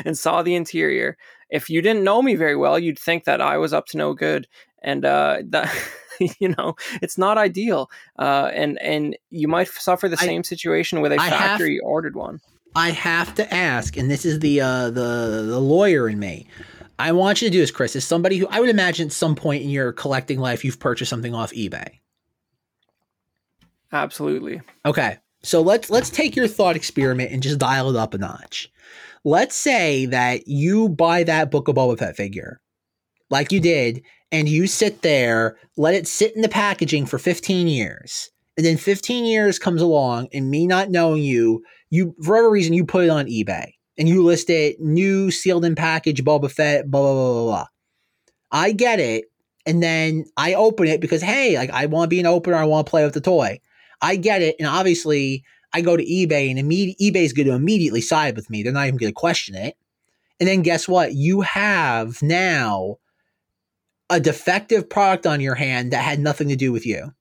and 0.05 0.17
saw 0.17 0.43
the 0.43 0.55
interior, 0.55 1.17
if 1.49 1.69
you 1.69 1.81
didn't 1.81 2.03
know 2.03 2.21
me 2.21 2.35
very 2.35 2.55
well, 2.55 2.77
you'd 2.79 2.99
think 2.99 3.25
that 3.25 3.41
I 3.41 3.57
was 3.57 3.73
up 3.73 3.85
to 3.87 3.97
no 3.97 4.13
good, 4.13 4.47
and 4.81 5.03
uh, 5.05 5.39
that 5.49 5.73
you 6.39 6.49
know 6.49 6.75
it's 7.01 7.17
not 7.17 7.37
ideal. 7.37 7.89
Uh, 8.17 8.51
and 8.53 8.79
and 8.81 9.17
you 9.29 9.47
might 9.47 9.67
suffer 9.67 10.07
the 10.09 10.17
I- 10.19 10.25
same 10.25 10.43
situation 10.43 11.01
with 11.01 11.11
a 11.11 11.17
I 11.19 11.25
have- 11.27 11.39
factory 11.39 11.79
ordered 11.79 12.15
one. 12.15 12.39
I 12.75 12.91
have 12.91 13.33
to 13.35 13.53
ask, 13.53 13.97
and 13.97 14.11
this 14.11 14.23
is 14.25 14.39
the 14.39 14.61
uh, 14.61 14.85
the 14.91 15.45
the 15.47 15.59
lawyer 15.59 16.07
in 16.07 16.19
me. 16.19 16.47
I 16.99 17.11
want 17.11 17.41
you 17.41 17.47
to 17.47 17.51
do 17.51 17.59
this, 17.59 17.71
Chris. 17.71 17.95
Is 17.95 18.05
somebody 18.05 18.37
who 18.37 18.47
I 18.47 18.59
would 18.59 18.69
imagine 18.69 19.07
at 19.07 19.13
some 19.13 19.35
point 19.35 19.63
in 19.63 19.69
your 19.69 19.93
collecting 19.93 20.39
life, 20.39 20.63
you've 20.65 20.79
purchased 20.79 21.09
something 21.09 21.33
off 21.33 21.51
eBay. 21.53 21.99
Absolutely. 23.91 24.61
Okay. 24.85 25.17
So 25.43 25.61
let's 25.61 25.89
let's 25.89 26.09
take 26.09 26.35
your 26.35 26.47
thought 26.47 26.75
experiment 26.75 27.31
and 27.31 27.43
just 27.43 27.59
dial 27.59 27.89
it 27.89 27.95
up 27.95 28.13
a 28.13 28.17
notch. 28.17 28.71
Let's 29.23 29.55
say 29.55 30.05
that 30.07 30.47
you 30.47 30.89
buy 30.89 31.23
that 31.23 31.51
Book 31.51 31.67
of 31.67 31.75
Boba 31.75 31.99
Fett 31.99 32.15
figure, 32.15 32.61
like 33.29 33.51
you 33.51 33.59
did, 33.59 34.03
and 34.31 34.47
you 34.47 34.67
sit 34.67 35.01
there, 35.01 35.57
let 35.75 35.93
it 35.93 36.07
sit 36.07 36.35
in 36.35 36.41
the 36.41 36.49
packaging 36.49 37.05
for 37.05 37.17
15 37.17 37.67
years. 37.67 38.29
And 38.55 38.65
then 38.65 38.77
15 38.77 39.25
years 39.25 39.59
comes 39.59 39.81
along, 39.81 40.29
and 40.33 40.49
me 40.49 40.65
not 40.65 40.89
knowing 40.89 41.21
you, 41.23 41.63
you 41.89 42.15
for 42.23 42.31
whatever 42.31 42.49
reason 42.49 42.73
you 42.73 42.85
put 42.85 43.03
it 43.03 43.09
on 43.09 43.27
eBay 43.27 43.73
and 43.97 44.07
you 44.07 44.23
list 44.23 44.49
it 44.49 44.79
new 44.79 45.31
sealed 45.31 45.65
in 45.65 45.75
package 45.75 46.23
Boba 46.23 46.51
Fett, 46.51 46.89
blah 46.89 47.01
blah 47.01 47.13
blah 47.13 47.33
blah 47.33 47.43
blah. 47.43 47.65
I 48.51 48.71
get 48.71 48.99
it, 48.99 49.25
and 49.65 49.83
then 49.83 50.25
I 50.37 50.53
open 50.53 50.87
it 50.87 51.01
because 51.01 51.21
hey, 51.21 51.57
like 51.57 51.69
I 51.69 51.85
want 51.85 52.05
to 52.05 52.13
be 52.15 52.19
an 52.19 52.25
opener, 52.25 52.55
I 52.55 52.65
want 52.65 52.85
to 52.85 52.89
play 52.89 53.03
with 53.03 53.13
the 53.13 53.21
toy. 53.21 53.59
I 54.01 54.15
get 54.15 54.41
it, 54.41 54.55
and 54.59 54.67
obviously 54.67 55.43
I 55.73 55.81
go 55.81 55.97
to 55.97 56.03
eBay, 56.03 56.49
and 56.49 56.59
imme- 56.59 56.97
eBay's 56.97 57.33
going 57.33 57.47
to 57.47 57.53
immediately 57.53 58.01
side 58.01 58.35
with 58.35 58.49
me. 58.49 58.63
They're 58.63 58.73
not 58.73 58.87
even 58.87 58.97
going 58.97 59.11
to 59.11 59.19
question 59.19 59.55
it. 59.55 59.75
And 60.39 60.47
then 60.47 60.61
guess 60.61 60.87
what? 60.87 61.13
You 61.13 61.41
have 61.41 62.21
now 62.21 62.97
a 64.09 64.19
defective 64.19 64.89
product 64.89 65.25
on 65.25 65.41
your 65.41 65.55
hand 65.55 65.91
that 65.91 66.03
had 66.03 66.19
nothing 66.19 66.47
to 66.49 66.55
do 66.55 66.71
with 66.71 66.85
you. 66.85 67.13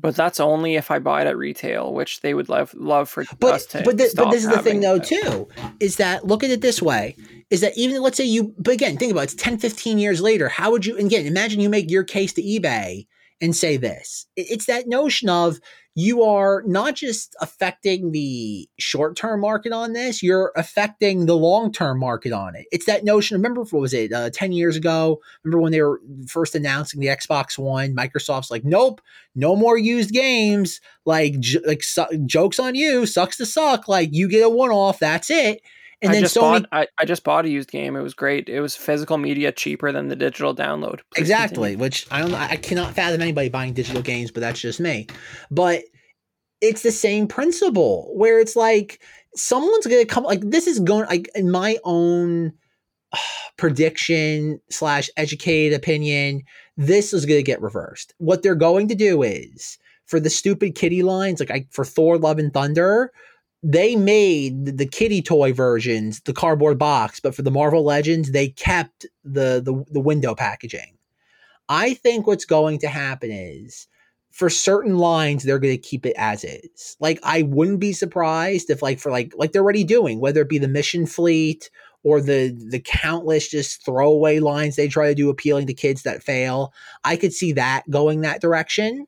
But 0.00 0.14
that's 0.14 0.38
only 0.38 0.76
if 0.76 0.92
I 0.92 1.00
buy 1.00 1.22
it 1.22 1.26
at 1.26 1.36
retail, 1.36 1.92
which 1.92 2.20
they 2.20 2.32
would 2.32 2.48
love 2.48 2.72
love 2.74 3.08
for 3.08 3.22
us 3.42 3.66
to. 3.66 3.82
but, 3.82 3.96
but 4.14 4.30
this 4.30 4.44
is 4.44 4.48
the 4.48 4.62
thing 4.62 4.80
though 4.80 5.00
too 5.00 5.48
is 5.80 5.96
that 5.96 6.24
look 6.24 6.44
at 6.44 6.50
it 6.50 6.60
this 6.60 6.80
way 6.80 7.16
is 7.50 7.62
that 7.62 7.76
even 7.76 8.00
let's 8.00 8.16
say 8.16 8.24
you 8.24 8.54
but 8.58 8.74
again 8.74 8.96
think 8.96 9.10
about 9.10 9.22
it, 9.22 9.32
it's 9.32 9.42
10 9.42 9.58
15 9.58 9.98
years 9.98 10.20
later 10.20 10.48
how 10.48 10.70
would 10.70 10.86
you 10.86 10.96
and 10.96 11.06
again 11.06 11.26
imagine 11.26 11.60
you 11.60 11.68
make 11.68 11.90
your 11.90 12.04
case 12.04 12.32
to 12.34 12.42
eBay 12.42 13.08
and 13.40 13.54
say 13.54 13.76
this 13.76 14.26
it's 14.36 14.66
that 14.66 14.88
notion 14.88 15.28
of 15.28 15.60
you 15.94 16.22
are 16.22 16.62
not 16.64 16.94
just 16.94 17.34
affecting 17.40 18.12
the 18.12 18.68
short-term 18.78 19.40
market 19.40 19.72
on 19.72 19.92
this 19.92 20.22
you're 20.22 20.52
affecting 20.56 21.26
the 21.26 21.36
long-term 21.36 21.98
market 21.98 22.32
on 22.32 22.54
it. 22.54 22.66
It's 22.70 22.86
that 22.86 23.04
notion 23.04 23.36
remember 23.36 23.62
what 23.62 23.72
was 23.80 23.94
it 23.94 24.12
uh, 24.12 24.30
10 24.30 24.52
years 24.52 24.76
ago? 24.76 25.20
Remember 25.44 25.62
when 25.62 25.72
they 25.72 25.82
were 25.82 26.00
first 26.26 26.54
announcing 26.54 27.00
the 27.00 27.08
xbox 27.08 27.58
one 27.58 27.94
microsoft's 27.94 28.50
like 28.50 28.64
nope 28.64 29.00
no 29.34 29.54
more 29.54 29.78
used 29.78 30.12
games. 30.12 30.80
Like 31.04 31.38
j- 31.40 31.60
like 31.66 31.82
su- 31.82 32.22
jokes 32.26 32.58
on 32.58 32.74
you 32.74 33.06
sucks 33.06 33.36
to 33.38 33.46
suck. 33.46 33.88
Like 33.88 34.10
you 34.12 34.28
get 34.28 34.44
a 34.44 34.48
one 34.48 34.70
off 34.70 34.98
that's 34.98 35.30
it 35.30 35.62
and 36.02 36.10
I 36.10 36.14
then 36.14 36.22
just 36.22 36.36
Sony 36.36 36.40
bought. 36.40 36.66
I, 36.72 36.86
I 36.98 37.04
just 37.04 37.24
bought 37.24 37.44
a 37.44 37.48
used 37.48 37.70
game. 37.70 37.96
It 37.96 38.02
was 38.02 38.14
great. 38.14 38.48
It 38.48 38.60
was 38.60 38.76
physical 38.76 39.18
media 39.18 39.52
cheaper 39.52 39.90
than 39.92 40.08
the 40.08 40.16
digital 40.16 40.54
download. 40.54 41.00
Please 41.14 41.22
exactly 41.22 41.70
continue. 41.70 41.78
which 41.78 42.06
I 42.10 42.20
don't 42.20 42.34
I 42.34 42.56
cannot 42.56 42.94
fathom 42.94 43.20
anybody 43.20 43.48
buying 43.48 43.72
digital 43.72 44.02
games 44.02 44.30
but 44.30 44.40
that's 44.40 44.60
just 44.60 44.80
me 44.80 45.06
but 45.50 45.82
it's 46.60 46.82
the 46.82 46.92
same 46.92 47.26
principle 47.26 48.12
where 48.14 48.40
it's 48.40 48.56
like 48.56 49.00
someone's 49.34 49.86
gonna 49.86 50.04
come 50.04 50.24
like 50.24 50.40
this 50.42 50.66
is 50.66 50.80
going 50.80 51.06
like 51.06 51.28
in 51.34 51.50
my 51.50 51.78
own 51.84 52.52
prediction 53.56 54.60
slash 54.70 55.10
educated 55.16 55.76
opinion 55.76 56.42
this 56.76 57.12
is 57.12 57.26
gonna 57.26 57.42
get 57.42 57.60
reversed 57.60 58.14
what 58.18 58.42
they're 58.42 58.54
going 58.54 58.88
to 58.88 58.94
do 58.94 59.22
is 59.22 59.78
for 60.06 60.18
the 60.18 60.30
stupid 60.30 60.74
kitty 60.74 61.02
lines 61.02 61.40
like 61.40 61.50
I, 61.50 61.66
for 61.70 61.84
thor 61.84 62.18
love 62.18 62.38
and 62.38 62.52
thunder 62.52 63.12
they 63.62 63.96
made 63.96 64.78
the- 64.78 64.86
kitty 64.86 65.20
toy 65.20 65.52
versions 65.52 66.20
the 66.20 66.32
cardboard 66.32 66.78
box 66.78 67.20
but 67.20 67.34
for 67.34 67.42
the 67.42 67.50
marvel 67.50 67.84
legends 67.84 68.30
they 68.32 68.48
kept 68.48 69.06
the 69.24 69.60
the, 69.64 69.84
the 69.90 70.00
window 70.00 70.34
packaging. 70.34 70.96
I 71.68 71.94
think 71.94 72.26
what's 72.26 72.46
going 72.46 72.78
to 72.78 72.88
happen 72.88 73.30
is 73.30 73.88
for 74.30 74.48
certain 74.48 74.96
lines 74.98 75.42
they're 75.42 75.58
going 75.58 75.74
to 75.74 75.88
keep 75.88 76.06
it 76.06 76.14
as 76.16 76.44
is. 76.44 76.96
Like 77.00 77.18
i 77.22 77.42
wouldn't 77.42 77.80
be 77.80 77.92
surprised 77.92 78.70
if 78.70 78.82
like 78.82 79.00
for 79.00 79.10
like 79.10 79.32
like 79.36 79.52
they're 79.52 79.62
already 79.62 79.84
doing 79.84 80.20
whether 80.20 80.42
it 80.42 80.48
be 80.48 80.58
the 80.58 80.68
mission 80.68 81.06
fleet 81.06 81.70
or 82.04 82.20
the 82.20 82.56
the 82.70 82.80
countless 82.80 83.48
just 83.48 83.84
throwaway 83.84 84.38
lines 84.38 84.76
they 84.76 84.88
try 84.88 85.08
to 85.08 85.14
do 85.14 85.30
appealing 85.30 85.66
to 85.66 85.74
kids 85.74 86.04
that 86.04 86.22
fail. 86.22 86.72
I 87.04 87.16
could 87.16 87.32
see 87.32 87.52
that 87.52 87.82
going 87.90 88.20
that 88.20 88.40
direction 88.40 89.06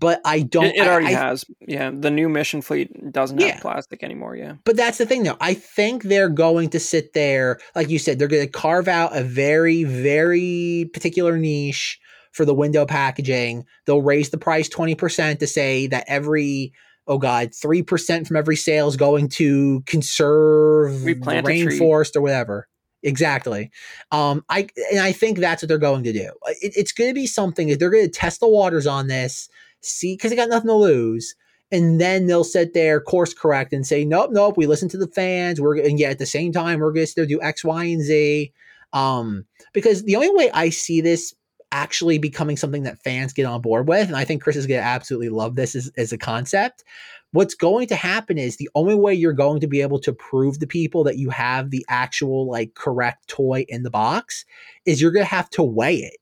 but 0.00 0.20
i 0.24 0.40
don't 0.40 0.64
It, 0.64 0.76
it 0.76 0.86
already 0.88 1.08
I, 1.14 1.18
has. 1.18 1.44
Yeah, 1.60 1.90
the 1.94 2.10
new 2.10 2.28
mission 2.28 2.62
fleet 2.62 2.90
doesn't 3.12 3.38
Yeah. 3.38 3.52
have 3.52 3.60
plastic 3.60 4.02
anymore. 4.02 4.34
Yeah. 4.34 4.54
But 4.64 4.76
that's 4.76 4.98
the 4.98 5.06
thing, 5.06 5.22
though. 5.22 5.36
I 5.40 5.54
think 5.54 6.02
they're 6.02 6.28
going 6.28 6.70
to 6.70 6.80
sit 6.80 7.12
there, 7.12 7.60
like 7.76 7.88
you 7.90 7.98
said, 7.98 8.18
they're 8.18 8.26
going 8.26 8.44
to 8.46 8.50
carve 8.50 8.88
out 8.88 9.16
a 9.16 9.22
very, 9.22 9.84
very 9.84 10.90
particular 10.92 11.36
niche 11.36 12.00
for 12.32 12.44
the 12.44 12.54
window 12.54 12.86
packaging. 12.86 13.64
They'll 13.86 14.02
raise 14.02 14.30
the 14.30 14.38
price 14.38 14.68
20% 14.68 15.38
to 15.38 15.46
say 15.46 15.86
that 15.88 16.04
every, 16.08 16.72
oh 17.06 17.18
God, 17.18 17.50
3% 17.50 18.26
from 18.26 18.36
every 18.36 18.56
sale 18.56 18.88
is 18.88 18.96
going 18.96 19.28
to 19.30 19.82
conserve 19.86 20.92
rainforest 20.92 22.16
or 22.16 22.20
whatever. 22.20 22.68
Exactly. 23.02 23.70
Um, 24.12 24.44
I 24.50 24.68
and 24.92 25.00
I 25.00 25.12
think 25.12 25.38
that's 25.38 25.62
what 25.62 25.68
they're 25.68 25.78
going 25.78 26.04
to 26.04 26.12
do. 26.12 26.32
It, 26.60 26.74
it's 26.76 26.92
going 26.92 27.08
to 27.08 27.14
be 27.14 27.26
something 27.26 27.68
that 27.68 27.78
they're 27.80 27.90
going 27.90 28.04
to 28.04 28.10
test 28.10 28.40
the 28.40 28.48
waters 28.48 28.86
on 28.86 29.06
this, 29.06 29.48
see, 29.80 30.14
because 30.14 30.30
they 30.30 30.36
got 30.36 30.48
nothing 30.48 30.68
to 30.68 30.74
lose 30.74 31.34
and 31.72 32.00
then 32.00 32.26
they'll 32.26 32.42
sit 32.42 32.74
there 32.74 33.00
course 33.00 33.32
correct 33.32 33.72
and 33.72 33.86
say 33.86 34.04
nope 34.04 34.30
nope 34.32 34.56
we 34.56 34.66
listen 34.66 34.88
to 34.88 34.98
the 34.98 35.06
fans 35.06 35.60
we're 35.60 35.76
and 35.76 36.00
yet 36.00 36.10
at 36.10 36.18
the 36.18 36.26
same 36.26 36.50
time 36.50 36.80
we're 36.80 36.90
going 36.90 37.06
to 37.06 37.10
still 37.10 37.26
do 37.26 37.40
x 37.40 37.64
y 37.64 37.84
and 37.84 38.02
z 38.02 38.52
um 38.92 39.44
because 39.72 40.02
the 40.02 40.16
only 40.16 40.30
way 40.34 40.50
i 40.52 40.68
see 40.68 41.00
this 41.00 41.32
actually 41.72 42.18
becoming 42.18 42.56
something 42.56 42.82
that 42.82 43.02
fans 43.02 43.32
get 43.32 43.46
on 43.46 43.60
board 43.60 43.86
with. 43.88 44.08
And 44.08 44.16
I 44.16 44.24
think 44.24 44.42
Chris 44.42 44.56
is 44.56 44.66
going 44.66 44.80
to 44.80 44.86
absolutely 44.86 45.28
love 45.28 45.54
this 45.54 45.74
as, 45.74 45.90
as 45.96 46.12
a 46.12 46.18
concept. 46.18 46.84
What's 47.32 47.54
going 47.54 47.86
to 47.88 47.96
happen 47.96 48.38
is 48.38 48.56
the 48.56 48.70
only 48.74 48.96
way 48.96 49.14
you're 49.14 49.32
going 49.32 49.60
to 49.60 49.68
be 49.68 49.82
able 49.82 50.00
to 50.00 50.12
prove 50.12 50.58
to 50.58 50.66
people 50.66 51.04
that 51.04 51.18
you 51.18 51.30
have 51.30 51.70
the 51.70 51.86
actual, 51.88 52.50
like, 52.50 52.74
correct 52.74 53.28
toy 53.28 53.64
in 53.68 53.84
the 53.84 53.90
box 53.90 54.44
is 54.84 55.00
you're 55.00 55.12
going 55.12 55.24
to 55.24 55.30
have 55.30 55.48
to 55.50 55.62
weigh 55.62 55.98
it. 55.98 56.16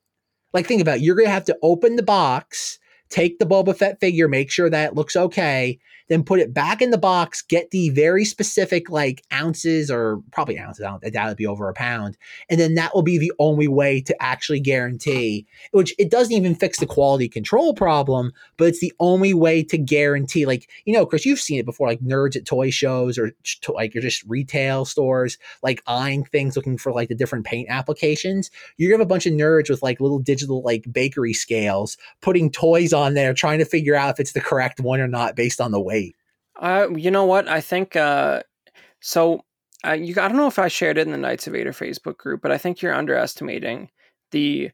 Like, 0.52 0.66
think 0.66 0.82
about 0.82 0.98
it. 0.98 1.02
You're 1.02 1.16
going 1.16 1.28
to 1.28 1.32
have 1.32 1.46
to 1.46 1.58
open 1.62 1.96
the 1.96 2.02
box, 2.02 2.78
take 3.08 3.38
the 3.38 3.46
Boba 3.46 3.76
Fett 3.76 4.00
figure, 4.00 4.28
make 4.28 4.50
sure 4.50 4.70
that 4.70 4.94
looks 4.94 5.16
okay, 5.16 5.78
then 6.08 6.24
put 6.24 6.40
it 6.40 6.52
back 6.52 6.82
in 6.82 6.90
the 6.90 6.98
box, 6.98 7.42
get 7.42 7.70
the 7.70 7.90
very 7.90 8.24
specific 8.24 8.90
like 8.90 9.22
ounces 9.32 9.90
or 9.90 10.22
probably 10.32 10.58
ounces, 10.58 10.84
I, 10.84 11.10
doubt 11.10 11.26
it'd 11.26 11.36
be 11.36 11.46
over 11.46 11.68
a 11.68 11.74
pound. 11.74 12.16
And 12.48 12.58
then 12.58 12.74
that 12.74 12.94
will 12.94 13.02
be 13.02 13.18
the 13.18 13.32
only 13.38 13.68
way 13.68 14.00
to 14.02 14.22
actually 14.22 14.60
guarantee, 14.60 15.46
which 15.72 15.94
it 15.98 16.10
doesn't 16.10 16.32
even 16.32 16.54
fix 16.54 16.78
the 16.78 16.86
quality 16.86 17.28
control 17.28 17.74
problem, 17.74 18.32
but 18.56 18.68
it's 18.68 18.80
the 18.80 18.92
only 19.00 19.34
way 19.34 19.62
to 19.64 19.78
guarantee, 19.78 20.46
like, 20.46 20.68
you 20.84 20.92
know, 20.92 21.06
Chris, 21.06 21.26
you've 21.26 21.40
seen 21.40 21.58
it 21.58 21.66
before, 21.66 21.88
like 21.88 22.00
nerds 22.00 22.36
at 22.36 22.46
toy 22.46 22.70
shows 22.70 23.18
or 23.18 23.32
to, 23.62 23.72
like 23.72 23.94
you're 23.94 24.02
just 24.02 24.24
retail 24.24 24.84
stores, 24.84 25.38
like 25.62 25.82
eyeing 25.86 26.24
things, 26.24 26.56
looking 26.56 26.78
for 26.78 26.92
like 26.92 27.08
the 27.08 27.14
different 27.14 27.44
paint 27.44 27.68
applications. 27.70 28.50
You 28.76 28.90
have 28.92 29.00
a 29.00 29.06
bunch 29.06 29.26
of 29.26 29.34
nerds 29.34 29.68
with 29.68 29.82
like 29.82 30.00
little 30.00 30.18
digital 30.18 30.62
like 30.62 30.90
bakery 30.90 31.34
scales 31.34 31.98
putting 32.22 32.50
toys 32.50 32.92
on 32.92 33.14
there, 33.14 33.34
trying 33.34 33.58
to 33.58 33.64
figure 33.64 33.94
out 33.94 34.14
if 34.14 34.20
it's 34.20 34.32
the 34.32 34.40
correct 34.40 34.80
one 34.80 35.00
or 35.00 35.08
not 35.08 35.36
based 35.36 35.60
on 35.60 35.70
the 35.70 35.80
weight. 35.80 35.97
Uh, 36.58 36.88
you 36.94 37.10
know 37.10 37.24
what? 37.24 37.48
I 37.48 37.60
think 37.60 37.96
uh, 37.96 38.42
so. 39.00 39.44
Uh, 39.86 39.92
you, 39.92 40.14
I 40.20 40.26
don't 40.26 40.36
know 40.36 40.48
if 40.48 40.58
I 40.58 40.66
shared 40.66 40.98
it 40.98 41.06
in 41.06 41.12
the 41.12 41.18
Knights 41.18 41.46
of 41.46 41.52
Vader 41.52 41.70
Facebook 41.72 42.16
group, 42.16 42.42
but 42.42 42.50
I 42.50 42.58
think 42.58 42.82
you're 42.82 42.94
underestimating 42.94 43.90
the 44.32 44.72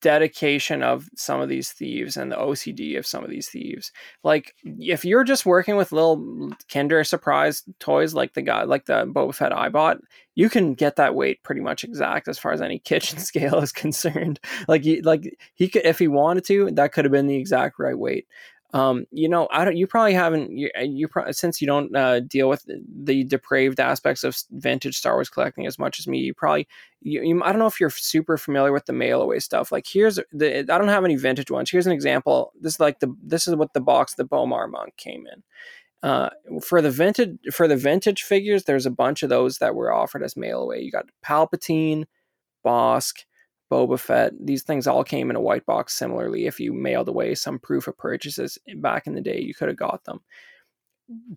dedication 0.00 0.82
of 0.82 1.08
some 1.14 1.40
of 1.40 1.48
these 1.48 1.70
thieves 1.70 2.16
and 2.16 2.32
the 2.32 2.36
OCD 2.36 2.98
of 2.98 3.06
some 3.06 3.22
of 3.22 3.30
these 3.30 3.48
thieves. 3.48 3.92
Like 4.24 4.54
if 4.64 5.04
you're 5.04 5.22
just 5.22 5.46
working 5.46 5.76
with 5.76 5.92
little 5.92 6.50
Kinder 6.72 7.04
Surprise 7.04 7.62
toys 7.78 8.12
like 8.12 8.34
the 8.34 8.42
guy 8.42 8.64
like 8.64 8.86
the 8.86 9.06
Boba 9.06 9.34
Fett 9.34 9.56
I 9.56 9.68
bought, 9.68 9.98
you 10.34 10.50
can 10.50 10.74
get 10.74 10.96
that 10.96 11.14
weight 11.14 11.42
pretty 11.44 11.60
much 11.60 11.84
exact 11.84 12.26
as 12.26 12.38
far 12.38 12.52
as 12.52 12.60
any 12.60 12.78
kitchen 12.84 13.18
scale 13.18 13.60
is 13.60 13.70
concerned. 13.72 14.40
Like 14.66 14.82
he 14.82 15.02
like 15.02 15.36
he 15.54 15.68
could 15.68 15.86
if 15.86 16.00
he 16.00 16.08
wanted 16.08 16.44
to, 16.46 16.70
that 16.72 16.92
could 16.92 17.04
have 17.04 17.12
been 17.12 17.28
the 17.28 17.36
exact 17.36 17.78
right 17.78 17.98
weight. 17.98 18.26
Um, 18.74 19.04
you 19.10 19.28
know, 19.28 19.48
I 19.50 19.64
don't. 19.66 19.76
You 19.76 19.86
probably 19.86 20.14
haven't. 20.14 20.56
You, 20.56 20.70
uh, 20.78 20.82
you 20.82 21.06
probably 21.06 21.34
since 21.34 21.60
you 21.60 21.66
don't 21.66 21.94
uh, 21.94 22.20
deal 22.20 22.48
with 22.48 22.64
the 22.66 23.22
depraved 23.24 23.78
aspects 23.78 24.24
of 24.24 24.36
vintage 24.50 24.96
Star 24.96 25.14
Wars 25.14 25.28
collecting 25.28 25.66
as 25.66 25.78
much 25.78 25.98
as 25.98 26.06
me. 26.06 26.18
You 26.18 26.32
probably. 26.32 26.66
You, 27.02 27.22
you, 27.22 27.42
I 27.42 27.50
don't 27.52 27.58
know 27.58 27.66
if 27.66 27.80
you're 27.80 27.90
super 27.90 28.38
familiar 28.38 28.72
with 28.72 28.86
the 28.86 28.94
mail 28.94 29.20
away 29.20 29.40
stuff. 29.40 29.72
Like 29.72 29.86
here's 29.86 30.18
the. 30.32 30.60
I 30.60 30.78
don't 30.78 30.88
have 30.88 31.04
any 31.04 31.16
vintage 31.16 31.50
ones. 31.50 31.70
Here's 31.70 31.86
an 31.86 31.92
example. 31.92 32.52
This 32.58 32.74
is 32.74 32.80
like 32.80 33.00
the. 33.00 33.14
This 33.22 33.46
is 33.46 33.54
what 33.56 33.74
the 33.74 33.80
box 33.80 34.14
the 34.14 34.24
B'omarr 34.24 34.70
monk 34.70 34.96
came 34.96 35.26
in. 35.26 35.42
Uh, 36.02 36.30
for 36.62 36.80
the 36.80 36.90
vintage 36.90 37.38
for 37.52 37.68
the 37.68 37.76
vintage 37.76 38.22
figures, 38.22 38.64
there's 38.64 38.86
a 38.86 38.90
bunch 38.90 39.22
of 39.22 39.28
those 39.28 39.58
that 39.58 39.74
were 39.74 39.92
offered 39.92 40.22
as 40.22 40.36
mail 40.36 40.62
away. 40.62 40.80
You 40.80 40.90
got 40.90 41.10
Palpatine, 41.24 42.04
Bossk, 42.64 43.24
Boba 43.72 43.98
Fett. 43.98 44.34
These 44.38 44.64
things 44.64 44.86
all 44.86 45.02
came 45.02 45.30
in 45.30 45.36
a 45.36 45.40
white 45.40 45.64
box 45.64 45.94
similarly. 45.94 46.46
If 46.46 46.60
you 46.60 46.74
mailed 46.74 47.08
away 47.08 47.34
some 47.34 47.58
proof 47.58 47.88
of 47.88 47.96
purchases 47.96 48.58
back 48.76 49.06
in 49.06 49.14
the 49.14 49.22
day, 49.22 49.40
you 49.40 49.54
could 49.54 49.68
have 49.68 49.78
got 49.78 50.04
them. 50.04 50.20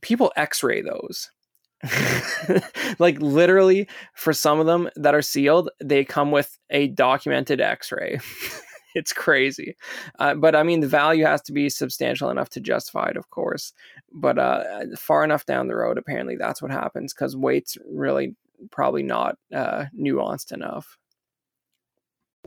People 0.01 0.33
x 0.35 0.61
ray 0.61 0.81
those. 0.81 1.31
like 2.99 3.19
literally, 3.21 3.87
for 4.13 4.33
some 4.33 4.59
of 4.59 4.65
them 4.65 4.89
that 4.97 5.15
are 5.15 5.21
sealed, 5.21 5.69
they 5.81 6.03
come 6.03 6.31
with 6.31 6.57
a 6.69 6.89
documented 6.89 7.61
x 7.61 7.89
ray. 7.89 8.19
it's 8.95 9.13
crazy. 9.13 9.77
Uh, 10.19 10.35
but 10.35 10.57
I 10.57 10.63
mean, 10.63 10.81
the 10.81 10.87
value 10.87 11.23
has 11.25 11.41
to 11.43 11.53
be 11.53 11.69
substantial 11.69 12.29
enough 12.29 12.49
to 12.49 12.59
justify 12.59 13.09
it, 13.11 13.17
of 13.17 13.29
course. 13.29 13.71
But 14.11 14.37
uh, 14.37 14.63
far 14.97 15.23
enough 15.23 15.45
down 15.45 15.67
the 15.67 15.75
road, 15.75 15.97
apparently 15.97 16.35
that's 16.35 16.61
what 16.61 16.71
happens 16.71 17.13
because 17.13 17.37
weight's 17.37 17.77
really 17.89 18.35
probably 18.71 19.03
not 19.03 19.37
uh, 19.53 19.85
nuanced 19.97 20.51
enough. 20.51 20.97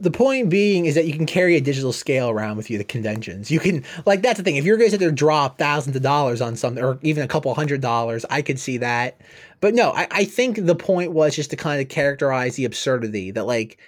The 0.00 0.10
point 0.10 0.48
being 0.48 0.86
is 0.86 0.94
that 0.94 1.06
you 1.06 1.12
can 1.12 1.26
carry 1.26 1.56
a 1.56 1.60
digital 1.60 1.92
scale 1.92 2.30
around 2.30 2.56
with 2.56 2.70
you, 2.70 2.78
the 2.78 2.84
conventions. 2.84 3.50
You 3.50 3.60
can, 3.60 3.84
like, 4.06 4.22
that's 4.22 4.38
the 4.38 4.44
thing. 4.44 4.56
If 4.56 4.64
you're 4.64 4.76
going 4.76 4.88
to 4.88 4.90
sit 4.92 5.00
there 5.00 5.10
drop 5.10 5.58
thousands 5.58 5.96
of 5.96 6.02
dollars 6.02 6.40
on 6.40 6.56
something, 6.56 6.82
or 6.82 6.98
even 7.02 7.24
a 7.24 7.28
couple 7.28 7.52
hundred 7.54 7.80
dollars, 7.80 8.24
I 8.30 8.42
could 8.42 8.58
see 8.58 8.78
that. 8.78 9.20
But 9.60 9.74
no, 9.74 9.92
I, 9.92 10.06
I 10.10 10.24
think 10.24 10.64
the 10.64 10.74
point 10.74 11.12
was 11.12 11.34
just 11.34 11.50
to 11.50 11.56
kind 11.56 11.80
of 11.80 11.88
characterize 11.88 12.56
the 12.56 12.64
absurdity 12.64 13.32
that, 13.32 13.46
like, 13.46 13.78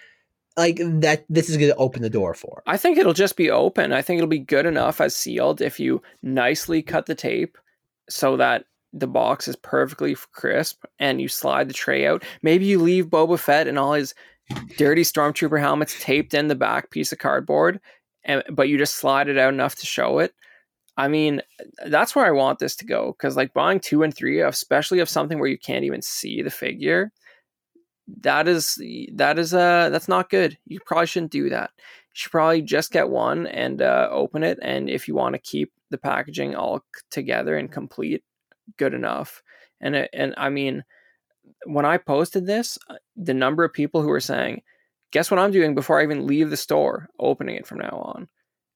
like 0.57 0.79
that 0.81 1.25
this 1.29 1.49
is 1.49 1.57
going 1.57 1.71
to 1.71 1.77
open 1.77 2.03
the 2.03 2.11
door 2.11 2.35
for. 2.35 2.63
I 2.67 2.77
think 2.77 2.99
it'll 2.99 3.13
just 3.13 3.37
be 3.37 3.51
open. 3.51 3.93
I 3.93 4.03
think 4.03 4.19
it'll 4.19 4.29
be 4.29 4.39
good 4.39 4.67
enough 4.67 5.01
as 5.01 5.15
sealed 5.15 5.61
if 5.61 5.79
you 5.79 6.03
nicely 6.23 6.83
cut 6.83 7.07
the 7.07 7.15
tape 7.15 7.57
so 8.09 8.37
that 8.37 8.65
the 8.93 9.07
box 9.07 9.47
is 9.47 9.57
perfectly 9.57 10.17
crisp 10.33 10.85
and 10.99 11.21
you 11.21 11.29
slide 11.29 11.69
the 11.69 11.75
tray 11.75 12.07
out. 12.07 12.25
Maybe 12.43 12.67
you 12.67 12.81
leave 12.81 13.07
Boba 13.07 13.39
Fett 13.39 13.69
and 13.69 13.79
all 13.79 13.93
his 13.93 14.15
dirty 14.77 15.03
stormtrooper 15.03 15.61
helmets 15.61 15.97
taped 16.01 16.35
in 16.35 16.49
the 16.49 16.55
back 16.55 16.91
piece 16.91 17.13
of 17.13 17.19
cardboard, 17.19 17.81
and, 18.25 18.43
but 18.51 18.69
you 18.69 18.79
just 18.79 18.95
slide 18.95 19.29
it 19.29 19.39
out 19.39 19.53
enough 19.53 19.77
to 19.77 19.87
show 19.87 20.19
it. 20.19 20.35
I 20.97 21.09
mean, 21.09 21.41
that's 21.87 22.15
where 22.15 22.27
I 22.27 22.31
want 22.31 22.59
this 22.59 22.77
to 22.77 22.85
go 22.85 23.15
because, 23.17 23.37
like, 23.37 23.55
buying 23.55 23.81
two 23.81 24.03
and 24.03 24.15
three, 24.15 24.41
especially 24.41 24.99
of 24.99 25.09
something 25.09 25.39
where 25.39 25.49
you 25.49 25.59
can't 25.59 25.85
even 25.85 26.03
see 26.03 26.43
the 26.43 26.51
figure, 26.51 27.13
that 28.23 28.49
is 28.49 28.77
that 29.15 29.39
is 29.39 29.55
uh 29.55 29.89
that's 29.91 30.09
not 30.09 30.31
good. 30.31 30.59
You 30.67 30.81
probably 30.85 31.07
shouldn't 31.07 31.33
do 31.33 31.49
that. 31.51 31.71
You 31.77 32.15
should 32.15 32.33
probably 32.33 32.61
just 32.61 32.91
get 32.91 33.09
one 33.09 33.47
and 33.47 33.81
uh, 33.81 34.09
open 34.11 34.43
it, 34.43 34.59
and 34.63 34.91
if 34.91 35.07
you 35.07 35.15
want 35.15 35.35
to 35.35 35.41
keep 35.41 35.73
the 35.91 35.99
packaging 35.99 36.55
all 36.55 36.85
together 37.11 37.57
and 37.57 37.71
complete, 37.71 38.25
good 38.77 38.95
enough. 38.95 39.43
And 39.81 40.09
and 40.13 40.35
I 40.37 40.51
mean, 40.51 40.85
when 41.65 41.85
I 41.85 41.99
posted 41.99 42.47
this, 42.47 42.79
uh, 42.89 42.97
the 43.17 43.35
number 43.35 43.65
of 43.65 43.73
people 43.73 44.03
who 44.03 44.09
were 44.09 44.21
saying, 44.21 44.63
"Guess 45.13 45.31
what 45.31 45.41
I'm 45.41 45.53
doing 45.53 45.75
before 45.75 46.01
I 46.01 46.05
even 46.05 46.27
leave 46.27 46.51
the 46.51 46.57
store, 46.57 47.09
opening 47.19 47.57
it 47.57 47.67
from 47.67 47.79
now 47.79 48.03
on." 48.15 48.29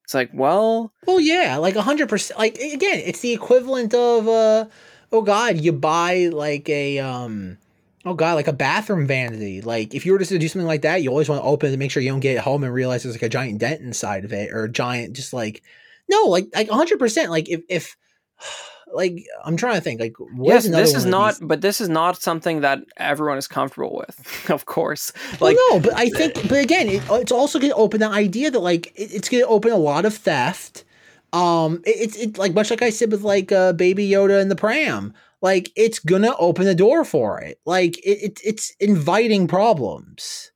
It's 0.05 0.15
like, 0.15 0.31
well, 0.35 0.93
well, 1.07 1.19
yeah, 1.19 1.57
like 1.57 1.77
hundred 1.77 2.09
percent. 2.09 2.39
Like 2.39 2.57
again, 2.59 3.01
it's 3.05 3.21
the 3.21 3.33
equivalent 3.33 3.95
of, 3.95 4.29
uh, 4.29 4.67
oh 5.13 5.23
god, 5.23 5.59
you 5.59 5.73
buy 5.73 6.29
like 6.31 6.69
a, 6.69 6.99
um, 6.99 7.57
oh 8.05 8.13
god, 8.13 8.35
like 8.35 8.49
a 8.49 8.53
bathroom 8.53 9.07
vanity. 9.07 9.63
Like 9.63 9.95
if 9.95 10.05
you 10.05 10.13
were 10.13 10.19
just 10.19 10.31
to 10.31 10.39
do 10.39 10.49
something 10.49 10.67
like 10.67 10.83
that, 10.83 11.03
you 11.03 11.09
always 11.09 11.29
want 11.29 11.41
to 11.41 11.49
open 11.49 11.71
it 11.71 11.73
to 11.73 11.79
make 11.79 11.91
sure 11.91 12.03
you 12.03 12.11
don't 12.11 12.21
get 12.21 12.37
it 12.37 12.43
home 12.43 12.65
and 12.65 12.75
realize 12.75 13.03
there's 13.03 13.15
like 13.15 13.23
a 13.23 13.31
giant 13.31 13.61
dent 13.61 13.81
inside 13.81 14.27
of 14.27 14.33
it 14.33 14.53
or 14.53 14.65
a 14.65 14.71
giant, 14.71 15.17
just 15.17 15.33
like, 15.33 15.63
no, 16.11 16.25
like 16.25 16.49
like 16.55 16.69
hundred 16.69 16.99
percent. 16.99 17.31
Like 17.31 17.49
if 17.49 17.63
if 17.71 17.97
like 18.95 19.27
I'm 19.45 19.57
trying 19.57 19.75
to 19.75 19.81
think 19.81 20.01
like 20.01 20.15
yes, 20.41 20.69
this 20.69 20.95
is 20.95 21.05
not, 21.05 21.37
but 21.43 21.61
this 21.61 21.81
is 21.81 21.89
not 21.89 22.21
something 22.21 22.61
that 22.61 22.81
everyone 22.97 23.39
is 23.39 23.49
comfortable 23.49 23.97
with, 23.97 24.51
of 24.51 24.67
course. 24.67 25.13
Like 25.41 25.57
well, 25.57 25.75
no, 25.75 25.81
but 25.81 25.95
I 25.97 26.09
think, 26.09 26.35
but 26.49 26.59
again, 26.59 26.89
it, 26.89 27.03
it's 27.11 27.33
also 27.33 27.59
going 27.59 27.73
to 27.73 27.77
open 27.77 28.01
the 28.01 28.09
idea 28.09 28.51
that 28.51 28.61
like 28.61 28.89
it, 28.95 29.13
it's 29.13 29.29
going 29.29 29.43
to 29.43 29.49
open 29.49 29.73
a 29.73 29.77
lot 29.77 30.05
of 30.05 30.15
theft. 30.15 30.85
Um, 31.33 31.83
it, 31.85 31.97
it's 32.01 32.17
it, 32.17 32.39
like 32.39 32.55
much 32.55 32.71
like 32.71 32.83
I 32.83 32.91
said 32.91 33.11
with 33.11 33.23
like 33.23 33.51
uh, 33.51 33.73
Baby 33.73 34.09
Yoda 34.09 34.41
and 34.41 34.51
the 34.51 34.57
pram. 34.57 35.13
Like 35.43 35.71
it's 35.77 35.99
gonna 35.99 36.35
open 36.39 36.65
the 36.65 36.75
door 36.75 37.05
for 37.05 37.39
it. 37.39 37.61
Like 37.67 37.99
it 37.99 38.41
it's 38.43 38.75
inviting 38.81 39.47
problems. 39.47 40.53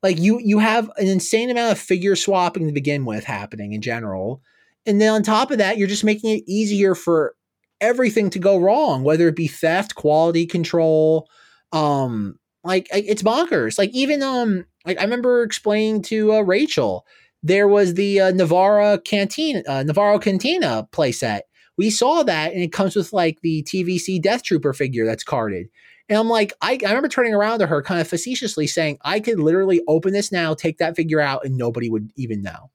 Like 0.00 0.18
you 0.18 0.38
you 0.38 0.60
have 0.60 0.90
an 0.96 1.08
insane 1.08 1.50
amount 1.50 1.72
of 1.72 1.78
figure 1.78 2.14
swapping 2.14 2.66
to 2.68 2.72
begin 2.72 3.04
with 3.04 3.24
happening 3.24 3.72
in 3.72 3.82
general. 3.82 4.40
And 4.86 5.00
then 5.00 5.12
on 5.12 5.22
top 5.24 5.50
of 5.50 5.58
that, 5.58 5.76
you're 5.76 5.88
just 5.88 6.04
making 6.04 6.30
it 6.30 6.44
easier 6.46 6.94
for 6.94 7.34
everything 7.80 8.30
to 8.30 8.38
go 8.38 8.58
wrong, 8.58 9.02
whether 9.02 9.28
it 9.28 9.36
be 9.36 9.46
theft, 9.46 9.94
quality 9.94 10.46
control, 10.46 11.28
um, 11.72 12.38
like 12.64 12.88
it's 12.92 13.22
bonkers. 13.22 13.78
Like 13.78 13.90
even 13.90 14.22
um, 14.22 14.66
like 14.84 14.98
I 14.98 15.04
remember 15.04 15.42
explaining 15.42 16.02
to 16.02 16.34
uh, 16.34 16.40
Rachel, 16.40 17.06
there 17.42 17.68
was 17.68 17.94
the 17.94 18.20
uh, 18.20 18.32
Nevarro 18.32 19.02
Cantina, 19.04 19.62
uh, 19.68 19.84
Nevarro 19.84 20.20
Cantina 20.20 20.88
playset. 20.92 21.40
We 21.76 21.90
saw 21.90 22.24
that, 22.24 22.52
and 22.52 22.62
it 22.62 22.72
comes 22.72 22.96
with 22.96 23.12
like 23.12 23.40
the 23.42 23.62
TVC 23.62 24.20
Death 24.20 24.42
Trooper 24.42 24.72
figure 24.72 25.06
that's 25.06 25.24
carded. 25.24 25.68
And 26.08 26.18
I'm 26.18 26.28
like, 26.28 26.52
I, 26.62 26.78
I 26.84 26.88
remember 26.88 27.08
turning 27.08 27.34
around 27.34 27.58
to 27.58 27.66
her 27.66 27.82
kind 27.82 28.00
of 28.00 28.08
facetiously 28.08 28.66
saying, 28.66 28.98
I 29.02 29.20
could 29.20 29.38
literally 29.38 29.82
open 29.86 30.12
this 30.12 30.32
now, 30.32 30.54
take 30.54 30.78
that 30.78 30.96
figure 30.96 31.20
out, 31.20 31.44
and 31.44 31.56
nobody 31.56 31.90
would 31.90 32.10
even 32.16 32.42
know. 32.42 32.70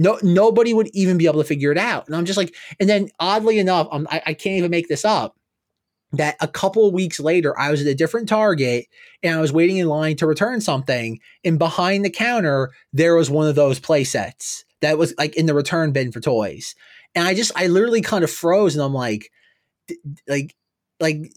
No, 0.00 0.18
nobody 0.22 0.72
would 0.72 0.88
even 0.94 1.18
be 1.18 1.26
able 1.26 1.42
to 1.42 1.46
figure 1.46 1.70
it 1.70 1.76
out. 1.76 2.06
And 2.06 2.16
I'm 2.16 2.24
just 2.24 2.38
like, 2.38 2.54
and 2.80 2.88
then 2.88 3.10
oddly 3.20 3.58
enough, 3.58 3.86
I'm, 3.92 4.08
I, 4.10 4.22
I 4.28 4.34
can't 4.34 4.56
even 4.56 4.70
make 4.70 4.88
this 4.88 5.04
up. 5.04 5.36
That 6.12 6.36
a 6.40 6.48
couple 6.48 6.90
weeks 6.90 7.20
later, 7.20 7.56
I 7.56 7.70
was 7.70 7.82
at 7.82 7.86
a 7.86 7.94
different 7.94 8.26
Target 8.26 8.86
and 9.22 9.36
I 9.36 9.42
was 9.42 9.52
waiting 9.52 9.76
in 9.76 9.88
line 9.88 10.16
to 10.16 10.26
return 10.26 10.62
something. 10.62 11.20
And 11.44 11.58
behind 11.58 12.04
the 12.04 12.10
counter, 12.10 12.72
there 12.94 13.14
was 13.14 13.30
one 13.30 13.46
of 13.46 13.56
those 13.56 13.78
play 13.78 14.02
sets 14.04 14.64
that 14.80 14.96
was 14.96 15.12
like 15.18 15.36
in 15.36 15.44
the 15.44 15.54
return 15.54 15.92
bin 15.92 16.12
for 16.12 16.20
toys. 16.20 16.74
And 17.14 17.28
I 17.28 17.34
just, 17.34 17.52
I 17.54 17.66
literally 17.66 18.00
kind 18.00 18.24
of 18.24 18.30
froze 18.30 18.74
and 18.74 18.82
I'm 18.82 18.94
like, 18.94 19.30
like, 20.26 20.56
like, 20.98 21.30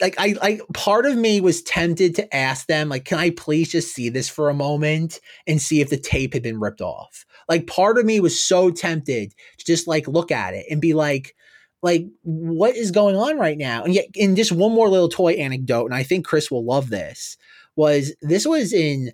like 0.00 0.14
I 0.18 0.34
like 0.40 0.60
part 0.74 1.06
of 1.06 1.16
me 1.16 1.40
was 1.40 1.62
tempted 1.62 2.14
to 2.16 2.34
ask 2.34 2.66
them 2.66 2.88
like 2.88 3.04
can 3.04 3.18
I 3.18 3.30
please 3.30 3.70
just 3.70 3.94
see 3.94 4.08
this 4.08 4.28
for 4.28 4.48
a 4.48 4.54
moment 4.54 5.20
and 5.46 5.60
see 5.60 5.80
if 5.80 5.90
the 5.90 5.96
tape 5.96 6.34
had 6.34 6.42
been 6.42 6.60
ripped 6.60 6.80
off. 6.80 7.24
Like 7.48 7.66
part 7.66 7.98
of 7.98 8.04
me 8.04 8.20
was 8.20 8.42
so 8.42 8.70
tempted 8.70 9.34
to 9.58 9.64
just 9.64 9.86
like 9.86 10.08
look 10.08 10.30
at 10.30 10.54
it 10.54 10.66
and 10.70 10.80
be 10.80 10.94
like 10.94 11.34
like 11.82 12.06
what 12.22 12.76
is 12.76 12.90
going 12.90 13.16
on 13.16 13.38
right 13.38 13.58
now? 13.58 13.84
And 13.84 13.94
yet 13.94 14.06
in 14.14 14.36
just 14.36 14.52
one 14.52 14.72
more 14.72 14.88
little 14.88 15.08
toy 15.08 15.32
anecdote 15.32 15.86
and 15.86 15.94
I 15.94 16.02
think 16.02 16.26
Chris 16.26 16.50
will 16.50 16.64
love 16.64 16.90
this 16.90 17.36
was 17.76 18.14
this 18.22 18.46
was 18.46 18.72
in 18.72 19.12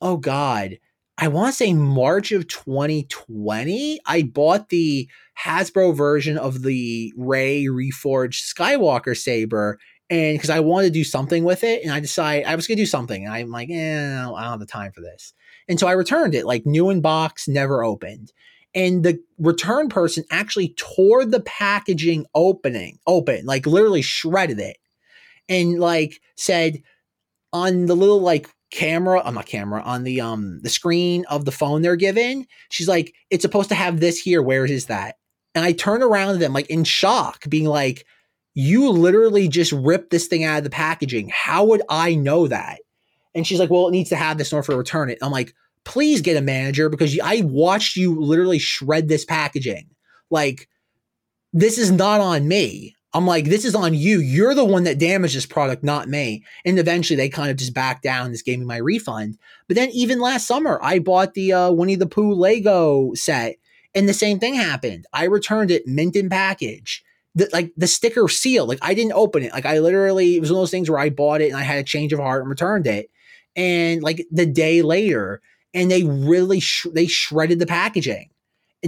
oh 0.00 0.16
god 0.16 0.78
I 1.18 1.28
want 1.28 1.48
to 1.48 1.56
say 1.56 1.72
March 1.72 2.30
of 2.30 2.46
2020, 2.46 4.00
I 4.04 4.22
bought 4.22 4.68
the 4.68 5.08
Hasbro 5.42 5.96
version 5.96 6.36
of 6.36 6.62
the 6.62 7.10
Rey 7.16 7.64
Reforged 7.64 8.54
Skywalker 8.54 9.16
saber, 9.16 9.78
and 10.10 10.34
because 10.36 10.50
I 10.50 10.60
wanted 10.60 10.88
to 10.88 10.92
do 10.92 11.04
something 11.04 11.44
with 11.44 11.64
it, 11.64 11.82
and 11.82 11.92
I 11.92 12.00
decided 12.00 12.46
I 12.46 12.54
was 12.56 12.66
going 12.66 12.76
to 12.76 12.82
do 12.82 12.86
something, 12.86 13.24
and 13.24 13.32
I'm 13.32 13.50
like, 13.50 13.70
eh, 13.70 14.18
I 14.18 14.24
don't 14.24 14.38
have 14.38 14.60
the 14.60 14.66
time 14.66 14.92
for 14.92 15.00
this, 15.00 15.32
and 15.68 15.78
so 15.78 15.86
I 15.86 15.92
returned 15.92 16.34
it, 16.34 16.46
like 16.46 16.66
new 16.66 16.90
in 16.90 17.00
box, 17.00 17.48
never 17.48 17.84
opened, 17.84 18.32
and 18.74 19.02
the 19.02 19.18
return 19.38 19.88
person 19.88 20.24
actually 20.30 20.74
tore 20.76 21.24
the 21.24 21.40
packaging 21.40 22.26
opening 22.34 22.98
open, 23.06 23.46
like 23.46 23.66
literally 23.66 24.02
shredded 24.02 24.60
it, 24.60 24.78
and 25.48 25.78
like 25.78 26.20
said 26.36 26.82
on 27.52 27.86
the 27.86 27.96
little 27.96 28.20
like 28.20 28.48
camera 28.70 29.20
on 29.20 29.34
my 29.34 29.42
camera 29.42 29.80
on 29.82 30.02
the 30.02 30.20
um 30.20 30.60
the 30.62 30.68
screen 30.68 31.24
of 31.30 31.44
the 31.44 31.52
phone 31.52 31.82
they're 31.82 31.96
given 31.96 32.44
she's 32.68 32.88
like 32.88 33.14
it's 33.30 33.42
supposed 33.42 33.68
to 33.68 33.74
have 33.74 34.00
this 34.00 34.18
here. 34.18 34.42
Where 34.42 34.64
is 34.64 34.86
that? 34.86 35.16
And 35.54 35.64
i 35.64 35.72
turn 35.72 36.02
around 36.02 36.34
to 36.34 36.38
them 36.38 36.52
like 36.52 36.68
in 36.68 36.84
shock 36.84 37.48
being 37.48 37.64
like 37.64 38.04
you 38.58 38.88
literally 38.88 39.48
just 39.48 39.70
ripped 39.70 40.10
this 40.10 40.26
thing 40.26 40.42
out 40.42 40.58
of 40.58 40.64
the 40.64 40.70
packaging 40.70 41.30
how 41.32 41.64
would 41.64 41.82
i 41.90 42.14
know 42.14 42.48
that 42.48 42.80
and 43.34 43.46
she's 43.46 43.60
like 43.60 43.70
well 43.70 43.88
it 43.88 43.92
needs 43.92 44.08
to 44.08 44.16
have 44.16 44.38
this 44.38 44.50
in 44.50 44.56
order 44.56 44.64
for 44.64 44.76
return 44.76 45.10
it 45.10 45.18
i'm 45.22 45.30
like 45.30 45.54
please 45.84 46.22
get 46.22 46.36
a 46.36 46.42
manager 46.42 46.88
because 46.88 47.18
i 47.22 47.42
watched 47.44 47.96
you 47.96 48.18
literally 48.18 48.58
shred 48.58 49.08
this 49.08 49.24
packaging 49.24 49.88
like 50.30 50.68
this 51.52 51.78
is 51.78 51.90
not 51.92 52.20
on 52.20 52.48
me 52.48 52.96
I'm 53.16 53.26
like, 53.26 53.46
this 53.46 53.64
is 53.64 53.74
on 53.74 53.94
you. 53.94 54.20
You're 54.20 54.54
the 54.54 54.62
one 54.62 54.84
that 54.84 54.98
damaged 54.98 55.34
this 55.34 55.46
product, 55.46 55.82
not 55.82 56.06
me. 56.06 56.44
And 56.66 56.78
eventually 56.78 57.16
they 57.16 57.30
kind 57.30 57.50
of 57.50 57.56
just 57.56 57.72
backed 57.72 58.02
down 58.02 58.30
just 58.32 58.44
gave 58.44 58.58
me 58.58 58.66
my 58.66 58.76
refund. 58.76 59.38
But 59.68 59.76
then 59.76 59.88
even 59.92 60.20
last 60.20 60.46
summer, 60.46 60.78
I 60.82 60.98
bought 60.98 61.32
the 61.32 61.50
uh, 61.50 61.72
Winnie 61.72 61.94
the 61.94 62.04
Pooh 62.04 62.34
Lego 62.34 63.14
set 63.14 63.56
and 63.94 64.06
the 64.06 64.12
same 64.12 64.38
thing 64.38 64.54
happened. 64.54 65.06
I 65.14 65.24
returned 65.24 65.70
it 65.70 65.86
mint 65.86 66.14
in 66.14 66.28
package. 66.28 67.02
The, 67.36 67.48
like 67.52 67.72
the 67.76 67.86
sticker 67.86 68.28
seal, 68.28 68.66
like 68.66 68.78
I 68.82 68.94
didn't 68.94 69.12
open 69.12 69.44
it. 69.44 69.52
Like 69.52 69.66
I 69.66 69.78
literally, 69.78 70.36
it 70.36 70.40
was 70.40 70.50
one 70.50 70.58
of 70.58 70.62
those 70.62 70.70
things 70.72 70.90
where 70.90 70.98
I 70.98 71.10
bought 71.10 71.42
it 71.42 71.48
and 71.48 71.56
I 71.56 71.62
had 71.62 71.78
a 71.78 71.84
change 71.84 72.12
of 72.12 72.18
heart 72.18 72.40
and 72.40 72.50
returned 72.50 72.86
it. 72.88 73.10
And 73.54 74.02
like 74.02 74.26
the 74.32 74.46
day 74.46 74.82
later, 74.82 75.42
and 75.74 75.90
they 75.90 76.02
really, 76.02 76.60
sh- 76.60 76.86
they 76.92 77.06
shredded 77.06 77.58
the 77.58 77.66
packaging 77.66 78.30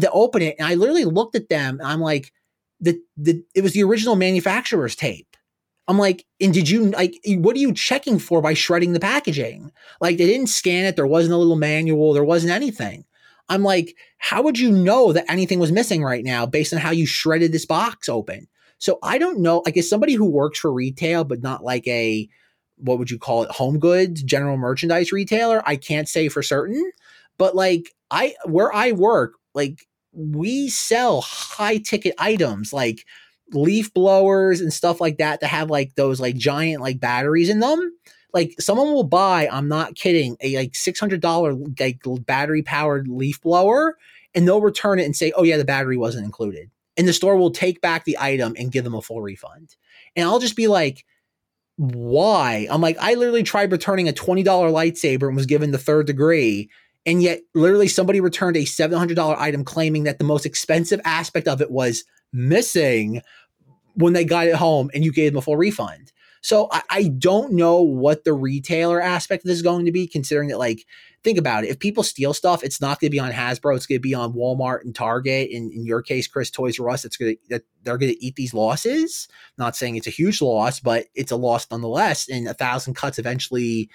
to 0.00 0.10
open 0.10 0.42
it. 0.42 0.56
And 0.58 0.66
I 0.66 0.74
literally 0.74 1.04
looked 1.04 1.36
at 1.36 1.48
them 1.48 1.80
I'm 1.84 2.00
like, 2.00 2.32
the 2.80 3.00
the 3.16 3.42
it 3.54 3.62
was 3.62 3.72
the 3.72 3.82
original 3.82 4.16
manufacturer's 4.16 4.96
tape. 4.96 5.36
I'm 5.88 5.98
like, 5.98 6.26
and 6.40 6.52
did 6.52 6.68
you 6.68 6.90
like 6.90 7.18
what 7.26 7.56
are 7.56 7.60
you 7.60 7.72
checking 7.72 8.18
for 8.18 8.40
by 8.40 8.54
shredding 8.54 8.92
the 8.92 9.00
packaging? 9.00 9.72
Like 10.00 10.18
they 10.18 10.26
didn't 10.26 10.48
scan 10.48 10.84
it, 10.84 10.96
there 10.96 11.06
wasn't 11.06 11.34
a 11.34 11.38
little 11.38 11.56
manual, 11.56 12.12
there 12.12 12.24
wasn't 12.24 12.52
anything. 12.52 13.04
I'm 13.48 13.62
like, 13.62 13.96
how 14.18 14.42
would 14.42 14.58
you 14.58 14.70
know 14.70 15.12
that 15.12 15.30
anything 15.30 15.58
was 15.58 15.72
missing 15.72 16.02
right 16.02 16.24
now 16.24 16.46
based 16.46 16.72
on 16.72 16.78
how 16.78 16.90
you 16.90 17.06
shredded 17.06 17.52
this 17.52 17.66
box 17.66 18.08
open? 18.08 18.46
So 18.78 18.98
I 19.02 19.18
don't 19.18 19.40
know. 19.40 19.62
Like, 19.64 19.76
as 19.76 19.88
somebody 19.88 20.14
who 20.14 20.26
works 20.26 20.58
for 20.58 20.72
retail, 20.72 21.24
but 21.24 21.42
not 21.42 21.64
like 21.64 21.86
a 21.86 22.28
what 22.76 22.98
would 22.98 23.10
you 23.10 23.18
call 23.18 23.42
it, 23.42 23.50
home 23.50 23.78
goods, 23.78 24.22
general 24.22 24.56
merchandise 24.56 25.10
retailer, 25.12 25.62
I 25.66 25.76
can't 25.76 26.08
say 26.08 26.28
for 26.28 26.42
certain. 26.42 26.92
But 27.36 27.56
like 27.56 27.94
I 28.10 28.34
where 28.44 28.72
I 28.72 28.92
work, 28.92 29.34
like 29.54 29.86
we 30.12 30.68
sell 30.68 31.20
high 31.20 31.78
ticket 31.78 32.14
items 32.18 32.72
like 32.72 33.04
leaf 33.52 33.92
blowers 33.94 34.60
and 34.60 34.72
stuff 34.72 35.00
like 35.00 35.18
that 35.18 35.40
that 35.40 35.48
have 35.48 35.70
like 35.70 35.94
those 35.94 36.20
like 36.20 36.36
giant 36.36 36.82
like 36.82 37.00
batteries 37.00 37.48
in 37.48 37.60
them 37.60 37.92
like 38.34 38.54
someone 38.58 38.92
will 38.92 39.04
buy 39.04 39.48
i'm 39.50 39.68
not 39.68 39.94
kidding 39.94 40.36
a 40.40 40.56
like 40.56 40.72
$600 40.72 41.80
like 41.80 42.26
battery 42.26 42.62
powered 42.62 43.08
leaf 43.08 43.40
blower 43.40 43.96
and 44.34 44.46
they'll 44.46 44.60
return 44.60 44.98
it 44.98 45.04
and 45.04 45.16
say 45.16 45.32
oh 45.36 45.42
yeah 45.42 45.56
the 45.56 45.64
battery 45.64 45.96
wasn't 45.96 46.24
included. 46.24 46.70
And 46.96 47.06
the 47.06 47.12
store 47.12 47.36
will 47.36 47.52
take 47.52 47.80
back 47.80 48.04
the 48.04 48.18
item 48.18 48.56
and 48.58 48.72
give 48.72 48.82
them 48.82 48.94
a 48.94 49.02
full 49.02 49.22
refund. 49.22 49.76
And 50.16 50.28
i'll 50.28 50.40
just 50.40 50.56
be 50.56 50.68
like 50.68 51.04
why? 51.76 52.66
I'm 52.70 52.80
like 52.80 52.96
i 53.00 53.14
literally 53.14 53.44
tried 53.44 53.72
returning 53.72 54.08
a 54.08 54.12
$20 54.12 54.44
lightsaber 54.44 55.28
and 55.28 55.36
was 55.36 55.46
given 55.46 55.70
the 55.70 55.78
third 55.78 56.06
degree 56.06 56.70
and 57.08 57.22
yet, 57.22 57.40
literally, 57.54 57.88
somebody 57.88 58.20
returned 58.20 58.58
a 58.58 58.64
$700 58.64 59.38
item 59.38 59.64
claiming 59.64 60.04
that 60.04 60.18
the 60.18 60.24
most 60.24 60.44
expensive 60.44 61.00
aspect 61.06 61.48
of 61.48 61.62
it 61.62 61.70
was 61.70 62.04
missing 62.34 63.22
when 63.94 64.12
they 64.12 64.26
got 64.26 64.46
it 64.46 64.54
home 64.54 64.90
and 64.92 65.02
you 65.02 65.10
gave 65.10 65.32
them 65.32 65.38
a 65.38 65.40
full 65.40 65.56
refund. 65.56 66.12
So 66.40 66.68
I, 66.70 66.82
I, 66.90 67.02
don't 67.18 67.52
know 67.52 67.80
what 67.80 68.24
the 68.24 68.32
retailer 68.32 69.00
aspect 69.00 69.44
of 69.44 69.48
this 69.48 69.56
is 69.56 69.62
going 69.62 69.86
to 69.86 69.92
be, 69.92 70.06
considering 70.06 70.48
that, 70.48 70.58
like, 70.58 70.86
think 71.24 71.38
about 71.38 71.64
it. 71.64 71.70
If 71.70 71.78
people 71.78 72.02
steal 72.02 72.32
stuff, 72.32 72.62
it's 72.62 72.80
not 72.80 73.00
going 73.00 73.08
to 73.08 73.14
be 73.14 73.18
on 73.18 73.32
Hasbro. 73.32 73.76
It's 73.76 73.86
going 73.86 73.98
to 73.98 74.08
be 74.08 74.14
on 74.14 74.32
Walmart 74.32 74.82
and 74.82 74.94
Target. 74.94 75.50
In, 75.50 75.70
in 75.72 75.84
your 75.84 76.02
case, 76.02 76.26
Chris, 76.28 76.50
Toys 76.50 76.78
R 76.78 76.90
Us. 76.90 77.04
It's 77.04 77.16
going 77.16 77.34
to 77.34 77.40
that 77.50 77.62
they're 77.82 77.98
going 77.98 78.12
to 78.12 78.24
eat 78.24 78.36
these 78.36 78.54
losses. 78.54 79.28
Not 79.56 79.76
saying 79.76 79.96
it's 79.96 80.06
a 80.06 80.10
huge 80.10 80.40
loss, 80.40 80.80
but 80.80 81.06
it's 81.14 81.32
a 81.32 81.36
loss 81.36 81.66
nonetheless. 81.70 82.28
And 82.28 82.48
a 82.48 82.54
thousand 82.54 82.94
cuts 82.94 83.18
eventually 83.18 83.90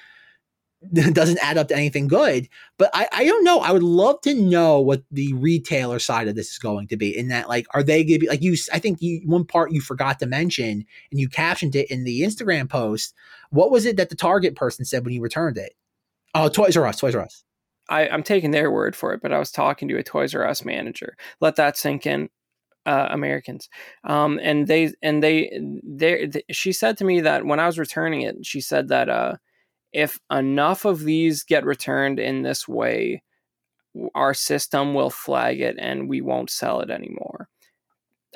doesn't 1.14 1.40
add 1.42 1.58
up 1.58 1.68
to 1.70 1.76
anything 1.76 2.08
good. 2.08 2.50
But 2.78 2.90
I, 2.94 3.08
I 3.12 3.26
don't 3.26 3.44
know. 3.44 3.60
I 3.60 3.72
would 3.72 3.84
love 3.84 4.22
to 4.22 4.34
know 4.34 4.80
what 4.80 5.04
the 5.12 5.34
retailer 5.34 6.00
side 6.00 6.28
of 6.28 6.36
this 6.36 6.52
is 6.52 6.58
going 6.58 6.88
to 6.90 6.98
be. 6.98 7.18
In 7.18 7.30
that, 7.30 7.48
like, 7.48 7.68
are 7.74 7.84
they 7.84 8.04
going 8.04 8.20
to 8.20 8.20
be 8.20 8.30
like 8.30 8.42
you? 8.42 8.56
I 8.72 8.80
think 8.80 9.02
you 9.02 9.22
one 9.26 9.46
part 9.46 9.72
you 9.72 9.82
forgot 9.82 10.20
to 10.20 10.26
mention, 10.26 10.86
and 11.12 11.20
you 11.20 11.30
captioned 11.30 11.76
it 11.76 11.90
in 11.90 12.04
the 12.04 12.22
Instagram 12.22 12.70
post. 12.70 13.14
What 13.50 13.72
was 13.72 13.86
it 13.86 13.98
that 13.98 14.10
the 14.10 14.16
Target 14.16 14.56
person 14.56 14.86
said 14.86 15.06
when 15.06 15.14
you 15.14 15.22
returned 15.22 15.58
it? 15.58 15.74
Oh, 16.36 16.50
Toys 16.50 16.76
R 16.76 16.86
Us. 16.86 17.00
Toys 17.00 17.16
R 17.16 17.22
Us. 17.22 17.44
I, 17.90 18.08
I'm 18.08 18.24
taking 18.24 18.52
their 18.52 18.72
word 18.72 18.96
for 18.96 19.14
it, 19.14 19.22
but 19.22 19.34
I 19.34 19.40
was 19.40 19.52
talking 19.52 19.88
to 19.90 19.98
a 19.98 20.04
Toys 20.04 20.36
R 20.36 20.48
Us 20.48 20.66
manager. 20.66 21.16
Let 21.40 21.56
that 21.58 21.78
sink 21.78 22.06
in. 22.06 22.30
Uh, 22.86 23.08
Americans, 23.12 23.70
um, 24.04 24.38
and 24.44 24.68
they 24.68 24.92
and 25.02 25.24
they, 25.24 25.58
they, 25.86 26.44
she 26.52 26.74
said 26.74 26.98
to 26.98 27.06
me 27.06 27.22
that 27.22 27.46
when 27.46 27.58
I 27.58 27.66
was 27.66 27.80
returning 27.80 28.24
it, 28.24 28.46
she 28.46 28.60
said 28.60 28.90
that 28.90 29.08
uh, 29.08 29.36
if 29.94 30.20
enough 30.32 30.86
of 30.86 31.02
these 31.02 31.44
get 31.44 31.66
returned 31.66 32.20
in 32.20 32.42
this 32.42 32.68
way, 32.68 33.22
our 34.16 34.34
system 34.34 34.94
will 34.94 35.12
flag 35.12 35.62
it 35.62 35.76
and 35.80 36.10
we 36.10 36.20
won't 36.20 36.50
sell 36.50 36.80
it 36.80 36.90
anymore. 36.90 37.48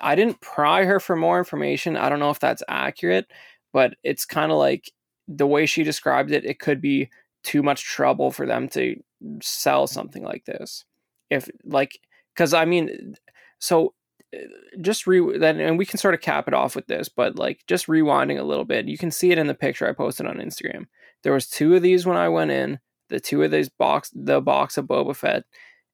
I 0.01 0.13
didn't 0.15 0.39
pry 0.39 0.85
her 0.85 0.99
for 0.99 1.15
more 1.15 1.39
information. 1.39 1.97
I 1.97 2.09
don't 2.09 2.19
know 2.19 2.29
if 2.29 2.39
that's 2.39 2.61
accurate, 2.67 3.25
but 3.73 3.95
it's 4.03 4.25
kind 4.25 4.51
of 4.51 4.59
like 4.59 4.91
the 5.27 5.47
way 5.47 5.65
she 5.65 5.83
described 5.83 6.31
it, 6.31 6.45
it 6.45 6.59
could 6.59 6.79
be 6.79 7.09
too 7.43 7.63
much 7.63 7.83
trouble 7.83 8.29
for 8.29 8.45
them 8.45 8.69
to 8.69 8.95
sell 9.41 9.87
something 9.87 10.23
like 10.23 10.45
this. 10.45 10.85
If, 11.31 11.49
like, 11.65 11.99
because 12.33 12.53
I 12.53 12.65
mean, 12.65 13.15
so 13.57 13.95
uh, 14.35 14.39
just 14.81 15.07
re 15.07 15.37
then 15.37 15.59
and 15.59 15.77
we 15.77 15.85
can 15.85 15.97
sort 15.97 16.13
of 16.13 16.21
cap 16.21 16.47
it 16.49 16.53
off 16.53 16.75
with 16.75 16.87
this 16.87 17.07
but 17.07 17.37
like 17.37 17.63
just 17.65 17.87
rewinding 17.87 18.37
a 18.37 18.43
little 18.43 18.65
bit 18.65 18.85
you 18.85 18.97
can 18.97 19.09
see 19.09 19.31
it 19.31 19.37
in 19.37 19.47
the 19.47 19.53
picture 19.53 19.87
i 19.87 19.93
posted 19.93 20.25
on 20.25 20.35
instagram 20.35 20.85
there 21.23 21.33
was 21.33 21.47
two 21.47 21.75
of 21.75 21.81
these 21.81 22.05
when 22.05 22.17
I 22.17 22.29
went 22.29 22.51
in. 22.51 22.79
The 23.09 23.19
two 23.19 23.41
of 23.43 23.51
these 23.51 23.69
box, 23.69 24.11
the 24.13 24.41
box 24.41 24.77
of 24.77 24.85
Boba 24.85 25.15
Fett, 25.15 25.43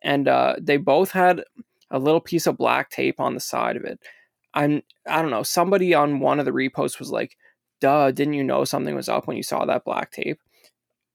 and 0.02 0.28
uh, 0.28 0.56
they 0.60 0.78
both 0.78 1.12
had 1.12 1.44
a 1.92 2.00
little 2.00 2.20
piece 2.20 2.48
of 2.48 2.58
black 2.58 2.90
tape 2.90 3.20
on 3.20 3.36
the 3.36 3.40
side 3.40 3.78
of 3.78 3.84
it. 3.84 4.00
I'm 4.54 4.82
I 5.08 5.22
don't 5.22 5.32
know. 5.32 5.44
Somebody 5.44 5.94
on 5.94 6.20
one 6.20 6.40
of 6.40 6.46
the 6.46 6.52
reposts 6.52 7.00
was 7.00 7.12
like, 7.12 7.38
"Duh, 7.82 8.12
didn't 8.12 8.34
you 8.34 8.44
know 8.44 8.64
something 8.64 8.96
was 8.96 9.10
up 9.10 9.28
when 9.28 9.38
you 9.38 9.44
saw 9.44 9.66
that 9.66 9.86
black 9.86 10.12
tape?" 10.12 10.40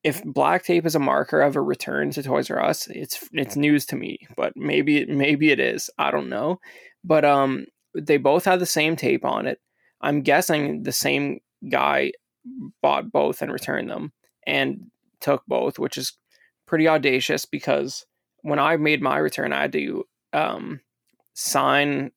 If 0.04 0.22
black 0.24 0.64
tape 0.64 0.86
is 0.86 0.94
a 0.94 1.00
marker 1.00 1.40
of 1.40 1.56
a 1.56 1.60
return 1.60 2.10
to 2.12 2.22
Toys 2.22 2.50
R 2.50 2.62
Us, 2.64 2.86
it's 2.88 3.28
it's 3.32 3.56
news 3.56 3.86
to 3.86 3.96
me. 3.96 4.18
But 4.36 4.56
maybe 4.56 5.04
maybe 5.06 5.50
it 5.50 5.60
is. 5.60 5.90
I 5.98 6.10
don't 6.10 6.28
know. 6.28 6.60
But 7.04 7.24
um, 7.24 7.66
they 7.96 8.16
both 8.16 8.44
had 8.44 8.60
the 8.60 8.66
same 8.66 8.96
tape 8.96 9.24
on 9.24 9.46
it. 9.46 9.60
I'm 10.00 10.22
guessing 10.22 10.84
the 10.84 10.92
same 10.92 11.40
guy 11.68 12.12
bought 12.82 13.10
both 13.12 13.42
and 13.42 13.52
returned 13.52 13.90
them 13.90 14.12
and 14.46 14.90
took 15.20 15.44
both, 15.46 15.78
which 15.78 15.96
is 15.96 16.16
pretty 16.66 16.88
audacious 16.88 17.44
because 17.44 18.06
when 18.42 18.58
I 18.58 18.76
made 18.76 19.02
my 19.02 19.18
return, 19.18 19.52
I 19.52 19.62
had 19.62 19.72
to 19.72 20.04
um, 20.32 20.80
sign, 21.34 22.12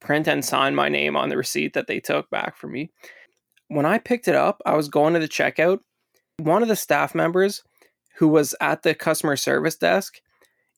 print, 0.00 0.26
and 0.26 0.44
sign 0.44 0.74
my 0.74 0.88
name 0.88 1.16
on 1.16 1.28
the 1.28 1.36
receipt 1.36 1.74
that 1.74 1.86
they 1.86 2.00
took 2.00 2.30
back 2.30 2.56
from 2.56 2.72
me. 2.72 2.90
When 3.68 3.86
I 3.86 3.98
picked 3.98 4.28
it 4.28 4.34
up, 4.34 4.62
I 4.64 4.74
was 4.74 4.88
going 4.88 5.14
to 5.14 5.20
the 5.20 5.28
checkout. 5.28 5.80
One 6.38 6.62
of 6.62 6.68
the 6.68 6.76
staff 6.76 7.14
members 7.14 7.62
who 8.16 8.28
was 8.28 8.54
at 8.60 8.82
the 8.82 8.94
customer 8.94 9.36
service 9.36 9.76
desk, 9.76 10.20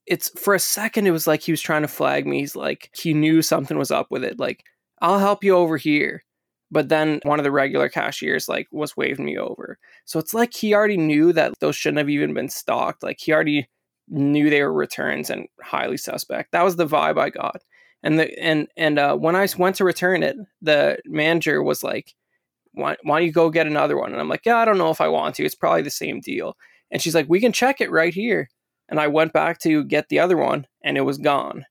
it's 0.07 0.31
for 0.41 0.55
a 0.55 0.59
second, 0.59 1.07
it 1.07 1.13
was 1.13 1.27
like 1.27 1.43
he 1.43 1.53
was 1.53 1.61
trying 1.61 1.83
to 1.83 1.89
flag 1.89 2.27
me. 2.27 2.41
He's 2.41 2.57
like, 2.57 2.91
he 2.95 3.13
knew 3.13 3.43
something 3.43 3.77
was 3.77 3.91
up 3.91 4.07
with 4.11 4.25
it. 4.25 4.39
Like, 4.39 4.65
I'll 5.01 5.19
help 5.19 5.45
you 5.45 5.55
over 5.55 5.77
here 5.77 6.25
but 6.71 6.89
then 6.89 7.21
one 7.23 7.39
of 7.39 7.45
the 7.45 7.51
regular 7.51 7.89
cashiers 7.89 8.49
like 8.49 8.69
was 8.71 8.97
waving 8.97 9.25
me 9.25 9.39
over. 9.39 9.79
So 10.05 10.19
it's 10.19 10.35
like 10.35 10.55
he 10.55 10.75
already 10.75 10.97
knew 10.97 11.33
that 11.33 11.59
those 11.61 11.77
shouldn't 11.77 11.99
have 11.99 12.11
even 12.11 12.35
been 12.35 12.49
stocked. 12.49 13.03
Like 13.03 13.19
he 13.21 13.33
already 13.33 13.69
knew 14.09 14.51
they 14.51 14.63
were 14.63 14.73
returns 14.73 15.31
and 15.31 15.49
highly 15.63 15.97
suspect. 15.97 16.53
That 16.53 16.65
was 16.65 16.77
the 16.77 16.87
vibe 16.87 17.19
I 17.19 17.31
got. 17.31 17.63
And 18.03 18.19
the 18.19 18.39
and 18.39 18.69
and 18.77 18.99
uh, 18.99 19.17
when 19.17 19.35
I 19.35 19.49
went 19.57 19.77
to 19.77 19.85
return 19.85 20.23
it, 20.23 20.37
the 20.63 20.99
manager 21.07 21.63
was 21.63 21.83
like, 21.83 22.15
why, 22.73 22.97
why 23.03 23.19
don't 23.19 23.27
you 23.27 23.33
go 23.33 23.51
get 23.51 23.67
another 23.67 23.97
one? 23.99 24.13
And 24.13 24.21
I'm 24.21 24.29
like, 24.29 24.47
yeah, 24.47 24.57
I 24.57 24.65
don't 24.65 24.79
know 24.79 24.91
if 24.91 25.01
I 25.01 25.09
want 25.09 25.35
to. 25.37 25.45
It's 25.45 25.55
probably 25.55 25.83
the 25.83 25.91
same 25.91 26.21
deal. 26.21 26.57
And 26.91 27.03
she's 27.03 27.15
like, 27.15 27.29
we 27.29 27.41
can 27.41 27.53
check 27.53 27.81
it 27.81 27.91
right 27.91 28.15
here. 28.15 28.49
And 28.89 29.01
I 29.01 29.09
went 29.09 29.33
back 29.33 29.59
to 29.61 29.85
get 29.85 30.09
the 30.09 30.21
other 30.21 30.37
one 30.37 30.67
and 30.83 30.97
it 30.97 31.03
was 31.03 31.19
gone 31.19 31.67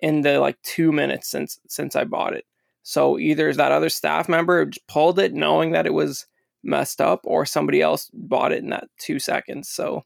in 0.00 0.22
the 0.22 0.38
like 0.38 0.60
two 0.62 0.92
minutes 0.92 1.28
since 1.28 1.58
since 1.68 1.96
I 1.96 2.04
bought 2.04 2.34
it. 2.34 2.44
So 2.84 3.18
either 3.18 3.52
that 3.52 3.72
other 3.72 3.88
staff 3.88 4.28
member 4.28 4.70
pulled 4.86 5.18
it 5.18 5.34
knowing 5.34 5.72
that 5.72 5.86
it 5.86 5.94
was 5.94 6.26
messed 6.62 7.00
up, 7.00 7.20
or 7.24 7.44
somebody 7.44 7.82
else 7.82 8.10
bought 8.14 8.52
it 8.52 8.62
in 8.62 8.70
that 8.70 8.88
two 8.98 9.18
seconds. 9.18 9.68
So 9.68 10.04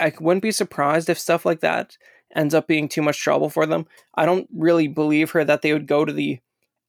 I 0.00 0.12
wouldn't 0.20 0.42
be 0.42 0.50
surprised 0.50 1.08
if 1.08 1.18
stuff 1.18 1.44
like 1.44 1.60
that 1.60 1.96
ends 2.34 2.54
up 2.54 2.66
being 2.66 2.88
too 2.88 3.02
much 3.02 3.20
trouble 3.20 3.50
for 3.50 3.66
them. 3.66 3.86
I 4.14 4.24
don't 4.24 4.48
really 4.52 4.88
believe 4.88 5.30
her 5.32 5.44
that 5.44 5.62
they 5.62 5.72
would 5.72 5.86
go 5.86 6.04
to 6.04 6.12
the 6.12 6.40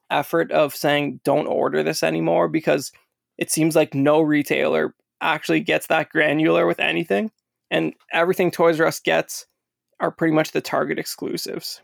effort 0.09 0.51
of 0.51 0.75
saying 0.75 1.19
don't 1.23 1.47
order 1.47 1.83
this 1.83 2.03
anymore 2.03 2.47
because 2.47 2.91
it 3.37 3.51
seems 3.51 3.75
like 3.75 3.93
no 3.93 4.21
retailer 4.21 4.95
actually 5.21 5.59
gets 5.59 5.87
that 5.87 6.09
granular 6.09 6.65
with 6.65 6.79
anything. 6.79 7.31
And 7.71 7.93
everything 8.11 8.51
Toys 8.51 8.79
R 8.79 8.87
Us 8.87 8.99
gets 8.99 9.47
are 9.99 10.11
pretty 10.11 10.33
much 10.33 10.51
the 10.51 10.61
Target 10.61 10.99
exclusives. 10.99 11.81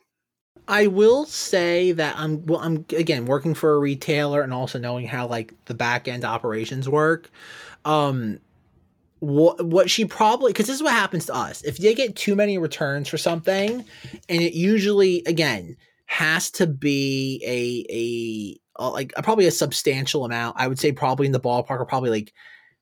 I 0.69 0.85
will 0.85 1.25
say 1.25 1.93
that 1.93 2.15
I'm 2.15 2.45
well. 2.45 2.59
I'm 2.59 2.85
again 2.95 3.25
working 3.25 3.55
for 3.55 3.73
a 3.73 3.79
retailer 3.79 4.41
and 4.43 4.53
also 4.53 4.77
knowing 4.77 5.07
how 5.07 5.25
like 5.25 5.51
the 5.65 5.73
back 5.73 6.07
end 6.07 6.23
operations 6.23 6.87
work. 6.87 7.31
Um, 7.85 8.39
what 9.17 9.65
what 9.65 9.89
she 9.89 10.05
probably 10.05 10.53
because 10.53 10.67
this 10.67 10.75
is 10.75 10.83
what 10.83 10.93
happens 10.93 11.25
to 11.25 11.33
us 11.33 11.63
if 11.63 11.77
they 11.77 11.95
get 11.95 12.15
too 12.15 12.35
many 12.35 12.59
returns 12.59 13.07
for 13.07 13.17
something, 13.17 13.83
and 14.29 14.41
it 14.43 14.53
usually 14.53 15.23
again 15.25 15.75
has 16.05 16.51
to 16.51 16.67
be 16.67 17.41
a 17.43 17.91
a 18.79 18.91
like 18.91 19.11
a, 19.17 19.23
probably 19.23 19.47
a 19.47 19.51
substantial 19.51 20.23
amount. 20.23 20.55
I 20.59 20.67
would 20.67 20.77
say 20.77 20.91
probably 20.91 21.25
in 21.25 21.31
the 21.31 21.39
ballpark 21.39 21.79
or 21.79 21.85
probably 21.87 22.11
like 22.11 22.31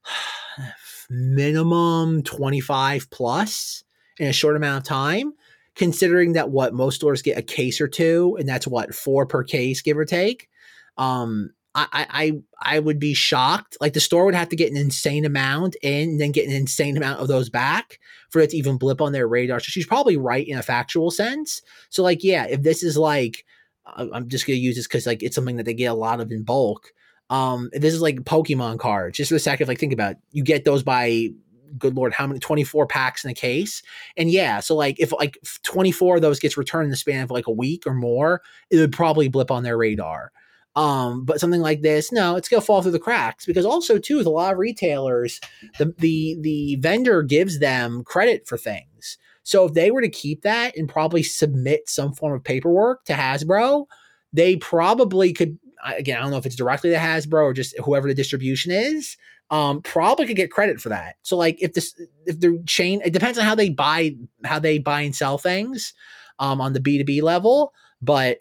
minimum 1.10 2.22
twenty 2.24 2.60
five 2.60 3.10
plus 3.12 3.86
in 4.20 4.28
a 4.28 4.34
short 4.34 4.58
amount 4.58 4.80
of 4.80 4.84
time 4.84 5.32
considering 5.78 6.34
that 6.34 6.50
what 6.50 6.74
most 6.74 6.96
stores 6.96 7.22
get 7.22 7.38
a 7.38 7.42
case 7.42 7.80
or 7.80 7.88
two, 7.88 8.36
and 8.40 8.50
that's 8.50 8.68
what 8.68 8.94
four 8.94 9.26
per 9.26 9.44
case, 9.44 9.82
give 9.82 9.98
or 9.98 10.06
take. 10.06 10.50
Um, 10.98 11.52
I, 11.76 12.08
I 12.10 12.32
I 12.76 12.80
would 12.80 13.00
be 13.00 13.14
shocked. 13.14 13.78
Like 13.80 13.94
the 13.94 14.00
store 14.00 14.26
would 14.26 14.34
have 14.34 14.50
to 14.50 14.56
get 14.56 14.72
an 14.72 14.78
insane 14.78 15.26
amount 15.26 15.76
in, 15.84 16.10
and 16.10 16.22
then 16.22 16.32
get 16.32 16.48
an 16.48 16.54
insane 16.54 16.98
amount 16.98 17.20
of 17.20 17.28
those 17.28 17.50
back 17.50 18.00
for 18.32 18.42
it 18.42 18.50
to 18.50 18.58
even 18.58 18.78
blip 18.78 19.00
on 19.00 19.12
their 19.12 19.28
radar. 19.28 19.60
So 19.60 19.66
she's 19.66 19.86
probably 19.86 20.18
right 20.18 20.48
in 20.48 20.58
a 20.58 20.64
factual 20.64 21.12
sense. 21.12 21.62
So 21.90 22.02
like, 22.02 22.24
yeah, 22.24 22.48
if 22.50 22.64
this 22.64 22.82
is 22.82 22.98
like, 22.98 23.46
I'm 23.86 24.28
just 24.28 24.48
gonna 24.48 24.58
use 24.58 24.76
this 24.76 24.88
because 24.88 25.06
like 25.06 25.22
it's 25.22 25.36
something 25.36 25.58
that 25.58 25.66
they 25.66 25.76
get 25.76 25.86
a 25.86 25.94
lot 25.94 26.20
of 26.20 26.32
in 26.32 26.44
bulk. 26.44 26.92
Um, 27.30 27.70
this 27.74 27.94
is 27.94 28.02
like 28.02 28.22
Pokemon 28.22 28.80
cards. 28.80 29.18
Just 29.18 29.30
for 29.30 29.36
a 29.36 29.40
second, 29.40 29.68
like 29.68 29.80
think 29.80 29.94
about 29.94 30.14
it. 30.14 30.18
you 30.32 30.44
get 30.44 30.66
those 30.66 30.82
by 30.82 31.30
good 31.78 31.96
lord, 31.96 32.14
how 32.14 32.28
many 32.28 32.40
24 32.40 32.88
packs 32.88 33.24
in 33.24 33.32
a 33.32 33.34
case? 33.34 33.82
And 34.16 34.30
yeah, 34.32 34.60
so 34.60 34.76
like 34.76 35.00
if 35.00 35.12
like 35.12 35.38
24 35.64 36.18
of 36.18 36.22
those 36.22 36.40
gets 36.40 36.58
returned 36.58 36.86
in 36.86 36.92
the 36.92 36.98
span 36.98 37.24
of 37.24 37.32
like 37.32 37.48
a 37.48 37.52
week 37.52 37.84
or 37.86 37.94
more, 37.94 38.42
it 38.70 38.78
would 38.78 38.92
probably 38.92 39.28
blip 39.28 39.52
on 39.52 39.64
their 39.64 39.78
radar. 39.78 40.32
Um, 40.76 41.26
but 41.26 41.40
something 41.40 41.62
like 41.62 41.82
this, 41.82 42.12
no, 42.12 42.36
it's 42.36 42.48
gonna 42.48 42.62
fall 42.62 42.82
through 42.82 42.92
the 42.92 43.00
cracks 43.00 43.46
because 43.46 43.66
also 43.66 43.98
too 43.98 44.18
with 44.18 44.28
a 44.28 44.32
lot 44.32 44.54
of 44.54 44.60
retailers, 44.60 45.42
the 45.80 45.94
the 45.98 46.38
the 46.40 46.76
vendor 46.76 47.24
gives 47.24 47.60
them 47.60 48.04
credit 48.04 48.48
for 48.48 48.58
things. 48.58 49.18
So 49.42 49.66
if 49.66 49.74
they 49.74 49.92
were 49.92 50.02
to 50.02 50.10
keep 50.10 50.44
that 50.44 50.78
and 50.78 50.90
probably 50.90 51.24
submit 51.24 51.90
some 51.90 52.14
form 52.14 52.34
of 52.34 52.44
paperwork 52.44 53.06
to 53.06 53.14
Hasbro, 53.14 53.86
they 54.34 54.58
probably 54.58 55.34
could 55.34 55.58
again, 55.84 56.18
I 56.18 56.22
don't 56.22 56.32
know 56.32 56.38
if 56.38 56.46
it's 56.46 56.56
directly 56.56 56.90
to 56.92 56.98
Hasbro 56.98 57.44
or 57.44 57.54
just 57.54 57.78
whoever 57.80 58.08
the 58.08 58.14
distribution 58.14 58.72
is, 58.72 59.18
um, 59.50 59.82
probably 59.82 60.26
could 60.26 60.36
get 60.36 60.52
credit 60.52 60.82
for 60.82 60.90
that. 60.90 61.16
So 61.22 61.38
like 61.38 61.62
if 61.62 61.74
this 61.74 61.96
if 62.26 62.40
the 62.40 62.62
chain 62.66 63.02
it 63.04 63.14
depends 63.14 63.38
on 63.38 63.46
how 63.46 63.56
they 63.56 63.70
buy 63.70 64.16
how 64.44 64.60
they 64.60 64.78
buy 64.78 65.02
and 65.02 65.16
sell 65.16 65.38
things 65.38 65.94
um 66.40 66.60
on 66.60 66.74
the 66.74 66.80
B2B 66.80 67.22
level, 67.22 67.74
but 68.02 68.40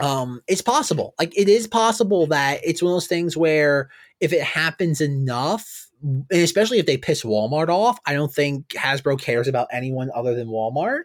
um 0.00 0.40
it's 0.48 0.62
possible. 0.62 1.14
Like 1.18 1.36
it 1.36 1.48
is 1.48 1.66
possible 1.66 2.26
that 2.28 2.60
it's 2.64 2.82
one 2.82 2.90
of 2.92 2.96
those 2.96 3.06
things 3.06 3.36
where 3.36 3.90
if 4.20 4.32
it 4.32 4.42
happens 4.42 5.00
enough 5.00 5.86
and 6.02 6.24
especially 6.30 6.78
if 6.78 6.86
they 6.86 6.96
piss 6.96 7.22
Walmart 7.22 7.68
off, 7.68 7.98
I 8.06 8.14
don't 8.14 8.32
think 8.32 8.68
Hasbro 8.68 9.20
cares 9.20 9.46
about 9.46 9.68
anyone 9.70 10.10
other 10.14 10.34
than 10.34 10.48
Walmart. 10.48 11.02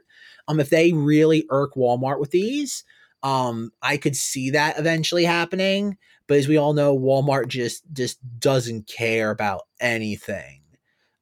Um 0.47 0.59
if 0.59 0.71
they 0.71 0.93
really 0.93 1.45
irk 1.51 1.75
Walmart 1.75 2.19
with 2.19 2.31
these, 2.31 2.83
um 3.21 3.71
I 3.83 3.97
could 3.97 4.15
see 4.15 4.49
that 4.49 4.79
eventually 4.79 5.25
happening. 5.25 5.97
But 6.27 6.37
as 6.37 6.47
we 6.47 6.57
all 6.57 6.73
know, 6.73 6.97
Walmart 6.97 7.47
just 7.47 7.83
just 7.93 8.19
doesn't 8.39 8.87
care 8.87 9.29
about 9.29 9.63
anything. 9.79 10.61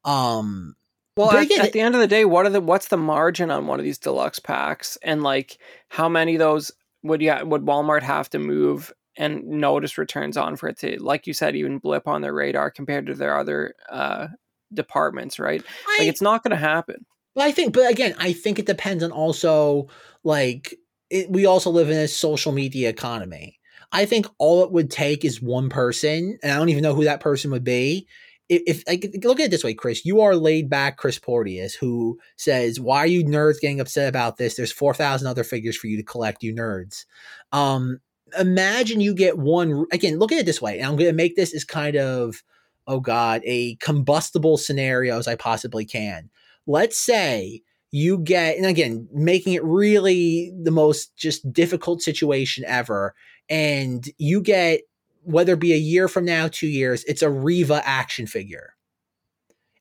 Um, 0.05 0.75
well, 1.15 1.31
at, 1.31 1.43
again, 1.43 1.61
at, 1.61 1.73
the 1.73 1.81
end 1.81 1.95
of 1.95 2.01
the 2.01 2.07
day, 2.07 2.25
what 2.25 2.45
are 2.45 2.49
the 2.49 2.61
what's 2.61 2.87
the 2.87 2.97
margin 2.97 3.51
on 3.51 3.67
one 3.67 3.79
of 3.79 3.85
these 3.85 3.97
deluxe 3.97 4.39
packs, 4.39 4.97
and 5.03 5.23
like 5.23 5.57
how 5.89 6.09
many 6.09 6.35
of 6.35 6.39
those 6.39 6.71
would 7.03 7.21
you 7.21 7.35
would 7.43 7.63
Walmart 7.63 8.01
have 8.01 8.29
to 8.31 8.39
move 8.39 8.91
and 9.15 9.43
notice 9.45 9.97
returns 9.97 10.37
on 10.37 10.55
for 10.55 10.69
it 10.69 10.79
to, 10.79 11.01
like 11.01 11.27
you 11.27 11.33
said, 11.33 11.55
even 11.55 11.77
blip 11.77 12.07
on 12.07 12.21
their 12.21 12.33
radar 12.33 12.71
compared 12.71 13.05
to 13.05 13.13
their 13.13 13.37
other 13.37 13.75
uh, 13.89 14.27
departments, 14.73 15.37
right? 15.37 15.63
I, 15.87 15.97
like 15.99 16.07
it's 16.07 16.21
not 16.21 16.43
going 16.43 16.51
to 16.51 16.57
happen. 16.57 17.05
But 17.35 17.45
I 17.45 17.51
think, 17.51 17.73
but 17.73 17.89
again, 17.89 18.15
I 18.17 18.33
think 18.33 18.59
it 18.59 18.65
depends 18.65 19.03
on 19.03 19.11
also 19.11 19.87
like 20.23 20.75
it, 21.09 21.29
we 21.29 21.45
also 21.45 21.69
live 21.69 21.89
in 21.89 21.97
a 21.97 22.07
social 22.07 22.51
media 22.51 22.89
economy. 22.89 23.59
I 23.93 24.05
think 24.05 24.25
all 24.39 24.63
it 24.63 24.71
would 24.71 24.89
take 24.89 25.23
is 25.23 25.41
one 25.41 25.69
person, 25.69 26.39
and 26.41 26.51
I 26.51 26.57
don't 26.57 26.69
even 26.69 26.81
know 26.81 26.95
who 26.95 27.03
that 27.03 27.19
person 27.19 27.51
would 27.51 27.63
be. 27.63 28.07
If, 28.49 28.83
if 28.87 29.23
look 29.23 29.39
at 29.39 29.45
it 29.45 29.51
this 29.51 29.63
way, 29.63 29.73
Chris, 29.73 30.03
you 30.03 30.19
are 30.21 30.35
laid 30.35 30.69
back 30.69 30.97
Chris 30.97 31.17
Porteous, 31.19 31.75
who 31.75 32.19
says, 32.35 32.79
"Why 32.79 32.97
are 32.97 33.07
you 33.07 33.23
nerds 33.23 33.61
getting 33.61 33.79
upset 33.79 34.09
about 34.09 34.37
this? 34.37 34.55
There's 34.55 34.71
four 34.71 34.93
thousand 34.93 35.27
other 35.27 35.43
figures 35.43 35.77
for 35.77 35.87
you 35.87 35.95
to 35.97 36.03
collect, 36.03 36.43
you 36.43 36.53
nerds." 36.53 37.05
Um, 37.51 37.99
imagine 38.37 38.99
you 38.99 39.13
get 39.13 39.37
one 39.37 39.85
again. 39.91 40.17
Look 40.19 40.31
at 40.31 40.39
it 40.39 40.45
this 40.45 40.61
way, 40.61 40.79
and 40.79 40.87
I'm 40.87 40.97
going 40.97 41.09
to 41.09 41.15
make 41.15 41.35
this 41.35 41.53
as 41.53 41.63
kind 41.63 41.95
of, 41.95 42.43
oh 42.87 42.99
god, 42.99 43.41
a 43.45 43.75
combustible 43.75 44.57
scenario 44.57 45.17
as 45.19 45.27
I 45.27 45.35
possibly 45.35 45.85
can. 45.85 46.29
Let's 46.65 46.99
say 46.99 47.61
you 47.91 48.17
get, 48.17 48.57
and 48.57 48.65
again, 48.65 49.07
making 49.13 49.53
it 49.53 49.63
really 49.63 50.51
the 50.61 50.71
most 50.71 51.15
just 51.15 51.53
difficult 51.53 52.01
situation 52.01 52.63
ever 52.67 53.13
and 53.49 54.05
you 54.17 54.41
get 54.41 54.81
whether 55.23 55.53
it 55.53 55.59
be 55.59 55.73
a 55.73 55.77
year 55.77 56.07
from 56.07 56.25
now, 56.25 56.47
two 56.47 56.67
years, 56.67 57.03
it's 57.05 57.21
a 57.21 57.29
Reva 57.29 57.81
action 57.85 58.27
figure. 58.27 58.75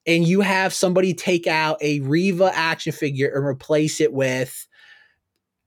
And 0.07 0.27
you 0.27 0.41
have 0.41 0.73
somebody 0.73 1.15
take 1.15 1.47
out 1.47 1.79
a 1.81 2.01
Reva 2.01 2.51
action 2.55 2.93
figure 2.93 3.31
and 3.35 3.45
replace 3.45 4.01
it 4.01 4.13
with 4.13 4.67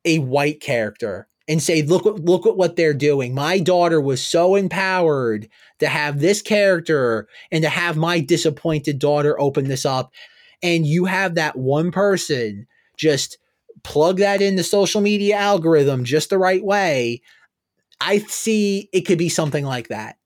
a 0.03 0.19
white 0.19 0.61
character 0.61 1.27
and 1.47 1.61
say, 1.61 1.83
look 1.83 2.05
look 2.05 2.45
at 2.45 2.57
what 2.57 2.75
they're 2.75 2.93
doing. 2.93 3.33
My 3.33 3.59
daughter 3.59 4.01
was 4.01 4.25
so 4.25 4.55
empowered 4.55 5.47
to 5.79 5.87
have 5.87 6.19
this 6.19 6.41
character 6.41 7.27
and 7.51 7.63
to 7.63 7.69
have 7.69 7.97
my 7.97 8.19
disappointed 8.19 8.99
daughter 8.99 9.39
open 9.39 9.67
this 9.67 9.85
up. 9.85 10.11
And 10.63 10.85
you 10.85 11.05
have 11.05 11.35
that 11.35 11.57
one 11.57 11.91
person 11.91 12.67
just 12.97 13.37
plug 13.83 14.17
that 14.17 14.41
in 14.41 14.55
the 14.55 14.63
social 14.63 15.01
media 15.01 15.35
algorithm 15.35 16.03
just 16.03 16.29
the 16.29 16.37
right 16.37 16.63
way 16.63 17.21
I 18.01 18.19
see 18.19 18.89
it 18.93 19.01
could 19.01 19.17
be 19.17 19.29
something 19.29 19.65
like 19.65 19.89
that. 19.89 20.17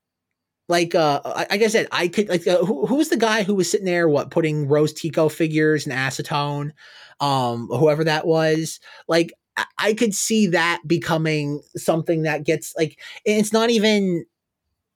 Like, 0.68 0.94
uh, 0.94 1.22
like 1.26 1.64
I 1.64 1.68
said, 1.68 1.88
I 1.91 2.08
could 2.08 2.30
like 2.30 2.46
uh, 2.46 2.64
who, 2.64 2.86
who 2.86 2.96
was 2.96 3.10
the 3.10 3.18
guy 3.18 3.44
who 3.44 3.56
was 3.56 3.70
sitting 3.70 3.88
there, 3.88 4.08
what 4.08 4.30
putting 4.30 4.68
Rose 4.68 4.94
Tico 4.94 5.28
figures 5.28 5.88
and 5.88 5.96
acetone, 5.96 6.72
um, 7.20 7.68
whoever 7.68 8.04
that 8.04 8.28
was. 8.28 8.80
Like, 9.08 9.34
I, 9.78 9.94
could 9.94 10.14
see 10.14 10.48
that 10.48 10.82
becoming 10.88 11.62
something 11.76 12.24
that 12.24 12.46
gets 12.46 12.74
like 12.78 13.00
it's 13.26 13.52
not 13.52 13.70
even 13.70 14.26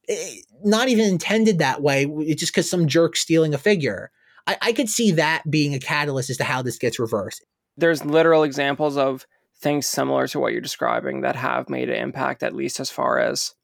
eh, 0.08 0.36
not 0.64 0.90
even 0.90 1.06
intended 1.06 1.60
that 1.60 1.82
way. 1.82 2.06
It's 2.20 2.40
just 2.40 2.54
because 2.54 2.70
some 2.70 2.88
jerk 2.88 3.16
stealing 3.16 3.54
a 3.54 3.58
figure. 3.58 4.12
I, 4.48 4.58
I 4.62 4.74
could 4.74 4.90
see 4.90 5.12
that 5.12 5.44
being 5.50 5.74
a 5.74 5.80
catalyst 5.80 6.30
as 6.30 6.38
to 6.38 6.44
how 6.44 6.62
this 6.62 6.78
gets 6.78 7.00
reversed. 7.00 7.44
There's 7.78 8.06
literal 8.06 8.44
examples 8.44 8.98
of 8.98 9.26
things 9.64 9.88
similar 9.88 10.28
to 10.28 10.40
what 10.40 10.52
you're 10.52 10.62
describing 10.62 11.22
that 11.22 11.36
have 11.36 11.70
made 11.70 11.90
an 11.90 11.96
impact, 11.96 12.44
at 12.44 12.54
least 12.54 12.80
as 12.80 12.92
far 12.92 13.20
as 13.20 13.56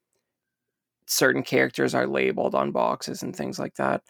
certain 1.06 1.44
characters 1.44 1.94
are 1.94 2.08
labeled 2.08 2.56
on 2.56 2.72
boxes 2.72 3.22
and 3.22 3.36
things 3.36 3.60
like 3.60 3.76
that. 3.76 4.02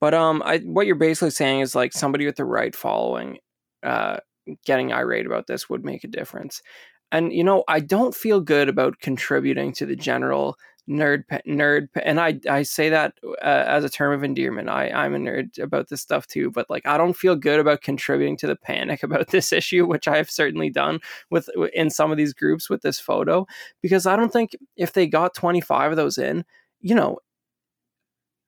But 0.00 0.14
um, 0.14 0.42
I, 0.44 0.58
what 0.58 0.86
you're 0.86 0.96
basically 0.96 1.30
saying 1.30 1.60
is 1.60 1.74
like 1.74 1.92
somebody 1.92 2.26
with 2.26 2.36
the 2.36 2.44
right 2.44 2.74
following, 2.74 3.38
uh, 3.82 4.18
getting 4.64 4.92
irate 4.92 5.26
about 5.26 5.46
this 5.46 5.68
would 5.68 5.84
make 5.84 6.04
a 6.04 6.08
difference. 6.08 6.62
And 7.10 7.32
you 7.32 7.42
know, 7.42 7.64
I 7.68 7.80
don't 7.80 8.14
feel 8.14 8.40
good 8.40 8.68
about 8.68 9.00
contributing 9.00 9.72
to 9.74 9.86
the 9.86 9.96
general 9.96 10.56
nerd 10.88 11.24
nerd 11.46 11.88
and 12.02 12.20
i 12.20 12.38
i 12.48 12.62
say 12.62 12.88
that 12.88 13.14
uh, 13.42 13.64
as 13.66 13.84
a 13.84 13.88
term 13.88 14.12
of 14.12 14.24
endearment. 14.24 14.68
I 14.68 14.88
i'm 14.90 15.14
a 15.14 15.18
nerd 15.18 15.58
about 15.58 15.88
this 15.88 16.00
stuff 16.00 16.26
too 16.26 16.50
but 16.50 16.68
like 16.70 16.86
i 16.86 16.96
don't 16.96 17.16
feel 17.16 17.36
good 17.36 17.60
about 17.60 17.82
contributing 17.82 18.36
to 18.38 18.46
the 18.46 18.56
panic 18.56 19.02
about 19.02 19.28
this 19.28 19.52
issue 19.52 19.86
which 19.86 20.08
i 20.08 20.16
have 20.16 20.30
certainly 20.30 20.70
done 20.70 21.00
with 21.30 21.48
in 21.74 21.90
some 21.90 22.10
of 22.10 22.16
these 22.16 22.32
groups 22.32 22.70
with 22.70 22.82
this 22.82 22.98
photo 22.98 23.46
because 23.82 24.06
i 24.06 24.16
don't 24.16 24.32
think 24.32 24.56
if 24.76 24.92
they 24.92 25.06
got 25.06 25.34
25 25.34 25.92
of 25.92 25.96
those 25.96 26.18
in 26.18 26.44
you 26.80 26.94
know 26.94 27.18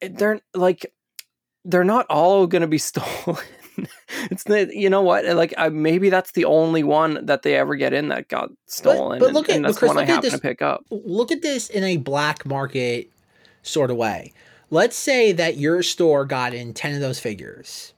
they're 0.00 0.40
like 0.54 0.92
they're 1.64 1.84
not 1.84 2.06
all 2.08 2.46
going 2.46 2.62
to 2.62 2.68
be 2.68 2.78
stolen 2.90 3.36
it's 4.30 4.44
the 4.44 4.70
you 4.72 4.90
know 4.90 5.02
what 5.02 5.24
like 5.36 5.54
uh, 5.56 5.70
maybe 5.70 6.10
that's 6.10 6.32
the 6.32 6.44
only 6.44 6.82
one 6.82 7.24
that 7.26 7.42
they 7.42 7.56
ever 7.56 7.76
get 7.76 7.92
in 7.92 8.08
that 8.08 8.28
got 8.28 8.50
stolen 8.66 9.18
but 9.18 9.32
look 9.32 9.48
and, 9.48 9.50
at- 9.50 9.56
and 9.56 9.64
that's 9.64 9.78
Chris, 9.78 9.88
one 9.88 9.98
i 9.98 10.00
look 10.00 10.08
happen 10.08 10.22
this- 10.22 10.32
to 10.34 10.38
pick 10.40 10.62
up 10.62 10.84
look 10.90 11.30
at 11.32 11.42
this 11.42 11.68
in 11.70 11.84
a 11.84 11.96
black 11.96 12.44
market 12.46 13.10
sort 13.62 13.90
of 13.90 13.96
way. 13.96 14.32
Let's 14.70 14.96
say 14.96 15.32
that 15.32 15.56
your 15.56 15.82
store 15.82 16.24
got 16.24 16.54
in 16.54 16.72
10 16.74 16.94
of 16.94 17.00
those 17.00 17.18
figures. 17.18 17.92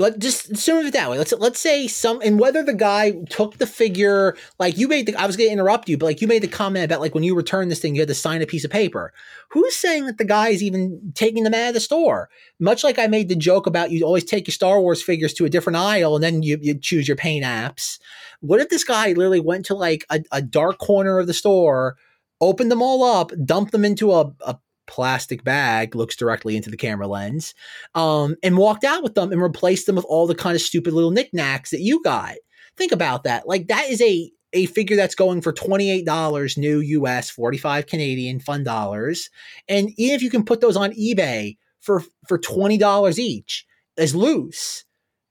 Let 0.00 0.18
just 0.18 0.50
assume 0.50 0.86
it 0.86 0.94
that 0.94 1.10
way. 1.10 1.18
Let's 1.18 1.32
let's 1.32 1.60
say 1.60 1.86
some 1.86 2.22
and 2.24 2.40
whether 2.40 2.62
the 2.62 2.72
guy 2.72 3.12
took 3.28 3.58
the 3.58 3.66
figure 3.66 4.34
like 4.58 4.78
you 4.78 4.88
made 4.88 5.04
the 5.04 5.14
I 5.14 5.26
was 5.26 5.36
gonna 5.36 5.50
interrupt 5.50 5.90
you, 5.90 5.98
but 5.98 6.06
like 6.06 6.22
you 6.22 6.26
made 6.26 6.42
the 6.42 6.48
comment 6.48 6.86
about 6.86 7.02
like 7.02 7.14
when 7.14 7.22
you 7.22 7.34
return 7.34 7.68
this 7.68 7.80
thing, 7.80 7.94
you 7.94 8.00
had 8.00 8.08
to 8.08 8.14
sign 8.14 8.40
a 8.40 8.46
piece 8.46 8.64
of 8.64 8.70
paper. 8.70 9.12
Who's 9.50 9.76
saying 9.76 10.06
that 10.06 10.16
the 10.16 10.24
guy 10.24 10.48
is 10.48 10.62
even 10.62 11.12
taking 11.14 11.44
them 11.44 11.52
out 11.52 11.68
of 11.68 11.74
the 11.74 11.80
store? 11.80 12.30
Much 12.58 12.82
like 12.82 12.98
I 12.98 13.08
made 13.08 13.28
the 13.28 13.36
joke 13.36 13.66
about 13.66 13.90
you 13.90 14.02
always 14.02 14.24
take 14.24 14.46
your 14.46 14.52
Star 14.52 14.80
Wars 14.80 15.02
figures 15.02 15.34
to 15.34 15.44
a 15.44 15.50
different 15.50 15.76
aisle 15.76 16.14
and 16.14 16.24
then 16.24 16.42
you, 16.42 16.58
you 16.62 16.78
choose 16.78 17.06
your 17.06 17.18
paint 17.18 17.44
apps. 17.44 17.98
What 18.40 18.60
if 18.60 18.70
this 18.70 18.84
guy 18.84 19.08
literally 19.08 19.40
went 19.40 19.66
to 19.66 19.74
like 19.74 20.06
a, 20.08 20.22
a 20.32 20.40
dark 20.40 20.78
corner 20.78 21.18
of 21.18 21.26
the 21.26 21.34
store, 21.34 21.98
opened 22.40 22.70
them 22.70 22.80
all 22.80 23.04
up, 23.04 23.32
dumped 23.44 23.72
them 23.72 23.84
into 23.84 24.12
a, 24.12 24.32
a 24.46 24.58
plastic 24.90 25.44
bag, 25.44 25.94
looks 25.94 26.16
directly 26.16 26.56
into 26.56 26.68
the 26.68 26.76
camera 26.76 27.06
lens, 27.06 27.54
um, 27.94 28.36
and 28.42 28.58
walked 28.58 28.84
out 28.84 29.02
with 29.02 29.14
them 29.14 29.32
and 29.32 29.40
replaced 29.40 29.86
them 29.86 29.96
with 29.96 30.04
all 30.08 30.26
the 30.26 30.34
kind 30.34 30.56
of 30.56 30.60
stupid 30.60 30.92
little 30.92 31.12
knickknacks 31.12 31.70
that 31.70 31.80
you 31.80 32.02
got. 32.02 32.34
Think 32.76 32.92
about 32.92 33.24
that. 33.24 33.46
Like 33.48 33.68
that 33.68 33.88
is 33.88 34.02
a 34.02 34.30
a 34.52 34.66
figure 34.66 34.96
that's 34.96 35.14
going 35.14 35.40
for 35.40 35.52
$28 35.52 36.58
new 36.58 36.80
US, 36.80 37.30
45 37.30 37.86
Canadian 37.86 38.40
fun 38.40 38.64
dollars. 38.64 39.30
And 39.68 39.90
even 39.96 40.16
if 40.16 40.22
you 40.22 40.30
can 40.30 40.44
put 40.44 40.60
those 40.60 40.76
on 40.76 40.90
eBay 40.92 41.56
for 41.80 42.02
for 42.26 42.38
$20 42.38 43.18
each 43.18 43.64
as 43.96 44.14
loose, 44.14 44.84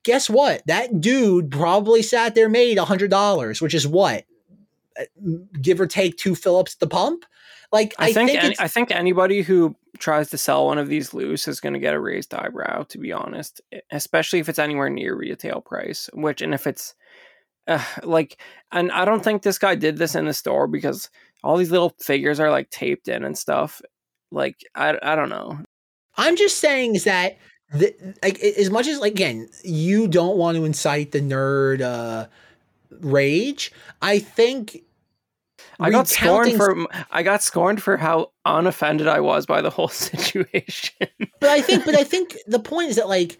guess 0.04 0.30
what? 0.30 0.64
That 0.68 1.02
dude 1.02 1.52
probably 1.52 2.02
sat 2.02 2.34
there 2.34 2.50
made 2.50 2.78
$100, 2.78 3.62
which 3.62 3.74
is 3.74 3.86
what? 3.86 4.24
Uh, 4.98 5.04
Give 5.62 5.82
or 5.82 5.88
take 5.88 6.18
two 6.18 6.36
Phillips 6.36 6.76
the 6.76 6.88
pump? 6.88 7.26
Like 7.72 7.94
I, 8.00 8.12
think, 8.12 8.32
any, 8.32 8.56
I 8.60 8.68
think 8.68 8.90
anybody 8.92 9.44
who 9.44 9.76
tries 10.00 10.30
to 10.32 10.38
sell 10.38 10.66
one 10.66 10.80
of 10.80 10.88
these 10.88 11.14
loose 11.14 11.48
is 11.48 11.60
going 11.60 11.74
to 11.74 11.80
get 11.80 11.94
a 11.94 12.00
raised 12.00 12.34
eyebrow. 12.34 12.84
To 12.84 12.98
be 12.98 13.12
honest, 13.12 13.62
especially 13.92 14.40
if 14.40 14.50
it's 14.50 14.60
anywhere 14.60 14.90
near 14.90 15.16
retail 15.16 15.62
price. 15.62 16.10
Which 16.14 16.42
and 16.42 16.54
if 16.54 16.66
it's 16.66 16.96
uh, 17.68 17.84
like, 18.04 18.42
and 18.72 18.92
I 18.92 19.06
don't 19.06 19.24
think 19.24 19.44
this 19.44 19.60
guy 19.60 19.76
did 19.76 19.98
this 19.98 20.16
in 20.16 20.26
the 20.26 20.34
store 20.34 20.68
because 20.68 21.10
all 21.44 21.58
these 21.58 21.72
little 21.72 21.96
figures 22.00 22.40
are 22.40 22.50
like 22.50 22.72
taped 22.72 23.08
in 23.08 23.24
and 23.24 23.38
stuff. 23.38 23.82
Like 24.32 24.58
I, 24.76 24.98
I 25.02 25.16
don't 25.16 25.30
know. 25.30 25.60
I'm 26.18 26.36
just 26.36 26.58
saying 26.58 26.96
is 26.96 27.04
that 27.06 27.38
the, 27.72 27.94
like 28.24 28.40
as 28.40 28.72
much 28.72 28.88
as 28.88 29.00
like 29.00 29.14
again 29.14 29.48
you 29.64 30.08
don't 30.08 30.38
want 30.38 30.58
to 30.58 30.66
incite 30.66 31.12
the 31.12 31.22
nerd 31.22 31.82
uh 31.82 32.28
rage. 33.00 33.72
I 34.02 34.20
think 34.20 34.84
I 35.80 35.92
got 35.92 36.08
scorned 36.08 36.56
for 36.56 36.88
I 37.12 37.24
got 37.24 37.42
scorned 37.42 37.82
for 37.82 37.98
how 37.98 38.32
unoffended 38.46 39.08
I 39.08 39.20
was 39.20 39.46
by 39.46 39.62
the 39.62 39.70
whole 39.70 39.88
situation. 39.90 41.08
But 41.40 41.50
I 41.50 41.62
think, 41.62 41.86
but 41.86 41.96
I 41.96 42.04
think 42.04 42.38
the 42.48 42.60
point 42.60 42.90
is 42.90 42.96
that 42.98 43.08
like 43.08 43.38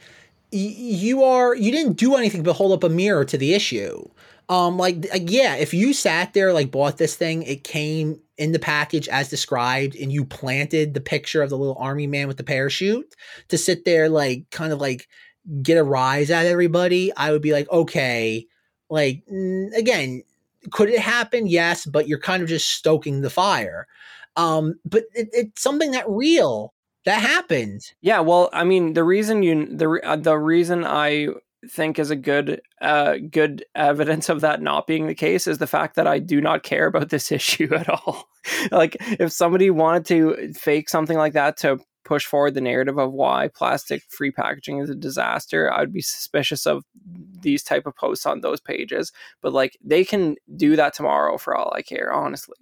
y- 0.52 0.74
you 0.78 1.24
are 1.24 1.56
you 1.56 1.72
didn't 1.72 1.94
do 1.94 2.16
anything 2.16 2.44
but 2.44 2.54
hold 2.54 2.72
up 2.72 2.84
a 2.84 2.90
mirror 2.90 3.26
to 3.26 3.38
the 3.38 3.54
issue. 3.54 4.04
Um, 4.48 4.78
like, 4.78 5.06
like 5.12 5.30
yeah, 5.30 5.56
if 5.56 5.74
you 5.76 5.94
sat 5.94 6.34
there 6.34 6.54
like 6.54 6.72
bought 6.72 6.98
this 6.98 7.16
thing, 7.16 7.44
it 7.44 7.64
came 7.64 8.20
in 8.38 8.52
the 8.52 8.60
package 8.60 9.08
as 9.10 9.30
described, 9.30 9.96
and 9.96 10.12
you 10.12 10.26
planted 10.26 10.94
the 10.94 11.02
picture 11.02 11.44
of 11.44 11.52
the 11.52 11.58
little 11.58 11.78
army 11.80 12.08
man 12.08 12.28
with 12.28 12.38
the 12.38 12.44
parachute 12.44 13.14
to 13.50 13.58
sit 13.58 13.86
there 13.86 14.10
like 14.10 14.50
kind 14.50 14.74
of 14.74 14.80
like 14.80 15.08
get 15.62 15.78
a 15.78 15.84
rise 15.84 16.32
at 16.32 16.48
everybody. 16.48 17.12
I 17.16 17.32
would 17.32 17.44
be 17.44 17.54
like, 17.54 17.70
okay, 17.70 18.48
like 18.90 19.24
again, 19.76 20.24
could 20.72 20.90
it 20.90 21.00
happen? 21.00 21.48
Yes, 21.48 21.86
but 21.86 22.08
you're 22.08 22.20
kind 22.20 22.44
of 22.44 22.50
just 22.50 22.70
stoking 22.70 23.22
the 23.22 23.30
fire. 23.30 23.88
Um, 24.36 24.76
but 24.86 25.04
it, 25.14 25.30
it's 25.32 25.62
something 25.62 25.92
that 25.92 26.10
real 26.10 26.74
that 27.06 27.22
happened. 27.22 27.82
Yeah, 28.02 28.20
well, 28.20 28.50
I 28.54 28.64
mean, 28.64 28.94
the 28.94 29.04
reason 29.04 29.44
you 29.44 29.66
the 29.76 30.00
uh, 30.04 30.16
the 30.16 30.38
reason 30.38 30.86
I 30.86 31.30
think 31.70 32.00
is 32.00 32.10
a 32.10 32.16
good 32.16 32.62
uh 32.82 33.16
good 33.30 33.66
evidence 33.76 34.30
of 34.30 34.40
that 34.42 34.62
not 34.62 34.88
being 34.88 35.08
the 35.08 35.16
case 35.16 35.46
is 35.46 35.58
the 35.58 35.68
fact 35.68 35.96
that 35.96 36.08
I 36.08 36.20
do 36.20 36.40
not 36.40 36.64
care 36.64 36.88
about 36.88 37.10
this 37.10 37.32
issue 37.34 37.74
at 37.74 37.90
all. 37.90 38.30
like 38.72 38.96
if 39.02 39.32
somebody 39.32 39.70
wanted 39.70 40.06
to 40.06 40.54
fake 40.54 40.90
something 40.90 41.18
like 41.18 41.34
that 41.34 41.58
to 41.58 41.80
push 42.10 42.26
forward 42.26 42.56
the 42.56 42.62
narrative 42.62 42.98
of 42.98 43.14
why 43.14 43.48
plastic 43.54 44.02
free 44.10 44.32
packaging 44.32 44.80
is 44.80 44.90
a 44.90 44.96
disaster, 44.96 45.72
I'd 45.72 45.94
be 45.94 46.02
suspicious 46.02 46.66
of 46.66 46.84
these 47.42 47.62
type 47.64 47.86
of 47.86 47.96
posts 47.96 48.26
on 48.26 48.42
those 48.42 48.60
pages. 48.60 49.12
But 49.42 49.54
like 49.54 49.78
they 49.84 50.04
can 50.04 50.36
do 50.56 50.76
that 50.76 50.94
tomorrow 50.96 51.38
for 51.38 51.56
all 51.56 51.72
I 51.76 51.84
care, 51.84 52.12
honestly. 52.12 52.58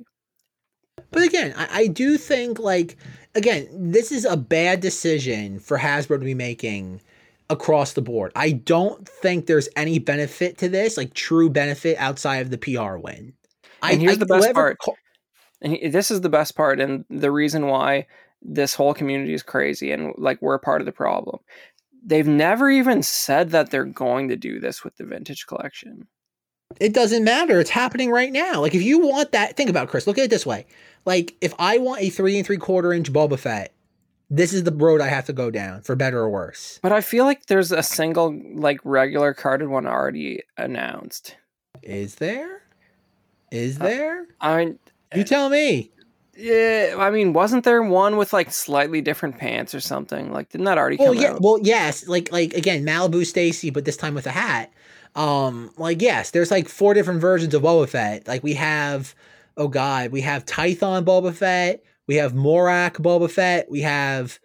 But 1.12 1.24
again, 1.24 1.54
I, 1.58 1.68
I 1.84 1.88
do 1.88 2.18
think 2.18 2.60
like 2.60 2.98
again, 3.36 3.68
this 3.72 4.12
is 4.12 4.26
a 4.26 4.36
bad 4.38 4.82
decision 4.82 5.60
for 5.60 5.78
Hasbro 5.78 6.20
to 6.20 6.26
be 6.26 6.34
making 6.34 7.02
across 7.50 7.94
the 7.94 8.02
board. 8.02 8.34
I 8.36 8.52
don't 8.52 9.08
think 9.08 9.46
there's 9.46 9.70
any 9.78 10.00
benefit 10.00 10.58
to 10.58 10.68
this, 10.68 10.98
like 10.98 11.14
true 11.14 11.50
benefit 11.50 11.98
outside 11.98 12.38
of 12.40 12.50
the 12.50 12.58
PR 12.58 12.98
win. 12.98 13.34
I, 13.82 13.94
And 13.94 14.02
here's 14.02 14.16
I- 14.18 14.20
the 14.20 14.26
best 14.26 14.54
part. 14.54 14.78
ca- 14.80 14.92
and 15.62 15.94
this 15.94 16.12
is 16.12 16.22
the 16.22 16.30
best 16.30 16.56
part 16.56 16.80
and 16.82 17.06
the 17.10 17.32
reason 17.32 17.68
why 17.68 18.06
this 18.42 18.76
whole 18.76 18.94
community 18.94 19.34
is 19.34 19.44
crazy 19.44 19.92
and 19.92 20.14
like 20.18 20.42
we're 20.42 20.58
part 20.60 20.82
of 20.82 20.86
the 20.86 20.92
problem 20.92 21.40
they've 22.06 22.28
never 22.28 22.70
even 22.70 23.02
said 23.04 23.50
that 23.50 23.70
they're 23.72 23.84
going 23.84 24.28
to 24.30 24.36
do 24.36 24.60
this 24.60 24.84
with 24.84 24.96
the 24.98 25.04
vintage 25.06 25.46
collection 25.48 26.08
it 26.82 26.94
doesn't 26.94 27.24
matter. 27.24 27.62
It's 27.62 27.70
happening 27.70 28.12
right 28.12 28.32
now. 28.32 28.60
Like 28.60 28.76
if 28.76 28.82
you 28.84 29.00
want 29.00 29.32
that, 29.32 29.56
think 29.56 29.70
about 29.70 29.86
it, 29.86 29.90
Chris. 29.90 30.06
Look 30.06 30.18
at 30.18 30.26
it 30.26 30.30
this 30.30 30.46
way. 30.46 30.66
Like 31.06 31.34
if 31.40 31.54
I 31.58 31.78
want 31.78 32.02
a 32.02 32.10
three 32.10 32.36
and 32.38 32.46
three 32.46 32.58
quarter 32.58 32.92
inch 32.92 33.12
Boba 33.14 33.40
Fett, 33.40 33.74
this 34.30 34.52
is 34.52 34.64
the 34.64 34.74
road 34.74 35.00
I 35.00 35.08
have 35.08 35.24
to 35.28 35.34
go 35.34 35.50
down 35.50 35.82
for 35.84 35.96
better 35.96 36.20
or 36.20 36.30
worse. 36.30 36.78
but 36.84 36.92
i 36.92 37.00
feel 37.00 37.24
like 37.24 37.46
there's 37.46 37.72
a 37.72 37.82
single 37.82 38.38
like 38.54 38.82
regular 38.84 39.34
carded 39.34 39.70
one 39.70 39.88
already 39.88 40.44
announced 40.58 41.38
Is 41.84 42.16
there? 42.16 42.64
Is 43.50 43.80
Uh, 43.80 43.84
there? 43.86 44.26
i 44.42 44.58
mean 44.66 44.80
You 45.16 45.24
tell 45.24 45.48
me. 45.50 45.92
Yeah 46.38 46.96
i 47.00 47.10
mean 47.10 47.34
wasn't 47.34 47.64
there 47.64 47.82
one 47.82 48.16
with 48.18 48.32
like 48.32 48.52
slightly 48.52 49.02
different 49.02 49.38
pants 49.38 49.74
or 49.74 49.80
something 49.80 50.32
like 50.32 50.50
didn't 50.50 50.66
that 50.66 50.78
already 50.78 50.96
Well, 50.98 51.14
come 51.14 51.22
yeah. 51.22 51.32
out 51.34 51.42
Well, 51.42 51.60
yes. 51.62 52.08
Like, 52.08 52.32
like 52.32 52.54
again, 52.54 52.86
Malibu 52.86 53.26
Stacy, 53.26 53.70
but 53.70 53.86
this 53.86 53.98
time 53.98 54.14
with 54.14 54.28
a 54.28 54.32
hat. 54.32 54.72
Um, 55.16 55.72
like 55.78 56.02
yes, 56.02 56.32
there's 56.32 56.52
like 56.52 56.70
four 56.70 56.94
different 56.94 57.22
versions 57.22 57.54
of 57.54 57.64
Boba 57.64 57.90
Fett. 57.90 58.28
Like 58.28 58.44
we 58.44 58.54
have, 58.54 59.16
oh 59.58 59.68
god, 59.68 60.12
we 60.12 60.22
have 60.22 60.46
Tython 60.46 61.04
Boba 61.04 61.34
Fett, 61.34 61.82
we 62.08 62.16
have 62.16 62.34
Morak 62.34 62.94
Boba 63.02 63.30
Fett, 63.30 63.70
we 63.72 63.82
have 63.82 64.40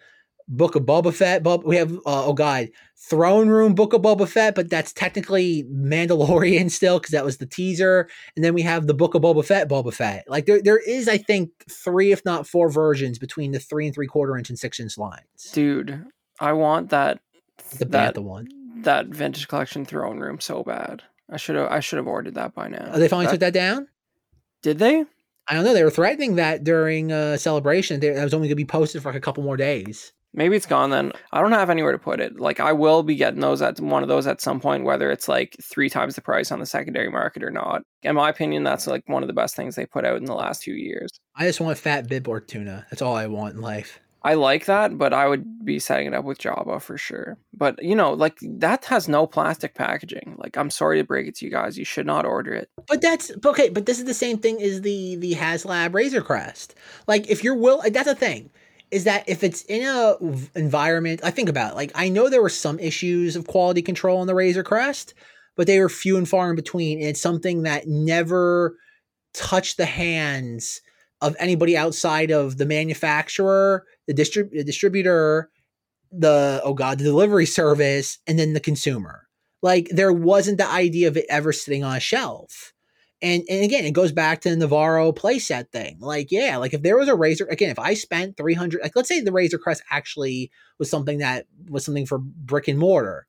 Book 0.48 0.74
of 0.76 0.84
Boba 0.84 1.12
Fett. 1.12 1.42
Bob, 1.42 1.64
we 1.64 1.76
have 1.76 1.92
uh, 1.92 2.24
oh 2.26 2.32
god, 2.32 2.68
Throne 3.12 3.48
Room 3.50 3.74
Book 3.74 3.92
of 3.92 4.00
Boba 4.00 4.26
Fett, 4.26 4.54
but 4.54 4.70
that's 4.70 4.90
technically 4.92 5.64
Mandalorian 5.64 6.70
still 6.78 6.98
because 6.98 7.10
that 7.12 7.24
was 7.26 7.36
the 7.36 7.44
teaser. 7.46 8.08
And 8.36 8.42
then 8.44 8.54
we 8.54 8.62
have 8.62 8.86
the 8.86 8.94
Book 8.94 9.14
of 9.14 9.20
Boba 9.20 9.44
Fett, 9.44 9.68
Boba 9.68 9.92
Fett. 9.92 10.24
Like 10.28 10.46
there, 10.46 10.62
there 10.62 10.78
is 10.78 11.08
I 11.08 11.18
think 11.18 11.50
three, 11.70 12.10
if 12.10 12.24
not 12.24 12.46
four 12.46 12.70
versions 12.70 13.18
between 13.18 13.52
the 13.52 13.58
three 13.58 13.84
and 13.86 13.94
three 13.94 14.06
quarter 14.06 14.38
inch 14.38 14.48
and 14.48 14.58
six 14.58 14.80
inch 14.80 14.96
lines. 14.96 15.50
dude 15.52 16.06
i 16.40 16.52
want 16.54 16.88
that 16.90 17.20
The 17.78 17.84
that 17.84 18.14
Bantha 18.14 18.22
one. 18.22 18.48
that 18.82 19.06
vintage 19.08 19.46
collection 19.48 19.84
throne 19.84 20.18
room 20.18 20.40
so 20.40 20.62
bad 20.64 21.02
i 21.30 21.36
should 21.36 21.56
have 21.56 21.70
i 21.70 21.80
should 21.80 21.98
have 21.98 22.06
ordered 22.06 22.34
that 22.36 22.54
by 22.54 22.68
now 22.68 22.90
Oh, 22.94 22.98
they 22.98 23.08
finally 23.08 23.26
That- 23.26 23.32
took 23.32 23.40
that 23.40 23.52
down. 23.52 23.88
did 24.62 24.78
they 24.78 25.04
I 25.48 25.54
don't 25.54 25.64
know. 25.64 25.74
They 25.74 25.82
were 25.82 25.90
threatening 25.90 26.36
that 26.36 26.62
during 26.62 27.10
uh, 27.10 27.36
celebration. 27.36 27.98
They, 27.98 28.10
that 28.10 28.22
was 28.22 28.32
only 28.32 28.46
going 28.46 28.52
to 28.52 28.64
be 28.64 28.64
posted 28.64 29.02
for 29.02 29.08
like 29.08 29.16
a 29.16 29.20
couple 29.20 29.42
more 29.42 29.56
days. 29.56 30.12
Maybe 30.34 30.56
it's 30.56 30.66
gone 30.66 30.90
then. 30.90 31.12
I 31.32 31.40
don't 31.40 31.52
have 31.52 31.70
anywhere 31.70 31.92
to 31.92 31.98
put 31.98 32.20
it. 32.20 32.40
Like 32.40 32.60
I 32.60 32.72
will 32.72 33.02
be 33.02 33.16
getting 33.16 33.40
those 33.40 33.60
at 33.60 33.80
one 33.80 34.02
of 34.02 34.08
those 34.08 34.26
at 34.26 34.40
some 34.40 34.60
point, 34.60 34.84
whether 34.84 35.10
it's 35.10 35.28
like 35.28 35.56
three 35.62 35.90
times 35.90 36.14
the 36.14 36.22
price 36.22 36.50
on 36.50 36.58
the 36.58 36.66
secondary 36.66 37.10
market 37.10 37.42
or 37.42 37.50
not. 37.50 37.82
In 38.02 38.16
my 38.16 38.30
opinion, 38.30 38.64
that's 38.64 38.86
like 38.86 39.02
one 39.06 39.22
of 39.22 39.26
the 39.26 39.34
best 39.34 39.54
things 39.54 39.74
they 39.74 39.86
put 39.86 40.04
out 40.04 40.16
in 40.16 40.24
the 40.24 40.34
last 40.34 40.62
few 40.62 40.74
years. 40.74 41.10
I 41.36 41.46
just 41.46 41.60
want 41.60 41.76
fat 41.78 42.08
Bib 42.08 42.24
Fortuna. 42.24 42.86
That's 42.90 43.02
all 43.02 43.14
I 43.14 43.26
want 43.26 43.54
in 43.54 43.60
life. 43.60 44.00
I 44.24 44.34
like 44.34 44.66
that, 44.66 44.96
but 44.96 45.12
I 45.12 45.26
would 45.26 45.64
be 45.64 45.80
setting 45.80 46.06
it 46.06 46.14
up 46.14 46.24
with 46.24 46.38
Jabba 46.38 46.80
for 46.80 46.96
sure. 46.96 47.38
But 47.52 47.82
you 47.82 47.96
know, 47.96 48.12
like 48.12 48.38
that 48.40 48.84
has 48.86 49.08
no 49.08 49.26
plastic 49.26 49.74
packaging. 49.74 50.36
Like 50.38 50.56
I'm 50.56 50.70
sorry 50.70 50.98
to 50.98 51.04
break 51.04 51.26
it 51.26 51.36
to 51.36 51.44
you 51.44 51.50
guys, 51.50 51.76
you 51.76 51.84
should 51.84 52.06
not 52.06 52.24
order 52.24 52.54
it. 52.54 52.68
But 52.88 53.02
that's 53.02 53.32
okay. 53.44 53.68
But 53.68 53.86
this 53.86 53.98
is 53.98 54.04
the 54.04 54.14
same 54.14 54.38
thing 54.38 54.62
as 54.62 54.82
the 54.82 55.16
the 55.16 55.34
HasLab 55.34 55.92
Razor 55.92 56.22
Crest. 56.22 56.74
Like 57.08 57.28
if 57.28 57.42
you're 57.42 57.56
will, 57.56 57.82
that's 57.90 58.08
a 58.08 58.14
thing. 58.14 58.50
Is 58.92 59.04
that 59.04 59.26
if 59.26 59.42
it's 59.42 59.62
in 59.62 59.82
a 59.82 60.16
environment? 60.54 61.22
I 61.24 61.30
think 61.30 61.48
about 61.48 61.72
it, 61.72 61.76
like 61.76 61.92
I 61.94 62.10
know 62.10 62.28
there 62.28 62.42
were 62.42 62.50
some 62.50 62.78
issues 62.78 63.36
of 63.36 63.46
quality 63.46 63.80
control 63.80 64.18
on 64.18 64.26
the 64.26 64.34
Razor 64.34 64.62
Crest, 64.62 65.14
but 65.56 65.66
they 65.66 65.80
were 65.80 65.88
few 65.88 66.18
and 66.18 66.28
far 66.28 66.50
in 66.50 66.56
between. 66.56 66.98
And 66.98 67.08
it's 67.08 67.20
something 67.20 67.62
that 67.62 67.88
never 67.88 68.76
touched 69.32 69.78
the 69.78 69.86
hands 69.86 70.82
of 71.22 71.34
anybody 71.38 71.74
outside 71.74 72.30
of 72.30 72.58
the 72.58 72.66
manufacturer, 72.66 73.86
the, 74.06 74.12
distrib- 74.12 74.50
the 74.50 74.62
distributor, 74.62 75.48
the 76.10 76.60
oh 76.62 76.74
god, 76.74 76.98
the 76.98 77.04
delivery 77.04 77.46
service, 77.46 78.18
and 78.26 78.38
then 78.38 78.52
the 78.52 78.60
consumer. 78.60 79.26
Like 79.62 79.88
there 79.88 80.12
wasn't 80.12 80.58
the 80.58 80.68
idea 80.68 81.08
of 81.08 81.16
it 81.16 81.24
ever 81.30 81.52
sitting 81.54 81.82
on 81.82 81.96
a 81.96 82.00
shelf. 82.00 82.74
And 83.22 83.44
and 83.48 83.64
again, 83.64 83.84
it 83.84 83.92
goes 83.92 84.12
back 84.12 84.40
to 84.42 84.54
the 84.54 84.66
Nevarro 84.66 85.16
playset 85.16 85.70
thing. 85.70 85.98
Like, 86.00 86.30
yeah, 86.30 86.56
like 86.56 86.74
if 86.74 86.82
there 86.82 86.96
was 86.96 87.08
a 87.08 87.14
razor, 87.14 87.46
again, 87.46 87.70
if 87.70 87.78
I 87.78 87.94
spent 87.94 88.36
300, 88.36 88.82
like 88.82 88.96
let's 88.96 89.08
say 89.08 89.20
the 89.20 89.32
Razor 89.32 89.58
Crest 89.58 89.82
actually 89.90 90.50
was 90.78 90.90
something 90.90 91.18
that 91.18 91.46
was 91.70 91.84
something 91.84 92.06
for 92.06 92.18
brick 92.18 92.68
and 92.68 92.78
mortar 92.78 93.26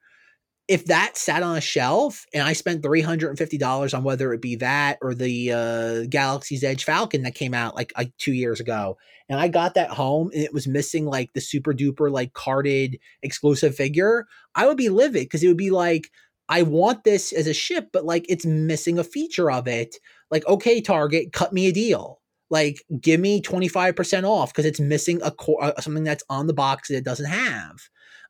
if 0.67 0.85
that 0.85 1.17
sat 1.17 1.43
on 1.43 1.57
a 1.57 1.61
shelf 1.61 2.25
and 2.33 2.43
I 2.43 2.53
spent 2.53 2.83
three 2.83 3.01
hundred 3.01 3.29
and 3.29 3.37
fifty 3.37 3.57
dollars 3.57 3.93
on 3.93 4.03
whether 4.03 4.33
it 4.33 4.41
be 4.41 4.55
that 4.57 4.97
or 5.01 5.13
the 5.13 5.51
uh, 5.51 6.03
Galaxy's 6.09 6.63
Edge 6.63 6.85
Falcon 6.85 7.23
that 7.23 7.35
came 7.35 7.53
out 7.53 7.75
like, 7.75 7.91
like 7.97 8.13
two 8.17 8.31
years 8.31 8.59
ago, 8.59 8.97
and 9.27 9.39
I 9.39 9.49
got 9.49 9.73
that 9.73 9.89
home 9.89 10.29
and 10.33 10.41
it 10.41 10.53
was 10.53 10.67
missing 10.67 11.05
like 11.05 11.33
the 11.33 11.41
super 11.41 11.73
duper 11.73 12.09
like 12.09 12.33
carded 12.33 12.97
exclusive 13.21 13.75
figure, 13.75 14.25
I 14.55 14.67
would 14.67 14.77
be 14.77 14.89
livid 14.89 15.23
because 15.23 15.43
it 15.43 15.47
would 15.49 15.57
be 15.57 15.71
like 15.71 16.09
I 16.49 16.63
want 16.63 17.03
this 17.03 17.31
as 17.31 17.47
a 17.47 17.53
ship, 17.53 17.89
but 17.93 18.05
like 18.05 18.25
it's 18.29 18.45
missing 18.45 18.99
a 18.99 19.03
feature 19.03 19.49
of 19.49 19.67
it. 19.67 19.95
Like, 20.29 20.45
okay, 20.47 20.81
Target, 20.81 21.31
cut 21.31 21.53
me 21.53 21.67
a 21.67 21.71
deal. 21.71 22.19
Like, 22.49 22.83
give 22.99 23.19
me 23.19 23.41
twenty 23.41 23.67
five 23.67 23.95
percent 23.95 24.25
off 24.25 24.51
because 24.51 24.65
it's 24.65 24.79
missing 24.79 25.21
a 25.23 25.31
core, 25.31 25.63
uh, 25.63 25.79
something 25.81 26.03
that's 26.03 26.23
on 26.29 26.47
the 26.47 26.53
box 26.53 26.89
that 26.89 26.97
it 26.97 27.05
doesn't 27.05 27.29
have. 27.29 27.77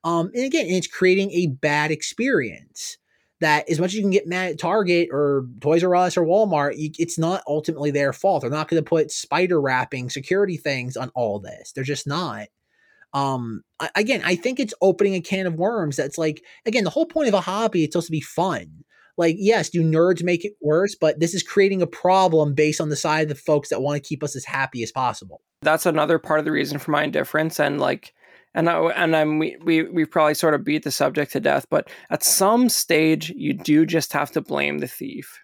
Um, 0.03 0.31
and 0.33 0.45
again, 0.45 0.67
it's 0.67 0.87
creating 0.87 1.31
a 1.31 1.47
bad 1.47 1.91
experience 1.91 2.97
that 3.41 3.69
as 3.69 3.79
much 3.79 3.89
as 3.89 3.95
you 3.95 4.01
can 4.01 4.11
get 4.11 4.27
mad 4.27 4.51
at 4.51 4.59
Target 4.59 5.09
or 5.11 5.45
Toys 5.59 5.83
R 5.83 5.95
Us 5.95 6.15
or 6.15 6.25
Walmart, 6.25 6.77
you, 6.77 6.91
it's 6.97 7.17
not 7.17 7.43
ultimately 7.47 7.91
their 7.91 8.13
fault. 8.13 8.41
They're 8.41 8.49
not 8.49 8.69
going 8.69 8.81
to 8.81 8.87
put 8.87 9.11
spider 9.11 9.59
wrapping 9.59 10.09
security 10.09 10.55
things 10.55 10.95
on 10.95 11.11
all 11.15 11.39
this. 11.39 11.71
They're 11.73 11.83
just 11.83 12.07
not. 12.07 12.47
Um, 13.13 13.63
again, 13.95 14.21
I 14.25 14.35
think 14.35 14.59
it's 14.59 14.73
opening 14.81 15.15
a 15.15 15.21
can 15.21 15.45
of 15.45 15.55
worms. 15.55 15.95
That's 15.97 16.17
like, 16.17 16.43
again, 16.65 16.83
the 16.83 16.89
whole 16.89 17.05
point 17.05 17.27
of 17.27 17.33
a 17.33 17.41
hobby, 17.41 17.83
it's 17.83 17.93
supposed 17.93 18.07
to 18.07 18.11
be 18.11 18.21
fun. 18.21 18.83
Like, 19.17 19.35
yes, 19.37 19.69
do 19.69 19.83
nerds 19.83 20.23
make 20.23 20.43
it 20.43 20.53
worse? 20.61 20.95
But 20.95 21.19
this 21.19 21.33
is 21.33 21.43
creating 21.43 21.81
a 21.81 21.87
problem 21.87 22.55
based 22.55 22.81
on 22.81 22.89
the 22.89 22.95
side 22.95 23.23
of 23.23 23.29
the 23.29 23.35
folks 23.35 23.69
that 23.69 23.81
want 23.81 24.01
to 24.01 24.07
keep 24.07 24.23
us 24.23 24.35
as 24.35 24.45
happy 24.45 24.81
as 24.81 24.91
possible. 24.91 25.41
That's 25.61 25.85
another 25.85 26.17
part 26.17 26.39
of 26.39 26.45
the 26.45 26.51
reason 26.51 26.79
for 26.79 26.91
my 26.91 27.03
indifference. 27.03 27.59
And 27.59 27.79
like, 27.79 28.13
and 28.55 28.69
I, 28.69 28.79
and 28.91 29.15
I'm, 29.15 29.39
we 29.39 29.57
we 29.63 29.83
we 29.83 30.05
probably 30.05 30.35
sort 30.35 30.53
of 30.53 30.63
beat 30.63 30.83
the 30.83 30.91
subject 30.91 31.31
to 31.31 31.39
death, 31.39 31.65
but 31.69 31.89
at 32.09 32.23
some 32.23 32.69
stage 32.69 33.31
you 33.35 33.53
do 33.53 33.85
just 33.85 34.13
have 34.13 34.31
to 34.31 34.41
blame 34.41 34.79
the 34.79 34.87
thief. 34.87 35.39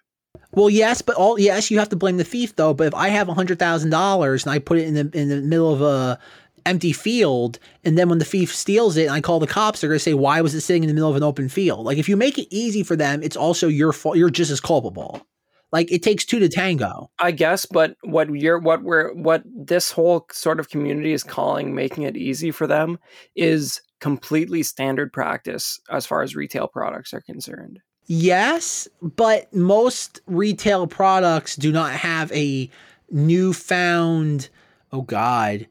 Well, 0.52 0.70
yes, 0.70 1.02
but 1.02 1.16
all 1.16 1.38
yes, 1.38 1.70
you 1.70 1.78
have 1.78 1.88
to 1.90 1.96
blame 1.96 2.16
the 2.16 2.24
thief 2.24 2.54
though. 2.56 2.74
But 2.74 2.88
if 2.88 2.94
I 2.94 3.08
have 3.08 3.28
a 3.28 3.34
hundred 3.34 3.58
thousand 3.58 3.90
dollars 3.90 4.44
and 4.44 4.52
I 4.52 4.58
put 4.58 4.78
it 4.78 4.86
in 4.86 4.94
the 4.94 5.10
in 5.18 5.28
the 5.28 5.40
middle 5.40 5.72
of 5.72 5.82
a 5.82 6.18
empty 6.66 6.92
field, 6.92 7.58
and 7.84 7.96
then 7.98 8.08
when 8.08 8.18
the 8.18 8.24
thief 8.24 8.54
steals 8.54 8.96
it 8.96 9.04
and 9.04 9.12
I 9.12 9.20
call 9.20 9.40
the 9.40 9.46
cops, 9.46 9.80
they're 9.80 9.90
gonna 9.90 9.98
say, 9.98 10.14
"Why 10.14 10.40
was 10.40 10.54
it 10.54 10.60
sitting 10.60 10.82
in 10.82 10.88
the 10.88 10.94
middle 10.94 11.10
of 11.10 11.16
an 11.16 11.22
open 11.22 11.48
field?" 11.48 11.84
Like 11.84 11.98
if 11.98 12.08
you 12.08 12.16
make 12.16 12.38
it 12.38 12.48
easy 12.50 12.82
for 12.82 12.96
them, 12.96 13.22
it's 13.22 13.36
also 13.36 13.68
your 13.68 13.92
fault. 13.92 14.16
You're 14.16 14.30
just 14.30 14.50
as 14.50 14.60
culpable. 14.60 15.26
Like 15.72 15.90
it 15.92 16.02
takes 16.02 16.24
two 16.24 16.40
to 16.40 16.48
tango. 16.48 17.10
I 17.18 17.30
guess, 17.30 17.64
but 17.66 17.96
what 18.02 18.28
you're 18.30 18.58
what 18.58 18.82
we're 18.82 19.12
what 19.14 19.42
this 19.46 19.92
whole 19.92 20.26
sort 20.32 20.58
of 20.58 20.68
community 20.68 21.12
is 21.12 21.22
calling 21.22 21.74
making 21.74 22.04
it 22.04 22.16
easy 22.16 22.50
for 22.50 22.66
them 22.66 22.98
is 23.36 23.80
completely 24.00 24.62
standard 24.62 25.12
practice 25.12 25.78
as 25.90 26.06
far 26.06 26.22
as 26.22 26.34
retail 26.34 26.66
products 26.66 27.14
are 27.14 27.20
concerned. 27.20 27.80
Yes, 28.06 28.88
but 29.00 29.54
most 29.54 30.20
retail 30.26 30.88
products 30.88 31.54
do 31.54 31.70
not 31.70 31.92
have 31.92 32.32
a 32.32 32.68
newfound 33.10 34.48
oh 34.92 35.02
god 35.02 35.66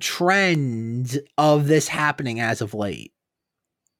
trend 0.00 1.20
of 1.38 1.66
this 1.66 1.88
happening 1.88 2.40
as 2.40 2.60
of 2.60 2.74
late. 2.74 3.12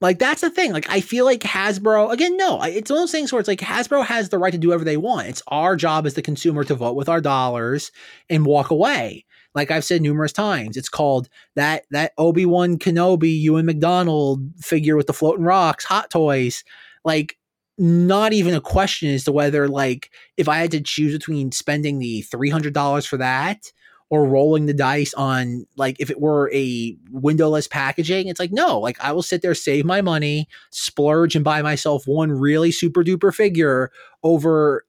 Like 0.00 0.18
that's 0.18 0.42
the 0.42 0.50
thing. 0.50 0.72
Like 0.72 0.90
I 0.90 1.00
feel 1.00 1.24
like 1.24 1.40
Hasbro 1.40 2.12
again. 2.12 2.36
No, 2.36 2.60
it's 2.62 2.90
one 2.90 2.98
of 2.98 3.02
those 3.02 3.12
things 3.12 3.32
where 3.32 3.40
it's 3.40 3.48
like 3.48 3.60
Hasbro 3.60 4.04
has 4.04 4.28
the 4.28 4.38
right 4.38 4.52
to 4.52 4.58
do 4.58 4.68
whatever 4.68 4.84
they 4.84 4.96
want. 4.96 5.28
It's 5.28 5.42
our 5.48 5.76
job 5.76 6.04
as 6.04 6.14
the 6.14 6.22
consumer 6.22 6.64
to 6.64 6.74
vote 6.74 6.96
with 6.96 7.08
our 7.08 7.20
dollars 7.20 7.90
and 8.28 8.44
walk 8.44 8.70
away. 8.70 9.24
Like 9.54 9.70
I've 9.70 9.84
said 9.84 10.02
numerous 10.02 10.32
times, 10.32 10.76
it's 10.76 10.88
called 10.88 11.28
that 11.54 11.86
that 11.90 12.12
Obi 12.18 12.44
Wan 12.44 12.76
Kenobi 12.78 13.40
Ewan 13.40 13.66
McDonald 13.66 14.42
figure 14.58 14.96
with 14.96 15.06
the 15.06 15.12
floating 15.12 15.44
rocks, 15.44 15.84
Hot 15.84 16.10
Toys. 16.10 16.64
Like 17.04 17.38
not 17.78 18.32
even 18.32 18.54
a 18.54 18.60
question 18.60 19.08
as 19.10 19.24
to 19.24 19.32
whether 19.32 19.68
like 19.68 20.10
if 20.36 20.48
I 20.48 20.58
had 20.58 20.70
to 20.72 20.80
choose 20.80 21.12
between 21.12 21.50
spending 21.52 21.98
the 21.98 22.22
three 22.22 22.50
hundred 22.50 22.74
dollars 22.74 23.06
for 23.06 23.16
that 23.16 23.72
or 24.14 24.24
rolling 24.24 24.66
the 24.66 24.72
dice 24.74 25.12
on 25.14 25.66
like 25.76 25.96
if 25.98 26.08
it 26.08 26.20
were 26.20 26.48
a 26.52 26.96
windowless 27.10 27.66
packaging 27.66 28.28
it's 28.28 28.38
like 28.38 28.52
no 28.52 28.78
like 28.78 28.98
i 29.00 29.10
will 29.10 29.22
sit 29.22 29.42
there 29.42 29.54
save 29.54 29.84
my 29.84 30.00
money 30.00 30.48
splurge 30.70 31.34
and 31.34 31.44
buy 31.44 31.60
myself 31.62 32.06
one 32.06 32.30
really 32.30 32.70
super 32.70 33.02
duper 33.02 33.34
figure 33.34 33.90
over 34.22 34.84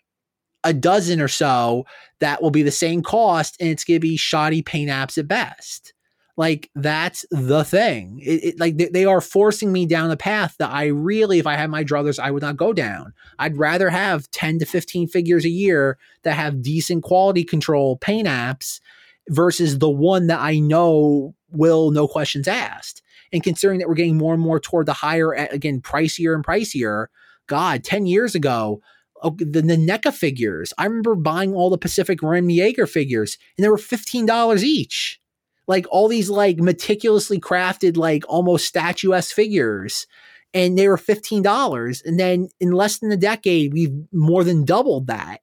a 0.66 0.74
dozen 0.74 1.22
or 1.22 1.28
so 1.28 1.86
that 2.20 2.42
will 2.42 2.52
be 2.52 2.64
the 2.64 2.72
same 2.72 3.02
cost 3.02 3.56
and 3.60 3.70
it's 3.70 3.86
going 3.86 3.96
to 3.96 4.02
be 4.02 4.18
shoddy 4.18 4.62
paint 4.62 4.90
apps 4.90 5.18
at 5.18 5.28
best. 5.28 5.94
Like 6.38 6.70
that's 6.76 7.26
the 7.32 7.64
thing. 7.64 8.20
It, 8.22 8.44
it, 8.44 8.60
like 8.60 8.76
they, 8.76 8.90
they 8.90 9.06
are 9.06 9.22
forcing 9.22 9.72
me 9.72 9.86
down 9.86 10.12
a 10.12 10.18
path 10.18 10.56
that 10.58 10.72
i 10.72 10.88
really 10.88 11.40
if 11.40 11.48
i 11.48 11.56
had 11.56 11.70
my 11.70 11.84
druthers 11.84 12.20
i 12.20 12.30
would 12.30 12.42
not 12.42 12.58
go 12.58 12.74
down. 12.74 13.14
I'd 13.40 13.58
rather 13.58 13.90
have 13.90 14.30
10 14.32 14.60
to 14.60 14.66
15 14.66 15.08
figures 15.08 15.46
a 15.46 15.50
year 15.50 15.98
that 16.24 16.34
have 16.34 16.62
decent 16.62 17.04
quality 17.04 17.46
control 17.46 17.96
paint 17.98 18.28
apps 18.28 18.82
versus 19.30 19.80
the 19.80 19.90
one 19.90 20.28
that 20.28 20.40
I 20.40 20.60
know 20.60 21.36
will 21.52 21.92
no 21.92 22.08
questions 22.08 22.48
asked. 22.48 23.02
And 23.32 23.44
considering 23.44 23.80
that 23.80 23.88
we're 23.88 23.96
getting 23.96 24.18
more 24.18 24.34
and 24.34 24.42
more 24.42 24.60
toward 24.60 24.86
the 24.86 24.94
higher, 24.94 25.34
again, 25.34 25.82
pricier 25.82 26.36
and 26.36 26.46
pricier, 26.46 27.08
God, 27.48 27.84
10 27.84 28.06
years 28.06 28.36
ago, 28.36 28.82
the, 29.24 29.62
the 29.62 29.78
NECA 29.78 30.14
figures, 30.14 30.74
I 30.78 30.86
remember 30.86 31.16
buying 31.16 31.54
all 31.54 31.70
the 31.70 31.78
Pacific 31.78 32.22
Rim 32.22 32.50
Jaeger 32.50 32.88
figures 32.88 33.38
and 33.58 33.64
they 33.64 33.70
were 33.70 33.78
$15 33.78 34.64
each. 34.64 35.20
Like 35.68 35.88
all 35.90 36.08
these 36.08 36.30
like 36.30 36.58
meticulously 36.58 37.40
crafted, 37.40 37.98
like 37.98 38.24
almost 38.28 38.68
statuesque 38.68 39.34
figures. 39.34 40.06
And 40.54 40.78
they 40.78 40.88
were 40.88 40.98
$15. 40.98 42.06
And 42.06 42.20
then 42.20 42.50
in 42.60 42.72
less 42.72 43.00
than 43.00 43.12
a 43.12 43.18
decade, 43.18 43.74
we've 43.74 43.94
more 44.14 44.44
than 44.44 44.64
doubled 44.64 45.08
that. 45.08 45.42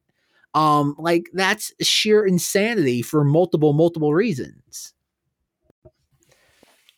Um, 0.54 0.94
like 0.98 1.30
that's 1.32 1.72
sheer 1.80 2.26
insanity 2.26 3.02
for 3.02 3.24
multiple, 3.24 3.72
multiple 3.72 4.12
reasons. 4.12 4.94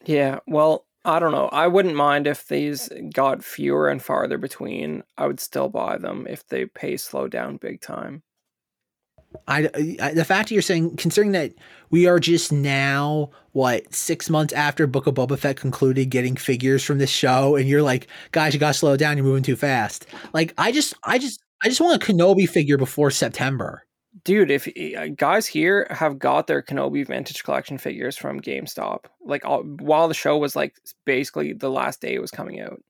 Yeah, 0.04 0.40
well, 0.46 0.86
I 1.04 1.18
don't 1.18 1.32
know. 1.32 1.48
I 1.52 1.66
wouldn't 1.66 1.96
mind 1.96 2.26
if 2.26 2.48
these 2.48 2.88
got 3.12 3.44
fewer 3.44 3.88
and 3.88 4.02
farther 4.02 4.38
between. 4.38 5.02
I 5.18 5.26
would 5.26 5.40
still 5.40 5.68
buy 5.68 5.98
them 5.98 6.26
if 6.28 6.46
they 6.48 6.66
pay 6.66 6.96
slow 6.96 7.28
down 7.28 7.58
big 7.58 7.80
time. 7.80 8.22
I, 9.48 9.68
I, 10.00 10.14
the 10.14 10.24
fact 10.24 10.50
you're 10.50 10.62
saying, 10.62 10.96
considering 10.96 11.32
that 11.32 11.54
we 11.90 12.06
are 12.06 12.18
just 12.18 12.52
now 12.52 13.30
what 13.52 13.92
six 13.92 14.30
months 14.30 14.52
after 14.54 14.86
Book 14.86 15.06
of 15.06 15.14
Boba 15.14 15.38
Fett 15.38 15.56
concluded, 15.56 16.08
getting 16.08 16.36
figures 16.36 16.82
from 16.82 16.98
this 16.98 17.10
show, 17.10 17.56
and 17.56 17.68
you're 17.68 17.82
like, 17.82 18.06
guys, 18.32 18.54
you 18.54 18.60
gotta 18.60 18.74
slow 18.74 18.96
down. 18.96 19.16
You're 19.16 19.26
moving 19.26 19.42
too 19.42 19.56
fast. 19.56 20.06
Like, 20.32 20.54
I 20.56 20.72
just, 20.72 20.94
I 21.04 21.18
just, 21.18 21.43
I 21.64 21.68
just 21.68 21.80
want 21.80 22.02
a 22.02 22.06
Kenobi 22.06 22.46
figure 22.46 22.76
before 22.76 23.10
September. 23.10 23.86
Dude, 24.22 24.50
if 24.50 24.68
uh, 24.68 25.08
guys 25.08 25.46
here 25.46 25.86
have 25.90 26.18
got 26.18 26.46
their 26.46 26.62
Kenobi 26.62 27.06
vintage 27.06 27.42
collection 27.42 27.78
figures 27.78 28.16
from 28.16 28.40
GameStop, 28.40 29.06
like 29.24 29.44
all, 29.44 29.62
while 29.62 30.06
the 30.06 30.14
show 30.14 30.36
was 30.36 30.54
like 30.54 30.76
basically 31.06 31.54
the 31.54 31.70
last 31.70 32.00
day 32.00 32.14
it 32.14 32.20
was 32.20 32.30
coming 32.30 32.60
out. 32.60 32.80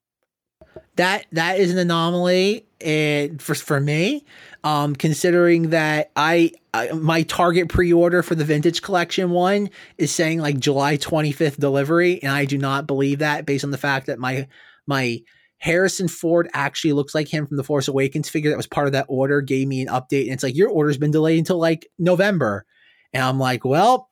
That 0.96 1.26
that 1.32 1.58
is 1.58 1.70
an 1.70 1.78
anomaly, 1.78 2.66
and 2.80 3.40
for 3.40 3.54
for 3.54 3.80
me, 3.80 4.24
um, 4.64 4.96
considering 4.96 5.70
that 5.70 6.10
I, 6.16 6.52
I 6.72 6.92
my 6.92 7.22
target 7.22 7.68
pre-order 7.68 8.22
for 8.22 8.34
the 8.34 8.44
vintage 8.44 8.82
collection 8.82 9.30
one 9.30 9.70
is 9.98 10.10
saying 10.10 10.40
like 10.40 10.58
July 10.58 10.96
twenty 10.96 11.30
fifth 11.30 11.60
delivery, 11.60 12.20
and 12.22 12.32
I 12.32 12.44
do 12.44 12.58
not 12.58 12.88
believe 12.88 13.20
that 13.20 13.46
based 13.46 13.64
on 13.64 13.70
the 13.70 13.78
fact 13.78 14.06
that 14.06 14.18
my 14.18 14.48
my 14.86 15.22
Harrison 15.64 16.08
Ford 16.08 16.46
actually 16.52 16.92
looks 16.92 17.14
like 17.14 17.26
him 17.26 17.46
from 17.46 17.56
the 17.56 17.64
Force 17.64 17.88
Awakens 17.88 18.28
figure 18.28 18.50
that 18.50 18.56
was 18.58 18.66
part 18.66 18.86
of 18.86 18.92
that 18.92 19.06
order, 19.08 19.40
gave 19.40 19.66
me 19.66 19.80
an 19.80 19.88
update. 19.88 20.24
And 20.24 20.32
it's 20.32 20.42
like, 20.42 20.54
your 20.54 20.68
order's 20.68 20.98
been 20.98 21.10
delayed 21.10 21.38
until 21.38 21.58
like 21.58 21.86
November. 21.98 22.66
And 23.14 23.22
I'm 23.22 23.38
like, 23.38 23.64
well, 23.64 24.10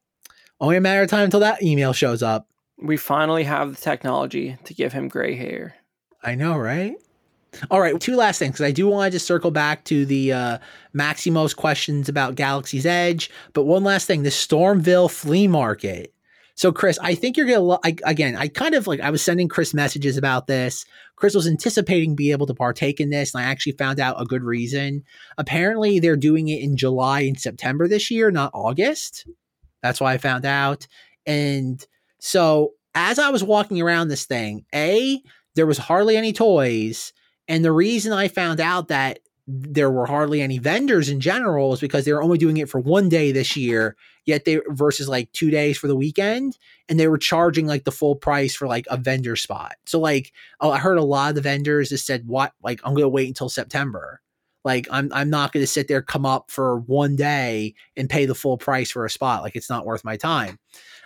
Only 0.63 0.77
a 0.77 0.81
matter 0.81 1.03
of 1.03 1.11
time 1.11 1.25
until 1.25 1.41
that 1.41 1.61
email 1.61 1.93
shows 1.93 2.23
up. 2.23 2.47
We 2.81 2.97
finally 2.97 3.43
have 3.43 3.75
the 3.75 3.83
technology 3.83 4.57
to 4.65 4.73
give 4.73 4.93
him 4.93 5.09
gray 5.09 5.35
hair. 5.35 5.75
I 6.23 6.37
know, 6.37 6.57
right? 6.57 6.95
All 7.69 7.81
right, 7.81 8.01
two 8.01 8.17
last 8.17 8.39
things 8.39 8.53
because 8.53 8.65
I 8.65 8.71
do 8.71 8.87
want 8.87 9.11
to 9.11 9.17
just 9.17 9.27
circle 9.27 9.51
back 9.51 9.85
to 9.87 10.07
the 10.07 10.33
uh, 10.33 10.59
Maximo's 10.95 11.53
questions 11.53 12.09
about 12.09 12.37
Galaxy's 12.37 12.87
Edge. 12.87 13.29
But 13.55 13.65
one 13.65 13.83
last 13.85 14.07
thing: 14.07 14.23
the 14.23 14.31
Stormville 14.31 15.11
flea 15.11 15.49
market. 15.49 16.15
So, 16.55 16.71
Chris, 16.71 16.99
I 17.03 17.15
think 17.15 17.37
you're 17.37 17.47
gonna 17.47 17.61
lo- 17.61 17.81
again. 18.05 18.37
I 18.37 18.49
kind 18.49 18.75
of 18.75 18.87
like 18.87 19.01
I 19.01 19.11
was 19.11 19.21
sending 19.21 19.49
Chris 19.49 19.75
messages 19.75 20.17
about 20.17 20.47
this. 20.47 20.87
Chris 21.23 21.37
was 21.37 21.47
anticipating 21.47 22.17
being 22.17 22.33
able 22.33 22.49
to 22.49 22.53
partake 22.53 22.99
in 22.99 23.11
this, 23.11 23.33
and 23.33 23.45
I 23.45 23.47
actually 23.47 23.75
found 23.75 24.01
out 24.01 24.21
a 24.21 24.25
good 24.25 24.43
reason. 24.43 25.05
Apparently, 25.39 26.01
they're 26.01 26.17
doing 26.17 26.49
it 26.49 26.61
in 26.61 26.77
July 26.77 27.21
and 27.21 27.39
September 27.39 27.87
this 27.87 28.11
year, 28.11 28.33
not 28.33 28.51
August. 28.53 29.29
That's 29.85 30.01
why 30.01 30.15
I 30.15 30.19
found 30.19 30.45
out. 30.45 30.89
And 31.25 31.81
so, 32.19 32.73
as 32.97 33.21
I 33.21 33.29
was 33.29 33.45
walking 33.45 33.81
around 33.81 34.09
this 34.09 34.27
thing, 34.27 34.65
a 34.75 35.23
there 35.55 35.65
was 35.65 35.79
hardly 35.79 36.17
any 36.17 36.33
toys 36.33 37.13
and 37.47 37.65
the 37.65 37.71
reason 37.71 38.13
I 38.13 38.27
found 38.27 38.59
out 38.59 38.89
that 38.89 39.21
there 39.47 39.93
were 39.93 40.07
hardly 40.07 40.43
any 40.43 40.59
vendors 40.59 41.09
in 41.09 41.21
general 41.21 41.73
is 41.73 41.81
because 41.81 42.05
they 42.05 42.13
were 42.13 42.23
only 42.25 42.39
doing 42.39 42.57
it 42.57 42.69
for 42.69 42.81
one 42.81 43.09
day 43.09 43.31
this 43.31 43.57
year, 43.57 43.95
yet 44.25 44.45
they 44.45 44.61
versus 44.69 45.09
like 45.09 45.31
two 45.33 45.51
days 45.51 45.79
for 45.79 45.89
the 45.89 45.97
weekend, 45.97 46.59
and 46.89 46.99
they 46.99 47.09
were 47.09 47.19
charging 47.19 47.67
like 47.67 47.85
the 47.85 47.93
full 47.93 48.17
price 48.17 48.55
for 48.55 48.67
like 48.67 48.87
a 48.91 48.97
vendor 48.97 49.37
spot. 49.37 49.75
So 49.87 50.01
like, 50.01 50.33
oh, 50.61 50.71
I 50.71 50.79
heard 50.79 50.99
a 50.99 51.05
lot 51.05 51.31
of 51.31 51.35
the 51.35 51.41
vendors 51.41 51.91
just 51.91 52.07
said, 52.07 52.27
"What? 52.27 52.53
Like, 52.63 52.81
I'm 52.85 52.95
gonna 52.95 53.09
wait 53.09 53.29
until 53.29 53.49
September." 53.49 54.21
Like 54.65 54.87
I'm 54.91 55.11
I'm 55.13 55.31
not 55.31 55.53
going 55.53 55.63
to 55.63 55.67
sit 55.67 55.89
there 55.89 56.03
come 56.03 56.25
up 56.25 56.51
for 56.51 56.79
one 56.81 57.17
day 57.17 57.75
and 57.97 58.09
pay 58.09 58.27
the 58.27 58.35
full 58.35 58.57
price 58.57 58.91
for 58.91 59.05
a 59.05 59.11
spot. 59.11 59.43
Like 59.43 59.57
it's 59.57 59.71
not 59.71 59.87
worth 59.87 60.05
my 60.05 60.17
time. 60.17 60.59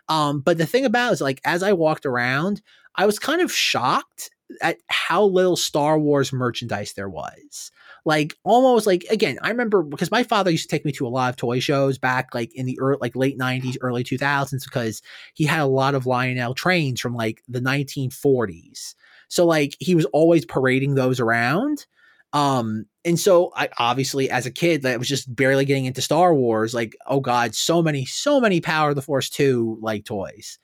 Um, 0.08 0.40
but 0.40 0.58
the 0.58 0.66
thing 0.66 0.84
about 0.84 1.12
is 1.12 1.20
like 1.20 1.40
as 1.44 1.62
I 1.62 1.72
walked 1.72 2.06
around, 2.06 2.62
I 2.94 3.06
was 3.06 3.18
kind 3.18 3.40
of 3.40 3.52
shocked 3.52 4.30
at 4.60 4.78
how 4.88 5.24
little 5.24 5.56
Star 5.56 5.98
Wars 5.98 6.32
merchandise 6.32 6.92
there 6.92 7.08
was. 7.08 7.70
Like 8.06 8.36
almost 8.44 8.86
like 8.86 9.04
again, 9.10 9.36
I 9.42 9.48
remember 9.48 9.82
because 9.82 10.12
my 10.12 10.22
father 10.22 10.52
used 10.52 10.70
to 10.70 10.74
take 10.74 10.84
me 10.84 10.92
to 10.92 11.06
a 11.06 11.10
lot 11.10 11.28
of 11.28 11.36
toy 11.36 11.58
shows 11.58 11.98
back 11.98 12.34
like 12.34 12.54
in 12.54 12.64
the 12.64 12.78
early, 12.80 12.98
like 13.00 13.16
late 13.16 13.36
90s, 13.36 13.76
early 13.80 14.04
2000s 14.04 14.62
because 14.64 15.02
he 15.34 15.44
had 15.44 15.60
a 15.60 15.66
lot 15.66 15.96
of 15.96 16.06
Lionel 16.06 16.54
trains 16.54 17.00
from 17.00 17.16
like 17.16 17.42
the 17.48 17.60
1940s. 17.60 18.94
So 19.26 19.44
like 19.44 19.76
he 19.80 19.96
was 19.96 20.04
always 20.06 20.44
parading 20.46 20.94
those 20.94 21.18
around. 21.18 21.84
Um, 22.32 22.86
and 23.04 23.18
so 23.18 23.50
I 23.56 23.70
obviously 23.78 24.30
as 24.30 24.46
a 24.46 24.52
kid 24.52 24.82
that 24.82 25.00
was 25.00 25.08
just 25.08 25.34
barely 25.34 25.64
getting 25.64 25.86
into 25.86 26.00
Star 26.00 26.32
Wars, 26.32 26.74
like, 26.74 26.94
oh 27.08 27.18
God, 27.18 27.56
so 27.56 27.82
many, 27.82 28.04
so 28.04 28.40
many 28.40 28.60
Power 28.60 28.90
of 28.90 28.94
the 28.94 29.02
Force 29.02 29.30
2 29.30 29.78
like 29.80 30.04
toys. 30.04 30.60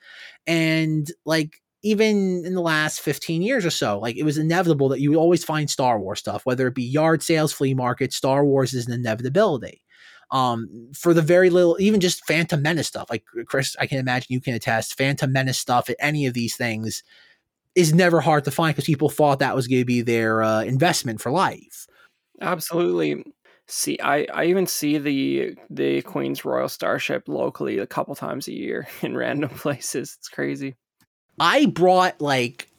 And 0.47 1.11
like 1.25 1.61
even 1.83 2.45
in 2.45 2.53
the 2.53 2.61
last 2.61 3.01
15 3.01 3.41
years 3.41 3.65
or 3.65 3.69
so, 3.69 3.99
like 3.99 4.15
it 4.15 4.23
was 4.23 4.37
inevitable 4.37 4.89
that 4.89 5.01
you 5.01 5.11
would 5.11 5.19
always 5.19 5.43
find 5.43 5.69
Star 5.69 5.99
Wars 5.99 6.19
stuff, 6.19 6.45
whether 6.45 6.65
it 6.67 6.75
be 6.75 6.83
yard 6.83 7.21
sales, 7.21 7.51
flea 7.51 7.73
markets, 7.73 8.15
Star 8.15 8.45
Wars 8.45 8.73
is 8.73 8.87
an 8.87 8.93
inevitability. 8.93 9.81
Um, 10.31 10.89
for 10.95 11.13
the 11.13 11.21
very 11.21 11.49
little, 11.49 11.77
even 11.79 11.99
just 11.99 12.25
Phantom 12.25 12.61
Menace 12.61 12.87
stuff, 12.87 13.09
like 13.09 13.23
Chris, 13.45 13.75
I 13.79 13.85
can 13.85 13.99
imagine 13.99 14.27
you 14.29 14.41
can 14.41 14.55
attest, 14.55 14.97
Phantom 14.97 15.31
Menace 15.31 15.59
stuff 15.59 15.89
at 15.89 15.97
any 15.99 16.25
of 16.25 16.33
these 16.33 16.55
things 16.55 17.03
is 17.75 17.93
never 17.93 18.21
hard 18.21 18.45
to 18.45 18.51
find 18.51 18.73
because 18.73 18.85
people 18.85 19.09
thought 19.09 19.39
that 19.39 19.55
was 19.55 19.67
going 19.67 19.81
to 19.81 19.85
be 19.85 20.01
their 20.01 20.41
uh, 20.41 20.63
investment 20.63 21.21
for 21.21 21.31
life. 21.31 21.87
Absolutely. 22.41 23.23
See, 23.67 23.99
I, 23.99 24.25
I 24.33 24.45
even 24.45 24.67
see 24.67 24.97
the 24.97 25.55
the 25.69 26.01
Queen's 26.01 26.43
Royal 26.45 26.69
Starship 26.69 27.27
locally 27.27 27.79
a 27.79 27.87
couple 27.87 28.15
times 28.15 28.47
a 28.47 28.53
year 28.53 28.87
in 29.01 29.15
random 29.15 29.49
places. 29.49 30.15
It's 30.17 30.29
crazy. 30.29 30.75
I 31.39 31.65
brought 31.65 32.21
like 32.21 32.69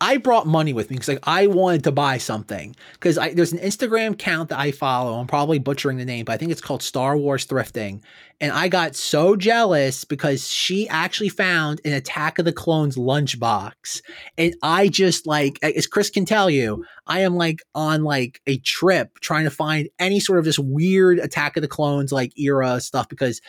I 0.00 0.18
brought 0.18 0.46
money 0.46 0.72
with 0.72 0.90
me 0.90 0.96
because 0.96 1.08
like 1.08 1.20
I 1.22 1.46
wanted 1.46 1.84
to 1.84 1.92
buy 1.92 2.18
something 2.18 2.76
because 2.92 3.16
there's 3.16 3.52
an 3.52 3.58
Instagram 3.60 4.12
account 4.12 4.50
that 4.50 4.58
I 4.58 4.70
follow. 4.70 5.18
I'm 5.18 5.26
probably 5.26 5.58
butchering 5.58 5.96
the 5.96 6.04
name, 6.04 6.24
but 6.24 6.32
I 6.32 6.36
think 6.36 6.50
it's 6.50 6.60
called 6.60 6.82
Star 6.82 7.16
Wars 7.16 7.46
Thrifting. 7.46 8.02
And 8.40 8.52
I 8.52 8.68
got 8.68 8.96
so 8.96 9.34
jealous 9.34 10.04
because 10.04 10.48
she 10.48 10.88
actually 10.88 11.30
found 11.30 11.80
an 11.84 11.92
Attack 11.92 12.38
of 12.38 12.44
the 12.44 12.52
Clones 12.52 12.96
lunchbox, 12.96 14.02
and 14.36 14.54
I 14.62 14.88
just 14.88 15.26
like 15.26 15.58
as 15.62 15.86
Chris 15.86 16.10
can 16.10 16.24
tell 16.26 16.50
you, 16.50 16.84
I 17.06 17.20
am 17.20 17.36
like 17.36 17.62
on 17.74 18.02
like 18.02 18.42
a 18.46 18.58
trip 18.58 19.20
trying 19.20 19.44
to 19.44 19.50
find 19.50 19.88
any 19.98 20.20
sort 20.20 20.38
of 20.38 20.44
this 20.44 20.58
weird 20.58 21.18
Attack 21.18 21.56
of 21.56 21.62
the 21.62 21.68
Clones 21.68 22.12
like 22.12 22.38
era 22.38 22.80
stuff 22.80 23.08
because 23.08 23.40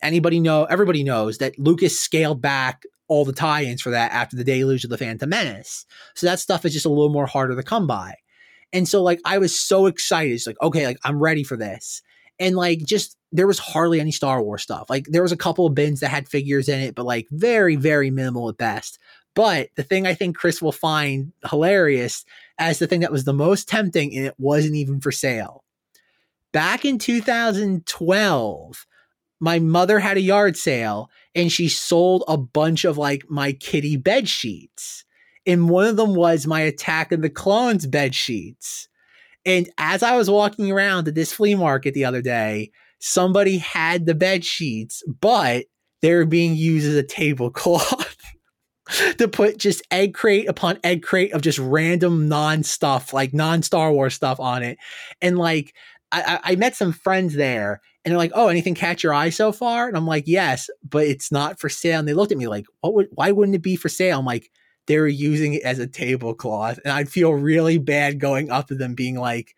anybody 0.00 0.40
know 0.40 0.64
everybody 0.64 1.04
knows 1.04 1.38
that 1.38 1.58
Lucas 1.58 2.00
scaled 2.00 2.40
back 2.40 2.84
all 3.08 3.24
the 3.24 3.32
tie-ins 3.32 3.82
for 3.82 3.90
that 3.90 4.12
after 4.12 4.36
the 4.36 4.44
deluge 4.44 4.84
of 4.84 4.90
the 4.90 4.98
Phantom 4.98 5.28
Menace. 5.28 5.86
So 6.14 6.26
that 6.26 6.40
stuff 6.40 6.64
is 6.64 6.72
just 6.72 6.86
a 6.86 6.90
little 6.90 7.12
more 7.12 7.26
harder 7.26 7.56
to 7.56 7.62
come 7.62 7.86
by. 7.86 8.14
And 8.72 8.88
so 8.88 9.02
like 9.02 9.20
I 9.24 9.38
was 9.38 9.58
so 9.58 9.86
excited. 9.86 10.32
It's 10.32 10.46
like, 10.46 10.60
okay, 10.62 10.86
like 10.86 10.98
I'm 11.04 11.20
ready 11.20 11.44
for 11.44 11.56
this. 11.56 12.02
And 12.38 12.56
like 12.56 12.80
just 12.84 13.16
there 13.30 13.46
was 13.46 13.58
hardly 13.58 14.00
any 14.00 14.12
Star 14.12 14.42
Wars 14.42 14.62
stuff. 14.62 14.88
Like 14.88 15.06
there 15.06 15.22
was 15.22 15.32
a 15.32 15.36
couple 15.36 15.66
of 15.66 15.74
bins 15.74 16.00
that 16.00 16.08
had 16.08 16.28
figures 16.28 16.68
in 16.68 16.80
it, 16.80 16.94
but 16.94 17.06
like 17.06 17.28
very, 17.30 17.76
very 17.76 18.10
minimal 18.10 18.48
at 18.48 18.56
best. 18.56 18.98
But 19.34 19.70
the 19.76 19.82
thing 19.82 20.06
I 20.06 20.14
think 20.14 20.36
Chris 20.36 20.60
will 20.60 20.72
find 20.72 21.32
hilarious 21.48 22.24
as 22.58 22.78
the 22.78 22.86
thing 22.86 23.00
that 23.00 23.12
was 23.12 23.24
the 23.24 23.32
most 23.32 23.68
tempting, 23.68 24.14
and 24.14 24.26
it 24.26 24.34
wasn't 24.38 24.74
even 24.74 25.00
for 25.00 25.10
sale. 25.10 25.64
Back 26.52 26.84
in 26.84 26.98
2012, 26.98 28.86
my 29.40 29.58
mother 29.58 29.98
had 29.98 30.18
a 30.18 30.20
yard 30.20 30.56
sale 30.56 31.10
and 31.34 31.50
she 31.50 31.68
sold 31.68 32.24
a 32.28 32.36
bunch 32.36 32.84
of 32.84 32.98
like 32.98 33.24
my 33.28 33.52
kitty 33.52 33.96
bed 33.96 34.28
sheets. 34.28 35.04
And 35.46 35.68
one 35.68 35.86
of 35.86 35.96
them 35.96 36.14
was 36.14 36.46
my 36.46 36.60
Attack 36.60 37.12
of 37.12 37.22
the 37.22 37.30
Clones 37.30 37.86
bed 37.86 38.14
sheets. 38.14 38.88
And 39.44 39.68
as 39.76 40.02
I 40.02 40.16
was 40.16 40.30
walking 40.30 40.70
around 40.70 41.08
at 41.08 41.14
this 41.14 41.32
flea 41.32 41.54
market 41.54 41.94
the 41.94 42.04
other 42.04 42.22
day, 42.22 42.70
somebody 43.00 43.58
had 43.58 44.06
the 44.06 44.14
bed 44.14 44.44
sheets, 44.44 45.02
but 45.20 45.64
they 46.00 46.14
were 46.14 46.26
being 46.26 46.54
used 46.54 46.86
as 46.86 46.94
a 46.94 47.02
tablecloth 47.02 48.16
to 49.18 49.26
put 49.26 49.58
just 49.58 49.82
egg 49.90 50.14
crate 50.14 50.48
upon 50.48 50.78
egg 50.84 51.02
crate 51.02 51.32
of 51.32 51.42
just 51.42 51.58
random 51.58 52.28
non 52.28 52.62
stuff, 52.62 53.12
like 53.12 53.34
non 53.34 53.62
Star 53.62 53.92
Wars 53.92 54.14
stuff 54.14 54.38
on 54.38 54.62
it. 54.62 54.78
And 55.20 55.38
like, 55.38 55.74
I, 56.12 56.40
I 56.44 56.56
met 56.56 56.76
some 56.76 56.92
friends 56.92 57.34
there 57.34 57.80
and 58.04 58.10
they're 58.10 58.18
like, 58.18 58.32
"Oh, 58.34 58.48
anything 58.48 58.74
catch 58.74 59.02
your 59.02 59.14
eye 59.14 59.30
so 59.30 59.52
far?" 59.52 59.88
And 59.88 59.96
I'm 59.96 60.06
like, 60.06 60.24
"Yes, 60.26 60.68
but 60.88 61.06
it's 61.06 61.30
not 61.32 61.60
for 61.60 61.68
sale." 61.68 61.98
And 61.98 62.08
they 62.08 62.14
looked 62.14 62.32
at 62.32 62.38
me 62.38 62.48
like, 62.48 62.66
"What 62.80 62.94
would? 62.94 63.08
Why 63.12 63.32
wouldn't 63.32 63.56
it 63.56 63.62
be 63.62 63.76
for 63.76 63.88
sale?" 63.88 64.18
I'm 64.18 64.26
like, 64.26 64.50
"They 64.86 64.98
were 64.98 65.08
using 65.08 65.54
it 65.54 65.62
as 65.62 65.78
a 65.78 65.86
tablecloth," 65.86 66.78
and 66.84 66.92
I'd 66.92 67.08
feel 67.08 67.32
really 67.32 67.78
bad 67.78 68.20
going 68.20 68.50
up 68.50 68.68
to 68.68 68.74
them, 68.74 68.94
being 68.94 69.16
like, 69.16 69.54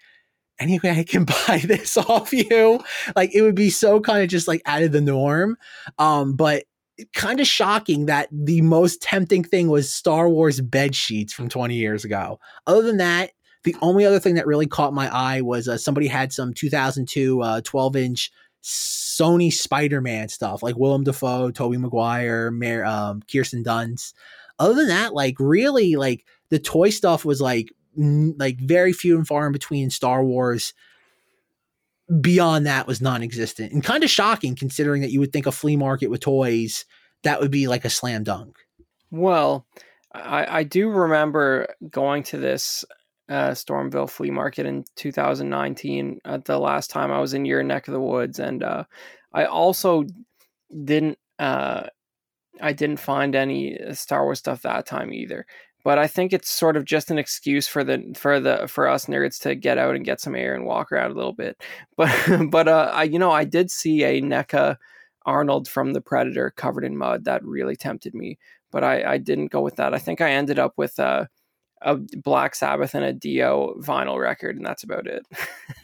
"Anyway, 0.58 0.90
I 0.90 1.04
can 1.04 1.24
buy 1.48 1.62
this 1.64 1.96
off 2.08 2.32
you." 2.32 2.80
Like 3.16 3.34
it 3.34 3.42
would 3.42 3.54
be 3.56 3.70
so 3.70 4.00
kind 4.00 4.22
of 4.22 4.28
just 4.28 4.48
like 4.48 4.62
out 4.66 4.82
of 4.82 4.92
the 4.92 5.00
norm. 5.00 5.56
Um, 5.98 6.34
but 6.34 6.64
kind 7.12 7.40
of 7.40 7.46
shocking 7.46 8.06
that 8.06 8.28
the 8.30 8.60
most 8.60 9.02
tempting 9.02 9.42
thing 9.44 9.68
was 9.68 9.92
Star 9.92 10.28
Wars 10.28 10.60
bed 10.60 10.94
sheets 10.94 11.32
from 11.32 11.48
20 11.48 11.74
years 11.74 12.04
ago. 12.04 12.38
Other 12.66 12.82
than 12.82 12.98
that, 12.98 13.32
the 13.64 13.76
only 13.82 14.04
other 14.04 14.20
thing 14.20 14.34
that 14.34 14.46
really 14.46 14.66
caught 14.66 14.94
my 14.94 15.14
eye 15.14 15.40
was 15.40 15.68
uh, 15.68 15.76
somebody 15.76 16.06
had 16.06 16.32
some 16.32 16.54
2002 16.54 17.42
uh, 17.42 17.60
12 17.62 17.96
inch 17.96 18.30
Sony 18.62 19.52
Spider 19.52 20.00
Man 20.00 20.28
stuff, 20.28 20.62
like 20.62 20.76
Willem 20.76 21.04
Dafoe, 21.04 21.50
Tobey 21.50 21.76
Maguire, 21.76 22.50
um, 22.84 23.20
Kirsten 23.30 23.62
Dunst. 23.62 24.14
Other 24.58 24.74
than 24.74 24.88
that, 24.88 25.12
like 25.12 25.36
really, 25.38 25.96
like 25.96 26.24
the 26.48 26.58
toy 26.58 26.90
stuff 26.90 27.24
was 27.24 27.40
like 27.40 27.72
n- 27.98 28.34
like 28.38 28.58
very 28.58 28.92
few 28.92 29.16
and 29.16 29.26
far 29.26 29.46
in 29.46 29.52
between 29.52 29.90
Star 29.90 30.24
Wars. 30.24 30.72
Beyond 32.20 32.66
that 32.66 32.86
was 32.86 33.00
non-existent 33.00 33.72
and 33.72 33.82
kind 33.82 34.04
of 34.04 34.10
shocking 34.10 34.54
considering 34.54 35.00
that 35.00 35.10
you 35.10 35.20
would 35.20 35.32
think 35.32 35.46
a 35.46 35.52
flea 35.52 35.76
market 35.76 36.08
with 36.08 36.20
toys 36.20 36.84
that 37.22 37.40
would 37.40 37.50
be 37.50 37.66
like 37.66 37.86
a 37.86 37.90
slam 37.90 38.24
dunk. 38.24 38.58
Well, 39.10 39.66
I, 40.12 40.58
I 40.58 40.62
do 40.64 40.90
remember 40.90 41.74
going 41.90 42.22
to 42.24 42.38
this 42.38 42.84
uh, 43.28 43.50
Stormville 43.50 44.10
Flea 44.10 44.30
Market 44.30 44.66
in 44.66 44.84
2019, 44.96 46.20
at 46.24 46.30
uh, 46.30 46.38
the 46.44 46.58
last 46.58 46.90
time 46.90 47.10
I 47.10 47.20
was 47.20 47.34
in 47.34 47.44
your 47.44 47.62
neck 47.62 47.88
of 47.88 47.92
the 47.92 48.00
woods, 48.00 48.38
and 48.38 48.62
uh, 48.62 48.84
I 49.32 49.46
also 49.46 50.04
didn't 50.84 51.18
uh, 51.38 51.84
I 52.60 52.72
didn't 52.72 52.98
find 52.98 53.34
any 53.34 53.80
uh, 53.80 53.94
Star 53.94 54.24
Wars 54.24 54.38
stuff 54.38 54.62
that 54.62 54.86
time 54.86 55.12
either. 55.12 55.46
But 55.84 55.98
I 55.98 56.06
think 56.06 56.32
it's 56.32 56.48
sort 56.50 56.78
of 56.78 56.86
just 56.86 57.10
an 57.10 57.18
excuse 57.18 57.66
for 57.68 57.84
the 57.84 58.14
for 58.16 58.40
the 58.40 58.66
for 58.68 58.88
us 58.88 59.06
nerds 59.06 59.40
to 59.42 59.54
get 59.54 59.78
out 59.78 59.96
and 59.96 60.04
get 60.04 60.20
some 60.20 60.34
air 60.34 60.54
and 60.54 60.64
walk 60.64 60.92
around 60.92 61.10
a 61.12 61.14
little 61.14 61.34
bit. 61.34 61.62
But 61.96 62.50
but 62.50 62.68
uh, 62.68 62.90
I 62.94 63.04
you 63.04 63.18
know 63.18 63.30
I 63.32 63.44
did 63.44 63.70
see 63.70 64.04
a 64.04 64.20
NECA 64.22 64.76
Arnold 65.26 65.68
from 65.68 65.92
the 65.92 66.00
Predator 66.00 66.52
covered 66.56 66.84
in 66.84 66.96
mud 66.96 67.24
that 67.24 67.44
really 67.44 67.76
tempted 67.76 68.14
me, 68.14 68.38
but 68.70 68.84
I 68.84 69.14
I 69.14 69.18
didn't 69.18 69.52
go 69.52 69.62
with 69.62 69.76
that. 69.76 69.94
I 69.94 69.98
think 69.98 70.20
I 70.20 70.32
ended 70.32 70.58
up 70.58 70.74
with 70.76 70.98
a 71.84 71.96
Black 71.96 72.54
Sabbath 72.54 72.94
and 72.94 73.04
a 73.04 73.12
Dio 73.12 73.74
vinyl 73.80 74.20
record, 74.20 74.56
and 74.56 74.66
that's 74.66 74.82
about 74.82 75.06
it. 75.06 75.26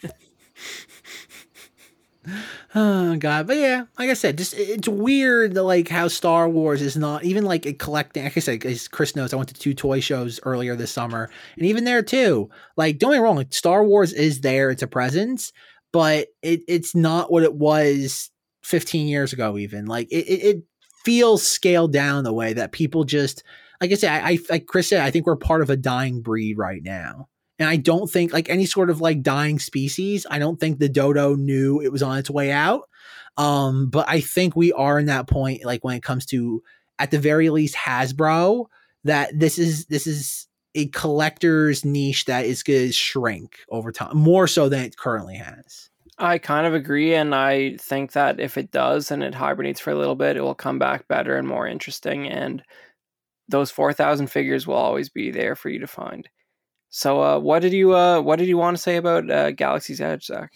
Oh 2.75 3.15
god, 3.17 3.47
but 3.47 3.57
yeah, 3.57 3.85
like 3.97 4.09
I 4.09 4.13
said, 4.13 4.37
just 4.37 4.53
it's 4.53 4.87
weird 4.87 5.55
like 5.55 5.87
how 5.87 6.07
Star 6.07 6.47
Wars 6.47 6.81
is 6.81 6.95
not 6.95 7.23
even 7.23 7.43
like 7.43 7.65
a 7.65 7.73
collecting. 7.73 8.23
Like 8.23 8.37
I 8.37 8.39
said, 8.39 8.63
as 8.63 8.87
Chris 8.87 9.15
knows, 9.15 9.33
I 9.33 9.37
went 9.37 9.49
to 9.49 9.55
two 9.55 9.73
toy 9.73 9.99
shows 9.99 10.39
earlier 10.43 10.75
this 10.75 10.91
summer, 10.91 11.29
and 11.57 11.65
even 11.65 11.83
there 11.83 12.03
too. 12.03 12.49
Like, 12.77 12.99
don't 12.99 13.11
get 13.11 13.17
me 13.17 13.23
wrong, 13.23 13.37
like 13.37 13.53
Star 13.53 13.83
Wars 13.83 14.13
is 14.13 14.41
there; 14.41 14.69
it's 14.69 14.83
a 14.83 14.87
presence, 14.87 15.51
but 15.91 16.27
it 16.43 16.61
it's 16.67 16.93
not 16.93 17.31
what 17.31 17.43
it 17.43 17.55
was 17.55 18.29
15 18.63 19.07
years 19.07 19.33
ago. 19.33 19.57
Even 19.57 19.87
like 19.87 20.07
it, 20.11 20.27
it, 20.27 20.43
it 20.43 20.63
feels 21.03 21.45
scaled 21.45 21.91
down 21.91 22.23
the 22.23 22.33
way 22.33 22.53
that 22.53 22.71
people 22.71 23.03
just 23.03 23.43
like 23.81 23.91
I 23.91 23.95
said, 23.95 24.11
I, 24.11 24.29
I 24.29 24.39
like 24.49 24.67
Chris 24.67 24.87
said, 24.87 25.01
I 25.01 25.11
think 25.11 25.25
we're 25.25 25.35
part 25.35 25.61
of 25.61 25.69
a 25.69 25.75
dying 25.75 26.21
breed 26.21 26.57
right 26.57 26.83
now. 26.83 27.27
And 27.59 27.67
I 27.67 27.75
don't 27.75 28.09
think 28.09 28.31
like 28.31 28.49
any 28.49 28.65
sort 28.65 28.89
of 28.89 29.01
like 29.01 29.21
dying 29.21 29.59
species, 29.59 30.25
I 30.29 30.39
don't 30.39 30.59
think 30.59 30.79
the 30.79 30.89
dodo 30.89 31.35
knew 31.35 31.81
it 31.81 31.91
was 31.91 32.01
on 32.01 32.17
its 32.17 32.29
way 32.29 32.51
out. 32.51 32.87
Um, 33.37 33.89
but 33.89 34.07
I 34.07 34.21
think 34.21 34.55
we 34.55 34.71
are 34.73 34.99
in 34.99 35.07
that 35.07 35.27
point, 35.27 35.65
like 35.65 35.83
when 35.83 35.95
it 35.95 36.03
comes 36.03 36.25
to 36.27 36.63
at 36.99 37.11
the 37.11 37.19
very 37.19 37.49
least 37.49 37.75
Hasbro, 37.75 38.65
that 39.03 39.37
this 39.37 39.57
is 39.57 39.85
this 39.87 40.05
is 40.05 40.47
a 40.75 40.87
collector's 40.87 41.83
niche 41.83 42.25
that 42.25 42.45
is 42.45 42.63
going 42.63 42.87
to 42.87 42.93
shrink 42.93 43.57
over 43.69 43.91
time, 43.91 44.15
more 44.15 44.47
so 44.47 44.69
than 44.69 44.83
it 44.83 44.97
currently 44.97 45.35
has. 45.35 45.89
I 46.17 46.37
kind 46.37 46.67
of 46.67 46.75
agree, 46.75 47.15
and 47.15 47.33
I 47.33 47.77
think 47.77 48.11
that 48.11 48.39
if 48.39 48.57
it 48.57 48.71
does 48.71 49.09
and 49.09 49.23
it 49.23 49.33
hibernates 49.33 49.79
for 49.79 49.89
a 49.89 49.95
little 49.95 50.15
bit, 50.15 50.37
it 50.37 50.41
will 50.41 50.53
come 50.53 50.77
back 50.77 51.07
better 51.07 51.35
and 51.35 51.47
more 51.47 51.67
interesting. 51.67 52.27
And 52.27 52.61
those 53.47 53.71
four 53.71 53.93
thousand 53.93 54.27
figures 54.27 54.65
will 54.65 54.75
always 54.75 55.09
be 55.09 55.31
there 55.31 55.55
for 55.55 55.69
you 55.69 55.79
to 55.79 55.87
find. 55.87 56.27
So, 56.89 57.23
uh, 57.23 57.39
what 57.39 57.61
did 57.61 57.73
you 57.73 57.95
uh, 57.95 58.21
what 58.21 58.37
did 58.39 58.47
you 58.47 58.57
want 58.57 58.75
to 58.77 58.83
say 58.83 58.97
about 58.97 59.29
uh, 59.29 59.51
Galaxy's 59.51 60.01
Edge, 60.01 60.25
Zach? 60.25 60.51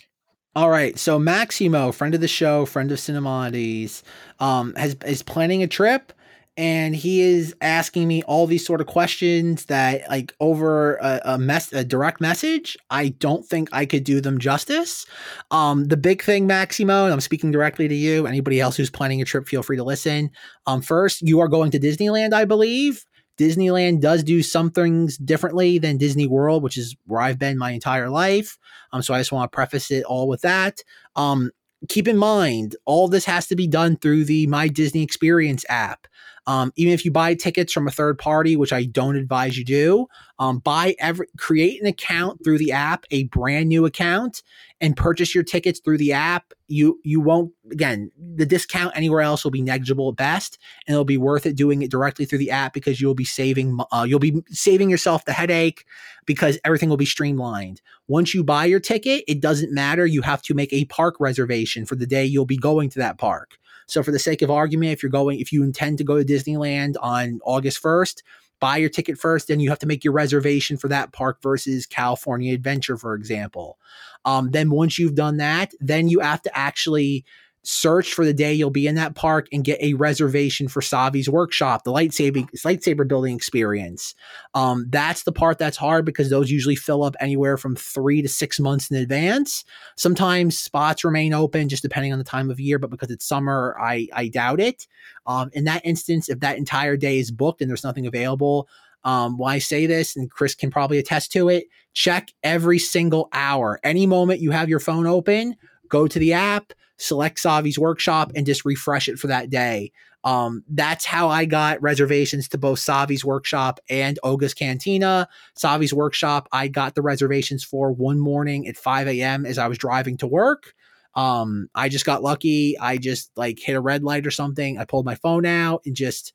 All 0.55 0.69
right, 0.69 0.97
so 0.97 1.19
Maximo, 1.19 1.91
friend 1.91 2.15
of 2.15 2.21
the 2.21 2.29
show, 2.29 2.65
friend 2.65 2.89
of 2.89 2.97
Cinemodities, 2.97 4.03
um, 4.39 4.73
has 4.75 4.95
is 5.05 5.21
planning 5.21 5.63
a 5.63 5.67
trip, 5.67 6.13
and 6.57 6.95
he 6.95 7.21
is 7.21 7.55
asking 7.61 8.07
me 8.07 8.23
all 8.23 8.47
these 8.47 8.65
sort 8.65 8.81
of 8.81 8.87
questions 8.87 9.65
that, 9.65 10.09
like, 10.09 10.33
over 10.39 10.95
a, 10.95 11.21
a 11.25 11.37
mess, 11.37 11.73
a 11.73 11.83
direct 11.83 12.21
message, 12.21 12.77
I 12.89 13.09
don't 13.09 13.45
think 13.45 13.69
I 13.73 13.85
could 13.85 14.03
do 14.03 14.21
them 14.21 14.39
justice. 14.39 15.05
Um, 15.51 15.85
the 15.85 15.97
big 15.97 16.23
thing, 16.23 16.47
Maximo, 16.47 17.05
and 17.05 17.13
I'm 17.13 17.19
speaking 17.21 17.51
directly 17.51 17.87
to 17.87 17.95
you. 17.95 18.25
Anybody 18.25 18.61
else 18.61 18.77
who's 18.77 18.89
planning 18.89 19.21
a 19.21 19.25
trip, 19.25 19.47
feel 19.47 19.63
free 19.63 19.77
to 19.77 19.83
listen. 19.83 20.31
Um, 20.65 20.81
first, 20.81 21.21
you 21.21 21.39
are 21.41 21.49
going 21.49 21.71
to 21.71 21.79
Disneyland, 21.79 22.33
I 22.33 22.45
believe. 22.45 23.05
Disneyland 23.37 23.99
does 23.99 24.23
do 24.23 24.41
some 24.41 24.71
things 24.71 25.17
differently 25.17 25.77
than 25.77 25.97
Disney 25.97 26.25
World, 26.25 26.63
which 26.63 26.77
is 26.77 26.95
where 27.05 27.19
I've 27.19 27.37
been 27.37 27.57
my 27.57 27.71
entire 27.71 28.09
life. 28.09 28.57
Um, 28.93 29.01
so 29.01 29.13
I 29.13 29.19
just 29.19 29.33
want 29.33 29.51
to 29.51 29.55
preface 29.55 29.91
it 29.91 30.05
all 30.05 30.29
with 30.29 30.41
that. 30.41 30.79
Um, 31.17 31.51
keep 31.89 32.07
in 32.07 32.15
mind, 32.15 32.77
all 32.85 33.09
this 33.09 33.25
has 33.25 33.47
to 33.47 33.55
be 33.57 33.67
done 33.67 33.97
through 33.97 34.23
the 34.23 34.47
My 34.47 34.69
Disney 34.69 35.03
Experience 35.03 35.65
app. 35.67 36.07
Um, 36.47 36.71
even 36.75 36.93
if 36.93 37.03
you 37.03 37.11
buy 37.11 37.33
tickets 37.33 37.73
from 37.73 37.87
a 37.87 37.91
third 37.91 38.19
party, 38.19 38.55
which 38.55 38.71
I 38.71 38.85
don't 38.85 39.15
advise 39.15 39.57
you 39.57 39.65
do, 39.65 40.07
um, 40.37 40.59
buy 40.59 40.95
every 40.99 41.27
create 41.37 41.81
an 41.81 41.87
account 41.87 42.43
through 42.43 42.59
the 42.59 42.71
app, 42.71 43.05
a 43.09 43.23
brand 43.25 43.69
new 43.69 43.85
account, 43.85 44.43
and 44.79 44.95
purchase 44.95 45.33
your 45.33 45.43
tickets 45.43 45.79
through 45.79 45.97
the 45.97 46.13
app. 46.13 46.53
You 46.67 46.99
you 47.03 47.19
won't 47.19 47.51
again 47.71 48.11
the 48.17 48.45
discount 48.45 48.95
anywhere 48.95 49.21
else 49.21 49.43
will 49.43 49.51
be 49.51 49.61
negligible 49.61 50.09
at 50.09 50.17
best, 50.17 50.59
and 50.87 50.93
it'll 50.93 51.05
be 51.05 51.17
worth 51.17 51.45
it 51.45 51.55
doing 51.55 51.81
it 51.81 51.89
directly 51.89 52.25
through 52.25 52.39
the 52.39 52.51
app 52.51 52.73
because 52.73 53.01
you'll 53.01 53.15
be 53.15 53.25
saving 53.25 53.79
uh, 53.91 54.05
you'll 54.07 54.19
be 54.19 54.43
saving 54.49 54.89
yourself 54.89 55.25
the 55.25 55.33
headache 55.33 55.85
because 56.25 56.59
everything 56.63 56.89
will 56.89 56.97
be 56.97 57.05
streamlined. 57.05 57.81
Once 58.07 58.35
you 58.35 58.43
buy 58.43 58.65
your 58.65 58.79
ticket, 58.79 59.23
it 59.27 59.41
doesn't 59.41 59.73
matter. 59.73 60.05
You 60.05 60.21
have 60.21 60.41
to 60.43 60.53
make 60.53 60.71
a 60.73 60.85
park 60.85 61.15
reservation 61.19 61.85
for 61.85 61.95
the 61.95 62.05
day 62.05 62.25
you'll 62.25 62.45
be 62.45 62.57
going 62.57 62.89
to 62.91 62.99
that 62.99 63.17
park. 63.17 63.57
So 63.87 64.03
for 64.03 64.11
the 64.11 64.19
sake 64.19 64.41
of 64.41 64.51
argument, 64.51 64.93
if 64.93 65.03
you're 65.03 65.11
going, 65.11 65.39
if 65.39 65.51
you 65.51 65.63
intend 65.63 65.97
to 65.99 66.03
go 66.03 66.17
to 66.17 66.25
Disneyland 66.25 66.95
on 67.01 67.39
August 67.43 67.81
1st, 67.81 68.23
buy 68.59 68.77
your 68.77 68.89
ticket 68.89 69.17
first, 69.17 69.47
then 69.47 69.59
you 69.59 69.69
have 69.69 69.79
to 69.79 69.87
make 69.87 70.03
your 70.03 70.13
reservation 70.13 70.77
for 70.77 70.87
that 70.87 71.11
park 71.11 71.41
versus 71.41 71.85
California 71.85 72.53
Adventure, 72.53 72.97
for 72.97 73.13
example. 73.13 73.77
Um, 74.23 74.51
then 74.51 74.69
once 74.69 74.97
you've 74.97 75.15
done 75.15 75.37
that, 75.37 75.73
then 75.79 76.07
you 76.07 76.19
have 76.19 76.41
to 76.43 76.57
actually 76.57 77.25
search 77.65 78.13
for 78.13 78.23
the 78.25 78.33
day 78.33 78.53
you'll 78.53 78.69
be 78.69 78.87
in 78.87 78.95
that 78.95 79.15
park 79.15 79.47
and 79.51 79.63
get 79.63 79.81
a 79.81 79.93
reservation 79.95 80.67
for 80.67 80.81
Savi's 80.81 81.29
workshop, 81.29 81.83
the 81.83 81.91
lightsaber 81.91 82.47
lightsaber 82.61 83.07
building 83.07 83.35
experience. 83.35 84.15
Um, 84.53 84.85
that's 84.89 85.23
the 85.23 85.31
part 85.31 85.57
that's 85.57 85.77
hard 85.77 86.05
because 86.05 86.29
those 86.29 86.51
usually 86.51 86.75
fill 86.75 87.03
up 87.03 87.15
anywhere 87.19 87.57
from 87.57 87.75
three 87.75 88.21
to 88.21 88.29
six 88.29 88.59
months 88.59 88.91
in 88.91 88.97
advance. 88.97 89.65
Sometimes 89.95 90.57
spots 90.57 91.03
remain 91.03 91.33
open 91.33 91.69
just 91.69 91.83
depending 91.83 92.13
on 92.13 92.19
the 92.19 92.23
time 92.23 92.51
of 92.51 92.59
year, 92.59 92.79
but 92.79 92.89
because 92.89 93.09
it's 93.09 93.25
summer, 93.25 93.75
I 93.79 94.07
I 94.13 94.27
doubt 94.27 94.59
it. 94.59 94.87
Um, 95.25 95.49
in 95.53 95.63
that 95.65 95.85
instance, 95.85 96.29
if 96.29 96.39
that 96.41 96.57
entire 96.57 96.97
day 96.97 97.19
is 97.19 97.31
booked 97.31 97.61
and 97.61 97.69
there's 97.69 97.83
nothing 97.83 98.05
available, 98.05 98.69
um, 99.05 99.37
why 99.37 99.55
I 99.55 99.59
say 99.59 99.85
this, 99.85 100.15
and 100.15 100.29
Chris 100.29 100.55
can 100.55 100.71
probably 100.71 100.97
attest 100.97 101.31
to 101.33 101.47
it, 101.49 101.67
check 101.93 102.33
every 102.43 102.79
single 102.79 103.29
hour. 103.33 103.79
Any 103.83 104.07
moment 104.07 104.41
you 104.41 104.51
have 104.51 104.67
your 104.67 104.79
phone 104.79 105.05
open, 105.05 105.55
go 105.89 106.07
to 106.07 106.19
the 106.19 106.33
app, 106.33 106.73
select 106.97 107.39
Savi's 107.39 107.79
workshop, 107.79 108.31
and 108.35 108.45
just 108.45 108.65
refresh 108.65 109.07
it 109.07 109.19
for 109.19 109.27
that 109.27 109.49
day. 109.49 109.91
Um, 110.25 110.63
that's 110.67 111.05
how 111.05 111.29
I 111.29 111.45
got 111.45 111.81
reservations 111.83 112.47
to 112.49 112.57
both 112.57 112.79
Savi's 112.79 113.23
workshop 113.23 113.79
and 113.89 114.17
Oga's 114.23 114.55
Cantina. 114.55 115.27
Savi's 115.55 115.93
workshop, 115.93 116.47
I 116.51 116.67
got 116.67 116.95
the 116.95 117.03
reservations 117.03 117.63
for 117.63 117.91
one 117.91 118.19
morning 118.19 118.67
at 118.67 118.75
5 118.75 119.07
a.m. 119.07 119.45
as 119.45 119.59
I 119.59 119.67
was 119.67 119.77
driving 119.77 120.17
to 120.17 120.27
work. 120.27 120.73
Um, 121.13 121.69
I 121.75 121.89
just 121.89 122.05
got 122.05 122.23
lucky. 122.23 122.77
I 122.79 122.97
just 122.97 123.31
like 123.37 123.59
hit 123.59 123.75
a 123.75 123.81
red 123.81 124.03
light 124.03 124.25
or 124.25 124.31
something. 124.31 124.79
I 124.79 124.85
pulled 124.85 125.05
my 125.05 125.15
phone 125.15 125.45
out 125.45 125.83
and 125.85 125.95
just, 125.95 126.33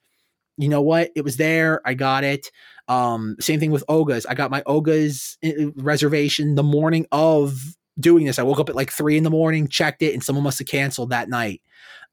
you 0.57 0.69
know 0.69 0.81
what? 0.81 1.11
It 1.13 1.23
was 1.23 1.35
there. 1.35 1.81
I 1.85 1.93
got 1.93 2.23
it. 2.23 2.49
Um, 2.87 3.35
same 3.39 3.59
thing 3.59 3.71
with 3.71 3.83
Oga's. 3.89 4.25
I 4.25 4.35
got 4.35 4.51
my 4.51 4.63
Oga's 4.65 5.37
uh, 5.45 5.71
reservation 5.75 6.55
the 6.55 6.63
morning 6.63 7.07
of 7.11 7.61
doing 8.01 8.25
this. 8.25 8.39
I 8.39 8.43
woke 8.43 8.59
up 8.59 8.69
at 8.69 8.75
like 8.75 8.91
three 8.91 9.17
in 9.17 9.23
the 9.23 9.29
morning, 9.29 9.67
checked 9.67 10.01
it, 10.01 10.13
and 10.13 10.23
someone 10.23 10.43
must 10.43 10.59
have 10.59 10.67
canceled 10.67 11.11
that 11.11 11.29
night. 11.29 11.61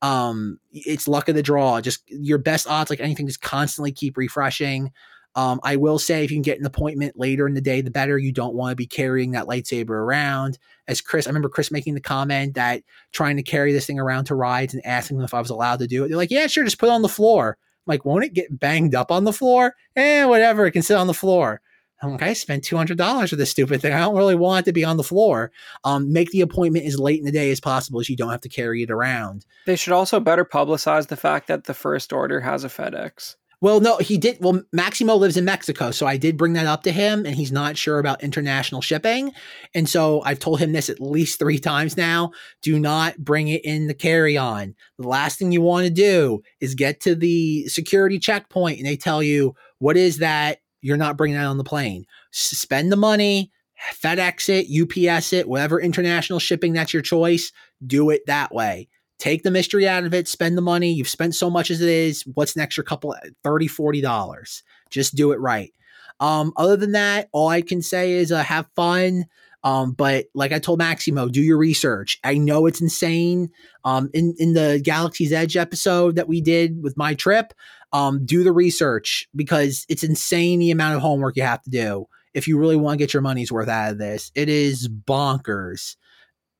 Um, 0.00 0.60
it's 0.72 1.08
luck 1.08 1.28
of 1.28 1.34
the 1.34 1.42
draw. 1.42 1.80
Just 1.80 2.08
your 2.08 2.38
best 2.38 2.68
odds, 2.68 2.90
like 2.90 3.00
anything, 3.00 3.26
just 3.26 3.42
constantly 3.42 3.92
keep 3.92 4.16
refreshing. 4.16 4.92
Um, 5.34 5.60
I 5.62 5.76
will 5.76 5.98
say 5.98 6.24
if 6.24 6.30
you 6.30 6.36
can 6.36 6.42
get 6.42 6.58
an 6.58 6.66
appointment 6.66 7.18
later 7.18 7.46
in 7.46 7.54
the 7.54 7.60
day, 7.60 7.80
the 7.80 7.90
better. 7.90 8.18
You 8.18 8.32
don't 8.32 8.54
want 8.54 8.72
to 8.72 8.76
be 8.76 8.86
carrying 8.86 9.32
that 9.32 9.46
lightsaber 9.46 9.90
around. 9.90 10.58
As 10.88 11.00
Chris, 11.00 11.26
I 11.26 11.30
remember 11.30 11.48
Chris 11.48 11.70
making 11.70 11.94
the 11.94 12.00
comment 12.00 12.54
that 12.54 12.82
trying 13.12 13.36
to 13.36 13.42
carry 13.42 13.72
this 13.72 13.86
thing 13.86 14.00
around 14.00 14.24
to 14.24 14.34
rides 14.34 14.74
and 14.74 14.84
asking 14.84 15.18
them 15.18 15.24
if 15.24 15.34
I 15.34 15.40
was 15.40 15.50
allowed 15.50 15.78
to 15.80 15.86
do 15.86 16.04
it. 16.04 16.08
They're 16.08 16.16
like, 16.16 16.30
yeah, 16.30 16.46
sure, 16.46 16.64
just 16.64 16.78
put 16.78 16.88
it 16.88 16.92
on 16.92 17.02
the 17.02 17.08
floor. 17.08 17.56
I'm 17.60 17.92
like, 17.92 18.04
won't 18.04 18.24
it 18.24 18.34
get 18.34 18.58
banged 18.58 18.94
up 18.94 19.12
on 19.12 19.24
the 19.24 19.32
floor? 19.32 19.74
Eh, 19.96 20.24
whatever, 20.24 20.66
it 20.66 20.72
can 20.72 20.82
sit 20.82 20.96
on 20.96 21.06
the 21.06 21.14
floor. 21.14 21.60
I'm 22.02 22.12
like, 22.12 22.22
I 22.22 22.32
spent 22.32 22.64
two 22.64 22.76
hundred 22.76 22.98
dollars 22.98 23.30
for 23.30 23.36
this 23.36 23.50
stupid 23.50 23.80
thing. 23.80 23.92
I 23.92 24.00
don't 24.00 24.16
really 24.16 24.34
want 24.34 24.64
it 24.64 24.70
to 24.70 24.72
be 24.72 24.84
on 24.84 24.96
the 24.96 25.02
floor. 25.02 25.50
Um, 25.84 26.12
make 26.12 26.30
the 26.30 26.42
appointment 26.42 26.86
as 26.86 26.98
late 26.98 27.18
in 27.18 27.24
the 27.24 27.32
day 27.32 27.50
as 27.50 27.60
possible, 27.60 28.02
so 28.02 28.10
you 28.10 28.16
don't 28.16 28.30
have 28.30 28.40
to 28.42 28.48
carry 28.48 28.82
it 28.82 28.90
around. 28.90 29.44
They 29.66 29.76
should 29.76 29.92
also 29.92 30.20
better 30.20 30.44
publicize 30.44 31.08
the 31.08 31.16
fact 31.16 31.48
that 31.48 31.64
the 31.64 31.74
first 31.74 32.12
order 32.12 32.40
has 32.40 32.64
a 32.64 32.68
FedEx. 32.68 33.36
Well, 33.60 33.80
no, 33.80 33.96
he 33.96 34.18
did. 34.18 34.38
Well, 34.40 34.62
Maximo 34.72 35.16
lives 35.16 35.36
in 35.36 35.44
Mexico, 35.44 35.90
so 35.90 36.06
I 36.06 36.16
did 36.16 36.36
bring 36.36 36.52
that 36.52 36.66
up 36.66 36.84
to 36.84 36.92
him, 36.92 37.26
and 37.26 37.34
he's 37.34 37.50
not 37.50 37.76
sure 37.76 37.98
about 37.98 38.22
international 38.22 38.80
shipping. 38.80 39.32
And 39.74 39.88
so 39.88 40.22
I've 40.24 40.38
told 40.38 40.60
him 40.60 40.70
this 40.70 40.88
at 40.88 41.00
least 41.00 41.40
three 41.40 41.58
times 41.58 41.96
now. 41.96 42.30
Do 42.62 42.78
not 42.78 43.18
bring 43.18 43.48
it 43.48 43.64
in 43.64 43.88
the 43.88 43.94
carry 43.94 44.36
on. 44.36 44.76
The 44.96 45.08
last 45.08 45.40
thing 45.40 45.50
you 45.50 45.60
want 45.60 45.86
to 45.86 45.90
do 45.92 46.42
is 46.60 46.76
get 46.76 47.00
to 47.00 47.16
the 47.16 47.66
security 47.66 48.20
checkpoint, 48.20 48.78
and 48.78 48.86
they 48.86 48.96
tell 48.96 49.24
you, 49.24 49.56
What 49.80 49.96
is 49.96 50.18
that? 50.18 50.58
You're 50.80 50.96
not 50.96 51.16
bringing 51.16 51.36
that 51.36 51.46
on 51.46 51.58
the 51.58 51.64
plane. 51.64 52.06
Spend 52.30 52.92
the 52.92 52.96
money, 52.96 53.52
FedEx 53.92 54.48
it, 54.48 55.08
UPS 55.10 55.32
it, 55.32 55.48
whatever 55.48 55.80
international 55.80 56.38
shipping 56.38 56.72
that's 56.72 56.92
your 56.92 57.02
choice, 57.02 57.52
do 57.86 58.10
it 58.10 58.26
that 58.26 58.52
way. 58.52 58.88
Take 59.18 59.42
the 59.42 59.50
mystery 59.50 59.88
out 59.88 60.04
of 60.04 60.14
it, 60.14 60.28
spend 60.28 60.56
the 60.56 60.62
money. 60.62 60.92
You've 60.92 61.08
spent 61.08 61.34
so 61.34 61.50
much 61.50 61.70
as 61.70 61.80
it 61.80 61.88
is. 61.88 62.22
What's 62.34 62.54
an 62.54 62.62
extra 62.62 62.84
couple 62.84 63.14
30 63.42 63.68
$40? 63.68 64.62
Just 64.90 65.16
do 65.16 65.32
it 65.32 65.40
right. 65.40 65.72
Um, 66.20 66.52
other 66.56 66.76
than 66.76 66.92
that, 66.92 67.28
all 67.32 67.48
I 67.48 67.62
can 67.62 67.82
say 67.82 68.12
is 68.12 68.32
uh, 68.32 68.42
have 68.42 68.68
fun. 68.74 69.26
Um, 69.64 69.92
but 69.92 70.26
like 70.34 70.52
I 70.52 70.60
told 70.60 70.78
Maximo, 70.78 71.28
do 71.28 71.42
your 71.42 71.58
research. 71.58 72.18
I 72.22 72.38
know 72.38 72.66
it's 72.66 72.80
insane. 72.80 73.50
Um, 73.84 74.08
in 74.14 74.34
in 74.38 74.52
the 74.52 74.80
Galaxy's 74.82 75.32
Edge 75.32 75.56
episode 75.56 76.16
that 76.16 76.28
we 76.28 76.40
did 76.40 76.82
with 76.82 76.96
my 76.96 77.14
trip, 77.14 77.52
um, 77.92 78.24
do 78.24 78.44
the 78.44 78.52
research 78.52 79.28
because 79.34 79.86
it's 79.88 80.04
insane 80.04 80.58
the 80.58 80.70
amount 80.70 80.96
of 80.96 81.02
homework 81.02 81.36
you 81.36 81.42
have 81.42 81.62
to 81.62 81.70
do 81.70 82.06
if 82.34 82.46
you 82.46 82.58
really 82.58 82.76
want 82.76 82.98
to 82.98 83.02
get 83.02 83.14
your 83.14 83.22
money's 83.22 83.50
worth 83.50 83.68
out 83.68 83.92
of 83.92 83.98
this. 83.98 84.30
It 84.34 84.48
is 84.48 84.88
bonkers. 84.88 85.96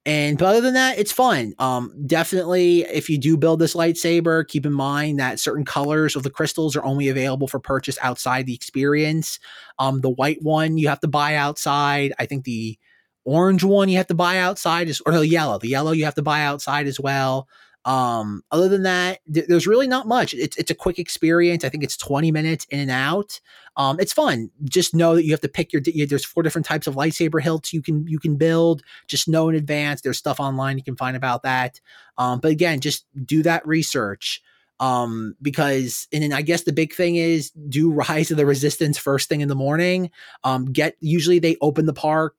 And 0.07 0.39
but 0.39 0.47
other 0.47 0.63
than 0.63 0.75
that, 0.75 0.99
it's 0.99 1.13
fun. 1.13 1.53
Um, 1.59 1.93
definitely, 2.07 2.81
if 2.81 3.11
you 3.11 3.19
do 3.19 3.37
build 3.37 3.61
this 3.61 3.75
lightsaber, 3.75 4.49
keep 4.49 4.65
in 4.65 4.73
mind 4.73 5.19
that 5.19 5.39
certain 5.39 5.67
colors 5.67 6.17
of 6.17 6.23
the 6.23 6.31
crystals 6.31 6.77
are 6.77 6.85
only 6.85 7.09
available 7.09 7.47
for 7.47 7.59
purchase 7.59 7.99
outside 8.01 8.47
the 8.47 8.55
experience. 8.55 9.39
Um, 9.79 10.01
the 10.01 10.09
white 10.09 10.39
one 10.41 10.79
you 10.79 10.89
have 10.89 11.01
to 11.01 11.09
buy 11.09 11.35
outside. 11.35 12.15
I 12.19 12.25
think 12.25 12.45
the 12.45 12.79
orange 13.27 13.63
one 13.63 13.91
you 13.91 13.99
have 13.99 14.07
to 14.07 14.15
buy 14.15 14.39
outside, 14.39 14.89
is 14.89 15.03
or 15.05 15.13
the 15.13 15.29
yellow. 15.29 15.59
The 15.59 15.69
yellow 15.69 15.93
you 15.93 16.07
have 16.07 16.15
to 16.15 16.23
buy 16.23 16.43
outside 16.43 16.87
as 16.87 16.99
well. 16.99 17.47
Um, 17.89 18.43
other 18.51 18.69
than 18.69 18.83
that, 18.83 19.21
th- 19.33 19.47
there's 19.47 19.67
really 19.67 19.89
not 19.89 20.07
much. 20.07 20.35
It's 20.35 20.59
it's 20.59 20.71
a 20.71 20.75
quick 20.75 20.99
experience. 20.99 21.65
I 21.65 21.71
think 21.71 21.83
it's 21.83 21.97
20 21.97 22.31
minutes 22.31 22.67
in 22.69 22.81
and 22.81 22.91
out. 22.91 23.41
Um, 23.79 23.99
it's 23.99 24.13
fun. 24.13 24.51
Just 24.65 24.95
know 24.95 25.15
that 25.15 25.25
you 25.25 25.31
have 25.31 25.41
to 25.41 25.49
pick 25.49 25.73
your. 25.73 25.81
You, 25.87 26.07
there's 26.07 26.25
four 26.25 26.43
different 26.43 26.67
types 26.67 26.87
of 26.87 26.97
lightsaber 26.97 27.41
hilts 27.41 27.73
you 27.73 27.81
can 27.81 28.07
you 28.07 28.19
can 28.19 28.37
build. 28.37 28.83
Just 29.07 29.27
know 29.27 29.49
in 29.49 29.55
advance. 29.55 30.03
There's 30.03 30.19
stuff 30.19 30.39
online 30.39 30.77
you 30.77 30.85
can 30.85 30.97
find 30.97 31.17
about 31.17 31.45
that. 31.45 31.81
Um, 32.19 32.41
but 32.41 32.51
again, 32.51 32.81
just 32.81 33.07
do 33.25 33.43
that 33.45 33.67
research. 33.67 34.43
Um, 34.81 35.35
because 35.41 36.09
and 36.13 36.23
then 36.23 36.35
I 36.35 36.43
guess 36.43 36.65
the 36.65 36.75
big 36.75 36.93
thing 36.93 37.17
is 37.17 37.53
do 37.71 37.91
Rise 38.09 38.31
of 38.31 38.37
the 38.37 38.45
Resistance 38.45 38.99
first 38.99 39.31
thing 39.31 39.41
in 39.41 39.49
the 39.49 39.55
morning. 39.55 40.11
Um, 40.45 40.67
get 40.67 40.97
usually 41.01 41.39
they 41.39 41.57
open 41.63 41.87
the 41.87 41.95
park 41.95 42.35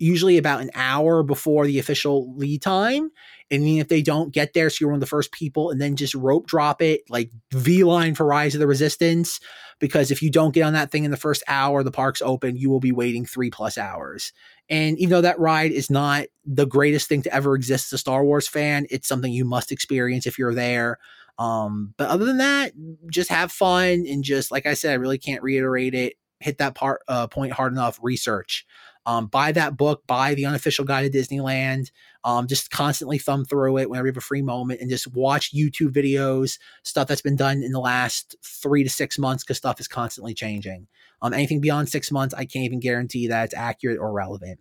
usually 0.00 0.38
about 0.38 0.60
an 0.60 0.70
hour 0.74 1.22
before 1.22 1.66
the 1.66 1.78
official 1.78 2.34
lead 2.36 2.62
time. 2.62 3.10
And 3.50 3.62
even 3.64 3.80
if 3.80 3.88
they 3.88 4.02
don't 4.02 4.32
get 4.32 4.54
there, 4.54 4.70
so 4.70 4.78
you're 4.80 4.90
one 4.90 4.96
of 4.96 5.00
the 5.00 5.06
first 5.06 5.32
people, 5.32 5.70
and 5.70 5.80
then 5.80 5.96
just 5.96 6.14
rope 6.14 6.46
drop 6.46 6.80
it, 6.80 7.02
like 7.08 7.30
V 7.52 7.84
line 7.84 8.14
for 8.14 8.24
Rise 8.24 8.54
of 8.54 8.60
the 8.60 8.66
Resistance. 8.66 9.40
Because 9.78 10.10
if 10.10 10.22
you 10.22 10.30
don't 10.30 10.54
get 10.54 10.62
on 10.62 10.72
that 10.74 10.90
thing 10.90 11.04
in 11.04 11.10
the 11.10 11.16
first 11.16 11.42
hour, 11.48 11.82
the 11.82 11.90
park's 11.90 12.22
open, 12.22 12.56
you 12.56 12.70
will 12.70 12.80
be 12.80 12.92
waiting 12.92 13.24
three 13.24 13.50
plus 13.50 13.78
hours. 13.78 14.32
And 14.68 14.98
even 14.98 15.10
though 15.10 15.20
that 15.22 15.38
ride 15.38 15.72
is 15.72 15.90
not 15.90 16.26
the 16.44 16.66
greatest 16.66 17.08
thing 17.08 17.22
to 17.22 17.34
ever 17.34 17.54
exist 17.54 17.86
as 17.86 17.96
a 17.96 17.98
Star 17.98 18.24
Wars 18.24 18.46
fan, 18.46 18.86
it's 18.90 19.08
something 19.08 19.32
you 19.32 19.44
must 19.44 19.72
experience 19.72 20.26
if 20.26 20.38
you're 20.38 20.54
there. 20.54 20.98
Um, 21.38 21.94
but 21.96 22.08
other 22.08 22.26
than 22.26 22.38
that, 22.38 22.72
just 23.10 23.30
have 23.30 23.50
fun 23.50 24.04
and 24.06 24.22
just 24.22 24.50
like 24.50 24.66
I 24.66 24.74
said, 24.74 24.92
I 24.92 24.96
really 24.96 25.18
can't 25.18 25.42
reiterate 25.42 25.94
it. 25.94 26.14
Hit 26.38 26.58
that 26.58 26.74
part 26.74 27.02
uh, 27.08 27.26
point 27.26 27.52
hard 27.52 27.72
enough. 27.72 27.98
Research. 28.02 28.66
Um, 29.06 29.26
buy 29.26 29.52
that 29.52 29.76
book, 29.76 30.06
buy 30.06 30.34
the 30.34 30.46
unofficial 30.46 30.84
guide 30.84 31.10
to 31.10 31.18
Disneyland. 31.18 31.90
Um, 32.22 32.46
just 32.46 32.70
constantly 32.70 33.18
thumb 33.18 33.44
through 33.44 33.78
it 33.78 33.88
whenever 33.88 34.06
you 34.06 34.12
have 34.12 34.18
a 34.18 34.20
free 34.20 34.42
moment 34.42 34.80
and 34.80 34.90
just 34.90 35.12
watch 35.14 35.54
YouTube 35.54 35.92
videos, 35.92 36.58
stuff 36.82 37.08
that's 37.08 37.22
been 37.22 37.36
done 37.36 37.62
in 37.62 37.72
the 37.72 37.80
last 37.80 38.36
three 38.44 38.84
to 38.84 38.90
six 38.90 39.18
months 39.18 39.42
because 39.42 39.56
stuff 39.56 39.80
is 39.80 39.88
constantly 39.88 40.34
changing. 40.34 40.86
Um, 41.22 41.32
anything 41.32 41.60
beyond 41.60 41.88
six 41.88 42.10
months, 42.10 42.34
I 42.34 42.44
can't 42.44 42.64
even 42.64 42.80
guarantee 42.80 43.28
that 43.28 43.44
it's 43.44 43.54
accurate 43.54 43.98
or 43.98 44.12
relevant. 44.12 44.60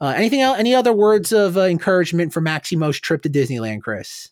Uh, 0.00 0.12
anything 0.16 0.40
else? 0.40 0.58
Any 0.58 0.74
other 0.74 0.92
words 0.92 1.32
of 1.32 1.56
uh, 1.56 1.62
encouragement 1.62 2.32
for 2.32 2.40
Maximo's 2.40 3.00
trip 3.00 3.22
to 3.22 3.30
Disneyland, 3.30 3.82
Chris? 3.82 4.30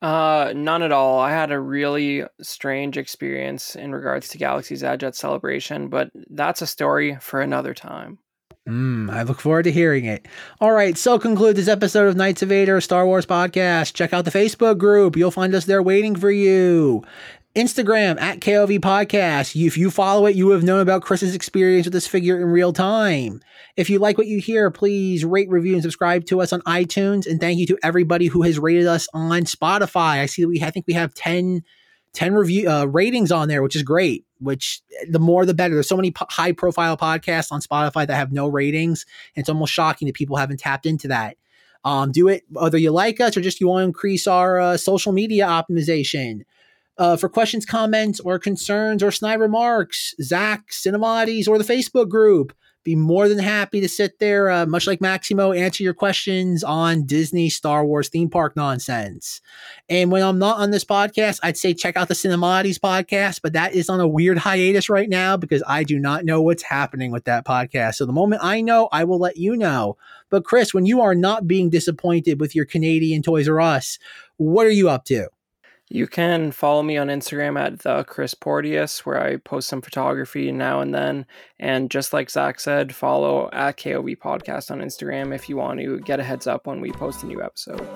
Uh, 0.00 0.52
none 0.56 0.82
at 0.82 0.92
all. 0.92 1.18
I 1.18 1.30
had 1.30 1.50
a 1.50 1.60
really 1.60 2.24
strange 2.40 2.96
experience 2.96 3.76
in 3.76 3.92
regards 3.92 4.28
to 4.28 4.38
Galaxy's 4.38 4.82
Edge 4.82 5.04
at 5.04 5.14
Celebration, 5.14 5.88
but 5.88 6.10
that's 6.30 6.62
a 6.62 6.66
story 6.66 7.18
for 7.20 7.40
another 7.40 7.74
time. 7.74 8.18
Mm, 8.68 9.10
I 9.10 9.22
look 9.22 9.40
forward 9.40 9.64
to 9.64 9.72
hearing 9.72 10.04
it. 10.04 10.26
All 10.60 10.72
right, 10.72 10.96
so 10.96 11.18
conclude 11.18 11.56
this 11.56 11.68
episode 11.68 12.08
of 12.08 12.16
Knights 12.16 12.42
of 12.42 12.50
Vader 12.50 12.80
Star 12.80 13.06
Wars 13.06 13.26
podcast. 13.26 13.94
Check 13.94 14.12
out 14.12 14.24
the 14.24 14.30
Facebook 14.30 14.78
group. 14.78 15.16
You'll 15.16 15.30
find 15.30 15.54
us 15.54 15.64
there 15.64 15.82
waiting 15.82 16.14
for 16.14 16.30
you. 16.30 17.02
Instagram 17.56 18.20
at 18.20 18.38
KOV 18.38 18.78
Podcast. 18.78 19.60
If 19.60 19.76
you 19.76 19.90
follow 19.90 20.26
it, 20.26 20.36
you 20.36 20.50
have 20.50 20.62
known 20.62 20.80
about 20.80 21.02
Chris's 21.02 21.34
experience 21.34 21.84
with 21.86 21.92
this 21.92 22.06
figure 22.06 22.40
in 22.40 22.46
real 22.46 22.72
time. 22.72 23.40
If 23.76 23.90
you 23.90 23.98
like 23.98 24.18
what 24.18 24.28
you 24.28 24.38
hear, 24.40 24.70
please 24.70 25.24
rate, 25.24 25.50
review, 25.50 25.74
and 25.74 25.82
subscribe 25.82 26.26
to 26.26 26.40
us 26.40 26.52
on 26.52 26.60
iTunes. 26.62 27.26
And 27.26 27.40
thank 27.40 27.58
you 27.58 27.66
to 27.66 27.78
everybody 27.82 28.26
who 28.26 28.42
has 28.42 28.60
rated 28.60 28.86
us 28.86 29.08
on 29.14 29.42
Spotify. 29.42 30.20
I 30.20 30.26
see 30.26 30.42
that 30.42 30.48
we 30.48 30.62
I 30.62 30.70
think 30.70 30.86
we 30.86 30.94
have 30.94 31.12
10 31.14 31.64
10 32.14 32.34
review 32.34 32.68
uh, 32.68 32.84
ratings 32.86 33.30
on 33.30 33.48
there, 33.48 33.62
which 33.62 33.76
is 33.76 33.82
great. 33.82 34.24
Which 34.38 34.80
the 35.08 35.18
more 35.18 35.44
the 35.44 35.54
better. 35.54 35.74
There's 35.74 35.88
so 35.88 35.96
many 35.96 36.14
high 36.16 36.52
profile 36.52 36.96
podcasts 36.96 37.52
on 37.52 37.60
Spotify 37.60 38.06
that 38.06 38.16
have 38.16 38.32
no 38.32 38.48
ratings, 38.48 39.04
and 39.36 39.42
it's 39.42 39.50
almost 39.50 39.72
shocking 39.72 40.06
that 40.06 40.14
people 40.14 40.36
haven't 40.36 40.60
tapped 40.60 40.86
into 40.86 41.08
that. 41.08 41.36
Um, 41.84 42.12
do 42.12 42.28
it 42.28 42.44
whether 42.48 42.78
you 42.78 42.90
like 42.90 43.20
us 43.20 43.36
or 43.36 43.40
just 43.40 43.60
you 43.60 43.68
want 43.68 43.82
to 43.82 43.86
increase 43.86 44.26
our 44.26 44.60
uh, 44.60 44.76
social 44.76 45.12
media 45.12 45.46
optimization. 45.46 46.42
Uh, 46.98 47.16
for 47.16 47.30
questions, 47.30 47.64
comments, 47.64 48.20
or 48.20 48.38
concerns 48.38 49.02
or 49.02 49.10
snide 49.10 49.40
remarks, 49.40 50.14
Zach, 50.20 50.68
Cinemati's, 50.70 51.48
or 51.48 51.56
the 51.56 51.64
Facebook 51.64 52.10
group 52.10 52.52
be 52.82 52.96
more 52.96 53.28
than 53.28 53.38
happy 53.38 53.80
to 53.80 53.88
sit 53.88 54.18
there, 54.18 54.50
uh, 54.50 54.66
much 54.66 54.86
like 54.86 55.00
Maximo, 55.00 55.52
answer 55.52 55.82
your 55.82 55.94
questions 55.94 56.64
on 56.64 57.04
Disney 57.04 57.50
Star 57.50 57.84
Wars 57.84 58.08
theme 58.08 58.30
park 58.30 58.56
nonsense. 58.56 59.40
And 59.88 60.10
when 60.10 60.22
I'm 60.22 60.38
not 60.38 60.58
on 60.58 60.70
this 60.70 60.84
podcast, 60.84 61.40
I'd 61.42 61.58
say 61.58 61.74
check 61.74 61.96
out 61.96 62.08
the 62.08 62.14
Cinemati's 62.14 62.78
podcast, 62.78 63.40
but 63.42 63.52
that 63.52 63.74
is 63.74 63.90
on 63.90 64.00
a 64.00 64.08
weird 64.08 64.38
hiatus 64.38 64.88
right 64.88 65.08
now 65.08 65.36
because 65.36 65.62
I 65.66 65.84
do 65.84 65.98
not 65.98 66.24
know 66.24 66.40
what's 66.40 66.62
happening 66.62 67.10
with 67.10 67.24
that 67.24 67.46
podcast. 67.46 67.96
So 67.96 68.06
the 68.06 68.12
moment 68.12 68.42
I 68.42 68.62
know, 68.62 68.88
I 68.92 69.04
will 69.04 69.18
let 69.18 69.36
you 69.36 69.56
know. 69.56 69.98
But 70.30 70.44
Chris, 70.44 70.72
when 70.72 70.86
you 70.86 71.02
are 71.02 71.14
not 71.14 71.46
being 71.46 71.68
disappointed 71.68 72.40
with 72.40 72.54
your 72.54 72.64
Canadian 72.64 73.22
Toys 73.22 73.48
R 73.48 73.60
Us, 73.60 73.98
what 74.36 74.66
are 74.66 74.70
you 74.70 74.88
up 74.88 75.04
to? 75.06 75.28
You 75.92 76.06
can 76.06 76.52
follow 76.52 76.84
me 76.84 76.96
on 76.96 77.08
Instagram 77.08 77.60
at 77.60 77.80
the 77.80 78.04
Chris 78.04 78.32
Porteous, 78.32 79.04
where 79.04 79.20
I 79.20 79.38
post 79.38 79.68
some 79.68 79.82
photography 79.82 80.52
now 80.52 80.80
and 80.80 80.94
then. 80.94 81.26
And 81.58 81.90
just 81.90 82.12
like 82.12 82.30
Zach 82.30 82.60
said, 82.60 82.94
follow 82.94 83.50
at 83.52 83.76
KOV 83.76 84.16
Podcast 84.18 84.70
on 84.70 84.78
Instagram 84.78 85.34
if 85.34 85.48
you 85.48 85.56
want 85.56 85.80
to 85.80 85.98
get 85.98 86.20
a 86.20 86.22
heads 86.22 86.46
up 86.46 86.68
when 86.68 86.80
we 86.80 86.92
post 86.92 87.24
a 87.24 87.26
new 87.26 87.42
episode. 87.42 87.88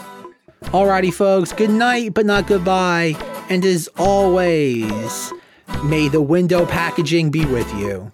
Alrighty, 0.65 1.15
folks, 1.15 1.53
good 1.53 1.71
night, 1.71 2.15
but 2.15 2.27
not 2.27 2.49
goodbye. 2.49 3.15
And 3.49 3.65
as 3.65 3.89
always, 3.97 5.33
may 5.85 6.09
the 6.09 6.23
window 6.23 6.67
packaging 6.67 7.31
be 7.31 7.45
with 7.45 7.73
you. 7.75 8.11